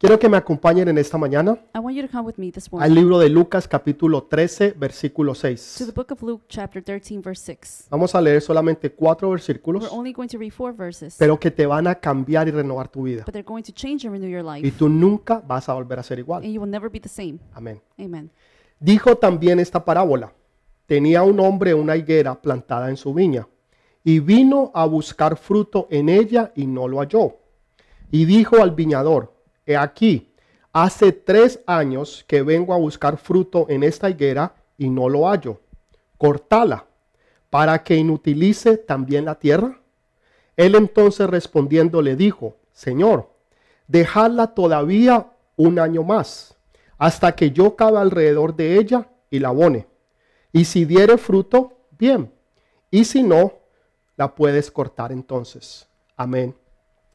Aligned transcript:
Quiero 0.00 0.18
que 0.18 0.30
me 0.30 0.38
acompañen 0.38 0.88
en 0.88 0.96
esta 0.96 1.18
mañana 1.18 1.58
I 1.74 1.78
want 1.78 1.94
you 1.94 2.02
to 2.02 2.10
come 2.10 2.24
with 2.26 2.36
me 2.38 2.50
this 2.50 2.68
al 2.72 2.78
morning 2.78 2.94
libro 2.94 3.18
de 3.18 3.28
Lucas 3.28 3.68
capítulo 3.68 4.22
13, 4.22 4.72
versículo 4.72 5.34
to 5.34 5.40
6. 5.40 5.84
the 5.84 5.92
book 5.92 6.10
of 6.10 6.22
Luke, 6.22 6.42
chapter 6.48 6.82
13, 6.82 7.20
verse 7.20 7.42
6. 7.42 7.88
Vamos 7.90 8.14
a 8.14 8.20
leer 8.22 8.40
solamente 8.40 8.90
cuatro 8.94 9.28
We're 9.28 9.36
versículos, 9.36 9.86
only 9.92 10.14
going 10.14 10.28
to 10.28 10.38
read 10.38 10.52
four 10.52 10.74
verses, 10.74 11.16
pero 11.18 11.38
que 11.38 11.50
te 11.50 11.66
van 11.66 11.86
a 11.86 11.96
cambiar 11.96 12.48
y 12.48 12.50
renovar 12.50 12.88
tu 12.88 13.02
vida. 13.02 13.24
but 13.26 13.34
they're 13.34 13.46
going 13.46 13.62
to 13.62 13.72
change 13.72 14.06
and 14.06 14.14
renew 14.14 14.26
your 14.26 14.42
Y 14.56 14.62
life, 14.62 14.78
tú 14.78 14.88
nunca 14.88 15.42
vas 15.46 15.68
a 15.68 15.74
volver 15.74 15.98
a 15.98 16.02
ser 16.02 16.18
igual. 16.18 16.42
and 16.44 16.50
you 16.54 16.62
will 16.62 16.70
never 16.70 16.90
be 16.90 16.98
the 16.98 17.06
same. 17.06 17.38
Amén. 17.52 17.82
Amen. 17.98 18.30
Dijo 18.78 19.18
también 19.18 19.60
esta 19.60 19.84
parábola. 19.84 20.32
Tenía 20.86 21.22
un 21.24 21.38
hombre 21.40 21.74
una 21.74 21.94
higuera 21.94 22.40
plantada 22.40 22.88
en 22.88 22.96
su 22.96 23.12
viña, 23.12 23.46
y 24.02 24.18
vino 24.20 24.70
a 24.72 24.86
buscar 24.86 25.36
fruto 25.36 25.88
en 25.90 26.08
ella 26.08 26.52
y 26.56 26.66
no 26.66 26.88
lo 26.88 27.00
halló. 27.00 27.36
Y 28.10 28.24
dijo 28.24 28.62
al 28.62 28.70
viñador, 28.70 29.34
he 29.72 29.76
aquí, 29.76 30.32
hace 30.72 31.12
tres 31.12 31.60
años 31.66 32.24
que 32.26 32.42
vengo 32.42 32.74
a 32.74 32.78
buscar 32.78 33.16
fruto 33.16 33.66
en 33.68 33.82
esta 33.82 34.10
higuera 34.10 34.54
y 34.76 34.88
no 34.88 35.08
lo 35.08 35.28
hallo. 35.28 35.60
Cortala, 36.18 36.86
para 37.48 37.82
que 37.82 37.96
inutilice 37.96 38.76
también 38.76 39.24
la 39.24 39.34
tierra. 39.34 39.80
Él 40.56 40.74
entonces 40.74 41.28
respondiendo 41.28 42.02
le 42.02 42.16
dijo, 42.16 42.56
Señor, 42.72 43.30
dejadla 43.88 44.48
todavía 44.48 45.32
un 45.56 45.78
año 45.78 46.02
más, 46.02 46.56
hasta 46.98 47.32
que 47.32 47.50
yo 47.50 47.76
cabe 47.76 47.98
alrededor 47.98 48.54
de 48.54 48.78
ella 48.78 49.08
y 49.30 49.38
la 49.38 49.48
abone. 49.48 49.86
Y 50.52 50.64
si 50.64 50.84
diere 50.84 51.16
fruto, 51.18 51.78
bien. 51.98 52.32
Y 52.90 53.04
si 53.04 53.22
no, 53.22 53.52
la 54.16 54.34
puedes 54.34 54.70
cortar 54.70 55.12
entonces. 55.12 55.88
Amén 56.16 56.54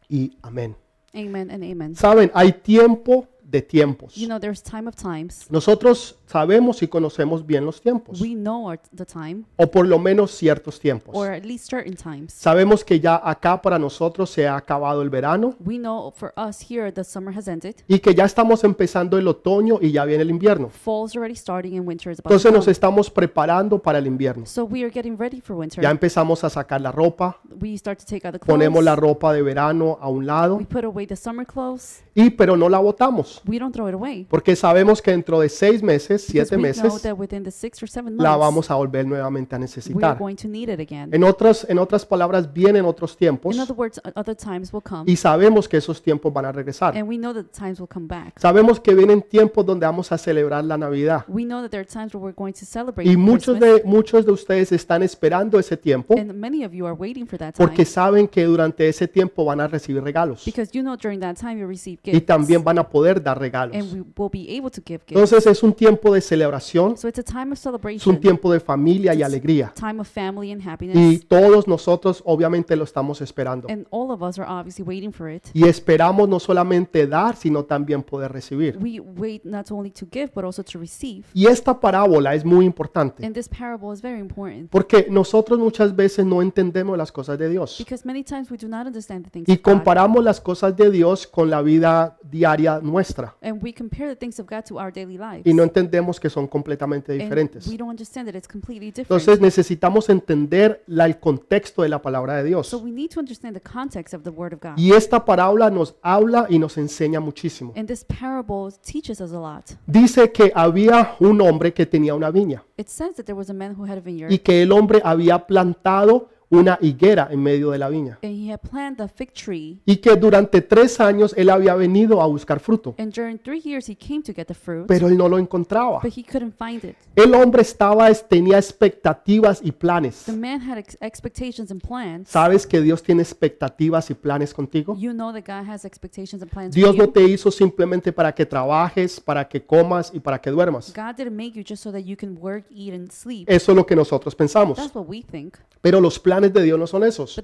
y 0.10 0.38
amén. 0.42 0.85
Amen 1.16 1.50
and 1.50 1.64
amen. 1.64 1.96
Saben, 1.96 2.30
hay 2.34 2.52
tiempo 2.52 3.28
de 3.46 3.62
tiempos. 3.62 4.16
You 4.16 4.28
know, 4.28 4.40
there's 4.40 4.62
time 4.64 4.88
of 4.88 4.96
times. 4.96 5.46
Nosotros 5.52 6.18
sabemos 6.26 6.82
y 6.82 6.88
conocemos 6.88 7.46
bien 7.46 7.64
los 7.66 7.80
tiempos, 7.80 8.20
We 8.20 8.34
know 8.34 8.68
our, 8.70 8.80
the 8.96 9.06
time, 9.06 9.44
o 9.58 9.68
por 9.70 9.88
lo 9.88 10.00
menos 10.00 10.32
ciertos 10.32 10.80
tiempos. 10.80 11.16
or 11.16 11.30
at 11.32 11.44
least 11.46 11.70
certain 11.70 11.96
times. 11.96 12.34
Sabemos 12.34 12.84
que 12.84 13.00
ya 13.00 13.22
acá 13.24 13.62
para 13.62 13.78
nosotros 13.78 14.30
se 14.32 14.48
ha 14.48 14.56
acabado 14.58 15.02
el 15.04 15.10
verano 15.10 15.54
We 15.64 15.78
know 15.78 16.12
for 16.16 16.34
us 16.36 16.60
here 16.60 16.92
the 16.92 17.04
summer 17.04 17.38
has 17.38 17.48
ended. 17.48 17.76
y 17.88 18.00
que 18.00 18.16
ya 18.16 18.26
estamos 18.26 18.64
empezando 18.64 19.18
el 19.18 19.28
otoño 19.28 19.78
y 19.80 19.92
ya 19.92 20.06
viene 20.06 20.24
el 20.24 20.32
invierno. 20.32 20.70
Fall's 20.70 21.16
already 21.16 21.36
starting 21.36 21.78
and 21.78 21.88
winter 21.88 22.12
is 22.12 22.20
about 22.20 22.30
to 22.30 22.34
Entonces 22.34 22.52
nos 22.52 22.66
come. 22.66 22.72
estamos 22.72 23.10
preparando 23.12 23.80
para 23.80 24.00
el 24.00 24.08
invierno. 24.08 24.46
So 24.48 24.64
we 24.66 24.82
are 24.84 24.90
getting 24.92 25.18
ready 25.18 25.40
for 25.40 25.56
winter. 25.56 25.84
Ya 25.84 25.92
empezamos 25.92 26.44
a 26.44 26.50
sacar 26.50 26.82
la 26.82 26.92
ropa, 26.92 27.40
We 27.62 27.78
start 27.78 28.00
to 28.00 28.06
take 28.06 28.28
out 28.28 28.34
the 28.34 28.40
ponemos 28.40 28.84
la 28.84 28.96
clothes. 28.96 29.10
ropa 29.14 29.34
de 29.34 29.42
verano 29.44 29.98
a 30.02 30.10
un 30.10 30.26
lado 30.26 30.56
We 30.58 30.66
put 30.66 30.84
away 30.84 31.06
the 31.06 31.16
summer 31.16 31.46
clothes. 31.46 32.02
y 32.16 32.32
pero 32.32 32.58
no 32.58 32.70
la 32.70 32.80
botamos 32.80 33.35
We 33.46 33.60
don't 33.60 33.74
throw 33.74 33.88
it 33.90 33.94
away. 33.96 34.26
porque 34.30 34.56
sabemos 34.56 35.02
que 35.02 35.12
dentro 35.12 35.40
de 35.40 35.50
seis 35.50 35.82
meses, 35.84 36.26
Because 36.28 36.32
siete 36.50 36.56
we 36.56 36.62
know 36.74 36.84
meses, 36.84 37.02
that 37.04 37.14
within 37.18 37.44
the 37.44 37.52
six 37.52 37.82
or 37.84 37.90
seven 37.90 38.18
la 38.18 38.32
months, 38.32 38.40
vamos 38.40 38.72
a 38.72 38.76
volver 38.76 39.06
nuevamente 39.06 39.56
a 39.56 39.58
we 39.58 39.64
are 39.64 39.68
necesitar. 39.68 40.18
going 40.18 40.36
to 40.36 40.48
need 40.48 40.70
it 40.70 40.80
again. 40.80 41.10
En 41.14 41.24
otras, 41.24 41.66
en 41.70 41.78
otras 41.80 42.06
palabras, 42.06 42.52
vienen 42.54 42.86
otros 42.86 43.16
tiempos 43.18 43.56
In 43.56 43.62
other 43.62 43.76
words, 43.76 44.00
o- 44.04 44.12
other 44.20 44.36
times 44.36 44.72
will 44.74 44.84
come, 44.84 45.04
y 45.12 45.16
sabemos 45.16 45.68
que 45.68 45.78
esos 45.78 46.02
tiempos 46.02 46.32
van 46.34 46.46
a 46.46 46.52
regresar. 46.52 46.96
and 46.98 47.08
we 47.08 47.18
know 47.18 47.34
that 47.34 47.46
times 47.52 47.80
will 47.80 47.90
come 47.92 48.08
back. 48.08 48.38
Sabemos 48.40 48.80
que 48.80 48.94
vienen 48.94 49.22
tiempos 49.22 49.66
donde 49.66 49.86
vamos 49.86 50.12
a 50.12 50.18
celebrar 50.18 50.64
la 50.64 50.78
Navidad 50.78 51.24
We 51.28 51.44
know 51.44 51.62
that 51.62 51.70
there 51.72 51.82
are 51.82 51.88
times 51.88 52.14
where 52.14 52.24
we're 52.24 52.36
going 52.36 52.54
to 52.54 52.66
celebrate 52.66 53.10
y 53.10 53.16
muchos 53.18 53.58
Christmas, 53.58 53.84
de, 53.84 53.88
muchos 53.88 54.26
de 54.26 54.32
ustedes 54.32 54.72
están 54.72 55.04
esperando 55.04 55.60
ese 55.60 55.78
tiempo 55.78 56.16
and 56.18 56.34
many 56.34 56.64
of 56.66 56.72
you 56.74 56.86
are 56.86 56.96
waiting 56.96 57.26
for 57.26 57.38
that 57.40 57.54
time 57.54 57.66
porque 57.68 57.86
saben 57.86 58.28
que 58.28 58.44
durante 58.46 58.88
ese 58.88 59.08
tiempo 59.08 59.46
van 59.46 59.62
a 59.62 59.68
recibir 59.68 60.04
regalos 60.04 60.44
because 60.46 60.72
you 60.74 60.82
know 60.82 60.96
during 60.98 61.20
that 61.20 61.36
time 61.36 61.60
you 61.60 61.68
receive 61.68 62.00
y 62.04 62.12
gifts, 62.12 62.26
también 62.26 62.64
van 62.64 62.78
a 62.80 62.88
poder 62.90 63.22
dar 63.26 63.40
regalos. 63.40 63.76
and 63.76 63.92
we 63.94 64.02
will 64.18 64.30
be 64.32 64.56
able 64.56 64.70
to 64.72 64.82
give 64.86 65.00
gifts. 65.06 65.12
Entonces 65.12 65.46
es 65.48 65.62
un 65.64 65.74
tiempo 65.74 66.14
de 66.14 66.22
celebración, 66.22 66.96
So 66.98 67.08
it's 67.10 67.20
a 67.20 67.24
time 67.24 67.52
of 67.52 67.54
es 67.54 67.66
un 67.66 67.72
celebration, 67.72 68.20
tiempo 68.22 68.52
de 68.54 68.60
familia 68.60 69.14
y 69.14 69.22
alegría. 69.24 69.74
time 69.76 70.00
of 70.00 70.08
family 70.08 70.52
and 70.52 70.62
Y 70.62 70.68
happiness, 70.70 71.28
todos 71.28 71.68
nosotros 71.68 72.22
obviamente 72.26 72.76
lo 72.76 72.84
estamos 72.84 73.20
esperando. 73.22 73.68
and 73.70 73.86
all 73.90 74.12
of 74.12 74.22
us 74.22 74.40
are 74.40 74.48
obviously 74.50 74.84
waiting 74.86 75.12
for 75.12 75.30
it. 75.30 75.44
Y 75.54 75.68
esperamos 75.68 76.30
no 76.30 76.40
solamente 76.40 77.08
dar, 77.08 77.36
sino 77.36 77.66
también 77.66 78.04
poder 78.04 78.32
recibir. 78.32 78.78
We 78.82 79.00
wait 79.00 79.44
not 79.44 79.72
only 79.72 79.92
to 79.92 80.08
give 80.12 80.32
but 80.34 80.46
also 80.46 80.64
to 80.64 80.80
receive. 80.80 81.26
Y 81.34 81.48
esta 81.48 81.80
parábola 81.80 82.36
es 82.36 82.46
muy 82.46 82.66
importante 82.66 83.26
And 83.26 83.34
this 83.36 83.50
parable 83.50 83.94
is 83.94 84.02
very 84.02 84.20
important 84.20 84.70
porque 84.70 85.08
nosotros 85.10 85.58
muchas 85.60 85.96
veces 85.96 86.26
no 86.26 86.42
entendemos 86.42 86.98
las 86.98 87.12
cosas 87.12 87.38
de 87.40 87.50
Dios 87.50 87.78
because 87.80 88.06
many 88.06 88.24
times 88.24 88.52
we 88.52 88.58
do 88.58 88.68
not 88.68 88.86
understand 88.86 89.24
the 89.26 89.30
things 89.32 89.50
y 89.50 89.54
of 89.54 89.58
God, 89.64 89.64
comparamos 89.74 90.24
las 90.24 90.40
cosas 90.40 90.76
de 90.76 90.92
Dios 90.92 91.26
con 91.28 91.50
la 91.50 91.62
vida 91.62 92.18
diaria 92.24 92.80
nuestra 93.16 93.36
and 93.42 93.62
we 93.64 93.74
compare 93.74 94.08
the 94.08 94.16
things 94.16 94.40
of 94.40 94.48
God 94.48 94.64
to 94.64 94.80
our 94.80 94.92
daily 94.92 95.18
lives, 95.18 95.46
y 95.46 95.54
no 95.54 95.64
entendemos 95.64 96.20
que 96.20 96.30
son 96.30 96.48
completamente 96.48 97.12
and 97.14 97.22
diferentes. 97.22 97.68
we 97.68 97.78
don't 97.78 97.90
understand 97.90 98.28
that 98.28 98.36
it's 98.36 98.48
completely 98.48 98.88
different. 98.92 99.10
Entonces 99.10 99.40
necesitamos 99.40 100.10
entender 100.10 100.84
la- 100.88 101.06
el 101.06 101.20
contexto 101.20 101.84
de 101.84 101.90
la 101.90 102.02
palabra 102.02 102.36
de 102.38 102.44
Dios. 102.44 102.68
So 102.68 102.78
we 102.78 102.92
need 102.92 103.10
to 103.12 103.20
understand 103.20 103.56
the 103.56 103.62
context 103.62 104.14
of 104.14 104.24
the 104.24 104.30
Word 104.30 104.54
of 104.54 104.60
God. 104.62 104.78
Y 104.78 104.92
esta 104.92 105.24
parábola 105.24 105.70
nos 105.70 105.96
habla 106.02 106.48
y 106.50 106.60
nos 106.60 106.78
enseña 106.78 107.20
muchísimo. 107.20 107.74
And 107.76 107.88
this 107.88 108.04
parable 108.04 108.74
teaches 108.82 109.22
us 109.22 109.32
a 109.32 109.40
lot. 109.40 109.66
Dice 109.88 110.32
que 110.32 110.52
había 110.56 111.16
un 111.20 111.42
hombre 111.42 111.74
que 111.74 111.86
tenía 111.86 112.14
una 112.16 112.32
viña 112.32 112.64
It 112.78 112.88
says 112.88 113.16
that 113.16 113.26
there 113.26 113.38
was 113.38 113.50
a 113.50 113.54
man 113.54 113.74
who 113.78 113.86
had 113.86 113.98
a 113.98 114.02
vineyard, 114.02 114.32
y 114.32 114.40
que 114.40 114.62
el 114.62 114.72
hombre 114.72 115.02
había 115.04 115.46
plantado 115.48 116.30
una 116.50 116.78
higuera 116.82 117.28
en 117.32 117.42
medio 117.42 117.72
de 117.72 117.78
la 117.80 117.90
viña 117.90 118.20
and 118.24 118.32
he 118.34 118.52
had 118.52 118.60
planted 118.60 119.04
a 119.04 119.08
fig 119.08 119.34
tree. 119.34 119.80
y 119.86 119.98
que 119.98 120.16
durante 120.16 120.62
tres 120.62 121.00
años 121.00 121.34
él 121.38 121.50
había 121.50 121.76
venido 121.76 122.22
a 122.22 122.28
buscar 122.28 122.60
fruto, 122.60 122.96
And 122.98 123.12
during 123.14 123.38
three 123.40 123.62
years 123.64 123.90
he 123.90 123.96
came 123.96 124.22
to 124.24 124.34
get 124.34 124.46
the 124.46 124.54
fruit, 124.54 124.86
pero 124.88 125.08
él 125.08 125.18
no 125.18 125.28
lo 125.28 125.38
encontraba. 125.40 126.00
but 126.02 126.12
he 126.16 126.24
couldn't 126.24 126.54
find 126.58 126.84
it. 126.84 126.96
El 127.16 127.34
hombre 127.34 127.62
estaba, 127.62 128.12
tenía 128.14 128.58
expectativas 128.58 129.62
y 129.64 129.72
planes. 129.72 130.24
The 130.26 130.32
man 130.34 130.62
had 130.62 130.78
ex- 130.78 130.98
expectations 131.02 131.72
and 131.72 131.82
plans. 131.82 132.30
¿Sabes 132.30 132.66
que 132.68 132.82
Dios 132.82 133.02
tiene 133.04 133.22
expectativas 133.24 134.10
y 134.10 134.14
planes 134.14 134.54
contigo? 134.54 134.96
You 134.98 135.12
know 135.14 135.32
that 135.34 135.44
God 135.46 135.70
has 135.70 135.86
expectations 135.86 136.42
and 136.42 136.52
plans 136.52 136.76
Dios 136.76 136.92
for 136.96 136.98
no 137.00 137.06
you. 137.06 137.12
te 137.12 137.24
hizo 137.24 137.52
simplemente 137.52 138.12
para 138.14 138.34
que 138.34 138.46
trabajes, 138.46 139.20
para 139.20 139.48
que 139.48 139.64
comas 139.66 140.12
y 140.14 140.20
para 140.20 140.40
que 140.40 140.52
duermas. 140.52 140.94
God 140.96 141.16
didn't 141.18 141.36
make 141.36 141.52
you 141.54 141.64
just 141.68 141.82
so 141.84 141.92
that 141.92 142.02
you 142.04 142.16
can 142.16 142.38
work, 142.40 142.66
eat, 142.70 142.94
and 142.94 143.12
sleep. 143.12 143.50
Eso 143.50 143.72
es 143.72 143.76
lo 143.76 143.86
que 143.86 143.96
nosotros 143.96 144.36
pensamos. 144.36 144.78
That's 144.78 144.94
what 144.96 145.06
we 145.08 145.22
think. 145.24 145.56
Pero 145.82 146.02
los 146.02 146.20
planes 146.20 146.35
de 146.42 146.64
Dios 146.64 146.80
no 146.80 146.88
son 146.88 147.04
esos. 147.04 147.42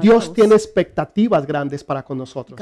Dios 0.00 0.32
tiene 0.32 0.54
expectativas 0.54 1.46
grandes 1.46 1.84
para 1.84 2.04
con 2.04 2.18
nosotros. 2.18 2.58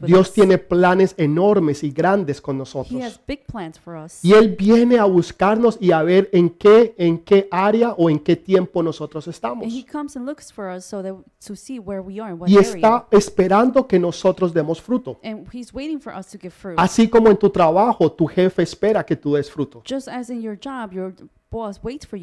Dios 0.00 0.32
tiene 0.32 0.58
planes 0.58 1.14
enormes 1.16 1.82
y 1.82 1.90
grandes 1.90 2.40
con 2.40 2.58
nosotros. 2.58 3.20
Y 4.22 4.32
Él 4.32 4.56
viene 4.58 4.98
a 4.98 5.04
buscarnos 5.04 5.78
y 5.80 5.92
a 5.92 6.02
ver 6.02 6.28
en 6.32 6.50
qué, 6.50 6.94
en 6.96 7.18
qué 7.18 7.48
área 7.50 7.92
o 7.92 8.10
en 8.10 8.18
qué 8.18 8.36
tiempo 8.36 8.82
nosotros 8.82 9.26
estamos. 9.28 9.66
Y 12.46 12.58
está 12.58 13.06
esperando 13.10 13.86
que 13.86 13.98
nosotros 13.98 14.52
demos 14.52 14.80
fruto. 14.80 15.20
Así 16.76 17.08
como 17.08 17.30
en 17.30 17.36
tu 17.36 17.50
trabajo, 17.50 18.12
tu 18.12 18.26
jefe 18.26 18.62
espera 18.62 19.04
que 19.04 19.16
tú 19.16 19.34
des 19.34 19.50
fruto. 19.50 19.82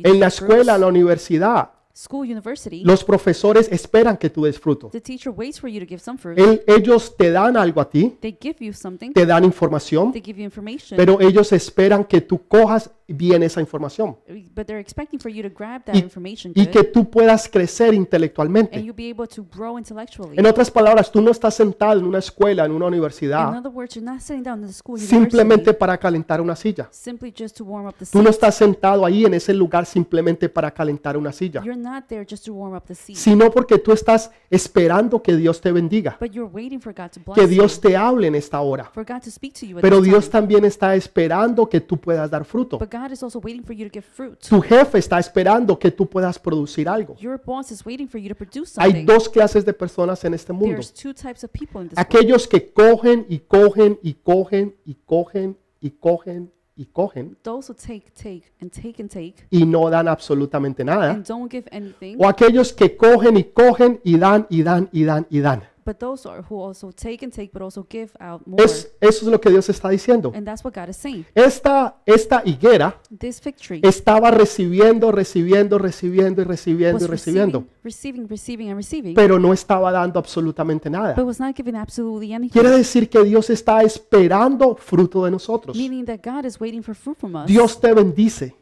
En 0.03 0.19
la 0.19 0.27
escuela, 0.27 0.75
en 0.75 0.81
la 0.81 0.87
universidad, 0.87 1.71
School, 1.97 2.31
university, 2.31 2.83
los 2.83 3.03
profesores 3.03 3.67
esperan 3.71 4.17
que 4.17 4.29
tú 4.29 4.45
des 4.45 4.59
fruto. 4.59 4.89
the 4.91 5.01
teacher 5.01 5.33
waits 5.35 5.59
for 5.59 5.67
you 5.67 5.79
to 5.79 5.85
give 5.87 5.99
some 5.99 6.15
fruit. 6.17 6.37
Él- 6.37 6.61
ellos 6.67 7.15
te 7.17 7.31
dan 7.31 7.57
algo 7.57 7.81
a 7.81 7.89
ti, 7.89 8.17
They 8.21 8.37
give 8.39 8.57
you 8.63 8.71
something. 8.71 9.11
te 9.13 9.25
dan 9.25 9.43
información, 9.43 10.11
They 10.11 10.21
give 10.23 10.37
you 10.39 10.45
information. 10.45 10.95
pero 10.95 11.19
ellos 11.19 11.51
esperan 11.53 12.03
que 12.05 12.21
tú 12.21 12.45
cojas 12.47 12.91
bien 13.07 13.41
esa 13.43 13.61
información 13.61 14.17
But 14.53 14.65
they're 14.65 14.79
expecting 14.81 15.19
for 15.19 15.31
you 15.31 15.41
to 15.43 15.49
grab 15.55 15.83
that 15.85 15.95
Y- 15.95 15.99
information 15.99 16.51
y 16.55 16.65
good, 16.65 16.71
que 16.71 16.83
tú 16.83 17.09
puedas 17.09 17.47
crecer 17.47 17.89
and 17.89 17.97
intelectualmente. 17.97 18.79
you'll 18.81 18.93
be 18.95 19.09
able 19.09 19.27
to 19.27 19.45
grow 19.55 19.77
intellectually. 19.77 20.37
En 20.37 20.45
otras 20.45 20.69
palabras, 20.69 21.11
tú 21.11 21.21
no 21.21 21.31
estás 21.31 21.53
sentado 21.55 21.99
en 21.99 22.05
una 22.05 22.19
escuela, 22.19 22.65
en 22.65 22.71
una 22.71 22.87
In 22.87 22.93
universidad, 22.93 23.57
other 23.57 23.71
words, 23.71 23.95
you're 23.95 24.05
not 24.09 24.19
sitting 24.21 24.43
down 24.43 24.59
in 24.61 24.67
the 24.67 24.73
school 24.73 24.99
simplemente 24.99 25.61
university 25.69 25.79
para 25.79 25.97
calentar 25.97 26.41
una 26.41 26.55
silla. 26.55 26.87
simply 26.91 27.33
just 27.37 27.55
to 27.57 27.63
warm 27.63 27.85
up 27.87 27.95
the 27.97 28.05
Tú 28.05 28.17
no 28.19 28.25
seat. 28.25 28.33
estás 28.33 28.55
sentado 28.55 29.05
ahí 29.05 29.25
en 29.25 29.33
ese 29.35 29.53
lugar 29.53 29.85
simplemente 29.85 30.49
para 30.49 30.71
calentar 30.71 31.15
una 31.17 31.31
silla, 31.31 31.61
You're 31.63 31.79
not 31.81 32.05
there 32.07 32.25
just 32.29 32.45
to 32.45 32.53
warm 32.53 32.75
up 32.75 32.83
the 32.85 32.95
seat, 32.95 33.15
sino 33.17 33.49
porque 33.51 33.77
tú 33.77 33.91
estás 33.93 34.31
esperando 34.49 35.21
que 35.21 35.35
Dios 35.35 35.61
te 35.61 35.71
bendiga, 35.71 36.17
but 36.19 36.31
you're 36.31 36.49
waiting 36.51 36.79
for 36.81 36.93
God 36.93 37.09
to 37.11 37.19
bless 37.25 37.37
que 37.39 37.47
Dios 37.47 37.79
te 37.79 37.95
hable 37.95 38.27
en 38.27 38.35
esta 38.35 38.59
hora. 38.59 38.85
for 38.93 39.05
God 39.05 39.21
to 39.21 39.31
speak 39.31 39.53
to 39.59 39.65
you 39.65 39.77
at 39.77 39.81
Pero 39.81 39.97
this 40.01 40.05
Dios 40.09 40.25
time. 40.29 40.31
también 40.41 40.65
está 40.65 40.95
esperando 40.95 41.67
que 41.69 41.79
tú 41.81 41.97
puedas 41.97 42.29
dar 42.29 42.43
fruto. 42.43 42.77
But 42.79 42.89
God 42.97 43.11
is 43.11 43.23
also 43.23 43.39
waiting 43.39 43.63
for 43.63 43.73
you 43.75 43.87
to 43.87 43.93
give 43.93 44.05
fruit. 44.05 44.39
Tu 44.47 44.61
jefe 44.61 44.97
está 44.97 45.19
esperando 45.19 45.77
que 45.77 45.91
tú 45.91 46.07
puedas 46.07 46.39
producir 46.39 46.87
algo. 46.89 47.15
Your 47.19 47.39
boss 47.43 47.71
is 47.71 47.85
waiting 47.85 48.07
for 48.07 48.19
you 48.19 48.29
to 48.29 48.35
produce 48.35 48.79
Hay 48.79 48.91
something. 48.91 49.05
dos 49.05 49.29
clases 49.29 49.65
de 49.65 49.73
personas 49.73 50.23
en 50.25 50.33
este 50.33 50.51
mundo. 50.53 50.75
There's 50.75 50.93
two 50.93 51.13
types 51.13 51.43
of 51.43 51.51
people 51.51 51.81
in 51.81 51.89
this 51.89 51.97
world. 51.97 51.99
Aquellos 51.99 52.47
que 52.47 52.71
cogen 52.73 53.25
y 53.29 53.39
cogen 53.39 53.99
y 54.01 54.13
cogen 54.13 54.75
y 54.85 54.95
cogen 55.05 55.57
y 55.79 55.91
cogen 55.91 56.51
y 56.75 56.85
cogen 56.85 57.37
Those 57.43 57.71
who 57.71 57.75
take, 57.75 58.11
take, 58.15 58.43
and 58.61 58.71
take 58.71 59.01
and 59.01 59.09
take, 59.09 59.35
y 59.49 59.65
no 59.65 59.89
dan 59.89 60.07
absolutamente 60.07 60.83
nada. 60.83 61.11
and 61.11 61.25
don't 61.25 61.51
give 61.51 61.67
anything. 61.71 62.17
O 62.19 62.27
aquellos 62.27 62.71
que 62.73 62.95
cogen 62.95 63.37
y 63.37 63.43
cogen 63.45 63.99
y 64.03 64.17
dan 64.17 64.45
y 64.49 64.63
dan 64.63 64.89
y 64.91 65.03
dan 65.03 65.27
y 65.29 65.39
dan. 65.39 65.63
But 65.87 65.99
those 65.99 66.27
are 66.27 66.43
who 66.49 66.61
also 66.61 66.91
take 66.91 67.23
and 67.23 67.33
take, 67.33 67.49
but 67.53 67.61
also 67.61 67.87
give 67.89 68.11
out 68.19 68.45
more. 68.45 68.61
Es, 68.61 68.91
eso 68.99 69.25
es 69.25 69.31
lo 69.31 69.39
que 69.39 69.49
Dios 69.49 69.69
está 69.69 69.87
diciendo. 69.87 70.33
and 70.35 70.45
that's 70.45 70.61
what 70.61 70.75
God 70.75 70.89
is 70.89 70.97
saying. 70.97 71.25
Esta, 71.33 71.95
esta 72.05 72.41
higuera 72.43 72.99
This 73.17 73.39
fig 73.39 73.55
tree 73.55 73.79
estaba 73.81 74.29
recibiendo, 74.29 75.13
recibiendo, 75.13 75.77
recibiendo 75.77 76.41
y 76.41 76.43
recibiendo 76.43 76.99
y 76.99 77.03
was 77.03 77.09
recibiendo, 77.09 77.67
receiving, 77.85 78.27
receiving, 78.27 78.27
receiving, 78.27 78.67
and 78.67 78.77
receiving, 78.77 79.15
pero 79.15 79.39
no 79.39 79.53
estaba 79.53 79.89
dando 79.93 80.19
absolutamente 80.19 80.89
nada. 80.89 81.13
but 81.15 81.25
was 81.25 81.39
not 81.39 81.55
giving 81.55 81.77
absolutely 81.77 82.33
anything. 82.33 82.51
Quiere 82.59 82.75
decir 82.75 83.07
que 83.07 83.23
Dios 83.23 83.49
está 83.49 83.81
esperando 83.83 84.75
fruto 84.75 85.23
de 85.23 85.31
nosotros. 85.31 85.77
Meaning 85.77 86.03
that 86.03 86.19
God 86.21 86.43
is 86.45 86.59
waiting 86.59 86.83
for 86.83 86.93
fruit 86.93 87.17
from 87.17 87.33
us. 87.33 87.45
Dios 87.45 87.79
te 87.79 87.93
bendice, 87.93 88.53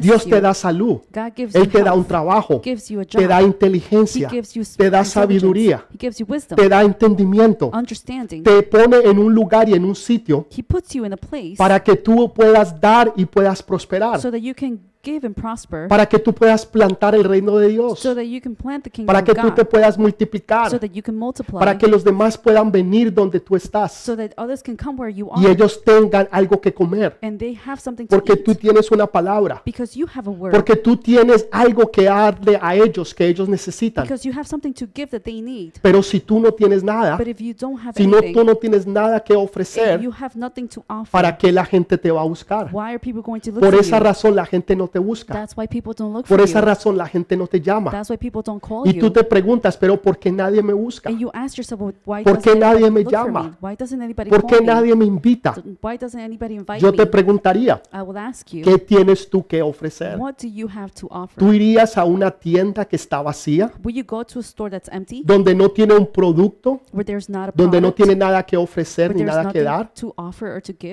Dios 0.00 0.24
te 0.24 0.40
da 0.40 0.54
salud, 0.54 1.00
Él 1.52 1.68
te 1.68 1.82
da 1.82 1.92
un 1.92 2.04
trabajo, 2.04 2.60
te 2.60 3.26
da 3.26 3.42
inteligencia, 3.42 4.28
te 4.76 4.90
da 4.90 5.04
sabiduría, 5.04 5.84
te 6.56 6.68
da 6.68 6.82
entendimiento, 6.82 7.70
te 8.44 8.62
pone 8.62 8.96
en 9.04 9.18
un 9.18 9.34
lugar 9.34 9.68
y 9.68 9.74
en 9.74 9.84
un 9.84 9.94
sitio 9.94 10.46
para 11.56 11.82
que 11.82 11.96
tú 11.96 12.32
puedas 12.32 12.80
dar 12.80 13.12
y 13.16 13.24
puedas 13.26 13.62
prosperar, 13.62 14.18
give 15.04 15.26
and 15.26 15.34
prosper, 15.34 15.88
para 15.88 16.06
que 16.06 16.18
tú 16.18 16.34
puedas 16.34 16.66
plantar 16.66 17.14
el 17.14 17.24
reino 17.24 17.56
de 17.58 17.68
Dios, 17.68 17.98
so 17.98 18.14
that 18.14 18.24
you 18.24 18.40
can 18.40 18.54
plant 18.54 18.84
the 18.84 18.90
kingdom 18.90 19.06
para 19.06 19.22
que 19.24 19.32
of 19.32 19.38
tú 19.38 19.50
te 19.52 19.64
puedas 19.64 19.96
multiplicar, 19.98 20.70
so 20.70 20.78
that 20.78 20.90
you 20.90 21.02
can 21.02 21.16
multiply, 21.16 21.58
para 21.58 21.76
que 21.78 21.86
los 21.86 22.04
demás 22.04 22.36
puedan 22.36 22.70
venir 22.70 23.12
donde 23.12 23.40
tú 23.40 23.56
estás 23.56 23.92
so 23.92 24.16
that 24.16 24.30
others 24.36 24.62
can 24.62 24.76
come 24.76 24.98
where 24.98 25.12
you 25.14 25.28
y 25.36 25.44
are, 25.44 25.52
ellos 25.52 25.82
tengan 25.84 26.28
algo 26.30 26.60
que 26.60 26.72
comer, 26.72 27.16
and 27.22 27.38
they 27.38 27.58
have 27.66 27.80
something 27.80 28.06
to 28.06 28.16
porque 28.16 28.32
eat, 28.32 28.44
tú 28.44 28.54
tienes 28.54 28.90
una 28.90 29.06
palabra, 29.06 29.62
because 29.64 29.98
you 29.98 30.06
have 30.14 30.28
a 30.28 30.32
word, 30.32 30.52
porque 30.52 30.76
tú 30.76 30.96
tienes 30.96 31.46
algo 31.50 31.90
que 31.90 32.04
darle 32.04 32.58
a 32.60 32.74
ellos 32.74 33.14
que 33.14 33.26
ellos 33.26 33.48
necesitan. 33.48 34.04
because 34.04 34.26
you 34.28 34.34
have 34.36 34.46
something 34.46 34.72
to 34.72 34.86
give 34.94 35.08
that 35.08 35.22
they 35.22 35.40
need. 35.40 35.72
Pero 35.80 36.02
si 36.02 36.20
tú 36.20 36.40
no 36.40 36.52
tienes 36.52 36.82
nada, 36.82 37.16
But 37.16 37.28
if 37.28 37.40
you 37.40 37.54
don't 37.54 37.78
have 37.78 37.92
si 37.96 38.06
no 38.06 38.18
anything, 38.18 38.34
tú 38.34 38.44
no 38.44 38.54
tienes 38.56 38.86
nada 38.86 39.20
que 39.20 39.32
if 39.34 39.38
ofrecer, 39.38 40.00
you 40.00 40.12
have 40.12 40.32
nothing 40.34 40.66
to 40.68 40.84
offer, 40.88 41.10
¿para 41.10 41.36
qué 41.36 41.52
la 41.52 41.64
gente 41.64 41.96
te 41.98 42.10
va 42.10 42.20
a 42.22 42.24
buscar? 42.24 42.68
why 42.72 42.90
are 42.90 42.98
people 42.98 43.22
going 43.22 43.40
to 43.40 43.50
look 43.50 43.60
Por 43.60 43.74
esa 43.74 43.98
you? 43.98 44.02
razón 44.04 44.34
la 44.36 44.44
gente 44.46 44.74
no 44.76 44.87
te 44.88 44.98
busca. 44.98 45.34
That's 45.34 45.56
why 45.56 45.66
people 45.66 45.92
don't 45.96 46.14
look 46.14 46.26
Por 46.26 46.40
esa 46.40 46.60
razón 46.60 46.96
la 46.96 47.06
gente 47.06 47.36
no 47.36 47.46
te 47.46 47.60
llama. 47.60 47.90
That's 47.90 48.10
why 48.10 48.16
people 48.16 48.42
don't 48.44 48.62
call 48.62 48.82
Y 48.84 48.98
tú 48.98 49.10
te 49.10 49.24
preguntas, 49.24 49.76
pero 49.76 50.00
¿por 50.00 50.18
qué 50.18 50.30
nadie 50.32 50.62
me 50.62 50.72
busca? 50.72 51.08
And 51.08 51.18
you 51.18 51.30
ask 51.32 51.56
yourself, 51.56 51.80
well, 51.80 51.94
why 52.04 52.22
¿Por 52.24 52.40
qué 52.40 52.54
nadie 52.54 52.90
me 52.90 53.04
llama? 53.04 53.56
¿Por 53.60 54.46
qué 54.46 54.60
nadie 54.60 54.94
me 54.94 55.04
invita? 55.04 55.54
Why 55.82 55.96
doesn't 55.98 56.20
anybody 56.20 56.54
invite 56.54 56.80
Yo 56.80 56.92
te 56.92 57.06
preguntaría, 57.06 57.80
I 57.92 58.02
will 58.02 58.16
ask 58.18 58.48
you, 58.52 58.62
¿qué 58.62 58.78
tienes 58.78 59.28
tú 59.28 59.46
que 59.46 59.62
ofrecer? 59.62 60.18
what 60.18 60.34
do 60.40 60.48
you 60.48 60.68
have 60.68 60.92
to 60.92 61.06
offer? 61.10 61.38
¿Tú 61.38 61.52
irías 61.52 61.96
a 61.96 62.04
una 62.04 62.30
tienda 62.30 62.84
que 62.84 62.96
está 62.96 63.22
vacía, 63.22 63.72
Will 63.82 63.94
you 63.94 64.04
go 64.04 64.24
to 64.24 64.38
a 64.38 64.42
store 64.42 64.70
that's 64.70 64.88
empty, 64.92 65.22
donde 65.24 65.54
no 65.54 65.70
tiene 65.70 65.94
un 65.94 66.06
producto, 66.06 66.80
donde 67.54 67.80
no 67.80 67.92
tiene 67.92 68.14
nada 68.14 68.44
que 68.44 68.56
ofrecer 68.56 69.14
ni 69.14 69.22
nada 69.22 69.50
que 69.52 69.62
dar? 69.62 69.92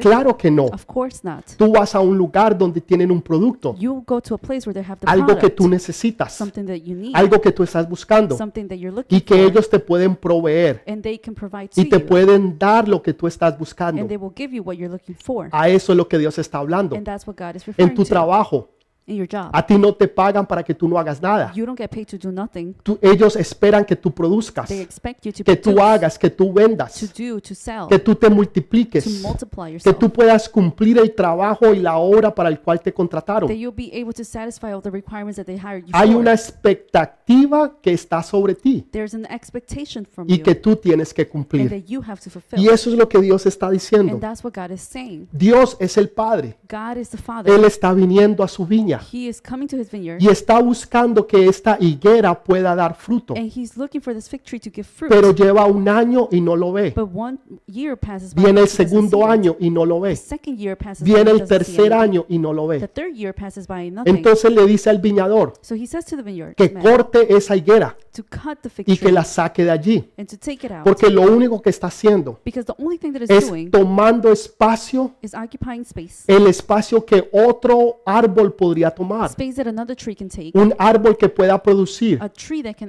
Claro 0.01 0.37
que 0.37 0.51
no. 0.51 0.65
Of 0.65 0.85
course 0.85 1.19
not. 1.23 1.45
Tú 1.57 1.71
vas 1.71 1.95
a 1.95 1.99
un 1.99 2.17
lugar 2.17 2.57
donde 2.57 2.81
tienen 2.81 3.11
un 3.11 3.21
producto, 3.21 3.75
You 3.85 4.03
go 4.05 4.19
to 4.19 4.33
a 4.33 4.37
place 4.37 4.65
where 4.65 4.73
they 4.73 4.83
have 4.83 4.99
the 4.99 5.07
algo 5.07 5.27
que 5.35 5.35
product, 5.35 5.57
tú 5.57 5.67
necesitas, 5.67 6.33
something 6.33 6.65
that 6.65 6.77
you 6.77 6.95
need, 6.95 7.15
algo 7.15 7.39
que 7.39 7.51
tú 7.51 7.61
estás 7.61 7.87
buscando 7.87 8.35
something 8.35 8.67
that 8.67 8.77
you're 8.77 8.95
looking 8.95 9.15
y 9.15 9.21
que 9.21 9.35
for, 9.35 9.51
ellos 9.51 9.69
te 9.69 9.77
pueden 9.79 10.15
proveer 10.15 10.81
and 10.87 11.03
they 11.03 11.19
can 11.19 11.35
provide 11.35 11.67
to 11.67 11.81
y 11.81 11.85
te 11.89 11.99
you, 11.99 12.05
pueden 12.05 12.57
dar 12.57 12.87
lo 12.87 13.01
que 13.01 13.13
tú 13.13 13.27
estás 13.27 13.51
and 13.51 13.59
buscando. 13.59 14.07
they 14.07 14.17
will 14.17 14.33
give 14.35 14.55
you 14.55 14.63
what 14.63 14.75
you're 14.75 14.91
looking 14.91 15.15
for. 15.15 15.49
A 15.51 15.69
eso 15.69 15.91
es 15.91 15.97
lo 15.97 16.07
que 16.07 16.17
Dios 16.17 16.37
está 16.39 16.57
hablando. 16.57 16.95
And 16.95 17.05
that's 17.05 17.27
what 17.27 17.35
God 17.37 17.55
is 17.55 17.67
En 17.67 17.73
referring 17.73 17.95
tu 17.95 18.03
to 18.03 18.09
trabajo, 18.09 18.69
in 19.07 19.17
your 19.17 19.27
job. 19.27 19.49
a 19.53 19.65
ti 19.65 19.77
no 19.77 19.93
te 19.93 20.07
pagan 20.07 20.45
para 20.47 20.63
que 20.63 20.73
tú 20.73 20.87
no 20.87 20.97
hagas 20.97 21.21
nada. 21.21 21.51
You 21.53 21.65
don't 21.65 21.77
get 21.77 21.89
paid 21.91 22.07
to 22.07 22.17
do 22.17 22.31
nothing. 22.31 22.73
Tú- 22.83 22.97
ellos 23.01 23.35
esperan 23.35 23.85
que 23.85 23.95
tú 23.95 24.11
produzcas, 24.11 24.67
They 24.67 24.81
expect 24.81 25.25
you 25.25 25.31
to 25.31 25.43
que 25.43 25.55
tú 25.55 25.71
produce, 25.75 25.83
hagas, 25.83 26.17
que 26.19 26.29
tú 26.29 26.47
to 26.47 26.53
vendas, 26.53 27.01
do, 27.17 27.39
to 27.39 27.53
sell, 27.55 27.87
que 27.87 27.99
tú 27.99 28.15
te 28.15 28.27
to 28.29 28.35
multipliques, 28.35 29.21
multiply 29.21 29.65
que 29.67 29.73
yourself, 29.73 29.99
tú 29.99 30.09
puedas 30.11 30.49
cumplir 30.49 30.97
el 30.97 31.13
trabajo 31.13 31.73
y 31.73 31.79
la 31.79 31.97
obra 31.97 32.33
para 32.33 32.49
el 32.49 32.59
cual 32.59 32.79
te 32.81 32.91
that 32.91 32.95
contrataron. 32.95 33.49
you'll 33.51 33.71
be 33.75 33.91
able 33.93 34.13
to 34.13 34.23
satisfy 34.23 34.71
all 34.73 34.81
the 34.81 34.89
requirements 34.89 35.35
that 35.37 35.45
they 35.45 35.57
hired 35.57 35.85
you 35.85 35.91
Hay 35.93 36.11
for. 36.11 36.21
una 36.21 36.33
expectativa 36.33 37.73
que 37.81 37.93
está 37.93 38.23
sobre 38.23 38.55
ti 38.55 38.87
There's 38.91 39.13
an 39.13 39.25
expectation 39.29 40.05
from 40.05 40.27
y 40.29 40.37
you 40.37 40.43
que 40.43 40.55
tú 40.55 40.75
tienes 40.75 41.13
que 41.13 41.23
and 41.23 41.31
cumplir. 41.31 41.69
that 41.69 41.85
you 41.87 42.01
have 42.01 42.19
to 42.21 42.29
fulfill. 42.29 42.59
Y 42.59 42.69
eso 42.69 42.89
es 42.89 42.97
lo 42.97 43.07
que 43.07 43.19
Dios 43.19 43.45
está 43.45 43.69
diciendo. 43.69 44.13
And 44.13 44.21
that's 44.21 44.43
what 44.43 44.53
God 44.53 44.71
is 44.71 44.81
saying. 44.81 45.27
Dios 45.31 45.77
es 45.79 45.97
el 45.97 46.09
Padre. 46.09 46.57
God 46.69 46.97
is 46.97 47.09
the 47.09 47.17
Father. 47.17 47.53
Él 47.53 47.65
está 47.65 47.93
viniendo 47.93 48.43
a 48.43 48.47
su 48.47 48.65
viña 48.65 48.94
He 49.11 49.27
is 49.27 49.41
coming 49.41 49.67
to 49.67 49.77
his 49.77 49.89
vineyard 49.91 50.21
y 50.21 50.27
está 50.27 50.59
buscando 50.59 51.25
que 51.27 51.47
esta 51.47 51.77
higuera 51.79 52.33
pueda 52.43 52.75
dar 52.75 52.95
fruto. 52.95 53.33
and 53.35 53.51
he's 53.55 53.77
looking 53.77 54.01
for 54.01 54.13
this 54.13 54.27
fig 54.29 54.43
tree 54.43 54.59
to 54.59 54.69
give 54.73 54.83
fruit. 54.87 55.09
Pero 55.11 55.33
lleva 55.33 55.65
un 55.65 55.87
año 55.87 56.27
y 56.31 56.41
no 56.41 56.55
lo 56.55 56.71
ve. 56.71 56.91
but 56.95 57.09
one 57.13 57.37
year 57.67 57.97
passes 57.97 58.33
by. 58.33 58.43
Viene 58.43 58.59
and 58.59 58.59
el 58.59 58.65
he 58.65 58.67
doesn't 58.77 58.89
segundo 58.89 59.19
it. 59.19 59.25
año 59.29 59.55
y 59.59 59.69
no 59.69 59.85
lo 59.85 60.01
The 60.01 60.09
ve. 60.09 60.15
second 60.15 60.57
year 60.57 60.77
passes 60.77 61.03
by. 61.07 61.13
Viene 61.13 61.29
he 61.29 61.33
el 61.33 61.39
doesn't 61.39 61.63
see 61.65 61.75
tercer 61.77 61.93
año 61.93 62.25
y 62.29 62.37
no 62.39 62.53
lo 62.53 62.67
The 62.67 62.79
ve. 62.79 62.87
third 62.87 63.15
year 63.15 63.33
passes 63.33 63.67
by 63.67 63.87
and 63.87 63.93
nothing. 63.95 64.15
Entonces 64.17 64.51
le 64.51 64.65
dice 64.65 64.89
al 64.89 64.99
viñador 64.99 65.53
so 65.61 65.75
he 65.75 65.85
says 65.87 66.05
to 66.05 66.15
the 66.15 66.21
vineyard 66.23 66.55
que 66.55 66.69
man, 66.69 66.83
corte 66.83 67.33
esa 67.35 67.55
higuera 67.55 67.95
to 68.13 68.23
cut 68.23 68.59
the 68.61 68.69
fig 68.69 68.87
y 68.87 68.95
tree 68.95 69.07
que 69.07 69.11
la 69.11 69.23
saque 69.23 69.63
de 69.63 69.71
allí. 69.71 70.11
and 70.17 70.27
to 70.27 70.37
take 70.37 70.65
it 70.65 70.71
out. 70.71 70.83
Porque 70.83 71.09
lo 71.09 71.21
único 71.23 71.61
que 71.61 71.69
está 71.69 71.87
haciendo 71.87 72.39
because 72.45 72.65
the 72.65 72.75
only 72.83 72.97
thing 72.97 73.11
that 73.11 73.21
it's 73.21 73.31
es 73.31 73.47
doing 73.49 73.69
tomando 73.69 74.31
espacio, 74.31 75.11
is 75.21 75.33
occupying 75.33 75.81
space. 75.83 76.23
el 76.27 76.47
espacio 76.47 77.05
que 77.05 77.29
otro 77.31 78.01
árbol 78.05 78.53
podría 78.53 78.84
tomar. 78.91 79.31
Can 79.35 80.29
take. 80.29 80.51
Un 80.53 80.73
árbol 80.77 81.17
que 81.17 81.29
pueda 81.29 81.61
producir 81.61 82.19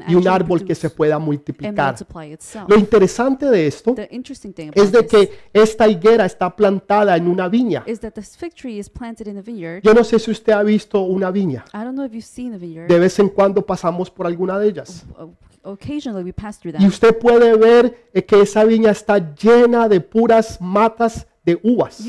y 0.08 0.14
un 0.14 0.28
árbol 0.28 0.64
que 0.64 0.74
se 0.74 0.90
pueda 0.90 1.18
multiplicar. 1.18 1.96
Lo 2.68 2.76
interesante 2.76 3.46
de 3.46 3.66
esto 3.66 3.94
The 3.94 4.08
interesting 4.10 4.52
thing 4.52 4.70
es 4.74 4.92
de 4.92 5.06
que 5.06 5.30
esta 5.52 5.88
higuera 5.88 6.26
está 6.26 6.54
plantada 6.54 7.16
en 7.16 7.26
una 7.28 7.48
viña. 7.48 7.82
is 7.86 8.00
that 8.00 8.12
this 8.12 8.36
fig 8.36 8.54
tree 8.54 8.78
is 8.78 8.88
planted 8.88 9.26
in 9.26 9.38
a 9.38 9.42
vineyard. 9.42 9.82
Yo 9.82 9.94
no 9.94 10.04
sé 10.04 10.18
si 10.18 10.30
usted 10.30 10.52
ha 10.52 10.62
visto 10.62 11.00
una 11.02 11.30
viña. 11.30 11.64
I 11.72 11.78
don't 11.78 11.94
know 11.94 12.04
if 12.04 12.12
you've 12.12 12.22
seen 12.26 12.54
a 12.54 12.58
vineyard. 12.58 12.88
De 12.88 12.98
vez 12.98 13.18
en 13.18 13.28
cuando 13.28 13.64
pasamos 13.64 14.10
por 14.10 14.26
alguna 14.26 14.58
de 14.58 14.68
ellas. 14.68 15.04
O- 15.18 15.32
Occasionally 15.66 16.22
we 16.22 16.32
pass 16.32 16.60
through 16.60 16.76
Y 16.78 16.86
usted 16.86 17.18
puede 17.18 17.56
ver 17.56 18.08
eh, 18.14 18.24
que 18.24 18.40
esa 18.40 18.62
viña 18.64 18.92
está 18.92 19.18
llena 19.34 19.88
de 19.88 20.00
puras 20.00 20.60
matas 20.60 21.26
de 21.44 21.58
uvas. 21.62 22.00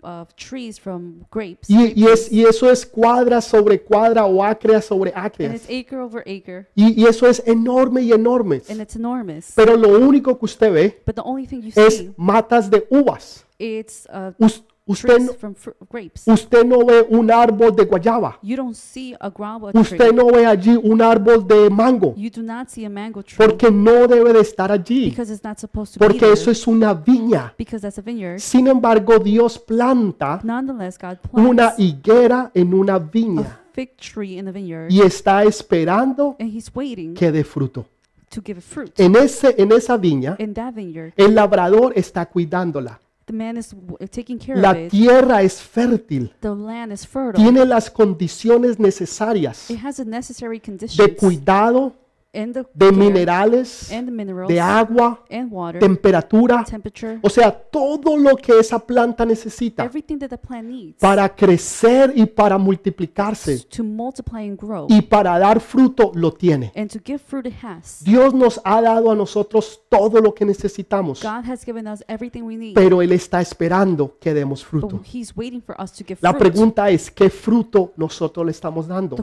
Of, 0.00 0.28
trees 0.36 0.78
from 0.78 1.24
grapes. 1.30 1.68
Y, 1.68 1.92
y 1.96 2.06
es, 2.06 2.30
y 2.30 2.44
eso 2.44 2.70
es 2.70 2.86
cuadra 2.86 3.40
sobre 3.40 3.80
cuadra 3.82 4.26
o 4.26 4.44
acre 4.44 4.80
sobre 4.80 5.12
and 5.12 5.26
acre. 5.26 5.46
it's 5.56 5.64
acre 5.68 5.98
over 5.98 6.20
acre. 6.20 6.68
Y, 6.76 7.02
y 7.02 7.06
eso 7.06 7.26
es 7.26 7.42
enorme 7.46 8.02
y 8.02 8.12
enorme. 8.12 8.62
And 8.70 8.80
it's 8.80 8.94
enormous. 8.94 9.52
Pero 9.56 9.76
lo 9.76 9.98
único 9.98 10.38
que 10.38 10.44
usted 10.44 10.72
ve 10.72 11.02
But 11.04 11.16
the 11.16 11.22
only 11.24 11.46
thing 11.48 11.62
you 11.62 11.72
es 11.74 11.96
see, 11.98 12.12
matas 12.16 12.70
de 12.70 12.86
uvas. 12.90 13.44
it's 13.58 14.06
uh, 14.12 14.30
Us- 14.38 14.62
usted, 14.92 15.20
no- 15.20 15.32
from 15.34 15.54
fr- 15.54 15.70
grapes. 15.90 16.22
usted 16.26 16.64
no 16.64 16.84
ve 16.84 17.06
un 17.10 17.30
árbol 17.30 17.74
de 17.76 17.84
guayaba. 17.84 18.38
You 18.42 18.56
don't 18.56 18.74
see 18.74 19.14
a 19.20 19.28
guava 19.28 19.70
Usted 19.74 20.12
no 20.12 20.26
ve 20.32 20.46
allí 20.46 20.76
un 20.82 21.00
árbol 21.02 21.46
de 21.46 21.70
mango. 21.70 22.14
You 22.16 22.30
do 22.30 22.42
not 22.42 22.68
see 22.68 22.84
a 22.84 22.90
mango 22.90 23.22
tree 23.22 23.36
Porque 23.36 23.70
no 23.70 24.06
debe 24.06 24.32
de 24.32 24.40
estar 24.40 24.70
allí. 24.72 25.10
because 25.10 25.32
it's 25.32 25.44
not 25.44 25.58
supposed 25.58 25.94
to 25.94 26.00
be 26.00 26.06
Porque 26.06 26.20
there. 26.20 26.32
eso 26.32 26.50
es 26.50 26.66
una 26.66 26.94
viña. 26.94 27.54
because 27.58 27.82
that's 27.82 27.98
a 27.98 28.02
vineyard. 28.02 28.38
Sin 28.40 28.66
embargo, 28.66 29.18
Dios 29.18 29.58
planta 29.58 30.40
Nonetheless, 30.42 30.98
God 30.98 31.18
una 31.32 31.74
higuera 31.78 32.50
en 32.54 32.74
una 32.74 32.94
a 32.94 32.98
viña 32.98 33.60
fig 33.72 33.96
tree 33.96 34.38
in 34.38 34.44
the 34.46 34.50
vineyard 34.50 34.90
y 34.90 35.02
está 35.02 35.44
esperando 35.44 36.34
and 36.40 36.50
he's 36.52 36.70
waiting 36.74 37.14
que 37.14 37.30
dé 37.30 37.44
fruto. 37.44 37.86
to 38.28 38.42
give 38.44 38.58
it 38.58 38.64
fruit. 38.64 38.90
En, 38.98 39.14
ese, 39.16 39.54
en 39.56 39.70
esa 39.72 39.96
viña, 39.96 40.34
In 40.38 40.52
that 40.54 40.74
vineyard, 40.74 41.12
el 41.16 41.34
labrador 41.34 41.92
está 41.96 42.26
cuidándola. 42.26 43.00
The 43.28 43.32
man 43.34 43.56
is 43.56 43.74
taking 44.10 44.38
care 44.38 44.56
of 44.56 44.62
La 44.62 44.72
it. 44.72 44.90
tierra 44.90 45.42
es 45.42 45.62
fértil. 45.62 46.32
The 46.40 46.48
land 46.54 46.92
is 46.92 47.06
fertile. 47.06 47.42
Tiene 47.44 47.64
las 47.64 47.90
condiciones 47.90 48.78
necesarias 48.80 49.70
It 49.70 49.78
has 49.84 49.96
the 49.96 50.04
necessary 50.04 50.58
de 50.58 50.64
conditions 50.64 51.10
cuidado, 51.18 51.84
and 51.84 51.92
the 51.92 52.07
de 52.32 52.92
minerales, 52.92 53.90
and 53.90 54.06
the 54.06 54.12
minerals 54.12 54.48
de 54.48 54.60
agua, 54.60 55.24
and 55.30 55.50
water, 55.50 55.80
temperatura. 55.80 56.62
temperature, 56.62 57.18
O 57.22 57.30
sea, 57.30 57.50
todo 57.50 58.16
lo 58.18 58.36
que 58.36 58.58
esa 58.58 58.78
planta 58.78 59.24
necesita 59.24 59.84
everything 59.84 60.18
that 60.18 60.28
the 60.28 60.36
plant 60.36 60.68
needs 60.68 60.98
para 61.00 61.26
crecer 61.34 62.12
y 62.14 62.26
para 62.26 62.58
multiplicarse 62.58 63.60
to 63.70 63.82
multiply 63.82 64.46
and 64.46 64.58
grow 64.58 64.86
y 64.90 65.00
para 65.00 65.38
dar 65.38 65.58
fruto 65.58 66.12
lo 66.14 66.30
tiene. 66.32 66.70
and 66.76 66.90
to 66.90 66.98
give 67.02 67.18
fruit 67.18 67.46
it 67.46 67.54
has. 67.62 68.04
Dios 68.04 68.34
nos 68.34 68.60
ha 68.62 68.82
dado 68.82 69.10
a 69.10 69.14
nosotros 69.14 69.80
todo 69.88 70.20
lo 70.20 70.34
que 70.34 70.44
necesitamos, 70.44 71.22
God 71.22 71.50
has 71.50 71.64
given 71.64 71.86
us 71.88 72.04
everything 72.08 72.42
we 72.42 72.56
need, 72.56 72.74
pero 72.74 73.00
Él 73.00 73.12
está 73.12 73.40
esperando 73.40 74.18
que 74.20 74.34
demos 74.34 74.62
but 74.62 74.68
fruto. 74.68 75.00
He's 75.02 75.34
waiting 75.34 75.62
for 75.62 75.74
us 75.80 75.92
to 75.92 76.04
give 76.06 76.18
La 76.20 76.36
pregunta 76.36 76.90
es, 76.90 77.10
¿qué 77.10 77.30
fruto 77.30 77.94
nosotros 77.96 78.44
le 78.44 78.52
estamos 78.52 78.86
dando? 78.86 79.16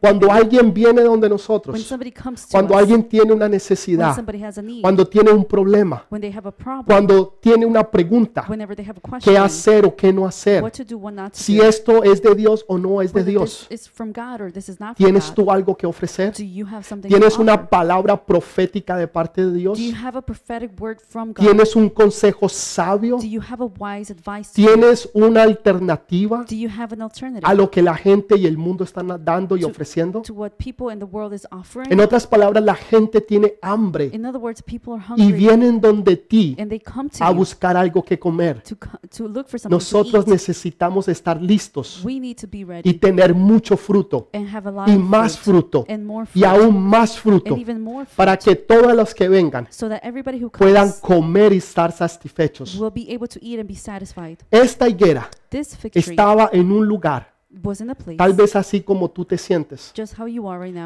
Cuando 0.00 0.32
alguien 0.32 0.72
viene 0.72 1.02
donde 1.02 1.28
nosotros, 1.28 1.49
nosotros. 1.50 1.96
Cuando 2.50 2.76
alguien 2.76 3.04
tiene 3.04 3.32
una 3.32 3.48
necesidad, 3.48 4.16
cuando 4.80 5.06
tiene 5.06 5.30
un 5.32 5.44
problema, 5.44 6.06
cuando 6.86 7.38
tiene 7.40 7.66
una 7.66 7.88
pregunta, 7.88 8.46
qué 9.22 9.36
hacer 9.36 9.84
o 9.84 9.94
qué 9.94 10.12
no 10.12 10.26
hacer, 10.26 10.62
si 11.32 11.60
esto 11.60 12.02
es 12.04 12.22
de 12.22 12.34
Dios 12.34 12.64
o 12.68 12.78
no 12.78 13.02
es 13.02 13.12
de 13.12 13.24
Dios. 13.24 13.68
¿Tienes 14.96 15.34
tú 15.34 15.50
algo 15.50 15.76
que 15.76 15.86
ofrecer? 15.86 16.32
Do 16.32 16.44
you 16.44 16.66
have 16.66 16.84
something 16.84 17.08
to 17.08 17.16
¿Tienes 17.16 17.38
una 17.38 17.68
palabra 17.68 18.24
profética 18.24 18.96
de 18.96 19.08
parte 19.08 19.44
de 19.44 19.52
Dios? 19.52 19.78
Do 19.78 19.84
you 19.84 19.94
have 19.94 20.18
a 20.18 20.22
prophetic 20.22 20.70
word 20.80 20.98
from 21.00 21.32
God? 21.32 21.44
¿Tienes 21.44 21.74
un 21.76 21.88
consejo 21.88 22.48
sabio? 22.48 23.18
¿Tienes 24.54 25.08
una 25.14 25.42
alternativa 25.42 26.44
Do 26.48 26.54
you 26.54 26.68
have 26.68 26.94
an 26.94 27.02
alternative 27.02 27.46
a 27.46 27.54
lo 27.54 27.70
que 27.70 27.82
la 27.82 27.94
gente 27.94 28.36
y 28.36 28.46
el 28.46 28.56
mundo 28.56 28.84
están 28.84 29.08
dando 29.24 29.56
y 29.56 29.64
ofreciendo? 29.64 30.22
Offering? 31.50 31.92
En 31.92 32.00
otras 32.00 32.26
palabras, 32.26 32.62
la 32.64 32.74
gente 32.74 33.20
tiene 33.20 33.54
hambre 33.62 34.10
In 34.12 34.24
other 34.26 34.40
words, 34.40 34.62
people 34.62 34.94
are 34.94 35.02
y 35.16 35.22
hungry 35.24 35.38
vienen 35.38 35.80
donde 35.80 36.16
ti 36.16 36.56
and 36.58 36.68
they 36.68 36.80
come 36.80 37.08
to 37.10 37.24
a 37.24 37.30
you 37.30 37.36
buscar 37.36 37.76
algo 37.76 38.02
que 38.02 38.18
comer. 38.18 38.62
to, 38.62 38.76
co- 38.76 38.98
to 39.16 39.28
look 39.28 39.48
for 39.48 39.58
something 39.58 39.68
to 39.70 39.76
Nosotros 39.76 40.24
eat. 40.26 40.32
necesitamos 40.32 41.08
estar 41.08 41.40
listos 41.40 42.02
We 42.04 42.18
need 42.20 42.36
to 42.40 42.46
be 42.48 42.58
y 42.58 42.64
ready 42.64 42.94
tener 42.94 43.34
mucho 43.34 43.76
fruto 43.76 44.28
and 44.32 44.48
have 44.54 44.68
a 44.68 44.72
lot 44.72 44.88
y 44.88 44.92
of 44.94 44.98
más 45.00 45.38
fruit 45.38 45.60
fruto 45.70 45.86
and 45.88 46.04
more 46.04 46.24
y 46.34 46.40
fruit 46.40 46.44
aún 46.44 46.82
más 46.82 47.18
fruto 47.18 47.54
and 47.54 47.62
even 47.62 47.80
more 47.80 48.04
fruit 48.04 48.16
para 48.16 48.36
que 48.36 48.54
todos 48.56 48.94
los 48.94 49.14
que 49.14 49.28
vengan 49.28 49.66
so 49.70 49.88
that 49.88 50.00
everybody 50.02 50.42
who 50.42 50.50
puedan 50.50 50.88
comes 50.90 51.00
comer 51.00 51.52
y 51.52 51.56
estar 51.56 51.92
satisfechos. 51.92 52.78
will 52.78 52.90
be 52.92 53.06
able 53.12 53.26
to 53.28 53.38
eat 53.42 53.58
and 53.58 53.68
be 53.68 53.76
satisfied. 53.76 54.38
Esta 54.50 54.88
higuera 54.88 55.28
This 55.48 55.76
fig 55.76 55.92
tree 55.92 56.00
estaba 56.00 56.50
en 56.52 56.70
un 56.70 56.86
lugar, 56.86 57.32
tal 58.16 58.32
vez 58.32 58.54
así 58.54 58.80
como 58.80 59.10
tú 59.10 59.24
te 59.24 59.36
sientes. 59.36 59.92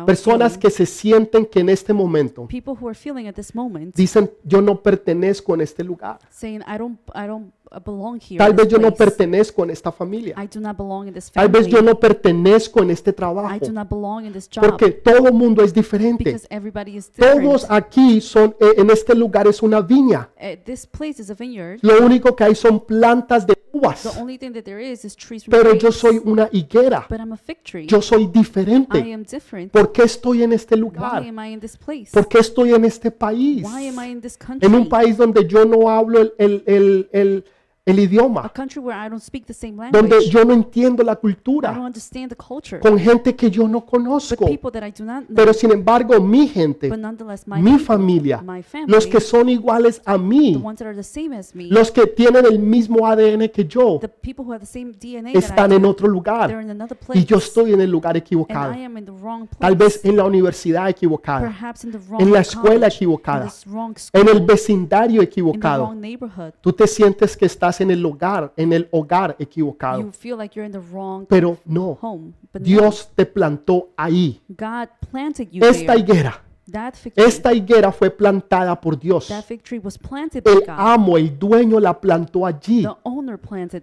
Personas 0.06 0.56
que 0.58 0.70
se 0.70 0.86
sienten 0.86 1.44
que 1.44 1.60
en 1.60 1.68
este 1.68 1.92
momento 1.92 2.46
people 2.46 2.72
who 2.72 2.88
are 2.88 2.94
feeling 2.94 3.26
at 3.26 3.34
this 3.34 3.54
moment 3.54 3.94
dicen, 3.94 4.30
yo 4.44 4.62
no 4.62 4.82
pertenezco 4.82 5.54
en 5.54 5.60
este 5.60 5.84
lugar. 5.84 6.18
I 7.74 7.78
I 7.78 7.80
belong 7.84 8.20
here. 8.20 8.38
Tal 8.38 8.52
vez 8.54 8.68
yo 8.68 8.78
no 8.78 8.92
pertenezco 8.94 9.64
en 9.64 9.70
esta 9.70 9.90
familia. 9.90 10.34
I 10.42 10.46
do 10.46 10.60
not 10.60 10.76
belong 10.76 11.08
in 11.08 11.14
this 11.14 11.30
Tal 11.30 11.48
vez 11.48 11.66
yo 11.66 11.82
no 11.82 11.98
pertenezco 11.98 12.82
en 12.82 12.90
este 12.90 13.10
I 13.10 13.14
trabajo. 13.14 13.58
do 13.66 13.72
not 13.72 13.88
belong 13.88 14.24
in 14.26 14.32
this 14.32 14.48
job 14.48 14.64
Porque 14.64 14.90
todo 14.92 15.32
mundo 15.32 15.62
es 15.62 15.72
diferente. 15.74 16.24
because 16.24 16.46
everybody 16.50 16.96
is 16.96 17.10
different. 17.12 17.42
Todos 17.42 17.66
aquí 17.68 18.20
son, 18.20 18.54
eh, 18.60 18.74
en 18.76 18.90
este 18.90 19.14
lugar 19.14 19.46
es 19.48 19.62
una 19.62 19.80
viña. 19.80 20.28
Uh, 20.40 20.56
this 20.64 20.86
place 20.86 21.20
is 21.20 21.30
a 21.30 21.34
vineyard. 21.34 21.78
Lo 21.82 22.04
único 22.04 22.34
que 22.36 22.44
hay 22.44 22.54
son 22.54 22.78
plantas 22.80 23.46
de 23.46 23.54
uvas. 23.72 24.02
The 24.02 24.20
only 24.20 24.38
thing 24.38 24.52
that 24.52 24.62
there 24.62 24.80
is 24.80 25.04
is 25.04 25.16
trees 25.16 25.44
from 25.44 25.50
Pero 25.50 25.72
yo 25.74 25.80
grapes. 25.80 25.96
soy 25.96 26.20
una 26.24 26.48
higuera. 26.52 27.06
But 27.10 27.18
I'm 27.18 27.32
a 27.32 27.36
fig 27.36 27.62
tree. 27.64 27.86
Yo 27.86 28.00
soy 28.00 28.22
I 28.24 28.26
diferente. 28.28 29.12
am 29.12 29.24
different. 29.24 29.72
¿Por 29.72 29.90
qué 29.92 30.02
estoy 30.04 30.42
en 30.44 30.52
este 30.52 30.74
Why 30.76 30.80
lugar? 30.80 31.22
am 31.26 31.38
I 31.40 31.52
in 31.52 31.60
this 31.60 31.76
place? 31.76 32.10
¿Por 32.12 32.28
qué 32.28 32.38
estoy 32.38 32.72
en 32.72 32.84
este 32.84 33.10
país? 33.10 33.64
Why 33.64 33.88
am 33.88 33.98
I 34.04 34.10
in 34.12 34.20
this 34.20 34.36
country? 34.36 34.66
En 34.66 34.74
un 34.74 34.88
país 34.88 35.16
donde 35.16 35.46
yo 35.46 35.64
no 35.64 35.88
hablo 35.90 36.20
el, 36.20 36.32
el- 36.38 36.62
el- 36.66 37.08
el- 37.12 37.44
el 37.86 37.98
a 37.98 38.02
idioma, 38.02 38.50
country 38.54 38.80
where 38.80 38.98
I 38.98 39.10
don't 39.10 39.22
speak 39.22 39.44
the 39.44 39.52
same 39.52 39.76
donde 39.90 40.16
language. 40.16 40.30
yo 40.30 40.44
no 40.44 40.54
entiendo 40.54 41.02
la 41.02 41.16
cultura, 41.16 41.78
con 42.80 42.98
gente 42.98 43.36
que 43.36 43.50
yo 43.50 43.68
no 43.68 43.84
conozco. 43.84 44.46
Pero 45.34 45.52
sin 45.52 45.70
embargo, 45.70 46.18
mi 46.18 46.48
gente, 46.48 46.90
mi 47.58 47.78
familia, 47.78 48.42
los 48.86 49.06
que 49.06 49.20
son 49.20 49.50
iguales 49.50 50.00
a 50.06 50.16
mí, 50.16 50.62
los 51.68 51.90
que 51.90 52.06
tienen 52.06 52.46
el 52.46 52.58
mismo 52.58 53.06
ADN 53.06 53.50
que 53.50 53.66
yo, 53.66 54.00
están 55.34 55.72
en 55.72 55.84
otro 55.84 56.08
lugar 56.08 56.66
y 57.12 57.24
yo 57.24 57.36
estoy 57.36 57.74
en 57.74 57.82
el 57.82 57.90
lugar 57.90 58.16
equivocado. 58.16 58.74
Tal 59.58 59.76
vez 59.76 60.02
en 60.04 60.16
la 60.16 60.24
universidad 60.24 60.88
equivocada, 60.88 61.54
en 62.18 62.32
la 62.32 62.40
escuela 62.40 62.86
equivocada, 62.86 63.52
en 64.10 64.28
el 64.28 64.40
vecindario 64.40 65.20
equivocado. 65.20 65.94
Tú 66.62 66.72
te 66.72 66.86
sientes 66.86 67.36
que 67.36 67.44
estás 67.44 67.73
en 67.80 67.90
el 67.90 68.04
hogar, 68.04 68.52
en 68.56 68.72
el 68.72 68.88
hogar 68.90 69.36
equivocado. 69.38 70.00
You 70.00 70.12
feel 70.12 70.36
like 70.36 70.54
you're 70.54 70.66
in 70.66 70.72
the 70.72 70.86
wrong 70.92 71.26
Pero 71.26 71.58
no, 71.64 71.98
home. 72.00 72.32
But 72.52 72.62
no, 72.62 72.66
Dios 72.66 73.10
te 73.14 73.26
plantó 73.26 73.90
ahí. 73.96 74.40
God 74.48 74.88
planted 75.10 75.50
you 75.50 75.64
Esta 75.64 75.96
higuera, 75.96 76.43
esta 77.14 77.52
higuera 77.52 77.92
fue 77.92 78.10
plantada 78.10 78.80
por 78.80 78.98
Dios. 78.98 79.28
that 79.28 79.44
fig 79.44 79.62
tree 79.62 79.78
was 79.78 79.98
planted 79.98 80.42
by 80.42 80.52
El 80.52 80.60
God. 80.60 80.68
amo, 80.68 81.18
el 81.18 81.38
dueño 81.38 81.78
la 81.78 81.98
plantó 82.00 82.46
allí. 82.46 82.86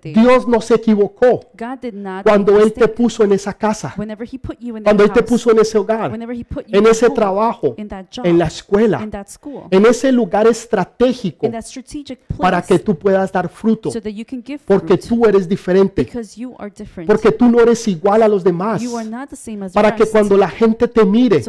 Dios 0.03 0.47
no 0.47 0.61
se 0.61 0.75
equivocó 0.75 1.41
cuando 2.23 2.59
Él 2.59 2.73
te 2.73 2.87
puso 2.87 3.23
en 3.23 3.33
esa 3.33 3.53
casa, 3.53 3.93
cuando 3.95 5.03
Él 5.03 5.11
te 5.11 5.21
puso 5.21 5.51
en 5.51 5.59
ese 5.59 5.77
hogar, 5.77 6.11
en 6.11 6.87
ese 6.87 7.09
trabajo, 7.11 7.75
en 7.77 8.37
la 8.39 8.47
escuela, 8.47 9.07
en 9.69 9.85
ese 9.85 10.11
lugar 10.11 10.47
estratégico 10.47 11.47
para 12.37 12.61
que 12.61 12.79
tú 12.79 12.97
puedas 12.97 13.31
dar 13.31 13.47
fruto, 13.47 13.91
porque 14.65 14.97
tú 14.97 15.25
eres 15.25 15.47
diferente, 15.47 16.09
porque 17.05 17.31
tú 17.31 17.47
no 17.47 17.59
eres 17.59 17.87
igual 17.87 18.23
a 18.23 18.27
los 18.27 18.43
demás, 18.43 18.83
para 19.73 19.95
que 19.95 20.05
cuando 20.05 20.35
la 20.35 20.49
gente 20.49 20.87
te 20.87 21.05
mire 21.05 21.43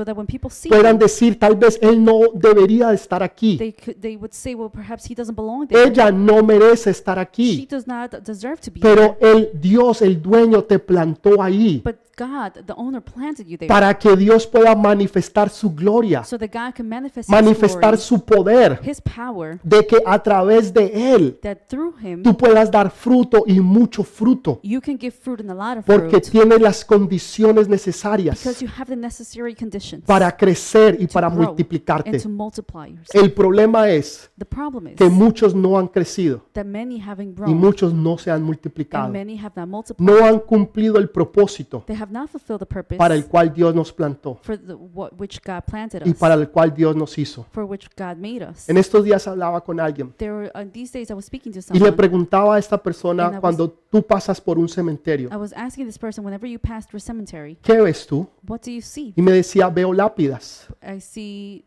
puedan 0.68 0.98
you, 0.98 1.08
decir, 1.22 1.38
tal 1.38 1.56
vez 1.56 1.78
Él 1.82 2.02
no 2.02 2.20
debería 2.34 2.88
de 2.88 2.96
estar 2.96 3.22
aquí, 3.22 3.56
they 3.56 3.72
could, 3.72 4.00
they 4.00 4.16
would 4.16 4.32
say, 4.32 4.54
well, 4.54 4.70
perhaps 4.70 5.10
he 5.10 5.14
doesn't 5.14 5.36
belong 5.36 5.66
there. 5.66 5.88
ella 5.88 6.10
no 6.10 6.42
merece 6.42 6.90
estar 6.90 7.16
She 7.16 7.22
aquí, 7.22 7.66
does 7.70 7.86
not 7.86 8.12
deserve 8.24 8.60
to 8.60 8.70
be 8.70 8.80
pero 8.80 9.16
el 9.20 9.50
Dios, 9.54 10.02
el 10.02 10.20
dueño, 10.20 10.64
te 10.64 10.78
plantó 10.78 11.42
ahí. 11.42 11.82
But 11.84 11.96
God, 12.16 12.64
the 12.66 12.75
owner, 12.76 13.00
planted 13.02 13.47
you 13.47 13.57
there, 13.57 13.69
para 13.69 13.92
que 13.99 14.16
Dios 14.16 14.47
pueda 14.47 14.75
manifestar 14.75 15.49
su 15.50 15.71
gloria, 15.75 16.25
so 16.25 16.38
that 16.38 16.50
God 16.52 16.75
can 16.75 16.88
manifest 16.88 17.28
manifestar 17.28 17.95
His 17.95 18.09
glory, 18.09 18.21
su 18.21 18.25
poder, 18.25 18.81
His 18.83 19.00
power, 19.00 19.59
de 19.62 19.87
que 19.87 19.99
a 20.04 20.23
través 20.23 20.73
de 20.73 21.14
Él 21.14 21.38
that 21.42 21.59
through 21.69 21.95
Him 22.02 22.23
tú 22.23 22.37
puedas 22.37 22.71
dar 22.71 22.90
fruto 22.90 23.45
y 23.47 23.61
mucho 23.61 24.04
fruto, 24.04 24.61
you 24.62 24.81
can 24.81 24.99
give 24.99 25.12
fruit 25.12 25.40
and 25.40 25.50
a 25.50 25.54
lot 25.54 25.78
of 25.78 25.85
porque 25.87 26.21
fruit, 26.21 26.31
tienes 26.31 26.61
las 26.61 26.85
condiciones 26.85 27.66
because 27.66 27.71
necesarias 27.71 28.61
you 28.61 28.69
have 28.78 28.87
the 28.87 28.97
necessary 28.97 29.54
conditions 29.54 30.04
para 30.04 30.31
crecer 30.37 30.97
y 31.00 31.07
to 31.07 31.12
para 31.12 31.28
grow 31.31 31.47
multiplicarte. 31.47 32.11
and 32.11 32.23
to 32.23 32.28
multiply 32.28 32.88
yourself. 32.88 33.14
El 33.25 33.33
problema 33.33 33.88
es 33.90 34.31
The 34.38 34.45
problem 34.45 34.88
is 34.88 34.97
que 34.97 35.09
muchos 35.09 35.54
no 35.54 35.78
han 35.78 35.88
crecido 35.88 36.45
that 36.52 36.64
many 36.64 37.00
haven't 37.00 37.31
y 37.31 37.35
grown 37.35 37.57
muchos 37.57 37.92
no 37.95 38.19
se 38.19 38.31
han 38.31 38.37
and 38.38 38.47
multiplicado. 38.47 39.09
many 39.12 39.38
have 39.38 39.52
not 39.57 39.69
multiplied. 39.69 40.07
No 40.07 40.25
han 40.25 40.38
cumplido 40.40 40.99
el 40.99 41.09
propósito 41.11 41.85
They 41.87 41.97
have 42.02 42.11
not 42.12 42.28
fulfilled 42.28 42.59
the 42.61 42.66
purpose 42.66 42.99
para 42.99 43.14
el 43.14 43.25
cual 43.26 43.52
Dios 43.54 43.75
nos 43.75 43.92
plantó 43.92 44.38
for 44.42 44.56
the, 44.59 44.75
what, 44.75 45.12
which 45.18 45.40
God 45.44 45.62
planted 45.64 46.02
y 46.04 46.11
us, 46.11 46.16
para 46.18 46.35
el 46.35 46.49
cual 46.50 46.75
Dios 46.75 46.97
nos 46.97 47.16
hizo. 47.16 47.47
for 47.52 47.64
which 47.64 47.88
God 47.97 48.16
made 48.16 48.42
us. 48.42 48.68
En 48.68 48.76
estos 48.76 49.04
días 49.04 49.26
hablaba 49.28 49.62
con 49.62 49.78
alguien 49.78 50.12
There 50.18 50.32
were, 50.32 50.50
uh, 50.54 50.64
these 50.73 50.92
days 50.92 51.11
I 51.11 51.14
was 51.14 51.25
speaking 51.26 51.52
to 51.52 51.61
y 51.73 51.78
le 51.78 51.92
preguntaba 51.92 52.56
a 52.56 52.59
esta 52.59 52.75
And 52.76 52.80
I 52.80 52.85
persona 52.85 53.28
was- 53.30 53.40
cuando 53.40 53.71
tú 53.90 54.02
pasas 54.02 54.40
por 54.40 54.59
un 54.59 54.68
cementerio, 54.68 55.28
I 55.32 55.37
was 55.37 55.52
asking 55.54 55.87
this 55.87 55.99
person, 55.99 56.25
whenever 56.25 56.49
you 56.49 56.59
pass 56.59 56.87
through 56.87 56.99
a 56.99 57.00
cemetery, 57.00 57.56
¿qué 57.62 57.80
ves 57.80 58.06
tú? 58.06 58.26
what 58.49 58.61
do 58.64 58.71
you 58.71 58.80
see? 58.82 59.12
Y 59.16 59.23
me 59.23 59.32
decía, 59.32 59.68
veo 59.68 59.92
lápidas, 59.92 60.66
I 60.82 61.00
see 61.00 61.64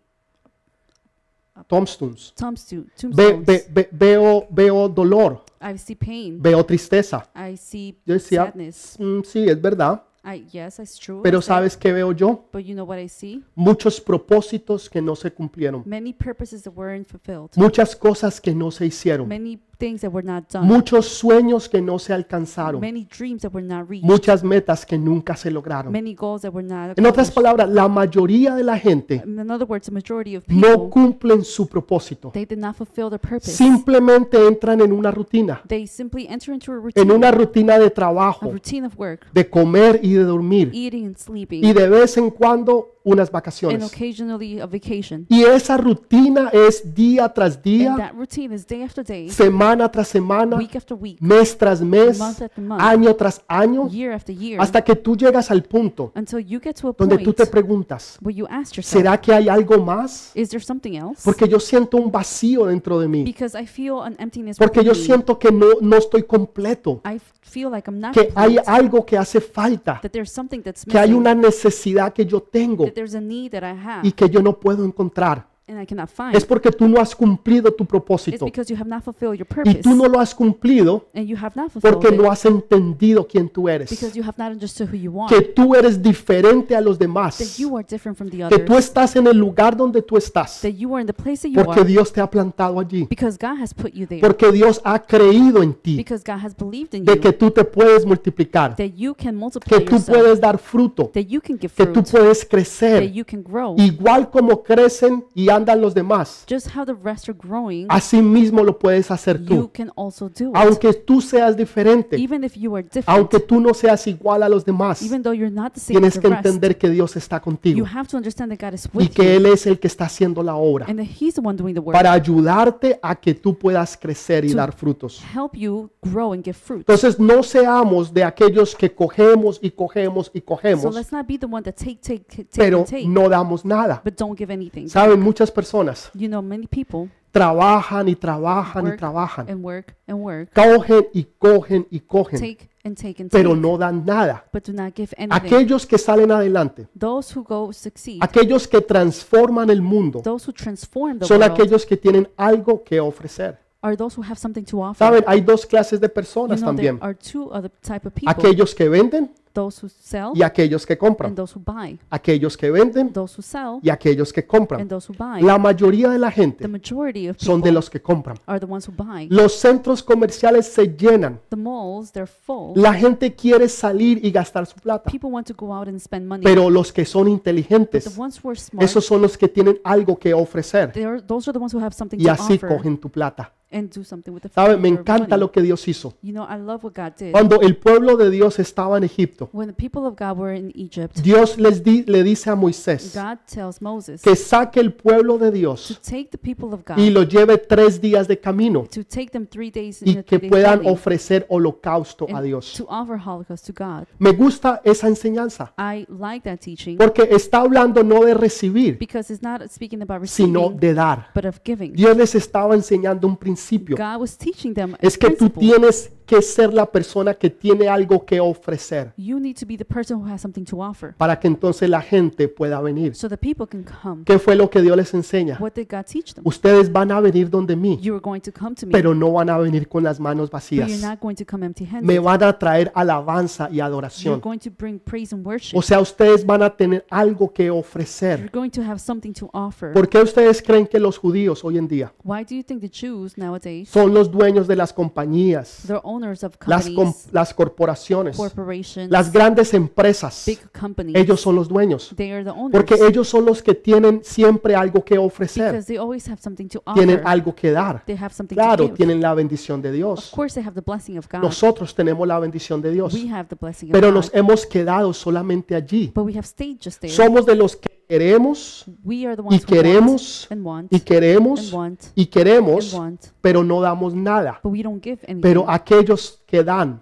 tombstones, 1.68 2.34
tombstone, 2.36 2.82
Ve- 2.84 2.92
tombstones. 2.98 3.46
ve- 3.46 3.66
ve- 3.72 3.90
veo, 3.92 4.48
veo 4.50 4.90
dolor, 4.90 5.42
I 5.62 5.78
see 5.78 5.96
pain. 5.96 6.42
veo 6.42 6.64
tristeza. 6.66 7.26
I 7.36 7.56
see 7.56 7.98
Yo 8.06 8.14
decía, 8.16 8.46
sadness. 8.48 8.98
"Mm, 9.00 9.22
sí, 9.24 9.48
es 9.48 9.62
verdad, 9.62 10.04
I, 10.26 10.46
yes, 10.52 10.80
it's 10.80 10.98
true. 10.98 11.22
pero. 11.24 11.42
¿sabes 11.42 11.78
qué 11.78 11.94
veo 11.94 12.12
yo? 12.12 12.46
But 12.52 12.64
you 12.64 12.74
know 12.74 12.86
what 12.86 12.98
I 13.00 13.08
see? 13.08 13.44
Muchos 13.54 14.02
propósitos 14.02 14.90
que 14.90 15.02
no 15.02 15.16
se 15.16 15.32
cumplieron, 15.32 15.84
Many 15.86 16.14
purposes 16.14 16.64
that 16.64 16.74
weren't 16.76 17.08
fulfilled. 17.08 17.52
muchas 17.56 17.96
cosas 17.96 18.42
que 18.42 18.56
no 18.56 18.72
se 18.72 18.88
hicieron, 18.88 19.28
Many 19.28 19.58
things 19.78 20.02
that 20.02 20.10
were 20.12 20.26
not 20.26 20.46
done. 20.52 20.66
muchos 20.68 21.08
sueños 21.08 21.68
que 21.70 21.82
no 21.82 22.00
se 22.00 22.14
alcanzaron, 22.14 22.80
Many 22.82 23.06
dreams 23.06 23.42
that 23.42 23.52
were 23.54 23.66
not 23.66 23.90
reached. 23.90 24.06
muchas 24.10 24.44
metas 24.44 24.86
que 24.86 24.98
nunca 24.98 25.36
se 25.36 25.52
lograron. 25.52 25.92
Many 25.92 26.14
goals 26.16 26.44
that 26.44 26.52
were 26.54 26.68
not 26.68 26.98
En 26.98 27.06
otras 27.06 27.30
palabras, 27.32 27.70
la 27.70 27.88
mayoría 27.88 28.56
de 28.56 28.64
la 28.64 28.78
gente 28.80 29.22
In 29.26 29.52
other 29.52 29.68
words, 29.68 29.86
the 29.88 29.92
majority 29.92 30.36
of 30.36 30.44
no 30.48 30.90
cumplen 30.90 31.44
su 31.44 31.68
propósito. 31.68 32.32
they 32.32 32.46
did 32.46 32.60
not 32.60 32.76
fulfill 32.76 33.10
their 33.10 33.20
purpose. 33.20 33.52
Simplemente 33.52 34.38
entran 34.48 34.82
en 34.82 34.92
una 34.92 35.12
rutina, 35.12 35.62
They 35.68 35.88
simply 35.88 36.26
enter 36.30 36.54
into 36.54 36.72
a 36.72 36.76
en 36.76 36.82
routine, 36.84 37.12
una 37.12 37.32
rutina 37.32 37.78
de 37.78 37.88
a 37.88 37.94
trabajo, 37.94 38.50
routine 38.52 38.88
of 38.88 38.98
work, 38.98 39.32
de 39.34 39.50
comer 39.50 40.00
y 40.02 40.14
de 40.14 40.24
dormir, 40.24 40.72
eating 40.74 41.06
and 41.08 41.18
sleeping, 41.18 41.64
y 41.64 41.74
de 41.74 41.90
vez 41.90 42.18
en 42.18 42.30
cuando 42.30 42.92
unas 43.04 43.28
and 43.28 43.34
vacaciones. 43.34 43.84
occasionally 43.94 44.60
a 44.60 44.66
vacation. 44.66 45.28
Y 45.30 45.44
esa 45.44 45.78
rutina 45.78 46.50
es 46.52 46.96
día 46.96 47.30
tras 47.30 47.56
And 47.58 47.64
día, 47.64 47.96
that 47.98 48.14
routine 48.14 48.54
is 48.54 48.66
day 48.66 48.82
after 48.82 49.04
day, 49.06 49.30
semana 49.30 49.65
semana 49.66 49.90
tras 49.90 50.08
semana, 50.08 50.58
week 50.58 50.76
after 50.76 50.98
week, 50.98 51.18
mes 51.20 51.58
tras 51.58 51.82
mes, 51.82 52.18
month 52.18 52.42
after 52.42 52.64
month, 52.64 52.82
año 52.82 53.16
tras 53.16 53.42
año, 53.48 53.88
year 53.90 54.14
after 54.14 54.36
year, 54.36 54.62
hasta 54.62 54.84
que 54.84 54.96
tú 54.96 55.16
llegas 55.16 55.50
al 55.52 55.64
punto 55.64 56.12
until 56.16 56.40
you 56.40 56.60
get 56.62 56.76
to 56.76 56.90
a 56.90 56.94
donde 56.98 57.16
point 57.16 57.26
tú 57.26 57.34
te 57.34 57.46
preguntas, 57.46 58.18
where 58.22 58.36
you 58.36 58.46
ask 58.50 58.76
yourself, 58.76 59.02
¿será 59.02 59.20
que 59.20 59.34
hay 59.34 59.50
algo 59.50 59.78
más? 59.78 60.32
is 60.36 60.50
there 60.50 60.64
something 60.64 60.94
else? 60.94 61.22
Porque 61.24 61.48
yo 61.48 61.60
siento 61.60 61.98
un 61.98 62.12
vacío 62.12 62.66
dentro 62.68 63.00
de 63.00 63.08
mí, 63.08 63.24
Because 63.24 63.60
I 63.60 63.66
feel 63.66 64.02
an 64.02 64.16
emptiness 64.20 64.58
porque 64.58 64.84
yo 64.84 64.94
siento 64.94 65.38
que 65.40 65.52
no, 65.52 65.68
no 65.82 65.98
estoy 65.98 66.24
completo, 66.24 67.02
I 67.06 67.20
feel 67.42 67.72
like 67.72 67.90
I'm 67.90 68.00
not 68.00 68.14
que 68.14 68.32
hay 68.36 68.58
algo 68.66 69.06
que 69.06 69.18
hace 69.18 69.42
falta, 69.42 70.00
that 70.02 70.12
there's 70.12 70.32
something 70.32 70.62
that's 70.62 70.86
que 70.86 70.98
hay 70.98 71.14
una 71.14 71.34
necesidad 71.34 72.14
que 72.14 72.26
yo 72.26 72.42
tengo 72.42 72.86
that 72.86 72.94
there's 72.94 73.16
a 73.16 73.22
need 73.22 73.52
that 73.52 73.64
I 73.64 73.76
have. 73.76 74.08
y 74.08 74.12
que 74.12 74.30
yo 74.30 74.42
no 74.42 74.60
puedo 74.60 74.86
encontrar. 74.86 75.55
And 75.68 75.82
I 75.82 75.86
cannot 75.86 76.10
find. 76.10 76.36
Es 76.36 76.46
porque 76.46 76.72
tú 76.72 76.88
no 76.88 77.02
has 77.02 77.16
cumplido 77.16 77.72
tu 77.72 77.84
It's 77.84 77.90
propósito. 77.90 78.46
because 78.46 78.72
you 78.72 78.78
have 78.80 78.88
not 78.90 79.04
fulfilled 79.04 79.38
your 79.40 79.48
y 79.50 79.56
purpose. 79.56 79.82
tú 79.82 79.96
no 79.96 80.08
lo 80.08 80.20
has 80.20 80.34
cumplido 80.36 81.08
and 81.14 81.28
you 81.28 81.36
have 81.36 81.56
not 81.56 81.72
fulfilled 81.72 81.96
porque 81.96 82.14
it 82.14 82.22
no 82.22 82.30
has 82.30 82.46
entendido 82.46 83.28
quién 83.28 83.50
tú 83.50 83.68
eres, 83.68 83.90
because 83.90 84.16
you 84.16 84.24
have 84.24 84.36
not 84.38 84.52
understood 84.52 84.88
who 84.90 84.96
you 84.98 85.20
are, 85.20 85.28
que 85.28 85.42
tú 85.42 85.74
eres 85.74 86.02
diferente 86.02 86.76
a 86.76 86.82
los 86.82 86.98
that 87.00 87.06
demás, 87.06 87.58
you 87.58 87.76
are 87.76 87.86
different 87.90 88.16
from 88.18 88.30
the 88.30 88.38
que 88.48 88.60
tú 88.60 88.74
others, 88.74 88.86
estás 88.86 89.16
en 89.16 89.26
el 89.28 89.38
lugar 89.38 89.76
donde 89.76 90.02
tú 90.02 90.18
estás, 90.18 90.62
that 90.62 90.74
you 90.74 90.94
are 90.94 91.02
in 91.02 91.08
the 91.08 91.14
place 91.14 91.42
that 91.42 91.50
you 91.50 91.64
porque 91.64 91.82
are. 91.82 91.90
Dios 91.90 92.14
te 92.14 92.22
ha 92.22 92.30
plantado 92.30 92.80
allí, 92.80 93.08
because 93.10 93.38
God 93.42 93.60
has 93.60 93.74
put 93.74 93.92
you 93.94 94.06
there, 94.06 94.22
porque 94.22 94.52
Dios 94.52 94.80
ha 94.84 95.00
creído 95.00 95.64
en 95.64 95.74
ti, 95.74 95.96
because 95.96 96.24
God 96.24 96.44
has 96.46 96.56
believed 96.56 96.94
in 96.94 97.06
de 97.06 97.16
you, 97.16 97.22
que 97.22 97.34
tú 97.34 97.50
te 97.50 97.64
puedes 97.64 98.06
multiplicar, 98.06 98.76
that 98.76 98.92
you 98.96 99.16
can 99.16 99.36
multiply 99.36 99.80
que 99.80 99.86
tú 99.86 99.96
yourself, 99.96 100.16
puedes 100.18 100.40
dar 100.40 100.60
fruto, 100.60 101.10
that 101.14 101.22
you 101.28 101.42
can 101.42 101.58
give 101.58 101.74
que 101.74 101.86
tú 101.88 102.04
fruit, 102.04 102.12
puedes 102.12 102.42
that 102.42 102.50
crecer, 102.50 103.12
you 103.12 103.26
can 103.26 103.42
grow, 103.42 103.76
igual 103.80 104.30
como 104.30 104.62
crecen 104.62 105.26
y 105.34 105.50
andan 105.56 105.82
los 105.82 105.94
demás. 105.94 106.46
just 106.50 106.68
how 106.76 106.86
the 106.86 106.94
rest 106.94 107.28
are 107.30 107.38
growing, 107.38 107.86
Así 107.90 108.22
mismo 108.22 108.64
lo 108.64 108.78
puedes 108.78 109.10
hacer 109.12 109.40
you 109.42 109.64
tú, 109.64 109.72
can 109.74 109.92
also 109.96 110.30
do 110.30 110.50
it. 110.50 110.56
aunque 110.56 110.94
tú 110.94 111.22
seas 111.22 111.56
diferente, 111.58 112.18
Even 112.18 112.44
if 112.44 112.56
you 112.56 112.76
are 112.76 112.84
different, 112.84 113.08
aunque 113.10 113.40
tú 113.40 113.60
no 113.60 113.74
seas 113.74 114.06
igual 114.08 114.44
a 114.44 114.50
los 114.50 114.64
demás. 114.66 115.02
even 115.02 115.22
though 115.24 115.34
you're 115.34 115.50
not 115.54 115.74
the 115.74 115.80
same 115.80 115.98
as 115.98 116.14
Tienes 116.14 116.20
que 116.20 116.28
entender 116.28 116.78
que 116.78 116.90
Dios 116.90 117.16
está 117.16 117.38
you 117.38 117.44
contigo 117.44 117.86
have 117.86 118.08
to 118.08 118.18
understand 118.18 118.52
that 118.52 118.60
God 118.60 118.74
is 118.76 118.86
y 118.94 118.98
with 118.98 119.10
que 119.10 119.24
you 119.24 119.30
Él 119.32 119.46
es 119.48 119.66
el 119.66 119.80
que 119.80 119.88
está 119.88 120.06
haciendo 120.06 120.44
la 120.44 120.56
obra 120.56 120.86
and 120.88 121.00
that 121.00 121.08
He's 121.20 121.36
the 121.36 121.42
one 121.42 121.56
doing 121.58 121.74
the 121.74 121.80
work 121.80 121.94
para 121.96 122.12
ayudarte 122.12 123.00
a 123.02 123.16
que 123.16 123.34
tú 123.34 123.58
puedas 123.58 123.98
crecer 123.98 124.46
y 124.46 124.54
dar 124.54 124.74
frutos. 124.74 125.22
help 125.34 125.54
you 125.56 125.90
grow 126.02 126.34
and 126.34 126.44
give 126.44 126.54
fruit. 126.58 126.80
Entonces 126.82 127.20
no 127.20 127.42
seamos 127.44 128.14
de 128.14 128.24
aquellos 128.24 128.76
que 128.76 128.94
cogemos 128.94 129.60
y 129.62 129.72
cogemos 129.72 130.30
y 130.34 130.40
So 130.40 130.46
cogemos, 130.46 130.96
let's 130.96 131.12
not 131.12 131.26
be 131.28 131.38
the 131.38 131.46
one 131.46 131.64
that 131.64 131.76
take, 131.76 132.00
take, 132.02 132.24
take, 132.26 132.46
take, 132.46 132.58
pero 132.58 132.86
no 133.08 133.30
damos 133.30 133.64
nada. 133.66 134.02
but 134.04 134.16
don't 134.18 134.38
give 134.38 134.52
anything. 134.52 134.88
Saben, 134.88 135.20
muchas 135.22 135.45
personas 135.52 136.10
You 136.14 136.28
know, 136.28 136.42
many 136.42 136.68
people 136.68 137.10
trabajan 137.32 138.08
y 138.08 138.16
trabajan 138.16 138.86
y 138.86 138.90
Work 138.90 139.00
trabajan, 139.00 139.50
and 139.50 139.64
work 139.64 139.96
and 140.08 140.20
work, 140.22 140.50
cogen 140.54 141.08
y 141.14 141.26
cogen 141.38 141.86
y 141.92 142.00
cogen, 142.00 142.40
take 142.40 142.70
and 142.86 142.96
take 142.96 143.22
and 143.22 143.30
pero 143.30 143.50
take, 143.50 143.62
no 143.62 143.78
dan 143.78 144.06
nada. 144.06 144.46
but 144.54 144.64
do 144.66 144.72
not 144.72 144.94
give 144.96 145.14
anything. 145.18 145.34
Aquellos 145.36 145.86
que 145.86 145.98
salen 145.98 146.32
adelante, 146.32 146.88
Those 146.98 147.38
who 147.38 147.44
go 147.44 147.74
succeed, 147.74 148.20
aquellos 148.24 148.68
que 148.68 148.80
transforman 148.82 149.70
el 149.70 149.82
mundo, 149.82 150.22
those 150.22 150.48
who 150.50 150.54
transform 150.54 151.20
the 151.20 151.26
son 151.26 151.40
world, 151.42 151.52
aquellos 151.52 151.86
que 151.86 151.98
tienen 151.98 152.30
algo 152.38 152.84
que 152.84 153.00
ofrecer. 153.02 153.60
are 153.82 153.98
those 153.98 154.18
who 154.18 154.24
have 154.24 154.38
something 154.40 154.64
to 154.64 154.82
offer. 154.82 154.98
Saben, 154.98 155.24
hay 155.28 155.42
dos 155.42 155.66
clases 155.66 156.00
de 156.00 156.08
You 156.08 156.14
personas 156.14 156.60
know, 156.62 156.68
también. 156.70 156.98
there 157.00 157.06
are 157.10 157.16
two 157.16 157.50
other 157.52 157.70
type 157.82 158.08
of 158.08 158.14
people. 158.14 158.30
Aquellos 158.32 158.74
que 158.74 158.88
venden 158.88 159.32
Those 159.56 159.86
who 159.86 159.90
sell 159.90 160.32
y 160.36 160.44
aquellos 160.44 160.86
que 160.86 160.94
and 160.94 161.00
compran. 161.00 161.34
those 161.34 161.58
who 161.58 161.64
buy. 161.64 161.98
Aquellos 162.10 162.58
que 162.58 162.70
venden 162.70 163.14
Those 163.14 163.36
who 163.38 163.42
sell 163.42 163.80
y 163.82 163.90
aquellos 163.90 164.34
que 164.34 164.46
compran. 164.46 164.82
and 164.82 164.90
those 164.90 165.10
who 165.10 165.16
buy. 165.18 165.42
La 165.42 165.58
mayoría 165.58 166.10
de 166.10 166.20
la 166.20 166.30
gente 166.30 166.66
of 166.66 167.38
son 167.38 167.62
de 167.62 167.72
los 167.72 167.90
que 167.90 168.02
compran. 168.02 168.38
are 168.46 168.60
the 168.60 168.66
ones 168.66 168.86
who 168.88 168.94
buy. 168.94 169.28
Los 169.30 169.54
centros 169.54 170.04
comerciales 170.04 170.68
se 170.68 170.86
llenan. 170.88 171.40
The 171.50 171.56
malls, 171.56 172.12
they're 172.12 172.28
full. 172.28 172.74
La 172.76 172.94
gente 172.94 173.34
quiere 173.34 173.70
salir 173.70 174.20
y 174.24 174.30
gastar 174.30 174.66
su 174.66 174.76
plata. 174.76 175.10
People 175.10 175.30
want 175.30 175.48
to 175.48 175.54
go 175.58 175.74
out 175.74 175.88
and 175.88 176.00
spend 176.00 176.28
money. 176.28 176.44
Pero 176.44 176.70
los 176.70 176.92
que 176.92 177.06
son 177.06 177.24
But 177.24 177.32
inteligentes, 177.34 178.04
smart, 178.04 178.34
esos 178.80 179.06
son 179.06 179.22
los 179.22 179.38
que 179.38 179.48
tienen 179.48 179.80
algo 179.86 180.20
que 180.20 180.34
ofrecer. 180.34 180.92
they 180.92 181.06
are, 181.06 181.22
those 181.22 181.50
are 181.50 181.54
the 181.58 181.64
ones 181.64 181.74
who 181.74 181.80
have 181.80 181.94
something 181.96 182.20
Y 182.20 182.26
to 182.26 182.32
así 182.32 182.56
offer 182.56 182.68
cogen 182.68 182.98
tu 182.98 183.10
plata. 183.10 183.54
And 183.76 183.92
do 183.94 184.04
something 184.04 184.32
with 184.32 184.42
the 184.42 184.50
¿Saben? 184.50 184.82
Me 184.82 184.88
encanta 184.88 185.36
lo 185.38 185.52
que 185.52 185.62
Dios 185.62 185.86
hizo. 185.88 186.14
You 186.22 186.32
know, 186.32 186.46
I 186.50 186.58
love 186.58 186.84
what 186.84 186.94
God 186.96 187.14
did. 187.20 187.32
Cuando 187.32 187.60
el 187.62 187.76
pueblo 187.78 188.16
de 188.16 188.30
Dios 188.30 188.58
estaba 188.60 188.98
en 188.98 189.04
Egipto, 189.04 189.50
When 189.52 189.68
the 189.68 189.74
people 189.74 190.08
of 190.08 190.16
God 190.18 190.38
were 190.40 190.56
in 190.58 190.72
Egypt, 190.76 191.20
Dios 191.22 191.58
les 191.58 191.84
di- 191.84 192.04
le 192.08 192.24
dice 192.24 192.50
a 192.50 192.56
Moisés 192.56 193.14
God 193.14 193.40
tells 193.54 193.82
Moses 193.82 194.22
que 194.22 194.36
saque 194.36 194.80
el 194.80 194.94
pueblo 194.94 195.38
de 195.38 195.48
to 195.48 195.52
Dios 195.52 196.00
take 196.02 196.30
the 196.32 196.38
people 196.38 196.74
of 196.74 196.82
God, 196.88 196.98
y 196.98 197.10
lo 197.10 197.24
lleve 197.24 197.58
tres 197.58 198.00
días 198.00 198.28
de 198.28 198.40
camino 198.40 198.84
to 198.94 199.04
take 199.04 199.28
them 199.32 199.46
three 199.46 199.70
days 199.72 200.02
y 200.02 200.18
a 200.18 200.24
que 200.24 200.38
three-day 200.40 200.50
puedan 200.50 200.76
journey 200.80 200.94
ofrecer 200.94 201.46
holocausto 201.50 202.28
a 202.30 202.38
and 202.38 202.46
Dios. 202.46 202.74
to 202.74 202.86
offer 202.88 203.18
holocaust 203.18 203.68
to 203.68 203.74
God. 203.74 204.06
Me 204.20 204.32
gusta 204.32 204.82
esa 204.86 205.08
enseñanza 205.08 205.74
I 205.78 206.06
like 206.10 206.50
that 206.50 206.60
teaching 206.60 206.98
porque 206.98 207.28
está 207.30 207.60
hablando 207.60 208.04
no 208.04 208.24
de 208.24 208.34
recibir, 208.34 208.98
because 208.98 209.34
it's 209.34 209.44
not 209.44 209.62
speaking 209.70 210.02
about 210.02 210.26
sino 210.28 210.62
receiving, 210.70 210.80
de 210.80 210.94
dar. 210.94 211.28
but 211.36 211.46
of 211.46 211.60
giving. 211.66 211.94
Dios 211.94 212.16
les 212.16 212.36
estaba 212.36 212.74
enseñando 212.76 213.28
un 213.28 213.36
principio. 213.36 213.65
God 213.72 214.22
was 214.22 214.38
teaching 214.38 214.74
them 214.74 214.96
Es 215.02 215.18
que 215.18 215.30
tú 215.32 215.50
tienes 215.50 216.12
que 216.26 216.42
ser 216.42 216.74
la 216.74 216.86
persona 216.86 217.34
que 217.34 217.50
tiene 217.50 217.88
algo 217.88 218.26
que 218.26 218.40
ofrecer 218.40 219.14
You 219.18 219.40
need 219.40 219.56
to 219.60 219.66
be 219.66 219.78
the 219.78 219.86
person 219.86 220.18
who 220.18 220.28
has 220.28 220.42
something 220.42 220.64
to 220.66 220.80
offer 220.82 221.14
para 221.18 221.40
que 221.40 221.48
entonces 221.48 221.90
la 221.90 222.02
gente 222.02 222.48
pueda 222.48 222.82
venir. 222.82 223.16
so 223.16 223.30
that 223.30 223.38
people 223.40 223.66
can 223.68 223.84
come. 223.84 224.24
¿Qué 224.26 224.40
fue 224.40 224.56
lo 224.56 224.70
que 224.70 224.82
Dios 224.82 224.96
les 224.98 225.14
enseña? 225.14 225.58
What 225.60 225.74
did 225.76 225.88
God 225.90 226.06
teach 226.06 226.34
them? 226.34 226.44
Ustedes 226.46 226.92
van 226.92 227.12
a 227.12 227.20
venir 227.20 227.50
donde 227.50 227.76
mí, 227.76 228.00
You 228.02 228.14
are 228.16 228.22
going 228.22 228.42
to 228.42 228.52
come 228.52 228.76
to 228.76 228.86
me, 228.86 228.92
pero 228.92 229.14
no 229.14 229.32
van 229.34 229.50
a 229.50 229.58
venir 229.58 229.88
con 229.88 230.04
las 230.04 230.20
manos 230.20 230.50
but 230.50 230.62
you're 230.70 230.84
vacías. 230.86 231.02
not 231.02 231.20
going 231.22 231.36
to 231.36 231.46
come 231.46 231.66
empty 231.66 231.84
Me 231.86 231.90
handed. 232.16 232.22
van 232.22 232.44
a 232.44 232.58
traer 232.58 232.92
alabanza 232.96 233.70
y 233.70 233.76
You're 233.76 233.86
adoración. 233.88 234.40
going 234.42 234.60
to 234.60 234.72
bring 234.72 235.00
praise 235.00 235.34
and 235.34 235.46
worship. 235.46 235.78
O 235.78 235.82
sea, 235.82 236.00
ustedes 236.00 236.46
van 236.46 236.62
a 236.64 236.70
tener 236.76 237.06
algo 237.10 237.52
que 237.54 237.66
You're 237.66 237.80
ofrecer. 237.80 238.50
going 238.52 238.70
to 238.72 238.82
have 238.82 239.00
something 239.00 239.34
to 239.34 239.50
offer. 239.54 239.94
¿Por 239.94 240.08
qué 240.10 240.20
ustedes 240.20 240.62
creen 240.62 240.88
que 240.88 241.00
los 241.00 241.18
judíos 241.18 241.64
hoy 241.64 241.78
en 241.78 241.88
día 241.88 242.14
Why 242.24 242.44
do 242.44 242.56
you 242.56 242.64
think 242.64 242.82
the 242.82 242.90
Jews 242.90 243.38
nowadays, 243.38 243.90
son 243.90 244.14
los 244.14 244.32
dueños 244.32 244.68
de 244.68 244.76
las 244.76 244.92
compañías, 244.94 245.84
they're 245.88 246.02
owners 246.16 246.44
of 246.44 246.56
las, 246.68 246.86
com- 246.86 246.96
companies, 246.96 247.28
las 247.32 247.54
corporaciones, 247.54 248.38
corporations, 248.38 249.10
las 249.12 249.32
grandes 249.32 249.74
empresas? 249.74 250.44
big 250.46 250.60
companies? 250.72 251.16
Ellos 251.18 251.42
son 251.42 251.56
los 251.56 251.68
dueños. 251.68 252.14
They 252.16 252.32
are 252.32 252.44
the 252.44 252.50
owners 252.52 252.72
Porque 252.72 252.96
ellos 253.08 253.28
son 253.28 253.46
los 253.46 253.62
que 253.62 253.74
tienen 253.76 254.22
siempre 254.24 254.76
algo 254.76 255.04
que 255.04 255.18
ofrecer. 255.18 255.72
because 255.72 255.88
they 255.88 255.98
always 255.98 256.28
have 256.28 256.40
something 256.42 256.68
to 256.68 256.82
Tienen 256.94 257.22
algo 257.26 257.54
que 257.56 257.72
dar. 257.72 258.04
They 258.06 258.16
have 258.18 258.34
something 258.34 258.56
Claro, 258.56 258.78
to 258.78 258.84
give. 258.86 258.98
tienen 258.98 259.22
la 259.22 259.34
bendición 259.34 259.82
de 259.82 259.90
Of 259.90 259.96
Dios. 259.96 260.32
course, 260.34 260.56
they 260.56 260.64
have 260.68 260.76
the 260.76 260.82
blessing 260.86 261.18
of 261.18 261.28
God. 261.32 261.42
Nosotros 261.42 261.94
tenemos 261.96 262.28
la 262.28 262.40
bendición 262.40 262.82
de 262.82 262.92
Dios. 262.92 263.14
We 263.14 263.30
have 263.30 263.48
the 263.50 263.56
blessing 263.56 263.90
of 263.90 263.94
Pero 263.94 264.08
God. 264.08 264.16
nos 264.16 264.32
hemos 264.34 264.66
quedado 264.66 265.14
solamente 265.14 265.76
allí. 265.76 266.12
But 266.14 266.26
we 266.26 266.34
have 266.38 266.46
stayed 266.48 266.78
just 266.84 267.00
there. 267.02 267.12
Somos 267.14 267.46
de 267.46 267.56
los 267.56 267.76
que 267.76 267.95
queremos 268.08 268.86
we 269.04 269.26
are 269.26 269.36
the 269.36 269.44
y 269.50 269.60
queremos 269.60 270.48
y 270.90 271.00
queremos 271.00 271.74
y 272.16 272.26
queremos, 272.26 272.98
pero 273.42 273.64
no 273.64 273.82
damos 273.82 274.14
nada. 274.14 274.60
but 274.64 274.72
we 274.72 274.84
don't 274.84 275.04
give 275.04 275.20
anything. 275.24 275.42
Pero 275.42 275.66
aquellos 275.70 276.42
que 276.46 276.64
dan, 276.64 277.02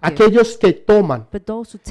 aquellos 0.00 0.56
que 0.56 0.72
toman 0.72 1.26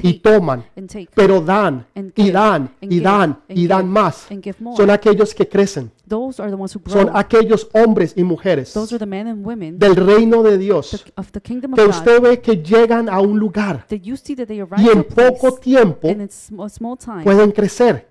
y 0.02 0.14
toman, 0.16 0.64
and 0.76 0.90
take 0.90 1.10
pero 1.14 1.42
dan 1.42 1.86
and 1.96 2.12
y 2.16 2.32
dan 2.32 2.70
y 2.82 3.00
dan 3.00 3.40
y 3.48 3.68
dan 3.68 3.88
más, 3.88 4.28
son 4.76 4.90
aquellos 4.90 5.34
que 5.34 5.48
crecen. 5.48 5.92
those 6.12 6.42
are 6.42 6.52
the 6.52 6.58
ones 6.58 6.74
who 6.74 6.80
grow. 6.80 6.94
Son 6.94 7.12
aquellos 7.16 7.70
hombres 7.74 8.14
y 8.18 8.24
mujeres 8.24 8.74
del 8.74 9.96
reino 9.96 10.44
de 10.44 10.58
Dios 10.58 11.06
que 11.74 11.86
usted 11.86 12.22
ve 12.22 12.42
que 12.42 12.58
llegan 12.58 13.08
a 13.08 13.22
un 13.22 13.40
lugar 13.40 13.86
y 13.90 14.90
en 14.90 15.04
poco 15.06 15.54
tiempo 15.54 16.10
pueden 17.24 17.52
crecer. 17.52 18.11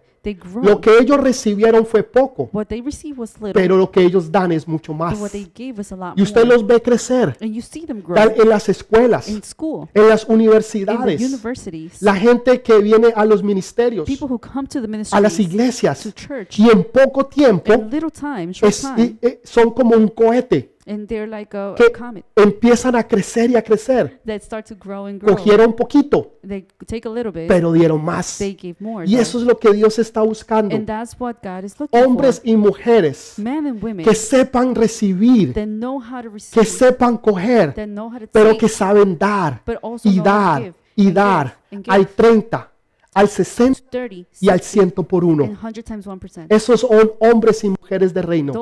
Lo 0.63 0.81
que 0.83 0.99
ellos 0.99 1.19
recibieron 1.19 1.87
fue 1.87 2.03
poco, 2.03 2.51
what 2.53 2.67
they 2.67 2.83
received 2.83 3.19
was 3.19 3.35
little, 3.41 3.55
pero 3.55 3.77
lo 3.77 3.91
que 3.91 4.03
ellos 4.03 4.31
dan 4.31 4.53
es 4.53 4.69
mucho 4.69 4.93
más. 4.93 5.19
what 5.19 5.31
they 5.31 5.51
gave 5.57 5.83
a 5.91 5.97
lot 5.97 6.19
Y 6.19 6.23
usted 6.23 6.45
more. 6.45 6.55
los 6.57 6.67
ve 6.67 6.83
crecer. 6.83 7.37
And 7.41 7.53
you 7.55 7.63
see 7.63 7.87
them 7.87 8.03
grow 8.03 8.15
tal- 8.17 8.35
en 8.37 8.49
las 8.49 8.69
escuelas, 8.69 9.29
in 9.29 9.43
school, 9.43 9.89
en 9.95 10.09
las 10.09 10.23
in 10.23 10.29
the 10.29 10.35
universidades, 10.35 11.21
universities, 11.23 12.03
la 12.03 12.15
gente 12.15 12.61
que 12.61 12.79
viene 12.81 13.13
a 13.17 13.25
los 13.25 13.43
ministerios, 13.43 14.07
people 14.07 14.27
who 14.29 14.39
come 14.39 14.69
to 14.69 14.83
the 14.83 14.91
a 15.11 15.21
las 15.21 15.39
iglesias, 15.41 16.03
to 16.03 16.11
church, 16.13 16.59
y 16.59 16.69
en 16.69 16.85
poco 16.85 17.25
tiempo 17.27 17.73
in 17.73 17.89
little 17.91 18.11
time, 18.11 18.53
short 18.53 18.71
es- 18.71 18.83
time, 18.83 19.03
y- 19.23 19.27
eh, 19.27 19.41
son 19.45 19.71
como 19.71 19.97
un 19.97 20.09
cohete, 20.09 20.75
and 20.91 21.07
they're 21.07 21.27
like 21.29 21.57
a, 21.57 21.75
que 21.77 21.87
a 21.87 21.93
comet 21.93 22.25
empiezan 22.35 22.97
a 22.97 23.07
crecer 23.07 23.49
y 23.51 23.57
a 23.57 23.63
crecer. 23.63 24.21
that 24.27 24.43
start 24.43 24.67
to 24.67 24.75
grow 24.75 25.07
and 25.07 25.21
grow. 25.21 25.37
Cogieron 25.37 25.75
poquito, 25.75 26.33
They 26.47 26.67
take 26.87 27.07
a 27.07 27.11
little 27.11 27.31
bit, 27.33 27.47
pero 27.49 27.73
dieron 27.73 28.03
más. 28.05 28.39
they 28.39 28.57
give 28.61 28.77
more. 28.81 29.05
Y 29.07 29.17
eso 29.17 29.39
es 29.39 29.45
lo 29.45 29.59
que 29.59 29.73
Dios 29.73 29.99
está 29.99 30.23
buscando. 30.23 30.75
and 30.75 30.87
that's 30.87 31.15
what 31.19 31.37
God 31.43 31.65
is 31.65 31.79
looking 31.79 32.03
Hombres 32.03 32.41
y 32.45 32.57
mujeres 32.57 33.35
for. 33.37 33.45
Men 33.45 33.67
and 33.67 33.83
women 33.83 34.05
que 34.05 34.15
sepan 34.15 34.75
recibir, 34.75 35.53
that 35.55 35.67
know 35.67 36.01
how 36.01 36.23
to 36.23 36.31
que 36.31 36.65
sepan 36.65 37.19
coger, 37.19 37.73
that 37.75 37.87
know 37.87 38.11
how 38.13 38.19
to 38.19 38.27
pero 38.27 38.51
take, 38.51 38.59
que 38.59 38.69
saben 38.69 39.17
dar 39.19 39.63
but 39.65 39.77
also 39.83 40.09
y 40.09 40.17
know 40.17 40.23
how 40.23 40.25
to 40.25 40.31
dar 40.31 40.63
give, 40.63 40.75
y 40.97 41.07
and 41.07 41.15
dar. 41.15 41.45
give, 41.71 41.77
and 41.77 41.85
give. 41.85 41.95
Hay 41.95 42.05
30, 42.05 42.70
al 43.13 43.29
60 43.29 43.91
30, 43.91 44.29
y 44.41 44.49
al 44.49 44.61
60, 44.61 44.95
100 44.95 45.07
por 45.07 45.25
uno. 45.25 45.59
100 45.61 45.85
times 45.85 46.07
1%. 46.07 46.47
Esos 46.49 46.81
son 46.81 47.13
hombres 47.19 47.65
y 47.65 47.71
mujeres 47.71 48.15
de 48.15 48.23
reino. 48.23 48.53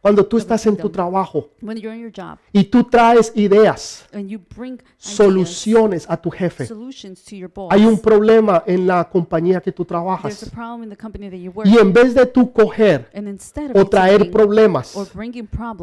Cuando 0.00 0.26
tú 0.26 0.38
estás 0.38 0.66
en 0.66 0.76
tu 0.76 0.88
trabajo 0.88 1.50
y 2.52 2.64
tú 2.64 2.84
traes 2.84 3.32
ideas, 3.34 4.06
soluciones 4.96 6.06
a 6.08 6.16
tu 6.16 6.30
jefe. 6.30 6.68
Hay 7.70 7.84
un 7.84 7.98
problema 7.98 8.62
en 8.66 8.86
la 8.86 9.08
compañía 9.08 9.60
que 9.60 9.72
tú 9.72 9.84
trabajas. 9.84 10.50
Y 11.64 11.78
en 11.78 11.92
vez 11.92 12.14
de 12.14 12.26
tú 12.26 12.52
coger 12.52 13.10
o 13.74 13.86
traer 13.86 14.30
problemas 14.30 14.96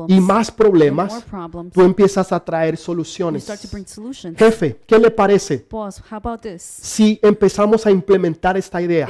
y 0.07 0.19
más 0.19 0.51
problemas, 0.51 1.25
tú 1.73 1.81
empiezas 1.81 2.31
a 2.31 2.39
traer 2.39 2.77
soluciones. 2.77 3.45
Jefe, 4.37 4.79
¿qué 4.87 4.99
le 4.99 5.11
parece 5.11 5.65
si 6.65 7.19
empezamos 7.27 7.85
a 7.85 7.91
implementar 7.91 8.57
esta 8.57 8.81
idea 8.81 9.07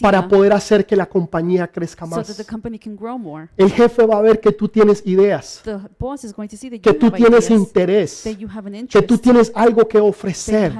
para 0.00 0.28
poder 0.28 0.52
hacer 0.52 0.86
que 0.86 0.96
la 0.96 1.06
compañía 1.06 1.66
crezca 1.68 2.06
más? 2.06 2.36
the 2.36 2.44
company 2.44 2.78
can 2.78 2.96
grow 2.96 3.18
more, 3.18 3.48
El 3.56 3.70
jefe 3.70 4.06
va 4.06 4.18
a 4.18 4.22
ver 4.22 4.40
que 4.40 4.52
tú 4.52 4.68
tienes 4.68 5.02
ideas, 5.06 5.60
the 5.64 5.78
boss 5.98 6.24
is 6.24 6.32
going 6.34 6.48
to 6.48 6.56
see 6.56 6.70
that 6.70 6.80
que 6.80 6.92
you 6.92 6.98
tú 6.98 7.06
have 7.06 7.16
tienes 7.16 7.50
interés, 7.50 8.22
que 8.22 8.30
interest, 8.30 9.06
tú 9.06 9.18
tienes 9.18 9.52
algo 9.54 9.86
que 9.86 9.98
ofrecer, 9.98 10.72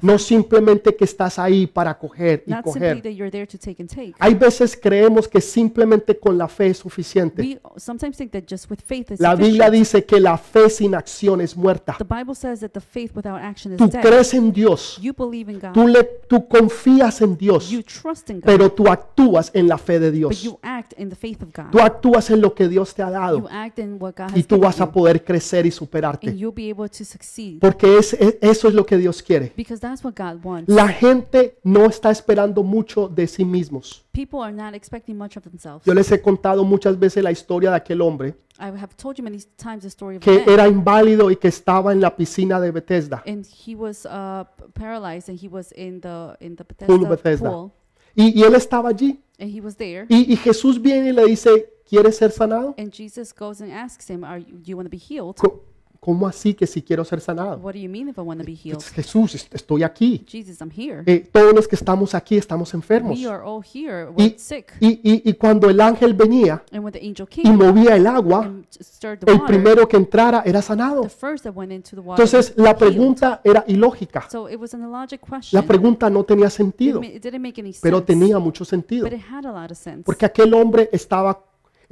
no 0.00 0.18
simplemente 0.18 0.94
que 0.94 1.04
estás 1.04 1.38
ahí 1.38 1.66
para 1.66 1.98
coger 1.98 2.44
y 2.46 2.54
coger. 2.62 3.02
Hay 4.18 4.34
veces 4.34 4.78
creemos 4.80 5.28
que 5.28 5.40
simplemente 5.40 6.18
con 6.18 6.36
la 6.38 6.48
fe 6.48 6.68
es 6.68 6.78
suficiente. 6.78 7.42
We 7.42 7.60
sometimes 7.76 8.16
think 8.16 8.32
that 8.32 8.44
just 8.48 8.70
with 8.70 8.78
faith 8.84 9.10
is 9.10 9.20
La 9.20 9.34
Biblia 9.34 9.70
dice 9.70 10.04
que 10.04 10.20
la 10.20 10.38
fe 10.38 10.70
sin 10.70 10.94
acción 10.94 11.40
es 11.40 11.56
muerta. 11.56 11.96
The 11.98 12.04
Bible 12.04 12.34
says 12.34 12.60
that 12.60 12.70
the 12.70 12.80
faith 12.80 13.12
without 13.14 13.40
action 13.40 13.72
is 13.72 13.78
Tú 13.78 13.90
crees 13.90 14.34
en 14.34 14.52
Dios, 14.52 14.98
believe 15.32 15.50
in 15.52 15.58
God. 15.58 15.72
tú, 15.72 15.86
le, 15.88 16.04
tú 16.28 16.46
confías 16.46 17.20
en 17.22 17.36
Dios, 17.36 17.70
You 17.70 17.82
trust 17.82 18.28
in 18.30 18.36
God. 18.36 18.44
pero 18.44 18.70
tú 18.70 18.86
actúas 18.88 19.50
en 19.54 19.66
la 19.68 19.78
fe 19.78 19.98
de 19.98 20.10
but 20.10 20.14
Dios. 20.16 20.42
you 20.42 20.58
act 20.62 20.92
in 20.98 21.08
the 21.08 21.16
faith 21.16 21.42
of 21.42 21.48
God. 21.54 21.70
Tú 21.72 21.80
actúas 21.80 22.30
en 22.30 22.40
lo 22.40 22.54
que 22.54 22.68
Dios 22.68 22.94
te 22.94 23.02
ha 23.02 23.06
You 23.08 23.12
dado 23.12 23.48
act 23.50 23.78
in 23.78 23.96
what 23.98 24.14
God 24.16 24.30
has 24.30 24.36
y 24.36 24.42
tú 24.42 24.56
given 24.56 24.60
vas 24.68 24.80
a 24.80 24.84
you, 24.86 24.92
poder 24.92 25.24
crecer 25.24 25.64
y 25.64 25.68
and 25.68 25.74
superarte. 25.74 26.36
you'll 26.36 26.54
be 26.54 26.70
able 26.70 26.88
to 26.88 27.04
succeed 27.04 27.58
Porque 27.60 27.98
es- 27.98 28.12
es- 28.14 28.36
eso 28.40 28.68
es 28.68 28.74
lo 28.74 28.84
que 28.84 28.96
Dios 28.98 29.22
quiere. 29.22 29.52
because 29.56 29.80
that's 29.80 30.04
what 30.04 30.14
God 30.16 30.44
wants. 30.44 30.68
La 30.72 30.88
gente 30.88 31.56
no 31.64 31.86
está 31.86 32.10
esperando 32.10 32.62
mucho 32.62 33.08
de 33.08 33.26
sí 33.26 33.44
mismos. 33.44 34.04
People 34.12 34.40
are 34.42 34.52
not 34.52 34.74
expecting 34.74 35.16
much 35.16 35.36
of 35.38 35.42
themselves. 35.44 35.86
Yo 35.86 35.94
les 35.94 36.10
he 36.12 36.20
contado 36.20 36.64
muchas 36.64 36.98
veces 36.98 37.24
la 37.24 37.30
historia 37.30 37.70
de 37.70 37.76
aquel 37.76 38.00
hombre 38.02 38.34
I 38.58 38.64
have 38.66 38.94
told 38.96 39.16
you 39.16 39.24
many 39.24 39.38
times 39.56 39.82
the 39.82 39.88
story 39.88 40.16
of 40.16 40.22
que 40.22 40.40
man, 40.40 40.48
era 40.48 40.68
inválido 40.68 41.30
y 41.30 41.36
que 41.36 41.48
estaba 41.48 41.92
en 41.92 42.00
la 42.00 42.14
piscina 42.14 42.60
de 42.60 42.70
Bethesda. 42.70 43.22
and 43.26 43.46
he 43.46 43.74
was 43.74 44.04
uh, 44.06 44.44
paralyzed, 44.74 45.28
and 45.30 45.38
he 45.42 45.48
was 45.48 45.72
in 45.72 46.00
the 46.02 46.36
in 46.40 46.56
the 46.56 46.64
Pool 46.64 46.98
Bethesda, 46.98 47.08
Bethesda. 47.08 47.50
pool, 47.50 47.72
Y, 48.14 48.32
y 48.38 48.42
él 48.42 48.54
estaba 48.54 48.90
allí. 48.90 49.18
and 49.40 49.50
he 49.50 49.60
was 49.62 49.76
there. 49.76 50.04
Y, 50.10 50.30
y 50.30 50.36
Jesús 50.36 50.80
viene 50.80 51.08
y 51.08 51.12
le 51.12 51.24
dice, 51.24 51.72
¿quieres 51.88 52.16
ser 52.18 52.30
sanado? 52.30 52.74
And 52.76 52.92
Jesus 52.92 53.32
goes 53.34 53.62
and 53.62 53.72
asks 53.72 54.10
him, 54.10 54.22
"Are 54.24 54.38
you, 54.38 54.58
do 54.58 54.70
you 54.70 54.76
want 54.76 54.86
to 54.86 54.90
be 54.90 54.98
healed? 54.98 55.36
Co- 55.38 55.62
¿Cómo 56.04 56.26
así 56.26 56.54
que 56.54 56.66
si 56.66 56.82
quiero 56.82 57.04
ser 57.04 57.20
sanado? 57.20 57.58
What 57.58 57.74
do 57.74 57.78
you 57.78 57.88
mean 57.88 58.08
if 58.08 58.18
I 58.18 58.22
want 58.22 58.40
to 58.40 58.44
be 58.44 58.56
healed? 58.56 58.82
Jesús, 58.92 59.36
est- 59.36 59.54
estoy 59.54 59.84
aquí. 59.84 60.24
Jesus, 60.28 60.58
I'm 60.60 60.72
here. 60.76 61.04
Eh, 61.06 61.28
todos 61.30 61.54
los 61.54 61.68
que 61.68 61.76
estamos 61.76 62.12
aquí 62.16 62.36
estamos 62.36 62.74
enfermos. 62.74 63.16
We 63.16 63.24
are 63.28 63.40
all 63.44 63.62
here. 63.62 64.08
Y, 64.16 64.22
We're 64.22 64.34
sick." 64.36 64.72
y- 64.80 64.98
y- 65.04 65.22
y 65.24 65.32
cuando 65.34 65.70
el 65.70 65.80
ángel 65.80 66.14
venía 66.14 66.64
And 66.72 66.82
when 66.82 66.92
the 66.92 66.98
angel 66.98 67.28
y 67.44 67.50
movía 67.52 67.94
el 67.94 68.08
agua, 68.08 68.46
and 68.46 68.66
stirred 68.80 69.20
the 69.20 69.30
el 69.30 69.42
primero 69.42 69.86
que 69.86 69.96
entrara 69.96 70.42
era 70.44 70.60
sanado. 70.60 71.02
the 71.02 71.08
first 71.08 71.44
that 71.44 71.54
went 71.54 71.70
into 71.70 71.90
the 71.94 72.00
water 72.02 72.20
Entonces 72.24 72.52
la 72.56 72.70
healed. 72.70 72.78
pregunta 72.78 73.40
era 73.44 73.64
ilógica. 73.68 74.26
So 74.28 74.48
it 74.48 74.58
was 74.60 74.74
an 74.74 74.82
illogic 74.82 75.20
question. 75.20 75.60
La 75.60 75.64
pregunta 75.64 76.10
no 76.10 76.24
tenía 76.24 76.50
sentido, 76.50 76.98
ma- 77.00 77.06
it 77.06 77.22
didn't 77.22 77.38
make 77.40 77.60
any 77.60 77.72
sense. 77.72 77.80
pero 77.80 78.02
tenía 78.02 78.40
mucho 78.40 78.64
sentido. 78.64 79.04
But 79.08 79.12
it 79.16 79.24
had 79.30 79.46
a 79.46 79.52
lot 79.52 79.70
of 79.70 79.78
sense. 79.78 80.02
Porque 80.02 80.26
aquel 80.26 80.52
hombre 80.52 80.88
estaba, 80.90 81.44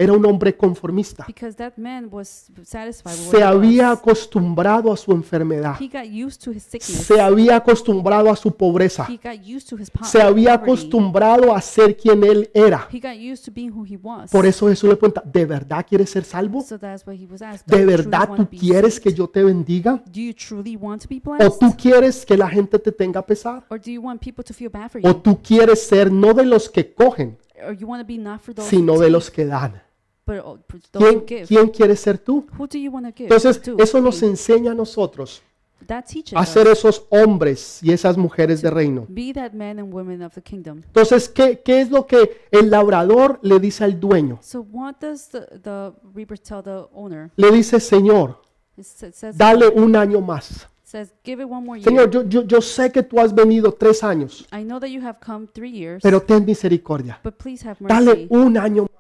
era 0.02 0.12
un 0.14 0.24
hombre 0.24 0.56
conformista. 0.56 1.24
Because 1.26 1.54
that 1.56 1.74
man 1.76 2.08
was 2.10 2.46
satisfied 2.64 3.12
with 3.12 3.30
Se 3.30 3.36
what 3.36 3.42
he 3.42 3.42
había 3.44 3.90
was. 3.90 3.98
acostumbrado 3.98 4.92
a 4.92 4.96
su 4.96 5.12
enfermedad. 5.12 5.76
He 5.78 5.88
got 5.88 6.04
used 6.10 6.42
to 6.44 6.50
his 6.52 6.62
sickness. 6.62 7.02
Se 7.06 7.20
había 7.20 7.56
acostumbrado 7.56 8.30
a 8.30 8.36
su 8.36 8.50
pobreza. 8.56 9.06
He 9.08 9.16
got 9.16 9.44
used 9.46 9.68
to 9.68 9.76
his 9.76 9.90
po- 9.90 10.04
Se 10.04 10.22
había 10.22 10.54
poverty. 10.58 10.70
acostumbrado 10.72 11.54
a 11.54 11.60
ser 11.60 11.96
quien 11.96 12.24
él 12.24 12.50
era. 12.54 12.88
He 12.90 12.98
got 12.98 13.16
used 13.16 13.44
to 13.44 13.52
being 13.52 13.70
who 13.70 13.84
he 13.84 13.98
was. 14.02 14.30
Por 14.30 14.46
eso 14.46 14.68
Jesús 14.68 14.88
le 14.88 14.96
pregunta, 14.96 15.22
¿de 15.24 15.44
verdad 15.44 15.84
quieres 15.86 16.08
ser 16.10 16.24
salvo? 16.24 16.62
So 16.62 16.78
that's 16.78 17.06
why 17.06 17.16
he 17.22 17.26
was 17.26 17.42
asked. 17.42 17.66
¿De 17.66 17.76
"Do 17.76 17.82
you 17.82 17.96
verdad 17.96 18.28
tú 18.36 18.48
be 18.50 18.56
quieres 18.56 18.98
que 18.98 19.10
saved? 19.10 19.18
yo 19.18 19.28
te 19.28 19.44
bendiga? 19.44 20.02
Do 20.06 20.20
you 20.20 20.32
truly 20.32 20.76
want 20.76 21.02
to 21.02 21.08
be 21.08 21.20
¿O 21.24 21.32
blessed? 21.36 21.58
tú 21.60 21.76
quieres 21.76 22.24
que 22.24 22.36
la 22.36 22.48
gente 22.48 22.78
te 22.78 22.90
tenga 22.90 23.20
pesar? 23.26 23.64
Or 23.68 23.78
do 23.78 23.90
you 23.90 24.00
want 24.00 24.20
people 24.22 24.42
to 24.42 24.54
feel 24.54 24.70
bad 24.70 24.90
for 24.90 25.00
¿O 25.04 25.14
tú 25.16 25.38
quieres 25.42 25.86
ser 25.86 26.10
no 26.10 26.32
de 26.32 26.44
los 26.46 26.70
que 26.70 26.94
cogen, 26.94 27.36
Or 27.66 27.74
you 27.76 27.86
want 27.86 28.00
to 28.02 28.06
be 28.06 28.16
not 28.16 28.40
for 28.40 28.54
those 28.54 28.68
sino 28.70 28.94
who 28.94 29.00
de 29.00 29.06
take, 29.06 29.12
los 29.12 29.30
que 29.30 29.44
dan? 29.44 29.82
But 30.26 30.42
for 30.68 30.80
those 30.92 31.04
¿Quién, 31.04 31.26
give? 31.26 31.46
quién 31.46 31.68
quieres 31.68 32.00
ser 32.00 32.18
tú? 32.18 32.46
Who 32.59 32.66
do 32.66 32.78
you 32.78 32.90
want 32.90 33.06
to 33.06 33.12
give 33.12 33.24
Entonces, 33.26 33.61
to? 33.62 33.76
eso 33.78 34.00
nos 34.00 34.22
enseña 34.22 34.72
a 34.72 34.74
nosotros 34.74 35.42
That 35.87 36.04
teaches 36.04 36.38
a 36.38 36.44
ser 36.44 36.66
us. 36.68 36.78
esos 36.78 37.06
hombres 37.11 37.80
y 37.83 37.90
esas 37.92 38.16
mujeres 38.18 38.61
de 38.62 38.70
reino. 38.70 39.06
Be 39.09 39.33
that 39.33 39.52
men 39.52 39.78
and 39.78 39.92
women 39.92 40.22
of 40.22 40.35
the 40.35 40.42
kingdom. 40.42 40.83
Entonces, 40.87 41.28
¿qué, 41.28 41.62
qué 41.64 41.80
es 41.80 41.90
lo 41.90 42.06
que 42.06 42.42
el 42.50 42.70
labrador 42.70 43.38
le 43.42 43.59
dice 43.59 43.85
al 43.85 43.98
dueño? 43.98 44.38
So 44.42 44.61
what 44.70 44.96
does 45.00 45.28
the, 45.30 45.40
the 45.62 45.92
reaper 46.14 46.38
tell 46.38 46.62
the 46.62 46.87
owner? 46.92 47.30
Le 47.37 47.50
dice, 47.50 47.80
Señor, 47.80 48.40
It 48.76 48.85
sa- 48.85 49.11
says, 49.11 49.37
dale 49.38 49.68
un 49.68 49.96
año 49.96 50.20
más. 50.20 50.68
says, 50.85 51.12
give 51.24 51.42
it 51.42 51.48
one 51.48 51.64
more 51.64 51.78
year. 51.80 51.85
Señor, 51.88 52.11
yo, 52.11 52.22
yo, 52.28 52.42
yo 52.42 52.61
sé 52.61 52.92
que 52.92 53.02
tú 53.02 53.18
has 53.18 53.35
venido 53.35 53.72
tres 53.72 54.04
años, 54.04 54.46
I 54.52 54.62
know 54.62 54.78
that 54.80 54.88
you 54.90 55.00
have 55.00 55.18
come 55.24 55.46
three 55.46 55.70
years, 55.72 56.02
pero 56.02 56.20
ten 56.20 56.44
misericordia. 56.44 57.18
but 57.24 57.35
please 57.37 57.66
have 57.66 57.76
Dale 57.80 58.26
un 58.30 58.59
año 58.59 58.83
más. 58.83 58.99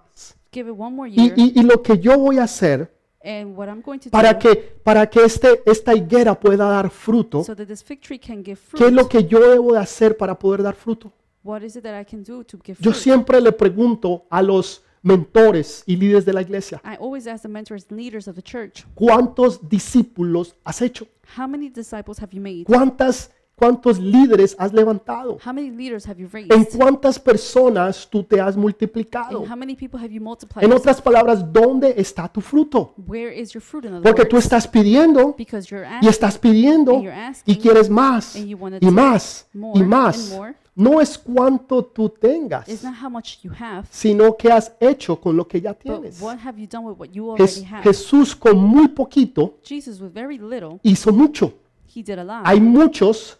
Give 0.52 0.68
it 0.68 0.76
one 0.76 0.94
more 0.96 1.08
Y, 1.08 1.32
y- 1.36 1.52
y 1.56 1.62
lo 1.62 1.82
que 1.82 1.98
yo 1.98 2.18
voy 2.18 2.38
a 2.38 2.44
hacer 2.44 2.92
and 3.22 3.56
what 3.56 3.68
I'm 3.68 3.82
going 3.82 3.98
to 3.98 4.10
para 4.10 4.32
do 4.32 4.38
que, 4.38 4.56
para 4.82 5.08
que 5.08 5.22
este, 5.24 5.62
esta 5.66 5.94
higuera 5.94 6.38
pueda 6.38 6.64
dar 6.68 6.88
fruto, 6.90 7.44
so 7.44 7.54
that 7.54 7.66
this 7.66 7.82
fig 7.84 8.00
tree 8.00 8.18
can 8.18 8.42
give 8.44 8.56
fruit. 8.56 8.80
¿qué 8.82 8.86
es 8.88 8.92
lo 8.92 9.08
que 9.08 9.24
yo 9.24 9.38
debo 9.50 9.72
de 9.74 9.78
hacer 9.78 10.16
para 10.16 10.38
poder 10.38 10.62
dar 10.62 10.74
fruto? 10.74 11.12
What 11.42 11.62
is 11.62 11.76
it 11.76 11.82
that 11.84 12.00
I 12.00 12.04
can 12.04 12.22
do 12.22 12.42
to 12.44 12.58
give 12.64 12.78
Yo 12.80 12.90
fruit? 12.92 12.96
siempre 13.02 13.40
le 13.40 13.52
pregunto 13.52 14.26
a 14.30 14.42
los 14.42 14.82
mentores 15.02 15.82
y 15.86 15.96
líderes 15.96 16.24
de 16.24 16.32
la 16.32 16.42
iglesia, 16.42 16.80
I 16.84 16.96
always 17.00 17.26
ask 17.26 17.42
the 17.42 17.48
mentors 17.48 17.86
and 17.90 17.98
leaders 17.98 18.26
of 18.26 18.34
the 18.36 18.42
church, 18.42 18.84
¿cuántos 18.94 19.68
discípulos 19.68 20.56
has 20.64 20.80
hecho? 20.82 21.06
how 21.36 21.46
many 21.46 21.68
disciples 21.70 22.18
have 22.20 22.32
you 22.32 22.40
made? 22.40 22.64
¿Cuántas, 22.64 23.30
¿Cuántos 23.60 23.98
líderes 23.98 24.56
has 24.58 24.72
levantado? 24.72 25.36
How 25.46 25.52
many 25.52 25.70
leaders 25.70 26.06
have 26.08 26.18
you 26.18 26.28
raised? 26.32 26.50
¿En 26.50 26.64
cuántas 26.64 27.18
personas 27.18 28.08
tú 28.10 28.22
te 28.24 28.40
has 28.40 28.56
multiplicado? 28.56 29.40
And 29.40 29.52
how 29.52 29.56
many 29.56 29.76
people 29.76 30.00
have 30.00 30.10
you 30.10 30.20
multiplied? 30.22 30.64
En 30.64 30.72
otras 30.72 31.00
palabras, 31.02 31.44
¿dónde 31.52 31.92
está 31.98 32.26
tu 32.26 32.40
fruto? 32.40 32.94
Where 33.06 33.30
is 33.38 33.52
your 33.52 33.60
fruit 33.62 33.84
in 33.84 33.92
other 33.92 34.02
Porque 34.02 34.24
tú 34.24 34.36
words? 34.36 34.46
estás 34.46 34.66
pidiendo 34.66 35.34
Because 35.36 35.68
you're 35.68 35.84
y 35.86 35.92
asking 35.96 36.08
estás 36.08 36.38
pidiendo 36.38 36.92
and 36.94 37.02
you're 37.04 37.32
y 37.44 37.56
quieres 37.56 37.90
más 37.90 38.34
and 38.34 38.46
you 38.46 38.56
y 38.66 38.70
take 38.70 38.90
más 38.90 39.46
more 39.52 39.78
y 39.78 39.82
and 39.82 39.90
más. 39.90 40.30
more. 40.30 40.54
No 40.74 40.98
es 41.02 41.18
cuánto 41.18 41.84
tú 41.84 42.08
tengas, 42.08 42.66
It's 42.66 42.82
not 42.82 42.94
how 43.02 43.10
much 43.10 43.42
you 43.42 43.50
have, 43.60 43.86
sino 43.90 44.34
qué 44.38 44.50
has 44.50 44.72
hecho 44.80 45.20
con 45.20 45.36
lo 45.36 45.46
que 45.46 45.60
ya 45.60 45.72
but 45.72 45.80
tienes. 45.82 46.18
what 46.22 46.38
have 46.38 46.58
you 46.58 46.66
done 46.66 46.86
with 46.86 46.96
what 46.98 47.08
you 47.12 47.34
Jes- 47.36 47.58
already 47.58 47.74
have? 47.74 47.82
Jesús 47.82 48.34
con 48.34 48.56
muy 48.56 48.88
poquito 48.88 49.58
Jesus, 49.62 50.00
with 50.00 50.12
very 50.14 50.38
little, 50.38 50.78
hizo 50.82 51.12
mucho. 51.12 51.52
he 51.94 52.02
did 52.02 52.18
a 52.18 52.24
lot. 52.24 52.42
Hay 52.46 52.60
muchos 52.60 53.36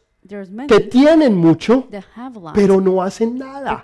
que 0.68 0.80
tienen 0.80 1.34
mucho, 1.34 1.88
pero 2.54 2.80
no 2.80 3.02
hacen 3.02 3.38
nada. 3.38 3.82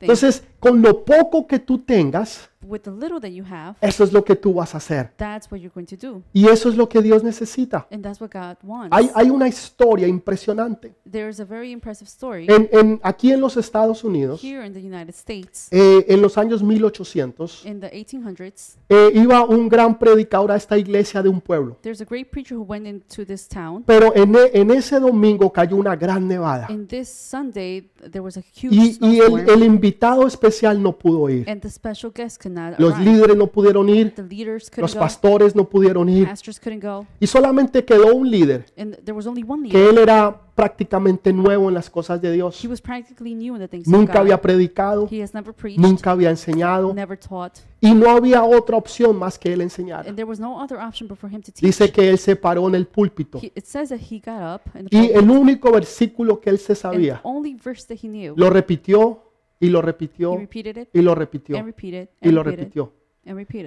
Entonces, 0.00 0.44
con 0.58 0.82
lo 0.82 1.04
poco 1.04 1.46
que 1.46 1.58
tú 1.58 1.78
tengas, 1.78 2.50
with 2.70 2.80
the 2.82 2.90
little 2.90 3.20
that 3.20 3.30
you 3.30 3.44
have, 3.44 3.74
eso 3.80 4.04
es 4.04 4.12
lo 4.12 4.24
que 4.24 4.36
tú 4.36 4.54
vas 4.54 4.74
a 4.74 4.78
hacer. 4.78 5.12
that's 5.16 5.50
what 5.50 5.58
you're 5.60 5.72
going 5.74 5.86
to 5.86 5.96
do. 5.96 6.22
Y 6.32 6.48
eso 6.48 6.68
es 6.68 6.76
lo 6.76 6.88
que 6.88 7.02
Dios 7.02 7.22
necesita. 7.24 7.86
And 7.90 8.02
that's 8.02 8.20
what 8.20 8.30
God 8.32 8.56
wants. 8.62 8.96
Hay, 8.96 9.10
hay 9.14 9.30
una 9.30 9.48
historia 9.48 10.06
impresionante. 10.06 10.94
There's 11.10 11.40
a 11.40 11.44
very 11.44 11.70
impressive 11.72 12.08
story 12.08 12.46
En, 12.48 12.68
en- 12.72 13.00
aquí 13.02 13.32
en 13.32 13.40
los 13.40 13.56
Estados 13.56 14.04
Unidos, 14.04 14.42
here 14.42 14.64
in 14.64 14.72
the 14.72 14.80
United 14.80 15.14
States 15.14 15.68
eh, 15.70 16.04
en 16.08 16.22
los 16.22 16.38
años 16.38 16.62
1800, 16.62 17.64
in 17.66 17.80
the 17.80 17.90
1800s. 17.90 18.76
eh, 18.88 19.10
iba 19.14 19.44
un 19.44 19.68
gran 19.68 19.98
predicador 19.98 20.52
a 20.52 20.56
esta 20.56 20.76
iglesia 20.78 21.22
de 21.22 21.28
un 21.28 21.40
pueblo. 21.40 21.76
There's 21.82 22.00
a 22.00 22.04
great 22.04 22.30
preacher 22.30 22.56
who 22.56 22.62
went 22.64 22.86
into 22.86 23.24
this 23.24 23.48
town. 23.48 23.82
Pero 23.84 24.14
en, 24.14 24.34
e- 24.34 24.50
en 24.54 24.70
ese 24.70 24.98
domingo 25.00 25.52
cayó 25.52 25.76
una 25.76 25.96
gran 25.96 26.26
nevada. 26.28 26.68
This 26.88 27.08
Sunday, 27.08 27.90
there 28.10 28.20
was 28.20 28.36
a 28.36 28.40
huge 28.40 28.72
Y, 28.74 28.98
y 29.00 29.18
el, 29.20 29.62
invitado 29.62 30.26
especial 30.26 30.82
no 30.82 30.96
pudo 30.96 31.28
ir. 31.28 31.48
and 31.48 31.60
the 31.62 31.70
special 31.70 32.12
guest 32.14 32.40
could 32.42 32.54
Los 32.78 32.98
líderes 32.98 33.36
no 33.36 33.46
pudieron 33.46 33.88
ir, 33.88 34.14
The 34.14 34.22
leaders 34.22 34.68
couldn't 34.70 34.82
los 34.82 34.94
go. 34.94 35.00
pastores 35.00 35.54
no 35.56 35.64
pudieron 35.68 36.08
ir 36.08 36.28
y 37.18 37.26
solamente 37.26 37.84
quedó 37.84 38.14
un 38.14 38.30
líder 38.30 38.66
And 38.76 38.96
there 39.04 39.12
was 39.12 39.26
only 39.26 39.42
one 39.46 39.62
leader. 39.62 39.80
que 39.80 39.90
él 39.90 39.98
era 39.98 40.40
prácticamente 40.54 41.32
nuevo 41.32 41.68
en 41.68 41.74
las 41.74 41.88
cosas 41.88 42.20
de 42.20 42.32
Dios. 42.32 42.62
He 42.62 42.68
was 42.68 42.82
practically 42.82 43.34
new 43.34 43.54
in 43.54 43.60
the 43.60 43.68
things 43.68 43.86
of 43.86 43.92
Nunca 43.92 44.20
había 44.20 44.40
predicado, 44.42 45.08
He 45.10 45.22
has 45.22 45.32
never 45.32 45.54
preached, 45.54 45.80
nunca 45.80 46.10
había 46.10 46.28
enseñado 46.30 46.92
never 46.92 47.18
taught, 47.18 47.54
y 47.80 47.94
no 47.94 48.10
había 48.10 48.42
otra 48.44 48.76
opción 48.76 49.16
más 49.16 49.38
que 49.38 49.52
él 49.52 49.62
enseñara. 49.62 50.06
and 50.06 50.16
there 50.16 50.28
was 50.28 50.38
no 50.38 50.60
other 50.62 50.78
option 50.78 51.08
but 51.08 51.16
for 51.16 51.30
him 51.30 51.40
to 51.40 51.50
teach. 51.52 51.62
Dice 51.62 51.90
que 51.90 52.10
él 52.10 52.18
se 52.18 52.36
paró 52.36 52.68
en 52.68 52.74
el 52.74 52.86
púlpito 52.86 53.38
He- 53.40 53.52
it 53.54 53.64
says 53.64 53.88
that 53.88 54.00
he 54.00 54.18
got 54.18 54.56
up 54.56 54.78
in 54.78 54.86
the 54.86 54.96
y 54.96 55.10
el 55.14 55.30
único 55.30 55.72
versículo 55.72 56.40
que 56.40 56.50
él 56.50 56.58
se 56.58 56.74
sabía 56.74 57.20
only 57.22 57.54
verse 57.54 57.86
that 57.86 58.04
he 58.04 58.08
knew, 58.08 58.34
lo 58.36 58.50
repitió 58.50 59.22
y 59.60 59.68
lo 59.68 59.78
he 59.80 59.82
repitió 59.82 60.36
repeated 60.36 60.76
it 60.78 60.88
y 60.92 61.02
lo 61.02 61.14
repitió 61.14 61.56
and 61.58 61.66
repeated 61.66 62.08
y 62.20 62.30
lo 62.30 62.42
repitió. 62.42 62.92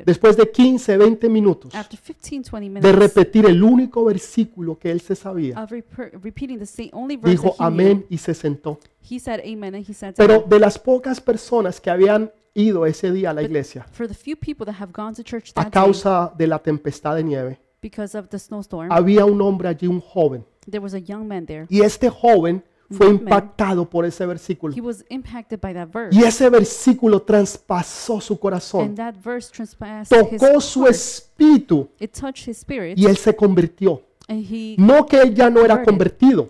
Después 0.03 0.35
de 0.35 0.49
15, 0.51 0.97
20 0.97 1.29
minutos 1.29 1.75
After 1.75 1.97
15, 1.97 2.49
20 2.51 2.59
de 2.59 2.69
minutes 2.69 2.95
repetir 2.95 3.45
el 3.45 3.61
único 3.61 4.03
versículo 4.03 4.79
que 4.79 4.89
él 4.89 4.99
se 4.99 5.15
sabía, 5.15 5.63
of 5.63 5.71
reper- 5.71 6.19
repeating 6.21 6.57
the 6.57 6.65
same 6.65 6.89
only 6.91 7.15
verse 7.15 7.29
dijo 7.31 7.55
amén 7.59 8.05
y 8.09 8.17
se 8.17 8.33
sentó. 8.33 8.79
he 9.09 9.19
said 9.19 9.39
amen 9.41 9.75
and 9.75 9.87
he 9.87 9.93
said 9.93 10.15
Pero 10.17 10.39
down. 10.39 10.49
de 10.49 10.59
las 10.59 10.79
pocas 10.79 11.21
personas 11.21 11.79
que 11.79 11.91
habían 11.91 12.31
ido 12.55 12.85
ese 12.87 13.11
día 13.11 13.29
a 13.29 13.33
la 13.33 13.43
iglesia 13.43 13.85
a 13.85 14.85
day 15.63 15.71
causa 15.71 16.33
de 16.35 16.47
la 16.47 16.59
tempestad 16.59 17.15
de 17.15 17.23
nieve, 17.23 17.59
había 18.89 19.25
un 19.25 19.41
hombre 19.41 19.67
allí, 19.69 19.87
un 19.87 20.01
joven, 20.01 20.43
there 20.69 20.79
was 20.79 20.95
a 20.95 20.99
young 20.99 21.27
man 21.27 21.45
there. 21.45 21.67
y 21.69 21.81
este 21.81 22.09
joven 22.09 22.63
fue 22.97 23.09
impactado 23.09 23.89
por 23.89 24.05
ese 24.05 24.25
versículo. 24.25 24.75
He 24.75 24.81
was 24.81 25.05
impacted 25.09 25.59
by 25.59 25.73
that 25.73 25.89
verse. 25.91 26.17
Y 26.17 26.23
ese 26.23 26.49
versículo 26.49 27.21
traspasó 27.21 28.21
su 28.21 28.39
corazón, 28.39 28.85
And 28.85 28.97
that 28.97 29.15
verse 29.23 29.51
transpassed 29.51 30.11
his 30.31 30.39
tocó 30.39 30.61
su 30.61 30.87
espíritu. 30.87 31.89
Y 31.99 33.05
él 33.05 33.17
se 33.17 33.35
convirtió. 33.35 34.01
and 34.27 34.45
he 34.49 34.75
No 34.77 35.05
que 35.05 35.19
él 35.19 35.33
ya 35.33 35.49
no 35.49 35.63
era 35.63 35.83
convertido, 35.83 36.47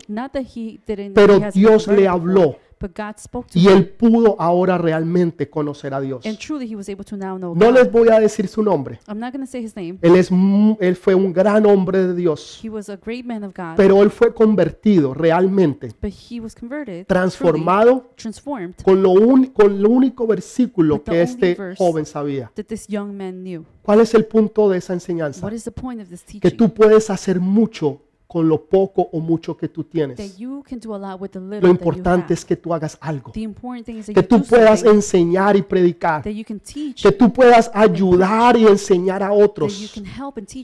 pero 1.14 1.40
Dios 1.52 1.88
le 1.88 2.08
habló 2.08 2.58
but 2.86 2.92
God 2.96 3.16
spoke 3.18 3.48
to 3.52 3.58
y 3.58 3.64
him, 3.68 3.78
él 3.78 3.90
pudo 3.90 4.36
ahora 4.40 4.78
realmente 4.78 5.50
conocer 5.50 5.94
a 5.94 6.02
Dios. 6.02 6.26
and 6.26 6.38
truly 6.38 6.70
he 6.70 6.76
was 6.76 6.90
able 6.90 7.06
to 7.06 7.16
now 7.16 7.38
know 7.38 7.56
No 7.56 7.68
God. 7.68 7.76
les 7.76 7.92
voy 7.92 8.10
a 8.10 8.20
decir 8.20 8.48
su 8.48 8.62
nombre. 8.62 9.00
I'm 9.08 9.20
not 9.20 9.32
going 9.32 9.46
to 9.46 9.50
say 9.50 9.64
his 9.64 9.76
name. 9.76 9.98
Él, 10.02 10.16
es, 10.18 10.30
mu- 10.32 10.76
él 10.82 10.96
fue 10.96 11.16
un 11.16 11.32
gran 11.32 11.66
hombre 11.66 12.00
de 12.08 12.14
Dios, 12.14 12.60
He 12.64 12.70
was 12.70 12.90
a 12.90 12.98
great 12.98 13.26
man 13.26 13.44
of 13.44 13.54
God, 13.56 13.76
pero 13.78 14.04
él 14.04 14.10
fue 14.12 14.34
convertido 14.34 15.14
realmente, 15.14 15.92
but 16.02 16.12
he 16.30 16.40
was 16.40 16.54
converted, 16.54 17.06
truly 17.06 17.06
transformado 17.06 18.10
transformed, 18.16 18.76
con 18.84 19.02
lo, 19.02 19.12
un- 19.12 19.48
con 19.48 19.82
lo 19.82 19.90
único 19.90 20.28
versículo 20.28 20.96
With 20.96 21.02
the 21.04 21.12
que 21.12 21.22
only 21.22 21.32
este 21.32 21.56
verse 21.56 21.78
joven 21.78 22.06
sabía. 22.06 22.52
that 22.56 22.66
this 22.66 22.88
young 22.88 23.14
man 23.16 23.44
knew. 23.44 23.64
¿Cuál 23.84 24.02
es 24.02 24.14
el 24.14 24.26
punto 24.26 24.70
de 24.70 24.78
esa 24.80 24.94
enseñanza? 24.94 25.46
What 25.46 25.54
is 25.54 25.64
the 25.64 25.72
point 25.72 26.02
of 26.02 26.10
this 26.10 26.24
Que 26.24 26.40
teaching? 26.40 26.58
tú 26.58 26.74
puedes 26.74 27.10
hacer 27.10 27.40
mucho 27.40 28.02
con 28.34 28.50
lo 28.50 28.66
poco 28.66 29.10
o 29.12 29.20
mucho 29.20 29.56
que 29.56 29.70
tú 29.70 29.84
tienes. 29.84 30.18
Lo 31.62 31.70
importante 31.70 32.34
es 32.34 32.44
que 32.44 32.56
tú 32.56 32.74
hagas 32.74 32.98
algo, 33.00 33.32
que 33.32 34.24
tú 34.24 34.42
puedas 34.42 34.84
enseñar 34.84 35.56
y 35.56 35.62
predicar, 35.62 36.24
que 36.24 37.12
tú 37.12 37.32
puedas 37.32 37.70
ayudar 37.76 38.58
y 38.58 38.66
enseñar 38.66 39.22
a 39.22 39.32
otros, 39.32 39.94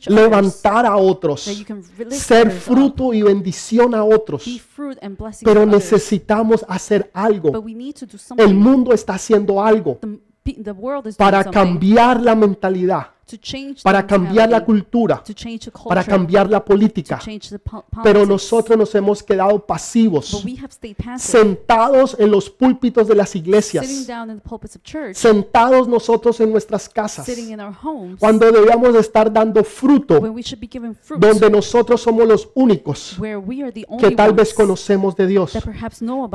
levantar 0.07 0.87
a 0.87 0.97
otros, 0.97 1.41
ser 2.09 2.49
fruto 2.49 3.13
y 3.13 3.21
bendición 3.21 3.93
a 3.93 4.03
otros. 4.03 4.49
Pero 5.43 5.67
necesitamos 5.67 6.65
hacer 6.67 7.11
algo. 7.13 7.51
El 8.35 8.55
mundo 8.55 8.93
está 8.93 9.13
haciendo 9.13 9.63
algo 9.63 9.99
para 11.19 11.43
cambiar 11.43 12.19
la 12.19 12.33
mentalidad, 12.33 13.11
para 13.83 14.05
cambiar 14.05 14.49
la 14.49 14.63
cultura, 14.63 15.23
to 15.23 15.33
change 15.33 15.65
the 15.65 15.71
culture, 15.71 15.89
para 15.89 16.03
cambiar 16.03 16.49
la 16.49 16.63
política. 16.63 17.19
Pero 18.03 18.25
nosotros 18.25 18.77
nos 18.77 18.93
hemos 18.95 19.23
quedado 19.23 19.65
pasivos, 19.65 20.43
sentados 21.17 22.15
en 22.19 22.31
los 22.31 22.49
púlpitos 22.49 23.07
de 23.07 23.15
las 23.15 23.35
iglesias, 23.35 24.07
down 24.07 24.29
in 24.29 24.39
the 24.39 24.47
pulpits 24.47 24.75
of 24.75 24.83
church, 24.83 25.15
sentados 25.15 25.87
nosotros 25.87 26.39
en 26.39 26.51
nuestras 26.51 26.87
casas, 26.89 27.25
sitting 27.25 27.51
in 27.51 27.59
our 27.59 27.75
homes, 27.83 28.19
cuando 28.19 28.51
debíamos 28.51 28.93
de 28.93 28.99
estar 28.99 29.31
dando 29.31 29.63
fruto, 29.63 30.19
donde 31.17 31.49
nosotros 31.49 32.01
somos 32.01 32.27
los 32.27 32.49
únicos 32.55 33.17
que 33.99 34.11
tal 34.11 34.33
vez 34.33 34.53
conocemos 34.53 35.15
de 35.15 35.27
Dios. 35.27 35.57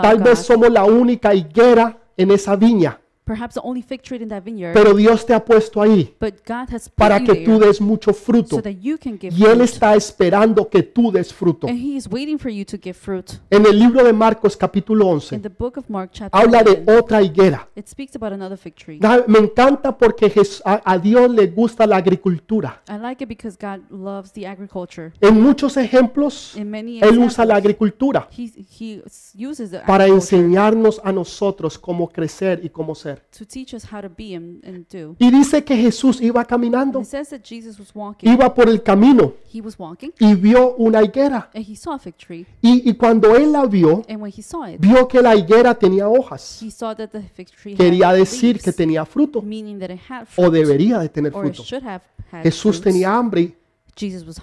Tal 0.00 0.18
vez 0.18 0.40
somos 0.40 0.70
la 0.70 0.84
única 0.84 1.34
higuera 1.34 1.98
en 2.16 2.30
esa 2.30 2.56
viña, 2.56 3.00
perhaps 3.24 3.54
the 3.54 3.60
only 3.64 3.82
fig 3.82 4.02
tree 4.02 4.18
in 4.22 4.28
that 4.28 4.42
vineyard, 4.44 4.74
pero 4.74 4.94
Dios 4.94 5.24
te 5.24 5.32
ha 5.32 5.44
puesto 5.44 5.80
ahí 5.80 6.14
but 6.20 6.34
God 6.46 6.68
has 6.74 6.88
put 6.88 6.96
para 6.96 7.18
you 7.18 7.26
que 7.26 7.34
tú 7.44 7.58
des 7.58 7.80
mucho 7.80 8.12
fruto 8.12 8.56
so 8.56 8.62
that 8.62 8.74
you 8.80 8.98
can 8.98 9.18
give 9.18 9.34
y 9.36 9.44
Él 9.44 9.56
fruit. 9.56 9.62
está 9.62 9.94
esperando 9.96 10.68
que 10.68 10.82
tú 10.82 11.10
des 11.10 11.32
fruto. 11.32 11.66
And 11.66 11.78
he 11.78 11.96
is 11.96 12.06
waiting 12.08 12.38
for 12.38 12.50
you 12.50 12.64
to 12.64 12.76
give 12.76 12.94
fruit. 12.94 13.40
En 13.50 13.64
el 13.66 13.78
libro 13.78 14.04
de 14.04 14.12
Marcos 14.12 14.56
capítulo 14.56 15.04
In 15.06 15.10
11 15.12 15.38
the 15.40 15.48
book 15.48 15.78
of 15.78 15.88
Mark 15.88 16.10
chapter 16.12 16.38
habla 16.40 16.62
de 16.62 16.72
11, 16.86 16.98
otra 16.98 17.22
higuera. 17.22 17.68
it 17.76 17.86
speaks 17.88 18.14
about 18.14 18.32
another 18.32 18.58
fig 18.58 18.74
tree. 18.74 18.98
Da- 18.98 19.24
Me 19.26 19.38
encanta 19.38 19.96
porque 19.96 20.28
Jes- 20.30 20.60
a, 20.64 20.80
a 20.84 20.98
Dios 20.98 21.30
le 21.30 21.46
gusta 21.48 21.86
la 21.86 21.96
agricultura. 21.96 22.82
I 22.88 22.98
like 22.98 23.22
it 23.22 23.28
because 23.28 23.56
God 23.60 23.80
loves 23.90 24.32
the 24.32 24.46
agriculture. 24.46 25.12
En 25.20 25.40
muchos 25.40 25.76
ejemplos, 25.76 26.54
In 26.56 26.70
many 26.70 27.00
Él 27.00 27.18
usa 27.18 27.44
la 27.44 27.54
examples, 27.54 27.58
agricultura 27.58 28.28
he, 28.36 28.50
he 28.78 29.02
s- 29.06 29.32
uses 29.34 29.70
the 29.70 29.78
para 29.80 30.04
agriculture 30.04 30.36
enseñarnos 30.36 31.00
a 31.02 31.12
nosotros 31.12 31.78
cómo 31.78 32.08
crecer 32.08 32.60
y 32.62 32.68
cómo 32.68 32.94
ser. 32.94 33.13
To 33.36 33.44
teach 33.46 33.74
us 33.74 33.84
how 33.92 34.00
to 34.00 34.08
be 34.08 34.34
and, 34.34 34.64
and 34.64 34.86
do. 34.90 35.16
Y 35.18 35.30
dice 35.30 35.64
que 35.64 35.76
Jesús 35.76 36.20
iba 36.20 36.44
caminando, 36.44 37.00
It 37.00 37.06
says 37.06 37.28
that 37.30 37.40
Jesus 37.42 37.78
was 37.78 37.90
walking. 37.94 38.30
iba 38.32 38.54
por 38.54 38.68
el 38.68 38.82
camino 38.82 39.34
He 39.52 39.60
was 39.60 39.74
walking 39.78 40.10
y 40.20 40.34
vio 40.34 40.74
una 40.76 41.02
higuera. 41.02 41.50
and 41.54 41.64
he 41.66 41.76
saw 41.76 41.94
a 41.94 41.98
fig 41.98 42.16
tree. 42.16 42.46
Y, 42.62 42.82
y 42.88 42.94
cuando 42.94 43.34
Él 43.36 43.52
la 43.52 43.64
vio, 43.66 44.02
And 44.08 44.20
when 44.22 44.32
he 44.36 44.42
saw 44.42 44.66
it, 44.68 44.80
vio 44.80 45.06
que 45.08 45.20
la 45.22 45.34
higuera 45.36 45.74
tenía 45.74 46.08
hojas. 46.08 46.60
he 46.62 46.70
saw 46.70 46.94
that 46.94 47.08
the 47.10 47.22
fig 47.22 47.48
tree 47.50 47.74
Quería 47.74 48.08
had 48.10 48.16
decir 48.16 48.56
que 48.58 48.66
leaves, 48.70 48.76
tenía 48.76 49.04
fruto 49.04 49.42
meaning 49.42 49.78
that 49.78 49.90
it 49.90 50.00
had 50.08 50.22
o 50.22 50.26
fruit, 50.26 50.52
debería 50.52 50.98
de 50.98 51.08
tener 51.08 51.32
or 51.34 51.46
it 51.46 51.54
fruto. 51.54 51.62
should 51.64 51.84
have 51.86 52.02
had 52.30 52.42
Jesús 52.42 52.76
fruits. 52.76 52.82
tenía 52.82 53.14
hambre 53.14 53.54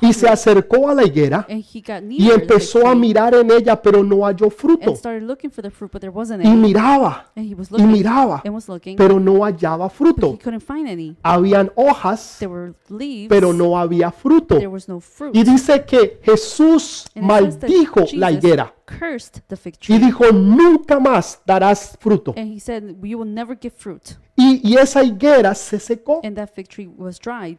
y 0.02 0.14
se 0.14 0.30
acercó 0.30 0.90
a 0.90 0.94
la 0.96 1.04
higuera 1.04 1.46
y 2.10 2.30
empezó 2.32 2.88
a 2.88 2.96
mirar 2.96 3.36
en 3.36 3.52
ella, 3.52 3.82
pero 3.82 4.04
no 4.04 4.26
halló 4.26 4.50
fruto. 4.50 4.94
Y 6.44 6.50
miraba 6.56 7.32
y 7.36 7.56
miraba, 7.84 8.44
pero 8.98 9.20
no 9.20 9.44
hallaba 9.44 9.90
fruto. 9.90 10.38
Habían 11.24 11.72
hojas, 11.76 12.38
pero 13.30 13.54
no 13.54 13.78
había 13.78 14.12
fruto. 14.12 14.58
Y 15.34 15.44
dice 15.44 15.86
que 15.86 16.20
Jesús 16.24 17.06
maldijo 17.16 18.06
la 18.14 18.32
higuera 18.32 18.74
y 19.88 19.98
dijo, 19.98 20.32
nunca 20.32 21.00
más 21.00 21.42
darás 21.46 21.98
fruto. 22.00 22.34
Y, 24.38 24.70
y 24.70 24.76
esa 24.78 25.04
higuera 25.04 25.56
se 25.56 25.80
secó. 25.80 26.22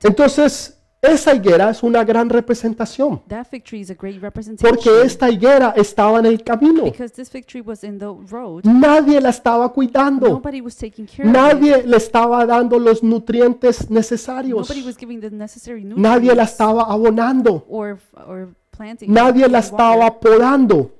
Entonces, 0.02 0.82
esa 1.02 1.34
higuera 1.34 1.70
es 1.70 1.82
una 1.82 2.04
gran 2.04 2.28
representación, 2.30 3.22
That 3.26 3.46
fig 3.50 3.64
tree 3.64 3.80
is 3.80 3.90
a 3.90 3.94
great 3.94 4.20
representation. 4.22 4.72
porque 4.72 5.02
esta 5.04 5.28
higuera 5.28 5.74
estaba 5.76 6.20
en 6.20 6.26
el 6.26 6.44
camino. 6.44 6.84
because 6.84 7.12
this 7.12 7.28
fig 7.28 7.44
tree 7.44 7.60
was 7.60 7.82
in 7.82 7.98
the 7.98 8.06
road. 8.30 8.62
Nadie 8.64 9.20
la 9.20 9.30
estaba 9.30 9.68
cuidando. 9.72 10.28
Nobody 10.28 10.60
was 10.60 10.76
taking 10.76 11.06
care 11.06 11.24
of 11.28 11.30
it. 11.30 11.36
Nadie 11.36 11.82
le 11.84 11.96
estaba 11.96 12.46
dando 12.46 12.78
los 12.78 13.02
nutrientes 13.02 13.90
necesarios. 13.90 14.60
Nobody 14.68 14.86
was 14.86 14.96
giving 14.96 15.20
the 15.20 15.30
necessary 15.30 15.82
Nadie 15.82 16.28
la 16.28 16.44
nutrients 16.44 16.52
estaba 16.52 16.82
abonando. 16.84 17.64
or, 17.68 17.98
or 18.28 18.48
planting. 18.48 18.62
Nadie 19.06 19.48
la 19.48 19.58
estaba 19.58 20.18
podando. 20.18 20.92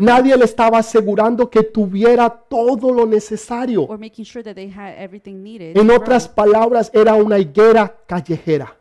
Nadie 0.00 0.36
le 0.36 0.44
estaba 0.44 0.78
asegurando 0.78 1.48
que 1.48 1.62
tuviera 1.62 2.28
todo 2.28 2.92
lo 2.92 3.06
necesario. 3.06 3.88
En 5.74 5.90
otras 5.90 6.28
palabras, 6.28 6.90
era 6.92 7.14
una 7.14 7.38
higuera 7.38 7.94
callejera. 8.06 8.76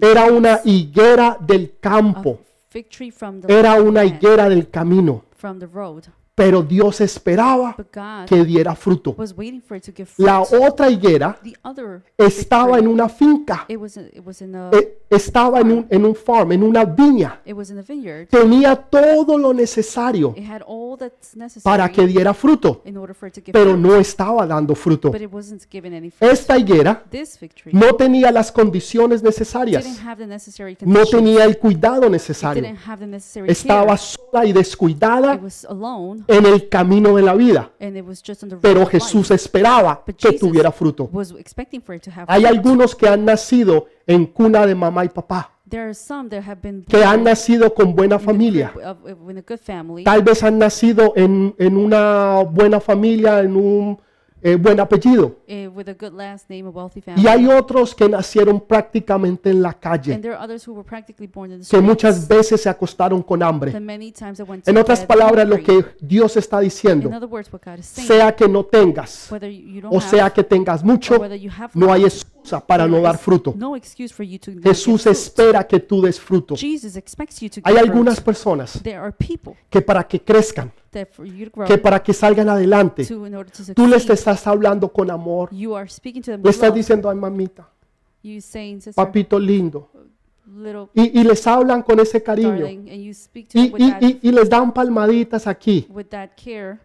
Era 0.00 0.24
una 0.26 0.60
higuera 0.64 1.38
del 1.40 1.78
campo. 1.80 2.38
Era 3.48 3.80
una 3.80 4.04
higuera 4.04 4.48
del 4.48 4.68
camino. 4.68 5.24
Pero 6.34 6.62
Dios 6.62 7.00
esperaba 7.00 7.76
que 8.26 8.44
diera 8.44 8.74
fruto. 8.74 9.16
La 10.18 10.40
otra 10.40 10.90
higuera 10.90 11.38
estaba 12.18 12.78
en 12.78 12.88
una 12.88 13.08
finca. 13.08 13.66
Eh, 13.68 14.98
Estaba 15.10 15.60
en 15.60 15.70
un, 15.70 15.86
en 15.90 16.04
un 16.04 16.14
farm, 16.14 16.52
en 16.52 16.62
una 16.64 16.84
viña. 16.84 17.40
it 17.44 17.54
was 17.54 17.70
in 17.70 17.78
a 17.78 17.82
vineyard. 17.82 18.26
Tenía 18.28 18.74
todo 18.74 19.38
lo 19.38 19.52
necesario 19.54 20.34
para 21.62 21.88
que 21.90 22.06
diera 22.06 22.34
fruto, 22.34 22.82
pero 23.52 23.76
no 23.76 23.94
estaba 23.96 24.46
dando 24.46 24.74
fruto. 24.74 25.12
but 25.12 25.20
it 25.20 25.32
wasn't 25.32 25.62
given 25.70 25.94
any 25.94 26.10
fruit. 26.10 26.32
Esta 26.32 26.58
higuera 26.58 27.04
no 27.72 27.94
tenía 27.94 28.32
las 28.32 28.50
condiciones 28.50 29.22
necesarias, 29.22 29.86
no 30.84 31.06
tenía 31.06 31.44
el 31.44 31.58
cuidado 31.58 32.10
necesario. 32.10 32.64
Estaba 33.46 33.96
sola 33.96 34.44
y 34.46 34.52
descuidada 34.52 35.40
en 36.26 36.46
el 36.46 36.68
camino 36.68 37.16
de 37.16 37.22
la 37.22 37.34
vida, 37.34 37.70
pero. 38.60 38.84
Jesús 38.86 39.30
esperaba 39.30 40.04
que 40.16 40.32
tuviera 40.32 40.70
fruto. 40.70 41.10
Hay 42.26 42.44
algunos 42.44 42.94
que 42.94 43.08
han 43.08 43.24
nacido 43.24 43.86
en 44.06 44.26
cuna 44.26 44.66
de 44.66 44.74
mamá 44.74 45.04
y 45.04 45.08
papá, 45.08 45.54
There 45.66 45.82
are 45.82 45.94
some 45.94 46.28
that 46.28 46.42
have 46.42 46.60
been 46.60 46.84
que 46.84 47.02
han 47.02 47.24
nacido 47.24 47.72
con 47.72 47.94
buena 47.94 48.18
familia, 48.18 48.72
tal 50.04 50.22
vez 50.22 50.42
han 50.42 50.58
nacido 50.58 51.14
en, 51.16 51.54
en 51.58 51.76
una 51.76 52.42
buena 52.42 52.80
familia, 52.80 53.40
en 53.40 53.56
un 53.56 53.98
eh, 54.44 54.56
buen 54.56 54.78
apellido. 54.78 55.38
eh, 55.48 55.66
with 55.68 55.88
a 55.88 55.94
good 55.94 56.12
last 56.12 56.48
name, 56.50 56.66
a 56.68 56.70
wealthy 56.70 57.00
family. 57.00 57.22
Y 57.24 57.26
hay 57.28 57.46
otros 57.48 57.94
que 57.94 58.08
nacieron 58.08 58.60
prácticamente 58.60 59.50
en 59.50 59.62
la 59.62 59.70
and 59.70 59.78
calle, 59.80 60.18
there 60.18 60.34
are 60.34 60.44
others 60.44 60.68
who 60.68 60.72
were 60.74 60.86
practically 60.86 61.26
born 61.26 61.50
in 61.50 61.58
the 61.58 61.62
que 61.62 61.66
streets. 61.66 61.84
muchas 61.86 62.28
veces 62.28 62.60
se 62.60 62.68
acostaron 62.68 63.22
con 63.22 63.42
hambre. 63.42 63.72
that 63.72 63.80
many 63.80 64.12
times 64.12 64.36
they 64.38 64.46
went 64.46 64.62
to 64.64 64.70
En 64.70 64.76
otras 64.76 65.00
bed 65.00 65.06
palabras, 65.08 65.48
lo 65.48 65.56
hungry. 65.56 65.82
que 65.82 65.84
Dios 66.00 66.36
está 66.36 66.58
In 66.58 66.64
diciendo, 66.64 67.08
other 67.08 67.26
words, 67.28 67.50
what 67.52 67.62
God 67.64 67.78
is 67.78 67.86
saying, 67.86 68.06
sea 68.08 68.32
que 68.36 68.46
no 68.46 68.64
tengas 68.64 69.28
whether 69.30 69.50
you 69.50 69.66
you 69.74 69.80
don't 69.80 69.92
o 69.94 69.98
have, 69.98 70.08
sea 70.10 70.30
que 70.30 70.44
tengas 70.44 70.84
mucho, 70.84 71.16
whether 71.18 71.38
you 71.40 71.50
have 71.50 71.70
no 71.74 71.90
hay 71.92 72.02
not, 72.02 72.12
excusa 72.44 72.60
para 72.66 72.86
no 72.86 73.00
dar 73.00 73.18
fruto. 73.18 73.54
Jesús 74.62 75.06
espera 75.06 75.66
que 75.66 75.80
tú 75.80 76.02
des 76.02 76.20
fruto. 76.20 76.54
Hay 77.64 77.74
algunas 77.88 78.20
personas 78.20 78.72
que 79.70 79.80
para 79.80 80.04
que 80.06 80.20
crezcan, 80.20 80.70
que 81.66 81.78
para 81.78 82.02
que 82.02 82.12
salgan 82.12 82.48
adelante, 82.48 83.04
tú 83.74 83.86
les 83.86 84.08
estás 84.10 84.46
hablando 84.46 84.88
con 84.92 85.10
amor, 85.10 85.48
le 86.36 86.50
estás 86.50 86.68
diciendo, 86.74 87.08
ay 87.10 87.16
mamita, 87.16 87.68
papito 88.94 89.38
lindo, 89.38 89.90
y, 90.94 91.20
y 91.20 91.24
les 91.24 91.46
hablan 91.46 91.82
con 91.82 91.98
ese 92.00 92.22
cariño, 92.22 92.66
y, 93.54 93.70
y- 93.82 94.18
y- 94.22 94.30
les 94.32 94.48
dan 94.48 94.72
palmaditas 94.72 95.46
aquí, 95.46 95.86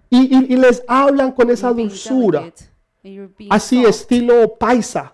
y, 0.10 0.56
les 0.56 0.82
hablan 0.88 1.32
con 1.34 1.50
esa 1.52 1.68
dulzura, 1.74 2.42
así 3.52 3.84
estilo 3.86 4.56
paisa, 4.58 5.14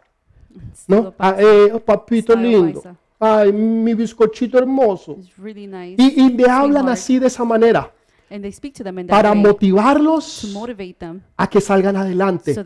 ¿no? 0.87 1.13
Ah, 1.17 1.35
eh, 1.37 1.81
papito 1.85 2.33
Style 2.33 2.47
lindo, 2.47 2.83
ay, 3.19 3.51
mi 3.53 3.93
bizcochito 3.93 4.57
hermoso. 4.57 5.17
It's 5.19 5.37
really 5.37 5.67
nice. 5.67 5.95
Y, 5.97 6.21
y 6.21 6.29
le 6.29 6.49
hablan 6.49 6.89
así 6.89 7.19
de 7.19 7.27
esa 7.27 7.43
manera 7.43 7.91
and 8.29 8.43
they 8.43 8.51
speak 8.51 8.73
to 8.73 8.83
them 8.83 8.99
in 8.99 9.07
that 9.07 9.13
para 9.13 9.31
way 9.31 9.41
motivarlos 9.41 10.53
them 10.99 11.21
a 11.37 11.47
que 11.47 11.61
salgan 11.61 11.95
adelante 11.95 12.53
so 12.53 12.63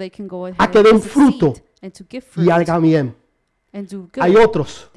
a 0.57 0.71
que 0.71 0.83
den 0.83 1.01
fruto 1.01 1.53
y 2.37 2.49
hagan 2.49 2.81
bien. 2.81 3.15
Hay 4.19 4.35
otros 4.35 4.89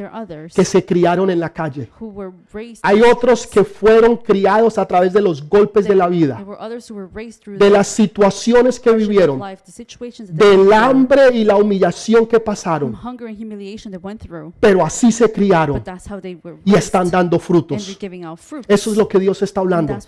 que 0.55 0.65
se 0.65 0.85
criaron 0.85 1.29
en 1.29 1.39
la 1.39 1.53
calle. 1.53 1.91
who 2.01 2.07
were 2.07 2.33
raised 2.53 2.81
Hay 2.83 3.03
otros 3.03 3.47
que 3.47 3.65
fueron 3.65 4.17
criados 4.17 4.79
a 4.79 4.87
través 4.87 5.13
de 5.13 5.21
los 5.21 5.47
golpes 5.47 5.85
de 5.85 5.95
la 5.95 6.09
vida, 6.09 6.43
de 7.47 7.59
the 7.59 7.71
las 7.71 7.89
situaciones 7.89 8.81
que 8.81 8.93
vivieron, 8.93 9.39
life, 9.39 9.63
the 9.67 9.73
situations 9.73 10.31
that 10.31 10.39
they 10.39 10.49
del 10.49 10.61
went 10.61 10.71
through, 10.71 10.85
hambre 10.85 11.37
y 11.37 11.45
la 11.45 11.57
humillación 11.57 12.27
que 12.27 12.41
pasaron, 12.41 12.97
pero 14.59 14.85
así 14.85 15.13
se 15.13 15.31
criaron 15.31 15.83
y 16.65 16.75
están 16.75 17.11
dando 17.11 17.39
and 17.39 17.43
frutos. 17.43 17.99
Eso 18.67 18.91
es 18.91 18.97
lo 18.97 19.07
que 19.07 19.19
Dios 19.19 19.43
está 19.43 19.61
and 19.61 19.73
hablando. 19.73 19.99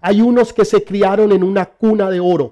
Hay 0.00 0.22
unos 0.22 0.54
que 0.54 0.64
se 0.64 0.82
criaron 0.82 1.32
en 1.32 1.42
una 1.42 1.66
cuna 1.66 2.08
de 2.08 2.18
oro 2.18 2.50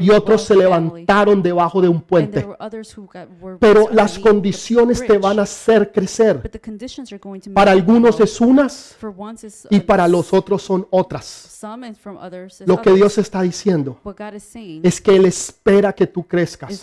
y 0.00 0.10
otros 0.10 0.42
se 0.42 0.56
levantaron 0.56 1.42
debajo 1.42 1.82
de 1.82 1.88
un 1.88 2.00
puente. 2.00 2.46
Pero 3.60 3.88
las 3.98 4.18
condiciones 4.18 5.04
te 5.04 5.18
van 5.18 5.38
a 5.40 5.42
hacer 5.42 5.90
crecer. 5.92 6.50
Para 7.52 7.72
algunos 7.72 8.20
es 8.20 8.40
unas 8.40 8.96
y 9.70 9.80
para 9.80 10.06
los 10.06 10.32
otros 10.32 10.62
son 10.62 10.86
otras. 10.90 11.58
Lo 12.66 12.80
que. 12.80 12.98
Dios 12.98 13.18
está 13.18 13.42
diciendo 13.42 13.98
es 14.82 15.00
que 15.00 15.14
Él 15.14 15.26
espera 15.26 15.92
que 15.92 16.06
tú 16.06 16.24
crezcas 16.24 16.82